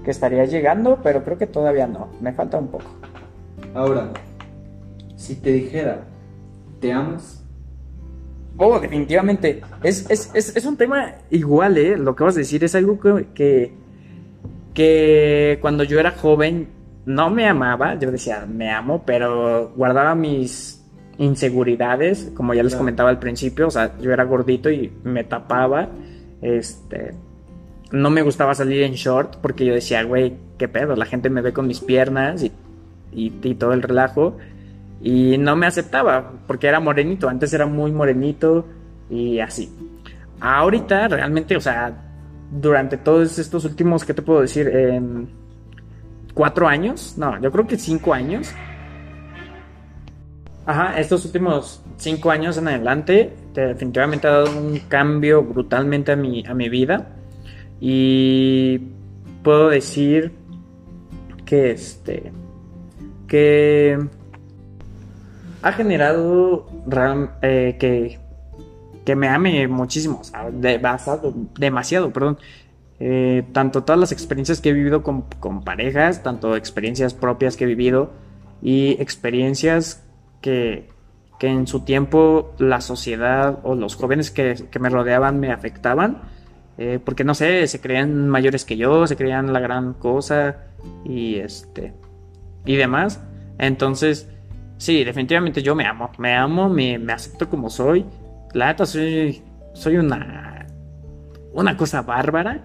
que 0.04 0.10
estaría 0.12 0.46
llegando, 0.46 1.00
pero 1.04 1.24
creo 1.24 1.38
que 1.38 1.46
todavía 1.46 1.86
no. 1.86 2.08
Me 2.20 2.34
falta 2.34 2.58
un 2.58 2.70
poco. 2.70 2.86
Ahora, 3.76 4.10
si 5.16 5.36
te 5.36 5.52
dijera, 5.52 6.00
¿te 6.80 6.92
amas? 6.92 7.37
Oh, 8.58 8.80
definitivamente. 8.80 9.62
Es, 9.84 10.10
es, 10.10 10.32
es, 10.34 10.56
es 10.56 10.66
un 10.66 10.78
tema 10.78 11.14
igual, 11.30 11.78
¿eh? 11.78 11.96
Lo 11.98 12.16
que 12.16 12.24
vas 12.24 12.36
a 12.36 12.40
decir 12.40 12.64
es 12.64 12.74
algo 12.76 13.00
que, 13.00 13.28
que, 13.34 13.74
que 14.74 15.60
cuando 15.62 15.84
yo 15.84 16.00
era 16.00 16.12
joven 16.12 16.68
no 17.06 17.30
me 17.30 17.48
amaba. 17.48 17.98
Yo 18.00 18.12
decía, 18.12 18.46
me 18.48 18.72
amo, 18.72 19.04
pero 19.06 19.74
guardaba 19.76 20.16
mis 20.16 20.84
inseguridades, 21.20 22.32
como 22.36 22.54
ya 22.54 22.64
les 22.64 22.76
comentaba 22.76 23.10
al 23.10 23.20
principio. 23.20 23.68
O 23.68 23.72
sea, 23.72 23.98
yo 24.00 24.12
era 24.12 24.24
gordito 24.24 24.72
y 24.72 24.92
me 25.04 25.24
tapaba. 25.24 25.90
Este. 26.42 27.14
No 27.92 28.10
me 28.10 28.22
gustaba 28.22 28.54
salir 28.56 28.84
en 28.84 28.94
short 28.94 29.38
porque 29.38 29.66
yo 29.66 29.74
decía, 29.74 30.04
güey, 30.04 30.34
qué 30.58 30.68
pedo, 30.68 30.96
la 30.96 31.06
gente 31.06 31.30
me 31.30 31.42
ve 31.42 31.54
con 31.54 31.68
mis 31.68 31.80
piernas 31.80 32.44
y, 32.44 32.52
y, 33.14 33.32
y 33.42 33.56
todo 33.56 33.72
el 33.72 33.82
relajo 33.82 34.38
y 35.02 35.38
no 35.38 35.56
me 35.56 35.68
aceptaba 35.68 36.32
porque 36.48 36.68
era 36.68 36.80
morenito. 36.80 37.30
Antes 37.30 37.54
era 37.54 37.66
muy 37.66 37.92
morenito 37.92 38.66
y 39.10 39.40
así. 39.40 39.72
Ahorita 40.40 41.08
realmente, 41.08 41.56
o 41.56 41.62
sea, 41.62 41.94
durante 42.52 42.98
todos 42.98 43.40
estos 43.40 43.66
últimos, 43.66 44.06
¿qué 44.06 44.14
te 44.14 44.22
puedo 44.22 44.42
decir? 44.42 44.68
Em, 44.68 45.28
¿Cuatro 46.34 46.68
años? 46.68 47.16
No, 47.18 47.40
yo 47.42 47.52
creo 47.52 47.66
que 47.66 47.78
cinco 47.78 48.14
años. 48.14 48.54
Ajá, 50.66 51.00
estos 51.00 51.26
últimos 51.26 51.82
cinco 51.98 52.30
años 52.30 52.58
en 52.58 52.68
adelante, 52.68 53.34
definitivamente 53.54 54.28
ha 54.28 54.32
dado 54.32 54.60
un 54.60 54.78
cambio 54.88 55.42
brutalmente 55.42 56.12
a 56.12 56.16
mi, 56.16 56.46
a 56.46 56.54
mi 56.54 56.70
vida. 56.70 57.08
Y 57.80 58.80
puedo 59.44 59.70
decir 59.70 60.34
que 61.46 61.72
este. 61.72 62.32
que 63.28 63.98
ha 65.68 65.74
generado 65.74 66.66
eh, 67.42 67.76
que, 67.80 68.20
que 69.06 69.16
me 69.16 69.28
ame 69.28 69.68
muchísimo, 69.68 70.22
demasiado, 71.60 72.12
perdón. 72.12 72.38
Eh, 73.00 73.44
tanto 73.52 73.84
todas 73.84 74.00
las 74.00 74.12
experiencias 74.12 74.60
que 74.60 74.70
he 74.70 74.74
vivido 74.74 75.04
con, 75.04 75.24
con 75.40 75.64
parejas, 75.64 76.24
tanto 76.24 76.56
experiencias 76.56 77.14
propias 77.14 77.56
que 77.56 77.66
he 77.66 77.68
vivido 77.68 78.12
y 78.62 78.92
experiencias 79.00 80.04
que, 80.42 80.90
que 81.38 81.48
en 81.48 81.68
su 81.68 81.82
tiempo 81.82 82.56
la 82.58 82.82
sociedad 82.82 83.60
o 83.64 83.76
los 83.76 83.96
jóvenes 83.96 84.32
que, 84.32 84.56
que 84.72 84.80
me 84.80 84.90
rodeaban 84.90 85.40
me 85.40 85.52
afectaban, 85.52 86.22
eh, 86.78 87.00
porque 87.04 87.24
no 87.24 87.36
sé, 87.36 87.68
se 87.68 87.82
creían 87.82 88.30
mayores 88.30 88.66
que 88.66 88.78
yo, 88.78 89.06
se 89.06 89.18
creían 89.18 89.52
la 89.54 89.60
gran 89.60 89.94
cosa 89.94 90.58
y 91.04 91.36
este 91.36 91.94
y 92.66 92.78
demás. 92.78 93.22
Entonces, 93.60 94.30
sí, 94.78 95.04
definitivamente 95.04 95.62
yo 95.62 95.76
me 95.76 95.86
amo, 95.86 96.10
me 96.18 96.36
amo, 96.36 96.70
me, 96.70 96.98
me 96.98 97.14
acepto 97.14 97.50
como 97.50 97.70
soy. 97.70 98.06
La 98.54 98.68
neta 98.68 98.86
soy, 98.86 99.42
soy 99.74 99.98
una, 99.98 100.66
una 101.54 101.76
cosa 101.78 102.02
bárbara. 102.02 102.64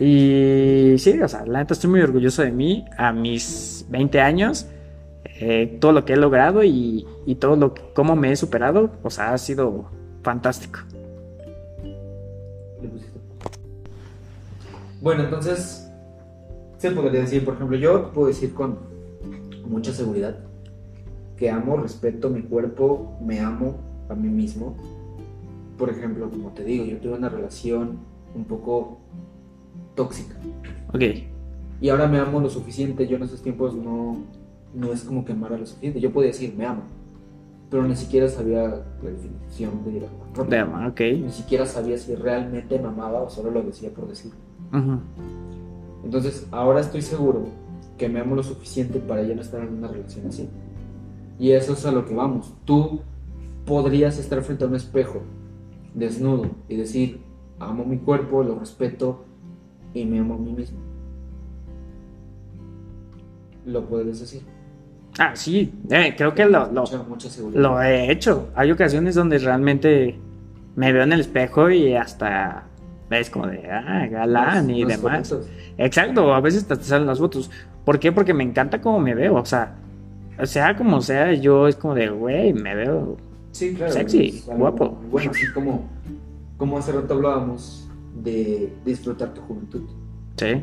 Y 0.00 0.94
sí, 0.98 1.20
o 1.20 1.28
sea, 1.28 1.44
la 1.46 1.58
neta 1.60 1.74
estoy 1.74 1.90
muy 1.90 2.00
orgulloso 2.00 2.42
de 2.42 2.52
mí 2.52 2.84
a 2.96 3.12
mis 3.12 3.84
20 3.88 4.20
años. 4.20 4.66
eh, 5.40 5.78
todo 5.80 5.92
lo 5.92 6.04
que 6.04 6.12
he 6.12 6.16
logrado 6.16 6.62
y, 6.62 7.06
y 7.26 7.34
todo 7.36 7.56
lo 7.56 7.74
que, 7.74 7.82
cómo 7.94 8.14
me 8.16 8.30
he 8.32 8.36
superado, 8.36 8.90
o 9.02 9.10
sea, 9.10 9.32
ha 9.34 9.38
sido 9.38 9.90
fantástico. 10.22 10.80
Bueno, 15.00 15.24
entonces, 15.24 15.90
se 16.78 16.90
podría 16.92 17.20
decir, 17.22 17.44
por 17.44 17.54
ejemplo, 17.54 17.76
yo 17.76 18.10
puedo 18.12 18.28
decir 18.28 18.54
con 18.54 18.78
mucha 19.66 19.92
seguridad 19.92 20.36
que 21.36 21.50
amo, 21.50 21.76
respeto 21.76 22.30
mi 22.30 22.42
cuerpo, 22.42 23.16
me 23.20 23.40
amo 23.40 23.76
a 24.08 24.14
mí 24.14 24.28
mismo. 24.28 24.76
Por 25.78 25.90
ejemplo, 25.90 26.30
como 26.30 26.50
te 26.50 26.64
digo, 26.64 26.84
yo 26.84 26.98
tuve 26.98 27.14
una 27.14 27.28
relación 27.28 27.98
un 28.34 28.44
poco 28.44 28.98
tóxica 29.94 30.36
Ok, 30.92 31.02
y 31.80 31.88
ahora 31.88 32.06
me 32.06 32.18
amo 32.18 32.40
lo 32.40 32.48
suficiente. 32.48 33.06
Yo 33.06 33.16
en 33.16 33.24
esos 33.24 33.42
tiempos 33.42 33.74
no, 33.74 34.16
no 34.74 34.92
es 34.92 35.02
como 35.02 35.24
que 35.24 35.32
amara 35.32 35.58
lo 35.58 35.66
suficiente. 35.66 36.00
Yo 36.00 36.12
podía 36.12 36.28
decir 36.28 36.54
me 36.56 36.64
amo, 36.64 36.82
pero 37.70 37.82
ni 37.82 37.96
siquiera 37.96 38.28
sabía 38.28 38.84
la 39.02 39.10
definición 39.10 39.84
de 39.84 40.06
amor 40.06 40.28
propio. 40.32 40.50
de 40.50 40.58
ama, 40.58 40.88
ok. 40.88 41.00
Ni 41.00 41.30
siquiera 41.30 41.66
sabía 41.66 41.98
si 41.98 42.14
realmente 42.14 42.78
me 42.78 42.88
amaba 42.88 43.22
o 43.22 43.30
solo 43.30 43.50
lo 43.50 43.62
decía 43.62 43.90
por 43.90 44.08
decir. 44.08 44.32
Ujú. 44.72 44.98
Entonces, 46.04 46.46
ahora 46.50 46.80
estoy 46.80 47.02
seguro 47.02 47.46
que 47.98 48.08
me 48.08 48.20
amo 48.20 48.36
lo 48.36 48.42
suficiente 48.42 48.98
para 49.00 49.22
ya 49.22 49.34
no 49.34 49.40
estar 49.40 49.60
en 49.60 49.74
una 49.74 49.88
relación 49.88 50.26
así. 50.26 50.48
Y 51.38 51.52
eso 51.52 51.72
es 51.72 51.84
a 51.86 51.92
lo 51.92 52.04
que 52.06 52.14
vamos. 52.14 52.54
Tú 52.64 53.00
podrías 53.64 54.18
estar 54.18 54.42
frente 54.42 54.64
a 54.64 54.68
un 54.68 54.74
espejo, 54.74 55.22
desnudo, 55.94 56.50
y 56.68 56.76
decir, 56.76 57.20
amo 57.58 57.84
mi 57.84 57.98
cuerpo, 57.98 58.42
lo 58.42 58.58
respeto 58.58 59.24
y 59.92 60.04
me 60.04 60.18
amo 60.18 60.34
a 60.34 60.38
mí 60.38 60.52
mismo. 60.52 60.78
Lo 63.66 63.86
puedes 63.86 64.20
decir. 64.20 64.42
Ah, 65.18 65.34
sí, 65.34 65.72
eh, 65.90 66.14
creo 66.16 66.34
que 66.34 66.44
lo, 66.44 66.70
lo, 66.72 66.82
Mucha, 66.82 67.02
mucha 67.04 67.28
seguridad. 67.28 67.60
Lo 67.60 67.80
he 67.80 68.10
hecho. 68.10 68.48
Hay 68.54 68.70
ocasiones 68.72 69.14
donde 69.14 69.38
realmente 69.38 70.18
me 70.76 70.92
veo 70.92 71.04
en 71.04 71.12
el 71.12 71.20
espejo 71.20 71.70
y 71.70 71.94
hasta 71.94 72.66
es 73.10 73.30
como 73.30 73.46
de, 73.46 73.70
ah, 73.70 74.06
galán 74.10 74.70
y 74.70 74.84
demás. 74.84 75.34
Exacto, 75.78 76.34
a 76.34 76.40
veces 76.40 76.66
te 76.66 76.76
salen 76.76 77.06
las 77.06 77.18
fotos. 77.18 77.50
¿Por 77.84 77.98
qué? 77.98 78.12
Porque 78.12 78.34
me 78.34 78.44
encanta 78.44 78.80
cómo 78.80 78.98
me 78.98 79.14
veo, 79.14 79.34
o 79.34 79.44
sea, 79.44 79.76
sea 80.44 80.76
como 80.76 81.00
sea, 81.00 81.32
yo 81.34 81.68
es 81.68 81.76
como 81.76 81.94
de, 81.94 82.08
güey, 82.08 82.52
me 82.52 82.74
veo. 82.74 83.16
Sí, 83.52 83.74
claro. 83.74 83.92
Sexy, 83.92 84.42
guapo. 84.56 84.98
Bueno, 85.10 85.30
así 85.30 85.46
como, 85.52 85.88
como 86.56 86.78
hace 86.78 86.92
rato 86.92 87.14
hablábamos 87.14 87.88
de 88.22 88.72
disfrutar 88.84 89.32
tu 89.34 89.40
juventud. 89.42 89.82
Sí, 90.36 90.62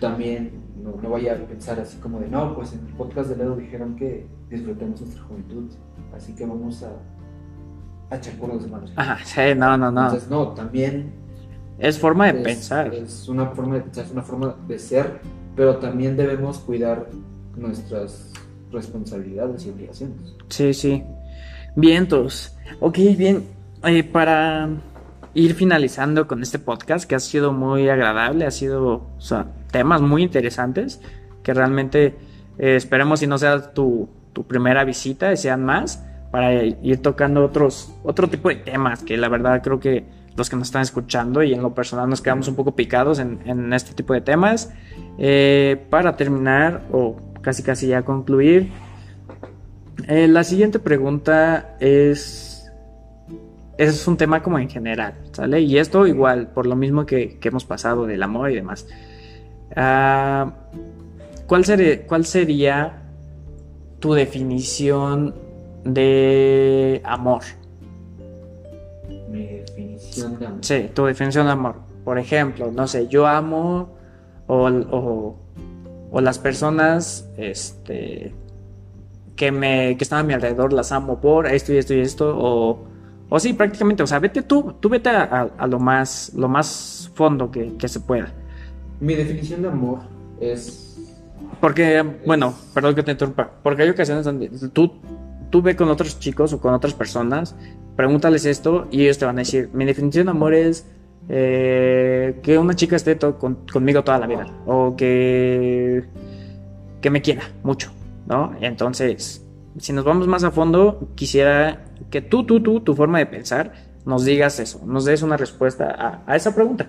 También 0.00 0.50
no, 0.82 0.96
no 1.00 1.10
vaya 1.10 1.34
a 1.34 1.36
pensar 1.36 1.78
así 1.80 1.96
como 1.98 2.18
de, 2.20 2.28
no, 2.28 2.54
pues 2.54 2.72
en 2.72 2.80
el 2.86 2.92
podcast 2.94 3.30
de 3.30 3.36
Ledo 3.36 3.56
dijeron 3.56 3.94
que 3.96 4.26
disfrutemos 4.50 5.00
nuestra 5.00 5.22
juventud, 5.22 5.70
así 6.14 6.34
que 6.34 6.44
vamos 6.44 6.82
a, 6.82 6.90
a 8.12 8.16
echar 8.18 8.34
por 8.34 8.52
los 8.52 8.64
demás. 8.64 8.90
ajá, 8.96 9.18
sí, 9.24 9.40
no, 9.56 9.76
no, 9.78 9.90
no. 9.92 10.02
Entonces, 10.06 10.28
no, 10.28 10.48
también 10.48 11.12
Es 11.78 11.98
forma 11.98 12.32
de 12.32 12.38
es, 12.40 12.44
pensar. 12.44 12.92
es 12.92 13.28
una 13.28 13.46
forma 13.46 13.76
de 13.76 13.80
pensar, 13.82 14.04
es 14.04 14.10
una 14.12 14.22
forma 14.22 14.56
de 14.66 14.78
ser, 14.78 15.20
pero 15.54 15.76
también 15.78 16.16
debemos 16.16 16.58
cuidar 16.58 17.08
nuestras 17.56 18.32
responsabilidades 18.74 19.64
y 19.66 19.70
obligaciones. 19.70 20.34
Sí, 20.48 20.74
sí. 20.74 21.02
Vientos. 21.76 22.56
Ok, 22.80 22.98
bien. 23.16 23.44
Para 24.12 24.68
ir 25.34 25.54
finalizando 25.54 26.26
con 26.26 26.42
este 26.42 26.58
podcast, 26.58 27.08
que 27.08 27.14
ha 27.14 27.20
sido 27.20 27.52
muy 27.52 27.88
agradable, 27.88 28.46
ha 28.46 28.50
sido 28.50 29.06
temas 29.70 30.00
muy 30.00 30.22
interesantes, 30.22 31.00
que 31.42 31.52
realmente 31.52 32.16
eh, 32.58 32.76
esperemos 32.76 33.20
si 33.20 33.26
no 33.26 33.36
sea 33.36 33.72
tu, 33.72 34.08
primera 34.48 34.84
visita 34.84 35.34
sean 35.36 35.64
más, 35.64 36.04
para 36.30 36.64
ir 36.64 37.02
tocando 37.02 37.44
otros, 37.44 37.94
otro 38.02 38.28
tipo 38.28 38.48
de 38.48 38.56
temas, 38.56 39.02
que 39.02 39.16
la 39.16 39.28
verdad 39.28 39.62
creo 39.62 39.78
que 39.78 40.04
los 40.36 40.50
que 40.50 40.56
nos 40.56 40.68
están 40.68 40.82
escuchando 40.82 41.42
y 41.44 41.54
en 41.54 41.62
lo 41.62 41.74
personal 41.74 42.08
nos 42.08 42.20
quedamos 42.20 42.48
un 42.48 42.56
poco 42.56 42.74
picados 42.74 43.20
en, 43.20 43.38
en 43.44 43.72
este 43.72 43.94
tipo 43.94 44.14
de 44.14 44.20
temas. 44.20 44.72
Eh, 45.18 45.84
para 45.90 46.16
terminar, 46.16 46.82
o 46.90 47.16
casi 47.44 47.62
casi 47.62 47.88
ya 47.88 48.02
concluir, 48.02 48.70
eh, 50.08 50.26
la 50.28 50.42
siguiente 50.44 50.78
pregunta 50.78 51.76
es. 51.80 52.50
Es 53.76 54.06
un 54.06 54.16
tema 54.16 54.40
como 54.40 54.60
en 54.60 54.70
general, 54.70 55.14
¿sale? 55.32 55.60
Y 55.60 55.78
esto 55.78 56.06
igual, 56.06 56.52
por 56.52 56.64
lo 56.64 56.76
mismo 56.76 57.06
que, 57.06 57.40
que 57.40 57.48
hemos 57.48 57.64
pasado 57.64 58.06
del 58.06 58.22
amor 58.22 58.52
y 58.52 58.54
demás. 58.54 58.86
Ah, 59.74 60.52
¿cuál, 61.48 61.64
sería, 61.64 62.06
¿Cuál 62.06 62.24
sería 62.24 63.02
tu 63.98 64.14
definición 64.14 65.34
de 65.84 67.00
amor? 67.04 67.42
Mi 69.28 69.44
definición 69.44 70.38
de 70.38 70.46
amor. 70.46 70.58
Sí, 70.64 70.90
tu 70.94 71.06
definición 71.06 71.46
de 71.46 71.52
amor. 71.52 71.74
Por 72.04 72.18
ejemplo, 72.18 72.70
no 72.70 72.86
sé, 72.86 73.08
yo 73.08 73.26
amo 73.26 73.96
o, 74.46 74.68
o, 74.68 75.36
o 76.14 76.20
las 76.20 76.38
personas 76.38 77.28
este, 77.36 78.32
que, 79.36 79.50
me, 79.52 79.96
que 79.96 80.04
están 80.04 80.20
a 80.20 80.22
mi 80.22 80.32
alrededor 80.32 80.72
las 80.72 80.92
amo 80.92 81.20
por 81.20 81.46
esto 81.46 81.72
y 81.72 81.76
esto 81.78 81.94
y 81.94 82.00
esto. 82.00 82.34
O, 82.38 82.78
o 83.28 83.40
sí, 83.40 83.52
prácticamente, 83.52 84.02
o 84.02 84.06
sea, 84.06 84.20
vete 84.20 84.42
tú, 84.42 84.74
tú 84.80 84.88
vete 84.88 85.10
a, 85.10 85.22
a- 85.24 85.50
a 85.58 85.66
lo, 85.66 85.78
más, 85.80 86.32
lo 86.34 86.48
más 86.48 87.10
fondo 87.14 87.50
que, 87.50 87.76
que 87.76 87.88
se 87.88 88.00
pueda. 88.00 88.32
Mi 89.00 89.14
definición 89.14 89.62
de 89.62 89.68
amor 89.68 90.00
es 90.40 90.96
Porque, 91.60 92.02
bueno, 92.26 92.54
perdón 92.74 92.94
que 92.94 93.02
te 93.02 93.12
interrumpa, 93.12 93.50
porque 93.62 93.82
hay 93.82 93.90
ocasiones 93.90 94.24
donde 94.24 94.50
tú, 94.72 94.92
tú 95.50 95.62
ve 95.62 95.74
con 95.76 95.88
otros 95.88 96.18
chicos 96.20 96.52
o 96.52 96.60
con 96.60 96.74
otras 96.74 96.94
personas, 96.94 97.56
pregúntales 97.96 98.44
esto 98.46 98.86
y 98.90 99.02
ellos 99.02 99.18
te 99.18 99.24
van 99.24 99.38
a 99.38 99.40
decir, 99.42 99.70
mi 99.72 99.84
definición 99.84 100.26
de 100.26 100.30
amor 100.30 100.54
es 100.54 100.86
eh, 101.28 102.40
que 102.42 102.58
una 102.58 102.74
chica 102.74 102.96
esté 102.96 103.16
con- 103.18 103.58
conmigo 103.72 104.02
toda 104.04 104.18
la 104.18 104.26
vida 104.26 104.46
o 104.66 104.94
que, 104.96 106.04
que 107.00 107.10
me 107.10 107.22
quiera 107.22 107.42
mucho, 107.62 107.90
¿no? 108.26 108.52
Entonces, 108.60 109.44
si 109.78 109.92
nos 109.92 110.04
vamos 110.04 110.26
más 110.28 110.44
a 110.44 110.50
fondo, 110.50 111.08
quisiera 111.14 111.84
que 112.10 112.20
tú, 112.20 112.44
tú, 112.44 112.60
tú, 112.62 112.80
tu 112.80 112.94
forma 112.94 113.18
de 113.18 113.26
pensar, 113.26 113.72
nos 114.04 114.24
digas 114.24 114.60
eso, 114.60 114.82
nos 114.86 115.04
des 115.06 115.22
una 115.22 115.36
respuesta 115.36 115.90
a, 115.90 116.22
a 116.26 116.36
esa 116.36 116.54
pregunta. 116.54 116.86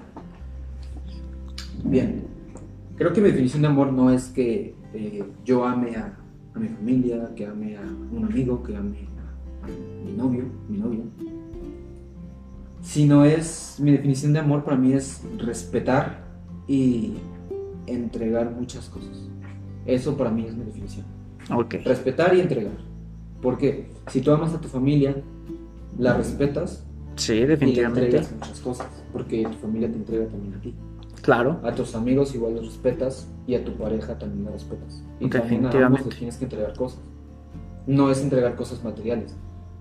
Bien, 1.83 2.23
creo 2.97 3.13
que 3.13 3.21
mi 3.21 3.29
definición 3.29 3.61
de 3.61 3.67
amor 3.69 3.91
no 3.93 4.11
es 4.11 4.25
que 4.27 4.75
eh, 4.93 5.23
yo 5.43 5.65
ame 5.65 5.95
a, 5.95 6.17
a 6.53 6.59
mi 6.59 6.67
familia, 6.67 7.29
que 7.35 7.45
ame 7.45 7.77
a 7.77 7.81
un 7.81 8.25
amigo, 8.25 8.61
que 8.63 8.75
ame 8.75 9.07
a, 9.63 9.65
a 9.65 10.05
mi 10.05 10.11
novio, 10.13 10.43
mi 10.67 10.77
novia, 10.77 11.01
sino 12.85 13.25
es, 13.25 13.77
mi 13.79 13.91
definición 13.91 14.31
de 14.33 14.39
amor 14.39 14.63
para 14.63 14.77
mí 14.77 14.93
es 14.93 15.21
respetar 15.37 16.23
y 16.67 17.15
entregar 17.87 18.51
muchas 18.51 18.87
cosas. 18.89 19.27
Eso 19.87 20.15
para 20.15 20.29
mí 20.29 20.45
es 20.47 20.55
mi 20.55 20.63
definición. 20.65 21.05
Ok, 21.51 21.75
Respetar 21.83 22.35
y 22.35 22.41
entregar. 22.41 22.77
Porque 23.41 23.89
si 24.07 24.21
tú 24.21 24.31
amas 24.31 24.53
a 24.53 24.61
tu 24.61 24.67
familia, 24.67 25.15
la 25.97 26.15
respetas 26.15 26.85
sí, 27.15 27.33
y 27.33 27.39
le 27.41 27.47
definitivamente. 27.47 28.05
entregas 28.05 28.31
muchas 28.31 28.59
cosas, 28.59 28.87
porque 29.11 29.43
tu 29.43 29.57
familia 29.57 29.89
te 29.91 29.97
entrega 29.97 30.27
también 30.27 30.53
a 30.53 30.61
ti. 30.61 30.73
Claro, 31.21 31.59
A 31.63 31.73
tus 31.73 31.95
amigos 31.95 32.35
igual 32.35 32.53
los 32.55 32.65
respetas 32.67 33.27
y 33.47 33.55
a 33.55 33.65
tu 33.65 33.73
pareja 33.73 34.17
también 34.19 34.45
la 34.45 34.51
respetas. 34.51 35.03
Y 35.19 35.27
también 35.27 35.65
a 35.65 35.69
ambos 35.69 35.71
Definitivamente. 35.71 36.09
les 36.09 36.17
tienes 36.19 36.37
que 36.37 36.43
entregar 36.45 36.73
cosas. 36.77 36.99
No 37.87 38.11
es 38.11 38.21
entregar 38.21 38.55
cosas 38.55 38.83
materiales, 38.83 39.35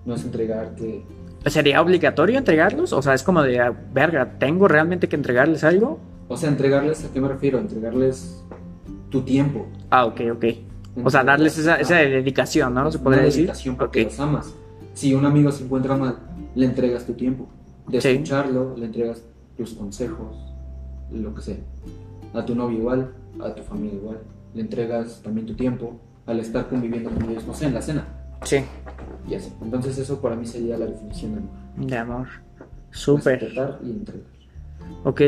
no 0.06 0.14
es 0.14 0.24
entregar 0.24 0.74
que... 0.74 1.04
¿Sería 1.46 1.80
obligatorio 1.82 2.38
entregarlos? 2.38 2.92
O 2.92 3.02
sea, 3.02 3.14
es 3.14 3.22
como 3.22 3.42
de, 3.42 3.60
ah, 3.60 3.72
verga, 3.92 4.38
¿tengo 4.38 4.66
realmente 4.68 5.08
que 5.08 5.16
entregarles 5.16 5.62
algo? 5.64 6.00
O 6.28 6.36
sea, 6.36 6.48
entregarles, 6.48 7.04
¿a 7.04 7.12
qué 7.12 7.20
me 7.20 7.28
refiero? 7.28 7.58
Entregarles 7.58 8.42
tu 9.10 9.22
tiempo. 9.22 9.66
Ah, 9.90 10.06
ok, 10.06 10.20
ok. 10.34 10.44
O 11.04 11.10
sea, 11.10 11.22
darles 11.24 11.58
esa, 11.58 11.76
esa 11.76 11.96
dedicación, 11.96 12.72
¿no? 12.74 12.90
Se 12.90 12.98
podría 12.98 13.22
decir. 13.24 13.42
dedicación 13.42 13.76
porque 13.76 14.04
los 14.04 14.18
amas. 14.20 14.54
Si 14.94 15.12
un 15.14 15.24
amigo 15.26 15.50
se 15.52 15.64
encuentra 15.64 15.96
mal, 15.96 16.18
le 16.54 16.66
entregas 16.66 17.04
tu 17.04 17.12
tiempo. 17.14 17.48
De 17.88 18.00
Sí. 18.00 18.08
escucharlo, 18.08 18.74
le 18.76 18.86
entregas 18.86 19.22
tus 19.56 19.74
consejos, 19.74 20.36
lo 21.12 21.34
que 21.34 21.42
sea. 21.42 21.56
A 22.32 22.44
tu 22.46 22.54
novio 22.54 22.78
igual, 22.78 23.12
a 23.42 23.54
tu 23.54 23.62
familia 23.64 23.96
igual. 23.96 24.18
Le 24.54 24.62
entregas 24.62 25.20
también 25.22 25.46
tu 25.46 25.54
tiempo 25.54 26.00
al 26.26 26.40
estar 26.40 26.68
conviviendo 26.68 27.10
con 27.10 27.28
ellos, 27.28 27.44
no 27.46 27.52
sé, 27.54 27.66
en 27.66 27.74
la 27.74 27.82
cena. 27.82 28.06
Sí, 28.44 28.58
Y 29.28 29.34
así. 29.34 29.52
Entonces 29.62 29.96
eso 29.98 30.20
para 30.20 30.36
mí 30.36 30.46
sería 30.46 30.76
la 30.78 30.86
definición 30.86 31.34
de 31.34 31.38
amor. 31.38 31.86
de 31.90 31.96
amor. 31.96 32.26
Súper. 32.90 33.40
Respetar 33.40 33.78
y 33.82 33.90
entregar. 33.90 34.26
Ok. 35.04 35.20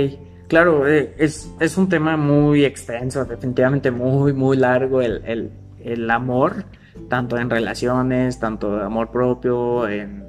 Claro, 0.48 0.86
eh, 0.86 1.14
es, 1.18 1.50
es 1.58 1.76
un 1.76 1.88
tema 1.88 2.16
muy 2.16 2.64
extenso, 2.64 3.24
definitivamente 3.24 3.90
muy, 3.90 4.32
muy 4.32 4.56
largo 4.56 5.00
el, 5.02 5.22
el, 5.24 5.50
el 5.82 6.08
amor, 6.10 6.64
tanto 7.08 7.36
en 7.36 7.50
relaciones, 7.50 8.38
tanto 8.38 8.76
de 8.76 8.84
amor 8.84 9.10
propio, 9.10 9.88
en, 9.88 10.24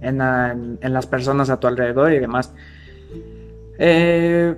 en, 0.00 0.20
en- 0.20 0.78
en 0.80 0.92
las 0.92 1.06
personas 1.08 1.50
a 1.50 1.58
tu 1.58 1.66
alrededor 1.66 2.12
y 2.12 2.20
demás. 2.20 2.52
Eh, 3.80 4.54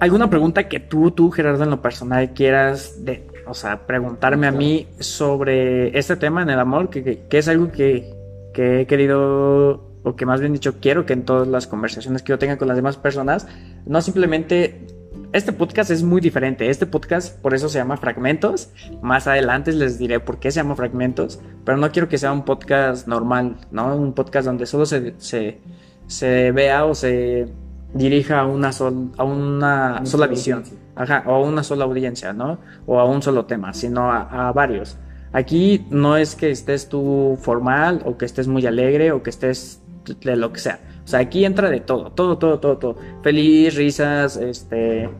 ¿Alguna 0.00 0.28
pregunta 0.30 0.66
que 0.68 0.80
tú, 0.80 1.10
tú, 1.10 1.30
Gerardo, 1.30 1.64
en 1.64 1.70
lo 1.70 1.82
personal 1.82 2.32
quieras, 2.32 3.04
de, 3.04 3.26
o 3.46 3.54
sea, 3.54 3.86
preguntarme 3.86 4.46
a 4.46 4.52
mí 4.52 4.86
sobre 5.00 5.96
este 5.98 6.16
tema 6.16 6.42
en 6.42 6.50
el 6.50 6.58
amor, 6.58 6.90
que, 6.90 7.02
que- 7.04 7.20
que 7.28 7.38
es 7.38 7.48
algo 7.48 7.70
que, 7.72 8.12
que 8.52 8.80
he 8.82 8.86
querido, 8.86 9.90
o 10.02 10.16
que 10.16 10.26
más 10.26 10.40
bien 10.40 10.52
dicho 10.52 10.74
quiero 10.80 11.06
que 11.06 11.12
en 11.14 11.24
todas 11.24 11.48
las 11.48 11.66
conversaciones 11.66 12.22
que 12.22 12.30
yo 12.30 12.38
tenga 12.38 12.56
con 12.58 12.68
las 12.68 12.76
demás 12.76 12.96
personas, 12.96 13.46
no 13.86 14.00
simplemente... 14.02 14.86
Este 15.32 15.52
podcast 15.52 15.90
es 15.90 16.04
muy 16.04 16.20
diferente. 16.20 16.70
Este 16.70 16.86
podcast, 16.86 17.36
por 17.40 17.54
eso 17.54 17.68
se 17.68 17.78
llama 17.78 17.96
Fragmentos. 17.96 18.68
Más 19.02 19.26
adelante 19.26 19.72
les 19.72 19.98
diré 19.98 20.20
por 20.20 20.38
qué 20.38 20.52
se 20.52 20.60
llama 20.60 20.76
Fragmentos. 20.76 21.40
Pero 21.64 21.76
no 21.76 21.90
quiero 21.90 22.08
que 22.08 22.18
sea 22.18 22.32
un 22.32 22.44
podcast 22.44 23.08
normal, 23.08 23.56
¿no? 23.72 23.96
Un 23.96 24.12
podcast 24.12 24.46
donde 24.46 24.64
solo 24.66 24.86
se, 24.86 25.14
se, 25.18 25.58
se 26.06 26.52
vea 26.52 26.84
o 26.84 26.94
se 26.94 27.48
dirija 27.94 28.40
a 28.40 28.46
una, 28.46 28.70
sol- 28.70 29.10
a 29.18 29.24
una 29.24 30.06
sola 30.06 30.28
visión. 30.28 30.62
Ajá, 30.96 31.24
o 31.26 31.34
a 31.34 31.40
una 31.40 31.62
sola 31.62 31.84
audiencia, 31.84 32.32
¿no? 32.32 32.58
O 32.86 33.00
a 33.00 33.04
un 33.04 33.22
solo 33.22 33.46
tema, 33.46 33.72
sino 33.72 34.10
a, 34.10 34.48
a 34.48 34.52
varios. 34.52 34.96
Aquí 35.32 35.86
no 35.90 36.16
es 36.16 36.36
que 36.36 36.50
estés 36.50 36.88
tú 36.88 37.36
formal 37.40 38.02
o 38.04 38.16
que 38.16 38.24
estés 38.24 38.46
muy 38.46 38.64
alegre 38.66 39.10
o 39.10 39.22
que 39.22 39.30
estés 39.30 39.82
de 40.04 40.36
lo 40.36 40.52
que 40.52 40.60
sea. 40.60 40.80
O 41.04 41.08
sea, 41.08 41.20
aquí 41.20 41.44
entra 41.44 41.70
de 41.70 41.80
todo, 41.80 42.12
todo, 42.12 42.38
todo, 42.38 42.60
todo, 42.60 42.78
todo. 42.78 42.96
Feliz, 43.22 43.74
risas, 43.74 44.36
este, 44.36 45.10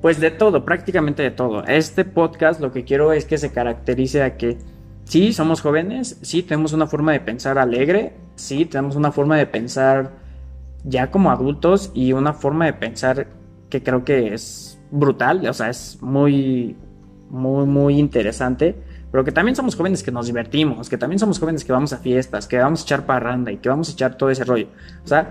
pues 0.00 0.20
de 0.20 0.30
todo, 0.30 0.64
prácticamente 0.64 1.22
de 1.22 1.30
todo. 1.30 1.64
Este 1.64 2.04
podcast 2.04 2.60
lo 2.60 2.72
que 2.72 2.84
quiero 2.84 3.12
es 3.12 3.24
que 3.24 3.38
se 3.38 3.52
caracterice 3.52 4.22
a 4.22 4.36
que 4.36 4.58
sí, 5.04 5.32
somos 5.32 5.60
jóvenes, 5.60 6.18
sí, 6.22 6.42
tenemos 6.42 6.72
una 6.72 6.86
forma 6.86 7.12
de 7.12 7.20
pensar 7.20 7.58
alegre, 7.58 8.14
sí, 8.34 8.66
tenemos 8.66 8.96
una 8.96 9.12
forma 9.12 9.36
de 9.36 9.46
pensar 9.46 10.10
ya 10.84 11.10
como 11.10 11.30
adultos 11.30 11.92
y 11.94 12.12
una 12.12 12.32
forma 12.32 12.66
de 12.66 12.72
pensar 12.72 13.28
que 13.70 13.82
creo 13.82 14.04
que 14.04 14.34
es 14.34 14.71
brutal, 14.92 15.44
o 15.48 15.54
sea, 15.54 15.70
es 15.70 15.98
muy, 16.00 16.76
muy, 17.30 17.66
muy 17.66 17.98
interesante, 17.98 18.76
pero 19.10 19.24
que 19.24 19.32
también 19.32 19.56
somos 19.56 19.74
jóvenes 19.74 20.02
que 20.02 20.12
nos 20.12 20.26
divertimos, 20.26 20.88
que 20.88 20.98
también 20.98 21.18
somos 21.18 21.38
jóvenes 21.38 21.64
que 21.64 21.72
vamos 21.72 21.92
a 21.92 21.98
fiestas, 21.98 22.46
que 22.46 22.58
vamos 22.58 22.82
a 22.82 22.84
echar 22.84 23.06
parranda 23.06 23.50
y 23.50 23.56
que 23.56 23.68
vamos 23.68 23.88
a 23.88 23.92
echar 23.92 24.16
todo 24.16 24.30
ese 24.30 24.44
rollo. 24.44 24.68
O 25.04 25.08
sea, 25.08 25.30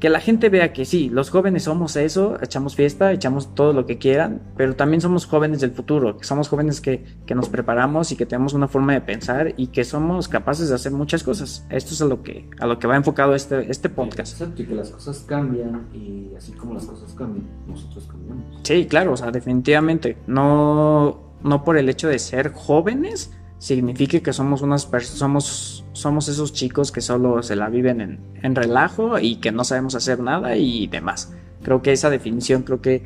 que 0.00 0.10
la 0.10 0.20
gente 0.20 0.50
vea 0.50 0.72
que 0.72 0.84
sí, 0.84 1.08
los 1.08 1.30
jóvenes 1.30 1.64
somos 1.64 1.96
eso, 1.96 2.36
echamos 2.42 2.76
fiesta, 2.76 3.12
echamos 3.12 3.54
todo 3.54 3.72
lo 3.72 3.86
que 3.86 3.98
quieran, 3.98 4.42
pero 4.56 4.76
también 4.76 5.00
somos 5.00 5.26
jóvenes 5.26 5.60
del 5.60 5.70
futuro, 5.70 6.18
que 6.18 6.24
somos 6.24 6.48
jóvenes 6.48 6.80
que, 6.80 7.04
que, 7.24 7.34
nos 7.34 7.48
preparamos 7.48 8.12
y 8.12 8.16
que 8.16 8.26
tenemos 8.26 8.52
una 8.52 8.68
forma 8.68 8.92
de 8.92 9.00
pensar 9.00 9.54
y 9.56 9.68
que 9.68 9.84
somos 9.84 10.28
capaces 10.28 10.68
de 10.68 10.74
hacer 10.74 10.92
muchas 10.92 11.22
cosas. 11.22 11.66
Esto 11.70 11.94
es 11.94 12.02
a 12.02 12.04
lo 12.06 12.22
que, 12.22 12.48
a 12.58 12.66
lo 12.66 12.78
que 12.78 12.86
va 12.86 12.96
enfocado 12.96 13.34
este, 13.34 13.70
este 13.70 13.88
podcast. 13.88 14.32
Exacto, 14.32 14.62
y 14.62 14.66
que 14.66 14.74
las 14.74 14.90
cosas 14.90 15.24
cambian 15.26 15.88
y 15.94 16.34
así 16.36 16.52
como 16.52 16.74
las 16.74 16.84
cosas 16.84 17.14
cambian, 17.14 17.46
nosotros 17.66 18.06
cambiamos. 18.06 18.44
Sí, 18.64 18.86
claro, 18.86 19.12
o 19.12 19.16
sea, 19.16 19.30
definitivamente. 19.30 20.18
No, 20.26 21.34
no 21.42 21.64
por 21.64 21.78
el 21.78 21.88
hecho 21.88 22.08
de 22.08 22.18
ser 22.18 22.52
jóvenes 22.52 23.32
signifique 23.58 24.22
que 24.22 24.32
somos 24.32 24.62
unas 24.62 24.88
somos 25.02 25.84
somos 25.92 26.28
esos 26.28 26.52
chicos 26.52 26.92
que 26.92 27.00
solo 27.00 27.42
se 27.42 27.56
la 27.56 27.70
viven 27.70 28.00
en, 28.00 28.18
en, 28.42 28.54
relajo 28.54 29.18
y 29.18 29.36
que 29.36 29.50
no 29.50 29.64
sabemos 29.64 29.94
hacer 29.94 30.20
nada 30.20 30.56
y 30.56 30.86
demás. 30.88 31.32
Creo 31.62 31.80
que 31.80 31.92
esa 31.92 32.10
definición 32.10 32.62
creo 32.62 32.82
que 32.82 33.02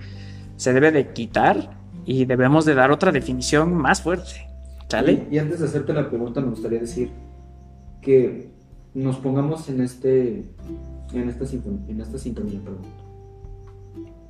se 0.57 0.73
debe 0.73 0.91
de 0.91 1.13
quitar 1.13 1.79
y 2.05 2.25
debemos 2.25 2.65
de 2.65 2.75
dar 2.75 2.91
otra 2.91 3.13
definición 3.13 3.75
más 3.75 4.03
fuerte. 4.03 4.49
¿Sale? 4.89 5.29
Y, 5.31 5.39
antes 5.39 5.61
de 5.61 5.67
hacerte 5.67 5.93
la 5.93 6.09
pregunta 6.09 6.41
me 6.41 6.51
gustaría 6.51 6.81
decir 6.81 7.13
que 8.03 8.51
nos 8.93 9.17
pongamos 9.19 9.69
en 9.69 9.81
este 9.83 10.45
en 11.13 11.29
esta 11.29 11.47
sintonía, 11.47 11.81
en 11.89 12.01
esta 12.01 12.19
sintonía, 12.19 12.61
perdón. 12.61 12.83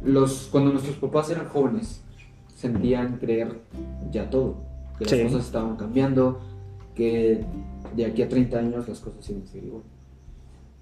Los 0.05 0.49
cuando 0.53 0.73
nuestros 0.73 0.97
papás 0.97 1.31
eran 1.31 1.49
jóvenes 1.49 2.03
sentían 2.55 3.17
creer 3.17 3.61
ya 4.11 4.29
todo, 4.29 4.70
que 5.05 5.16
las 5.16 5.28
Sí. 5.28 5.35
cosas 5.35 5.47
estaban 5.47 5.77
cambiando, 5.77 6.40
que 6.94 7.44
de 7.97 8.05
aquí 8.06 8.22
a 8.22 8.28
30 8.28 8.59
años 8.59 8.89
las 8.89 9.01
cosas 9.01 9.18
a 9.20 9.47
ser 9.47 9.64
igual. 9.64 9.82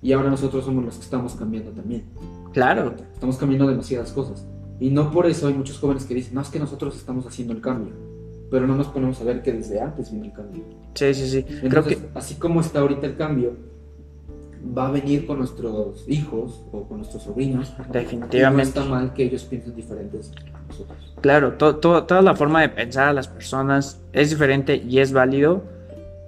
Y 0.03 0.13
ahora 0.13 0.31
nosotros 0.31 0.65
somos 0.65 0.85
los 0.85 0.95
que 0.97 1.03
estamos 1.03 1.35
cambiando 1.35 1.71
también. 1.73 2.05
Claro, 2.53 2.95
Estamos 3.13 3.37
cambiando 3.37 3.67
demasiadas 3.67 4.13
cosas. 4.13 4.47
Y 4.81 4.91
no 4.91 5.11
por 5.11 5.27
eso 5.27 5.49
hay 5.49 5.55
muchos 5.55 5.79
jóvenes 5.79 6.05
que 6.05 6.15
dicen, 6.15 6.35
no, 6.35 6.41
es 6.41 6.49
que 6.51 6.59
nosotros 6.59 6.97
estamos 6.97 7.27
haciendo 7.27 7.53
el 7.53 7.61
cambio. 7.61 7.95
Pero 8.51 8.67
no 8.67 8.77
nos 8.77 8.87
ponemos 8.89 9.21
a 9.21 9.25
ver 9.25 9.43
que 9.43 9.53
desde 9.53 9.81
antes 9.81 10.13
vino 10.13 10.25
el 10.25 10.33
cambio. 10.33 10.63
sí, 10.95 11.13
sí, 11.15 11.29
sí. 11.29 11.43
Creo 11.43 11.65
Entonces, 11.65 11.97
que 11.99 12.09
así 12.15 12.35
como 12.37 12.61
está 12.61 12.81
ahorita 12.81 13.07
el 13.07 13.17
cambio, 13.17 13.57
va 14.77 14.89
a 14.89 14.91
venir 14.91 15.27
con 15.27 15.39
nuestros 15.39 16.05
hijos 16.09 16.63
o 16.73 16.83
con 16.87 16.99
nuestros 16.99 17.23
sobrinos. 17.23 17.73
Y 17.79 17.83
no 17.83 17.93
definitivamente. 17.93 18.63
está 18.81 18.85
mal 18.85 19.13
que 19.15 19.25
ellos 19.25 19.45
piensen 19.45 19.75
diferentes 19.75 20.33
a 20.55 20.61
nosotros. 20.69 21.15
Claro, 21.21 21.53
to- 21.55 21.77
to- 21.77 22.05
toda 22.05 22.23
la 22.23 22.35
forma 22.35 22.61
de 22.61 22.69
pensar 22.69 23.09
a 23.09 23.13
las 23.13 23.29
personas 23.29 24.01
es 24.13 24.31
diferente 24.31 24.77
y 24.77 24.99
es 25.01 25.13
válido, 25.13 25.63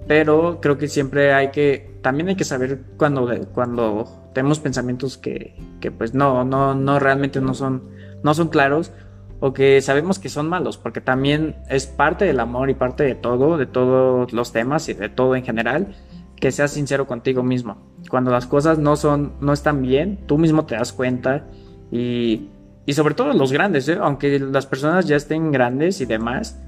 pero 0.07 0.59
creo 0.61 0.77
que 0.77 0.87
siempre 0.87 1.33
hay 1.33 1.51
que, 1.51 1.97
también 2.01 2.27
hay 2.29 2.35
que 2.35 2.43
saber 2.43 2.81
cuando, 2.97 3.29
cuando 3.53 4.05
tenemos 4.33 4.59
pensamientos 4.59 5.17
que, 5.17 5.55
que 5.79 5.91
pues 5.91 6.13
no, 6.13 6.43
no, 6.43 6.73
no 6.75 6.99
realmente 6.99 7.39
no 7.41 7.53
son, 7.53 7.83
no 8.23 8.33
son 8.33 8.49
claros 8.49 8.91
o 9.39 9.53
que 9.53 9.81
sabemos 9.81 10.19
que 10.19 10.29
son 10.29 10.47
malos, 10.49 10.77
porque 10.77 11.01
también 11.01 11.55
es 11.69 11.87
parte 11.87 12.25
del 12.25 12.39
amor 12.39 12.69
y 12.69 12.75
parte 12.75 13.03
de 13.03 13.15
todo, 13.15 13.57
de 13.57 13.65
todos 13.65 14.33
los 14.33 14.51
temas 14.51 14.87
y 14.89 14.93
de 14.93 15.09
todo 15.09 15.35
en 15.35 15.43
general, 15.43 15.95
que 16.41 16.51
seas 16.51 16.71
sincero 16.71 17.07
contigo 17.07 17.41
mismo. 17.43 17.77
Cuando 18.09 18.31
las 18.31 18.47
cosas 18.47 18.77
no 18.79 18.97
son, 18.97 19.31
no 19.39 19.53
están 19.53 19.81
bien, 19.81 20.19
tú 20.25 20.37
mismo 20.37 20.65
te 20.65 20.75
das 20.75 20.91
cuenta 20.91 21.45
y, 21.91 22.47
y 22.85 22.93
sobre 22.93 23.13
todo 23.13 23.31
los 23.33 23.53
grandes, 23.53 23.87
¿eh? 23.87 23.97
aunque 24.01 24.39
las 24.39 24.65
personas 24.65 25.05
ya 25.05 25.15
estén 25.15 25.51
grandes 25.53 26.01
y 26.01 26.05
demás, 26.05 26.59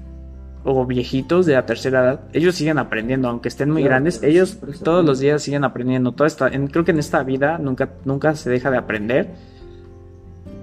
o 0.66 0.86
viejitos 0.86 1.44
de 1.44 1.52
la 1.54 1.66
tercera 1.66 2.00
edad, 2.04 2.20
ellos 2.32 2.54
siguen 2.54 2.78
aprendiendo, 2.78 3.28
aunque 3.28 3.48
estén 3.48 3.68
muy 3.68 3.82
Claro, 3.82 3.90
grandes, 3.96 4.22
ellos 4.22 4.58
todos 4.82 5.04
los 5.04 5.18
días 5.18 5.42
siguen 5.42 5.64
aprendiendo. 5.64 6.12
Toda 6.12 6.26
esta, 6.28 6.48
en- 6.48 6.68
creo 6.68 6.84
que 6.86 6.92
en 6.92 7.00
esta 7.00 7.22
vida 7.22 7.58
nunca, 7.58 7.90
nunca 8.06 8.34
se 8.34 8.48
deja 8.48 8.70
de 8.70 8.78
aprender, 8.78 9.34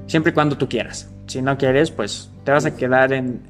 siempre 0.07 0.31
y 0.31 0.33
cuando 0.33 0.57
tú 0.57 0.67
quieras. 0.67 1.11
Si 1.27 1.41
no 1.41 1.57
quieres, 1.57 1.91
pues 1.91 2.31
te 2.43 2.51
vas 2.51 2.65
a 2.65 2.75
quedar 2.75 3.13
en, 3.13 3.41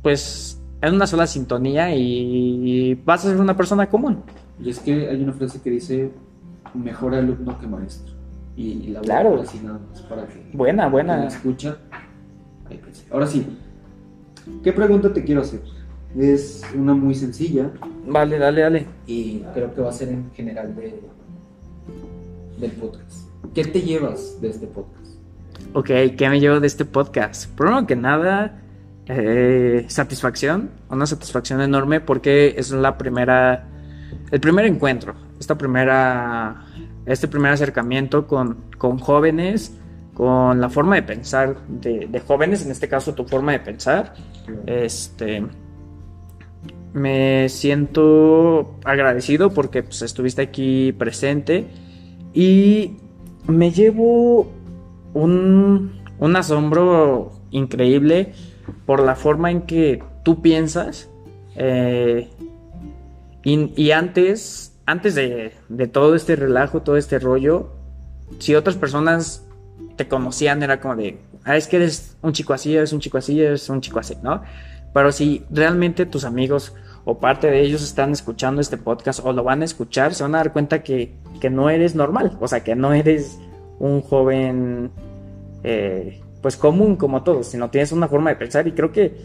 pues, 0.00 0.60
en 0.80 0.94
una 0.94 1.06
sola 1.06 1.26
sintonía 1.26 1.94
y 1.94 2.94
vas 3.04 3.24
a 3.26 3.28
ser 3.30 3.40
una 3.40 3.56
persona 3.56 3.88
común. 3.88 4.22
Y 4.60 4.70
es 4.70 4.78
que 4.80 5.08
hay 5.08 5.22
una 5.22 5.32
frase 5.32 5.60
que 5.62 5.70
dice, 5.70 6.10
mejor 6.74 7.14
alumno 7.14 7.58
que 7.58 7.66
maestro. 7.66 8.14
Y, 8.56 8.70
y 8.72 8.86
la 8.88 9.00
voy 9.00 9.10
a 9.10 9.12
Claro. 9.20 9.40
así 9.42 9.60
nada 9.62 9.78
más 9.88 10.02
para 10.02 10.26
que 10.26 10.50
Buena, 10.52 10.88
buena. 10.88 11.26
escucha. 11.26 11.76
ahí. 12.68 12.80
Ahora 13.10 13.26
sí, 13.26 13.46
¿qué 14.64 14.72
pregunta 14.72 15.12
te 15.12 15.22
quiero 15.24 15.42
hacer? 15.42 15.60
Es 16.16 16.62
una 16.74 16.94
muy 16.94 17.14
sencilla 17.14 17.70
Vale, 18.06 18.38
dale, 18.38 18.62
dale. 18.62 18.86
y 19.06 19.40
creo 19.54 19.74
que 19.74 19.80
va 19.82 19.90
a 19.90 19.92
ser 19.92 20.08
en 20.08 20.30
general 20.32 20.74
de, 20.74 21.00
del 22.58 22.72
podcast. 22.72 23.28
¿Qué 23.54 23.64
te 23.64 23.82
llevas 23.82 24.40
de 24.40 24.48
este 24.48 24.66
podcast? 24.66 25.06
Ok, 25.74 25.86
¿qué 26.16 26.28
me 26.30 26.40
llevo 26.40 26.60
de 26.60 26.66
este 26.66 26.84
podcast? 26.84 27.50
Primero 27.56 27.86
que 27.86 27.94
nada, 27.94 28.60
eh, 29.06 29.84
satisfacción, 29.88 30.70
una 30.90 31.06
satisfacción 31.06 31.60
enorme 31.60 32.00
porque 32.00 32.54
es 32.56 32.70
la 32.70 32.96
primera, 32.98 33.67
el 34.30 34.40
primer 34.40 34.66
encuentro, 34.66 35.14
esta 35.38 35.56
primera, 35.56 36.66
este 37.06 37.28
primer 37.28 37.52
acercamiento 37.52 38.26
con, 38.26 38.56
con 38.76 38.98
jóvenes, 38.98 39.74
con 40.14 40.60
la 40.60 40.68
forma 40.68 40.96
de 40.96 41.02
pensar 41.02 41.56
de, 41.68 42.22
jóvenes, 42.26 42.64
en 42.64 42.72
este 42.72 42.88
caso 42.88 43.14
tu 43.14 43.24
forma 43.24 43.52
de 43.52 43.60
pensar. 43.60 44.14
Este, 44.66 45.44
me 46.92 47.48
siento 47.48 48.78
agradecido 48.84 49.50
porque 49.50 49.82
pues, 49.82 50.02
estuviste 50.02 50.42
aquí 50.42 50.92
presente 50.92 51.68
y 52.34 52.96
me 53.46 53.70
llevo 53.70 54.50
un, 55.14 56.02
un 56.18 56.36
asombro 56.36 57.32
increíble 57.50 58.32
por 58.86 59.02
la 59.02 59.14
forma 59.14 59.50
en 59.50 59.62
que 59.62 60.02
tú 60.24 60.42
piensas 60.42 61.08
eh, 61.56 62.28
y, 63.44 63.90
antes, 63.92 64.78
antes 64.84 65.14
de, 65.14 65.52
de 65.68 65.86
todo 65.86 66.14
este 66.14 66.36
relajo, 66.36 66.82
todo 66.82 66.96
este 66.96 67.18
rollo, 67.18 67.70
si 68.38 68.54
otras 68.54 68.76
personas 68.76 69.44
te 69.96 70.06
conocían 70.08 70.62
era 70.62 70.80
como 70.80 70.96
de, 70.96 71.18
ah, 71.44 71.56
es 71.56 71.66
que 71.66 71.76
eres 71.76 72.16
un 72.22 72.32
chico 72.32 72.52
así, 72.52 72.76
eres 72.76 72.92
un 72.92 73.00
chico 73.00 73.18
así, 73.18 73.40
eres 73.40 73.68
un 73.68 73.80
chico 73.80 73.98
así, 73.98 74.16
¿no? 74.22 74.42
Pero 74.92 75.12
si 75.12 75.44
realmente 75.50 76.06
tus 76.06 76.24
amigos 76.24 76.74
o 77.04 77.18
parte 77.18 77.46
de 77.50 77.60
ellos 77.62 77.82
están 77.82 78.12
escuchando 78.12 78.60
este 78.60 78.76
podcast 78.76 79.20
o 79.24 79.32
lo 79.32 79.44
van 79.44 79.62
a 79.62 79.64
escuchar, 79.64 80.14
se 80.14 80.22
van 80.24 80.34
a 80.34 80.38
dar 80.38 80.52
cuenta 80.52 80.82
que, 80.82 81.14
que 81.40 81.48
no 81.48 81.70
eres 81.70 81.94
normal, 81.94 82.36
o 82.40 82.48
sea, 82.48 82.62
que 82.64 82.74
no 82.74 82.92
eres 82.92 83.38
un 83.78 84.02
joven 84.02 84.90
eh, 85.62 86.20
pues 86.42 86.56
común 86.56 86.96
como 86.96 87.22
todos, 87.22 87.46
sino 87.46 87.70
tienes 87.70 87.92
una 87.92 88.08
forma 88.08 88.30
de 88.30 88.36
pensar 88.36 88.66
y 88.66 88.72
creo 88.72 88.92
que 88.92 89.16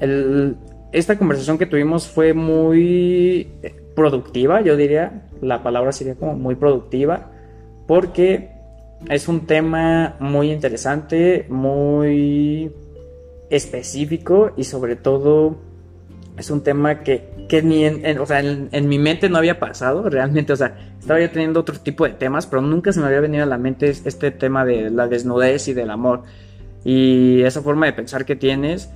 el- 0.00 0.56
esta 0.92 1.18
conversación 1.18 1.58
que 1.58 1.66
tuvimos 1.66 2.08
fue 2.08 2.32
muy 2.34 3.48
productiva, 3.94 4.60
yo 4.60 4.76
diría, 4.76 5.28
la 5.40 5.62
palabra 5.62 5.92
sería 5.92 6.14
como 6.14 6.34
muy 6.34 6.54
productiva, 6.54 7.30
porque 7.86 8.50
es 9.08 9.28
un 9.28 9.46
tema 9.46 10.16
muy 10.20 10.50
interesante, 10.52 11.46
muy 11.48 12.72
específico 13.50 14.52
y 14.56 14.64
sobre 14.64 14.96
todo 14.96 15.56
es 16.36 16.50
un 16.50 16.62
tema 16.62 17.00
que, 17.00 17.46
que 17.48 17.62
ni 17.62 17.84
en, 17.84 18.18
o 18.18 18.26
sea, 18.26 18.40
en, 18.40 18.88
mi 18.88 18.98
mente 18.98 19.28
no 19.30 19.38
había 19.38 19.58
pasado 19.58 20.08
realmente, 20.10 20.52
o 20.52 20.56
sea, 20.56 20.76
estaba 20.98 21.20
yo 21.20 21.30
teniendo 21.30 21.60
otro 21.60 21.78
tipo 21.80 22.04
de 22.04 22.10
temas, 22.10 22.46
pero 22.46 22.60
nunca 22.60 22.92
se 22.92 23.00
me 23.00 23.06
había 23.06 23.20
venido 23.20 23.44
a 23.44 23.46
la 23.46 23.56
mente 23.56 23.88
es- 23.88 24.04
este 24.04 24.30
tema 24.32 24.64
de 24.64 24.90
la 24.90 25.08
desnudez 25.08 25.68
y 25.68 25.72
del 25.72 25.90
amor. 25.90 26.24
Y 26.84 27.40
esa 27.42 27.62
forma 27.62 27.86
de 27.86 27.94
pensar 27.94 28.24
que 28.26 28.36
tienes, 28.36 28.90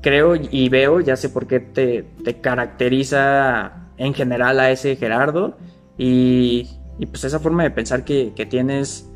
creo 0.00 0.34
y 0.36 0.68
veo, 0.68 1.00
ya 1.00 1.16
sé 1.16 1.28
por 1.28 1.46
qué 1.46 1.60
te, 1.60 2.04
te 2.24 2.40
caracteriza 2.40 3.88
en 3.96 4.14
general 4.14 4.60
a 4.60 4.70
ese 4.70 4.96
Gerardo 4.96 5.56
y, 5.96 6.68
y 6.98 7.06
pues 7.06 7.24
esa 7.24 7.40
forma 7.40 7.62
de 7.64 7.70
pensar 7.70 8.04
que, 8.04 8.32
que 8.34 8.46
tienes 8.46 9.10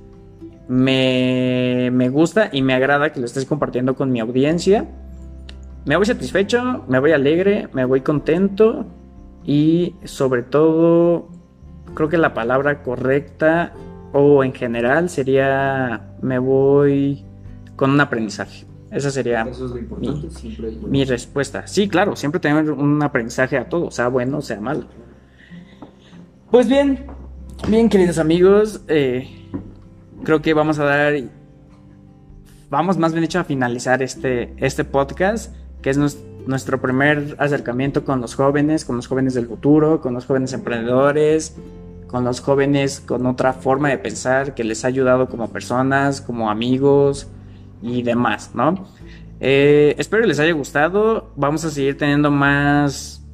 me, 0.68 1.90
me 1.92 2.08
gusta 2.08 2.48
y 2.52 2.62
me 2.62 2.74
agrada 2.74 3.12
que 3.12 3.20
lo 3.20 3.26
estés 3.26 3.44
compartiendo 3.44 3.94
con 3.94 4.10
mi 4.10 4.20
audiencia. 4.20 4.86
Me 5.84 5.96
voy 5.96 6.06
satisfecho, 6.06 6.84
me 6.88 6.98
voy 6.98 7.12
alegre, 7.12 7.68
me 7.72 7.84
voy 7.84 8.02
contento 8.02 8.86
y 9.44 9.96
sobre 10.04 10.42
todo 10.42 11.28
creo 11.94 12.08
que 12.08 12.18
la 12.18 12.34
palabra 12.34 12.82
correcta 12.82 13.72
o 14.12 14.44
en 14.44 14.52
general 14.52 15.10
sería 15.10 16.14
me 16.20 16.38
voy 16.38 17.24
con 17.76 17.90
un 17.90 18.00
aprendizaje. 18.00 18.71
Esa 18.92 19.10
sería 19.10 19.42
Eso 19.42 19.64
es 19.66 19.70
lo 19.70 19.78
importante, 19.78 20.30
siempre 20.30 20.68
hay 20.68 20.76
mi 20.76 21.04
respuesta. 21.04 21.66
Sí, 21.66 21.88
claro, 21.88 22.14
siempre 22.14 22.40
tener 22.40 22.70
un 22.70 23.02
aprendizaje 23.02 23.56
a 23.56 23.68
todo, 23.68 23.90
sea 23.90 24.08
bueno, 24.08 24.42
sea 24.42 24.60
malo. 24.60 24.84
Pues 26.50 26.68
bien, 26.68 27.06
bien 27.68 27.88
queridos 27.88 28.18
amigos, 28.18 28.82
eh, 28.88 29.48
creo 30.22 30.42
que 30.42 30.52
vamos 30.52 30.78
a 30.78 30.84
dar, 30.84 31.14
vamos 32.68 32.98
más 32.98 33.12
bien 33.12 33.24
hecho 33.24 33.40
a 33.40 33.44
finalizar 33.44 34.02
este, 34.02 34.52
este 34.58 34.84
podcast, 34.84 35.54
que 35.80 35.88
es 35.90 35.98
nues- 35.98 36.18
nuestro 36.46 36.80
primer 36.80 37.36
acercamiento 37.38 38.04
con 38.04 38.20
los 38.20 38.34
jóvenes, 38.34 38.84
con 38.84 38.96
los 38.96 39.06
jóvenes 39.06 39.32
del 39.34 39.46
futuro, 39.46 40.00
con 40.02 40.12
los 40.12 40.26
jóvenes 40.26 40.52
emprendedores, 40.52 41.56
con 42.08 42.24
los 42.24 42.40
jóvenes 42.40 43.00
con 43.00 43.24
otra 43.24 43.54
forma 43.54 43.88
de 43.88 43.96
pensar 43.96 44.54
que 44.54 44.64
les 44.64 44.84
ha 44.84 44.88
ayudado 44.88 45.28
como 45.28 45.48
personas, 45.48 46.20
como 46.20 46.50
amigos 46.50 47.28
y 47.82 48.02
demás, 48.02 48.52
¿no? 48.54 48.86
Eh, 49.40 49.96
espero 49.98 50.22
que 50.22 50.28
les 50.28 50.38
haya 50.38 50.52
gustado. 50.52 51.32
Vamos 51.36 51.64
a 51.64 51.70
seguir 51.70 51.98
teniendo 51.98 52.30
más, 52.30 53.26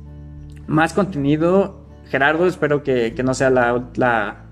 más 0.67 0.95
contenido. 0.95 1.85
Gerardo, 2.07 2.47
espero 2.47 2.83
que, 2.83 3.13
que 3.15 3.23
no 3.23 3.35
sea 3.35 3.51
la, 3.51 3.91
la, 3.97 4.47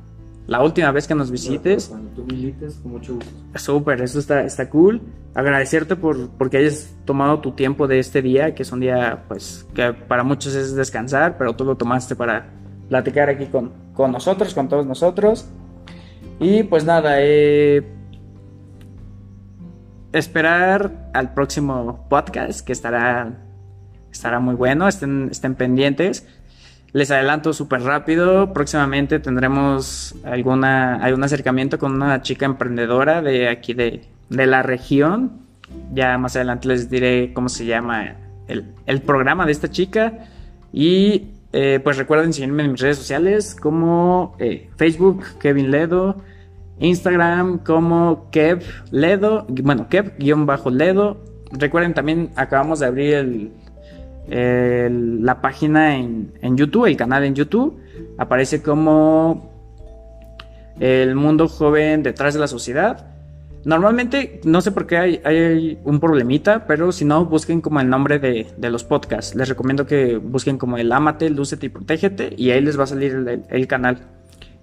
la, 0.47 0.63
última 0.63 0.93
vez 0.93 1.09
que 1.09 1.15
nos 1.15 1.31
visites. 1.31 1.87
Cuando 1.87 2.11
tú 2.11 2.27
me 2.27 2.35
invites, 2.35 2.75
con 2.83 2.93
mucho 2.93 3.15
gusto. 3.15 3.31
Súper, 3.55 4.03
eso 4.03 4.19
está, 4.19 4.45
está 4.45 4.69
cool. 4.69 5.01
Agradecerte 5.35 5.97
por 5.97 6.29
porque 6.33 6.59
hayas 6.59 6.95
tomado 7.07 7.41
tu 7.41 7.53
tiempo 7.53 7.89
de 7.89 8.01
este 8.01 8.21
día, 8.21 8.55
que 8.55 8.63
es 8.63 8.73
un 8.73 8.81
día, 8.81 9.25
pues, 9.27 9.67
que 9.75 9.95
para 9.95 10.23
muchos 10.23 10.55
es 10.55 10.75
descansar, 10.75 11.39
pero 11.39 11.57
tú 11.57 11.65
lo 11.65 11.77
tomaste 11.77 12.15
para 12.15 12.51
platicar 12.91 13.31
aquí 13.31 13.47
con, 13.47 13.73
con 13.95 14.13
nosotros, 14.13 14.55
con 14.55 14.69
todos 14.69 14.85
nosotros. 14.85 15.49
Y 16.39 16.65
pues 16.65 16.85
nada, 16.85 17.17
eh, 17.21 17.96
esperar 20.13 21.11
al 21.15 21.35
próximo 21.35 22.07
podcast 22.09 22.61
que 22.61 22.73
estará, 22.73 23.33
estará 24.11 24.41
muy 24.41 24.55
bueno, 24.55 24.89
estén, 24.89 25.29
estén 25.31 25.55
pendientes. 25.55 26.27
Les 26.93 27.11
adelanto 27.11 27.53
súper 27.53 27.83
rápido, 27.83 28.53
próximamente 28.55 29.19
tendremos 29.19 30.15
alguna, 30.25 30.97
algún 30.97 31.25
acercamiento 31.25 31.79
con 31.79 31.93
una 31.93 32.23
chica 32.23 32.47
emprendedora 32.47 33.21
de 33.21 33.49
aquí 33.49 33.75
de, 33.75 34.05
de 34.31 34.47
la 34.47 34.63
región. 34.63 35.33
Ya 35.93 36.17
más 36.17 36.37
adelante 36.37 36.69
les 36.69 36.89
diré 36.89 37.33
cómo 37.35 37.49
se 37.49 37.67
llama 37.67 38.17
el, 38.49 38.73
el 38.87 39.03
programa 39.03 39.45
de 39.45 39.53
esta 39.53 39.69
chica. 39.71 40.13
Y 40.73 41.33
eh, 41.53 41.81
pues 41.83 41.97
recuerden 41.97 42.33
seguirme 42.33 42.65
en 42.65 42.73
mis 42.73 42.81
redes 42.81 42.99
sociales 42.99 43.55
como 43.55 44.37
eh, 44.39 44.71
Facebook, 44.77 45.25
Kevin 45.39 45.71
Ledo, 45.71 46.17
Instagram 46.79 47.59
como 47.59 48.29
Kev 48.31 48.63
Ledo, 48.91 49.47
bueno, 49.49 49.89
Kev-Ledo. 49.89 51.17
Recuerden 51.53 51.95
también, 51.95 52.31
acabamos 52.37 52.81
de 52.81 52.87
abrir 52.87 53.15
el, 54.29 55.25
la 55.25 55.41
página 55.41 55.97
en, 55.97 56.33
en, 56.43 56.57
YouTube, 56.57 56.87
el 56.87 56.97
canal 56.97 57.25
en 57.25 57.35
YouTube. 57.35 57.81
Aparece 58.19 58.63
como 58.63 59.51
El 60.79 61.15
Mundo 61.15 61.49
Joven 61.49 62.03
detrás 62.03 62.35
de 62.35 62.41
la 62.41 62.49
sociedad. 62.49 63.13
Normalmente, 63.65 64.41
no 64.45 64.61
sé 64.61 64.71
por 64.71 64.87
qué 64.87 64.97
hay, 64.97 65.21
hay 65.25 65.79
un 65.83 65.99
problemita, 65.99 66.67
pero 66.69 66.93
si 66.93 67.05
no, 67.05 67.25
busquen 67.25 67.61
como 67.61 67.81
el 67.81 67.89
nombre 67.89 68.21
de, 68.21 68.47
de, 68.57 68.71
los 68.71 68.85
podcasts. 68.85 69.35
Les 69.35 69.49
recomiendo 69.49 69.87
que 69.87 70.19
busquen 70.19 70.57
como 70.57 70.77
el 70.77 70.93
Amate, 70.93 71.31
Lúcete 71.31 71.67
y 71.67 71.69
Protégete 71.69 72.33
y 72.37 72.51
ahí 72.51 72.61
les 72.61 72.79
va 72.79 72.85
a 72.85 72.87
salir 72.87 73.13
el, 73.13 73.43
el 73.49 73.67
canal. 73.67 73.99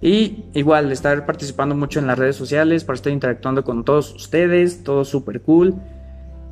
Y 0.00 0.44
igual, 0.52 0.92
estar 0.92 1.24
participando 1.24 1.74
mucho 1.74 1.98
en 1.98 2.06
las 2.06 2.18
redes 2.18 2.36
sociales 2.36 2.84
para 2.84 2.96
estar 2.96 3.12
interactuando 3.12 3.64
con 3.64 3.84
todos 3.84 4.14
ustedes, 4.14 4.82
todo 4.82 5.04
súper 5.04 5.40
cool. 5.42 5.74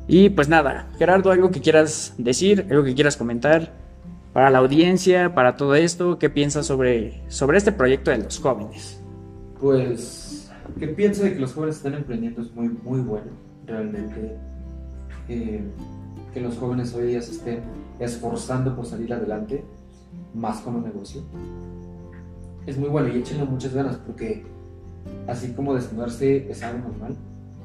Y 0.07 0.29
pues 0.29 0.49
nada, 0.49 0.89
Gerardo, 0.97 1.31
algo 1.31 1.51
que 1.51 1.61
quieras 1.61 2.13
decir, 2.17 2.65
algo 2.69 2.83
que 2.83 2.93
quieras 2.95 3.15
comentar 3.15 3.71
para 4.33 4.49
la 4.49 4.57
audiencia, 4.57 5.35
para 5.35 5.55
todo 5.55 5.75
esto, 5.75 6.17
¿qué 6.17 6.29
piensas 6.29 6.65
sobre, 6.65 7.21
sobre 7.29 7.57
este 7.57 7.71
proyecto 7.71 8.11
de 8.11 8.17
los 8.17 8.39
jóvenes? 8.39 8.99
Pues, 9.61 10.51
que 10.79 10.87
pienso 10.87 11.23
de 11.23 11.33
que 11.33 11.39
los 11.39 11.53
jóvenes 11.53 11.77
están 11.77 11.93
emprendiendo 11.93 12.41
es 12.41 12.51
muy, 12.53 12.69
muy 12.69 13.01
bueno, 13.01 13.31
realmente. 13.65 14.35
Eh, 15.29 15.63
que 16.33 16.41
los 16.41 16.57
jóvenes 16.57 16.93
hoy 16.95 17.07
día 17.07 17.21
se 17.21 17.31
estén 17.31 17.61
esforzando 17.99 18.75
por 18.75 18.87
salir 18.87 19.13
adelante, 19.13 19.63
más 20.33 20.61
con 20.61 20.75
un 20.75 20.83
negocio 20.83 21.21
es 22.65 22.77
muy 22.77 22.89
bueno 22.89 23.09
y 23.09 23.19
échenle 23.19 23.45
muchas 23.45 23.73
ganas 23.73 23.97
porque 23.97 24.43
así 25.27 25.53
como 25.53 25.73
desnudarse 25.73 26.49
es 26.49 26.63
algo 26.63 26.87
normal, 26.89 27.15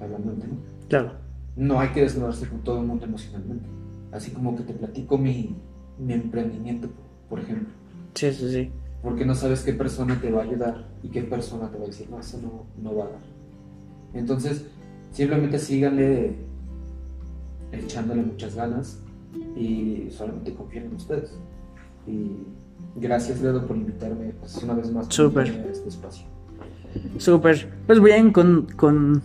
hablando 0.00 0.30
del 0.32 0.40
tema. 0.40 0.56
Claro. 0.88 1.12
No 1.56 1.80
hay 1.80 1.88
que 1.88 2.02
desnudarse 2.02 2.48
con 2.48 2.62
todo 2.62 2.80
el 2.80 2.86
mundo 2.86 3.04
emocionalmente. 3.04 3.68
Así 4.12 4.30
como 4.30 4.56
que 4.56 4.62
te 4.62 4.72
platico 4.72 5.18
mi, 5.18 5.56
mi 5.98 6.12
emprendimiento, 6.12 6.88
por 7.28 7.40
ejemplo. 7.40 7.68
Sí, 8.14 8.32
sí, 8.32 8.50
sí. 8.50 8.70
Porque 9.02 9.24
no 9.24 9.34
sabes 9.34 9.62
qué 9.62 9.72
persona 9.72 10.20
te 10.20 10.30
va 10.30 10.40
a 10.40 10.44
ayudar 10.44 10.88
y 11.02 11.08
qué 11.08 11.22
persona 11.22 11.70
te 11.70 11.78
va 11.78 11.84
a 11.84 11.86
decir, 11.86 12.08
no, 12.10 12.18
eso 12.18 12.38
no, 12.40 12.66
no 12.82 12.96
va 12.96 13.04
a 13.04 13.08
dar. 13.10 13.22
Entonces, 14.14 14.66
simplemente 15.12 15.58
síganle 15.58 16.36
echándole 17.72 18.22
muchas 18.22 18.56
ganas 18.56 19.02
y 19.56 20.08
solamente 20.10 20.54
confíen 20.54 20.86
en 20.86 20.94
ustedes. 20.94 21.38
Y 22.06 22.46
Gracias, 23.00 23.40
Ledo, 23.40 23.66
por 23.66 23.76
invitarme 23.76 24.34
pues, 24.40 24.56
una 24.62 24.74
vez 24.74 24.90
más 24.92 25.06
Súper. 25.08 25.48
a 25.48 25.70
este 25.70 25.88
espacio. 25.88 26.26
Súper. 27.18 27.70
Pues 27.86 28.02
bien, 28.02 28.32
con, 28.32 28.66
con, 28.76 29.22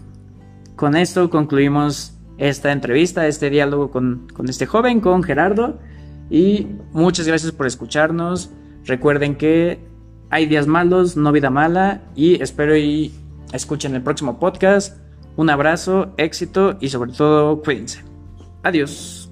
con, 0.76 0.95
esto 0.95 1.30
concluimos 1.30 2.14
esta 2.38 2.72
entrevista, 2.72 3.28
este 3.28 3.50
diálogo 3.50 3.90
con, 3.90 4.28
con 4.34 4.50
este 4.50 4.66
joven, 4.66 5.02
con 5.02 5.24
Gerardo. 5.24 5.80
Y 6.30 6.68
muchas 6.91 7.28
gracias 7.28 7.52
por 7.52 7.68
escucharnos. 7.68 8.52
Recuerden 8.86 9.36
que 9.36 9.80
hay 10.30 10.45
días 10.45 10.68
malos, 10.68 11.18
no 11.18 11.32
vida 11.32 11.50
mala. 11.50 12.02
Y 12.16 12.41
espero 12.41 12.78
y 12.78 13.12
escuchen 13.54 13.95
el 13.95 14.04
próximo 14.04 14.40
podcast. 14.40 14.98
Un 15.36 15.50
abrazo, 15.50 16.14
éxito 16.18 16.78
y 16.80 16.90
sobre 16.90 17.12
todo 17.12 17.62
cuídense. 17.62 18.04
Adiós. 18.62 19.23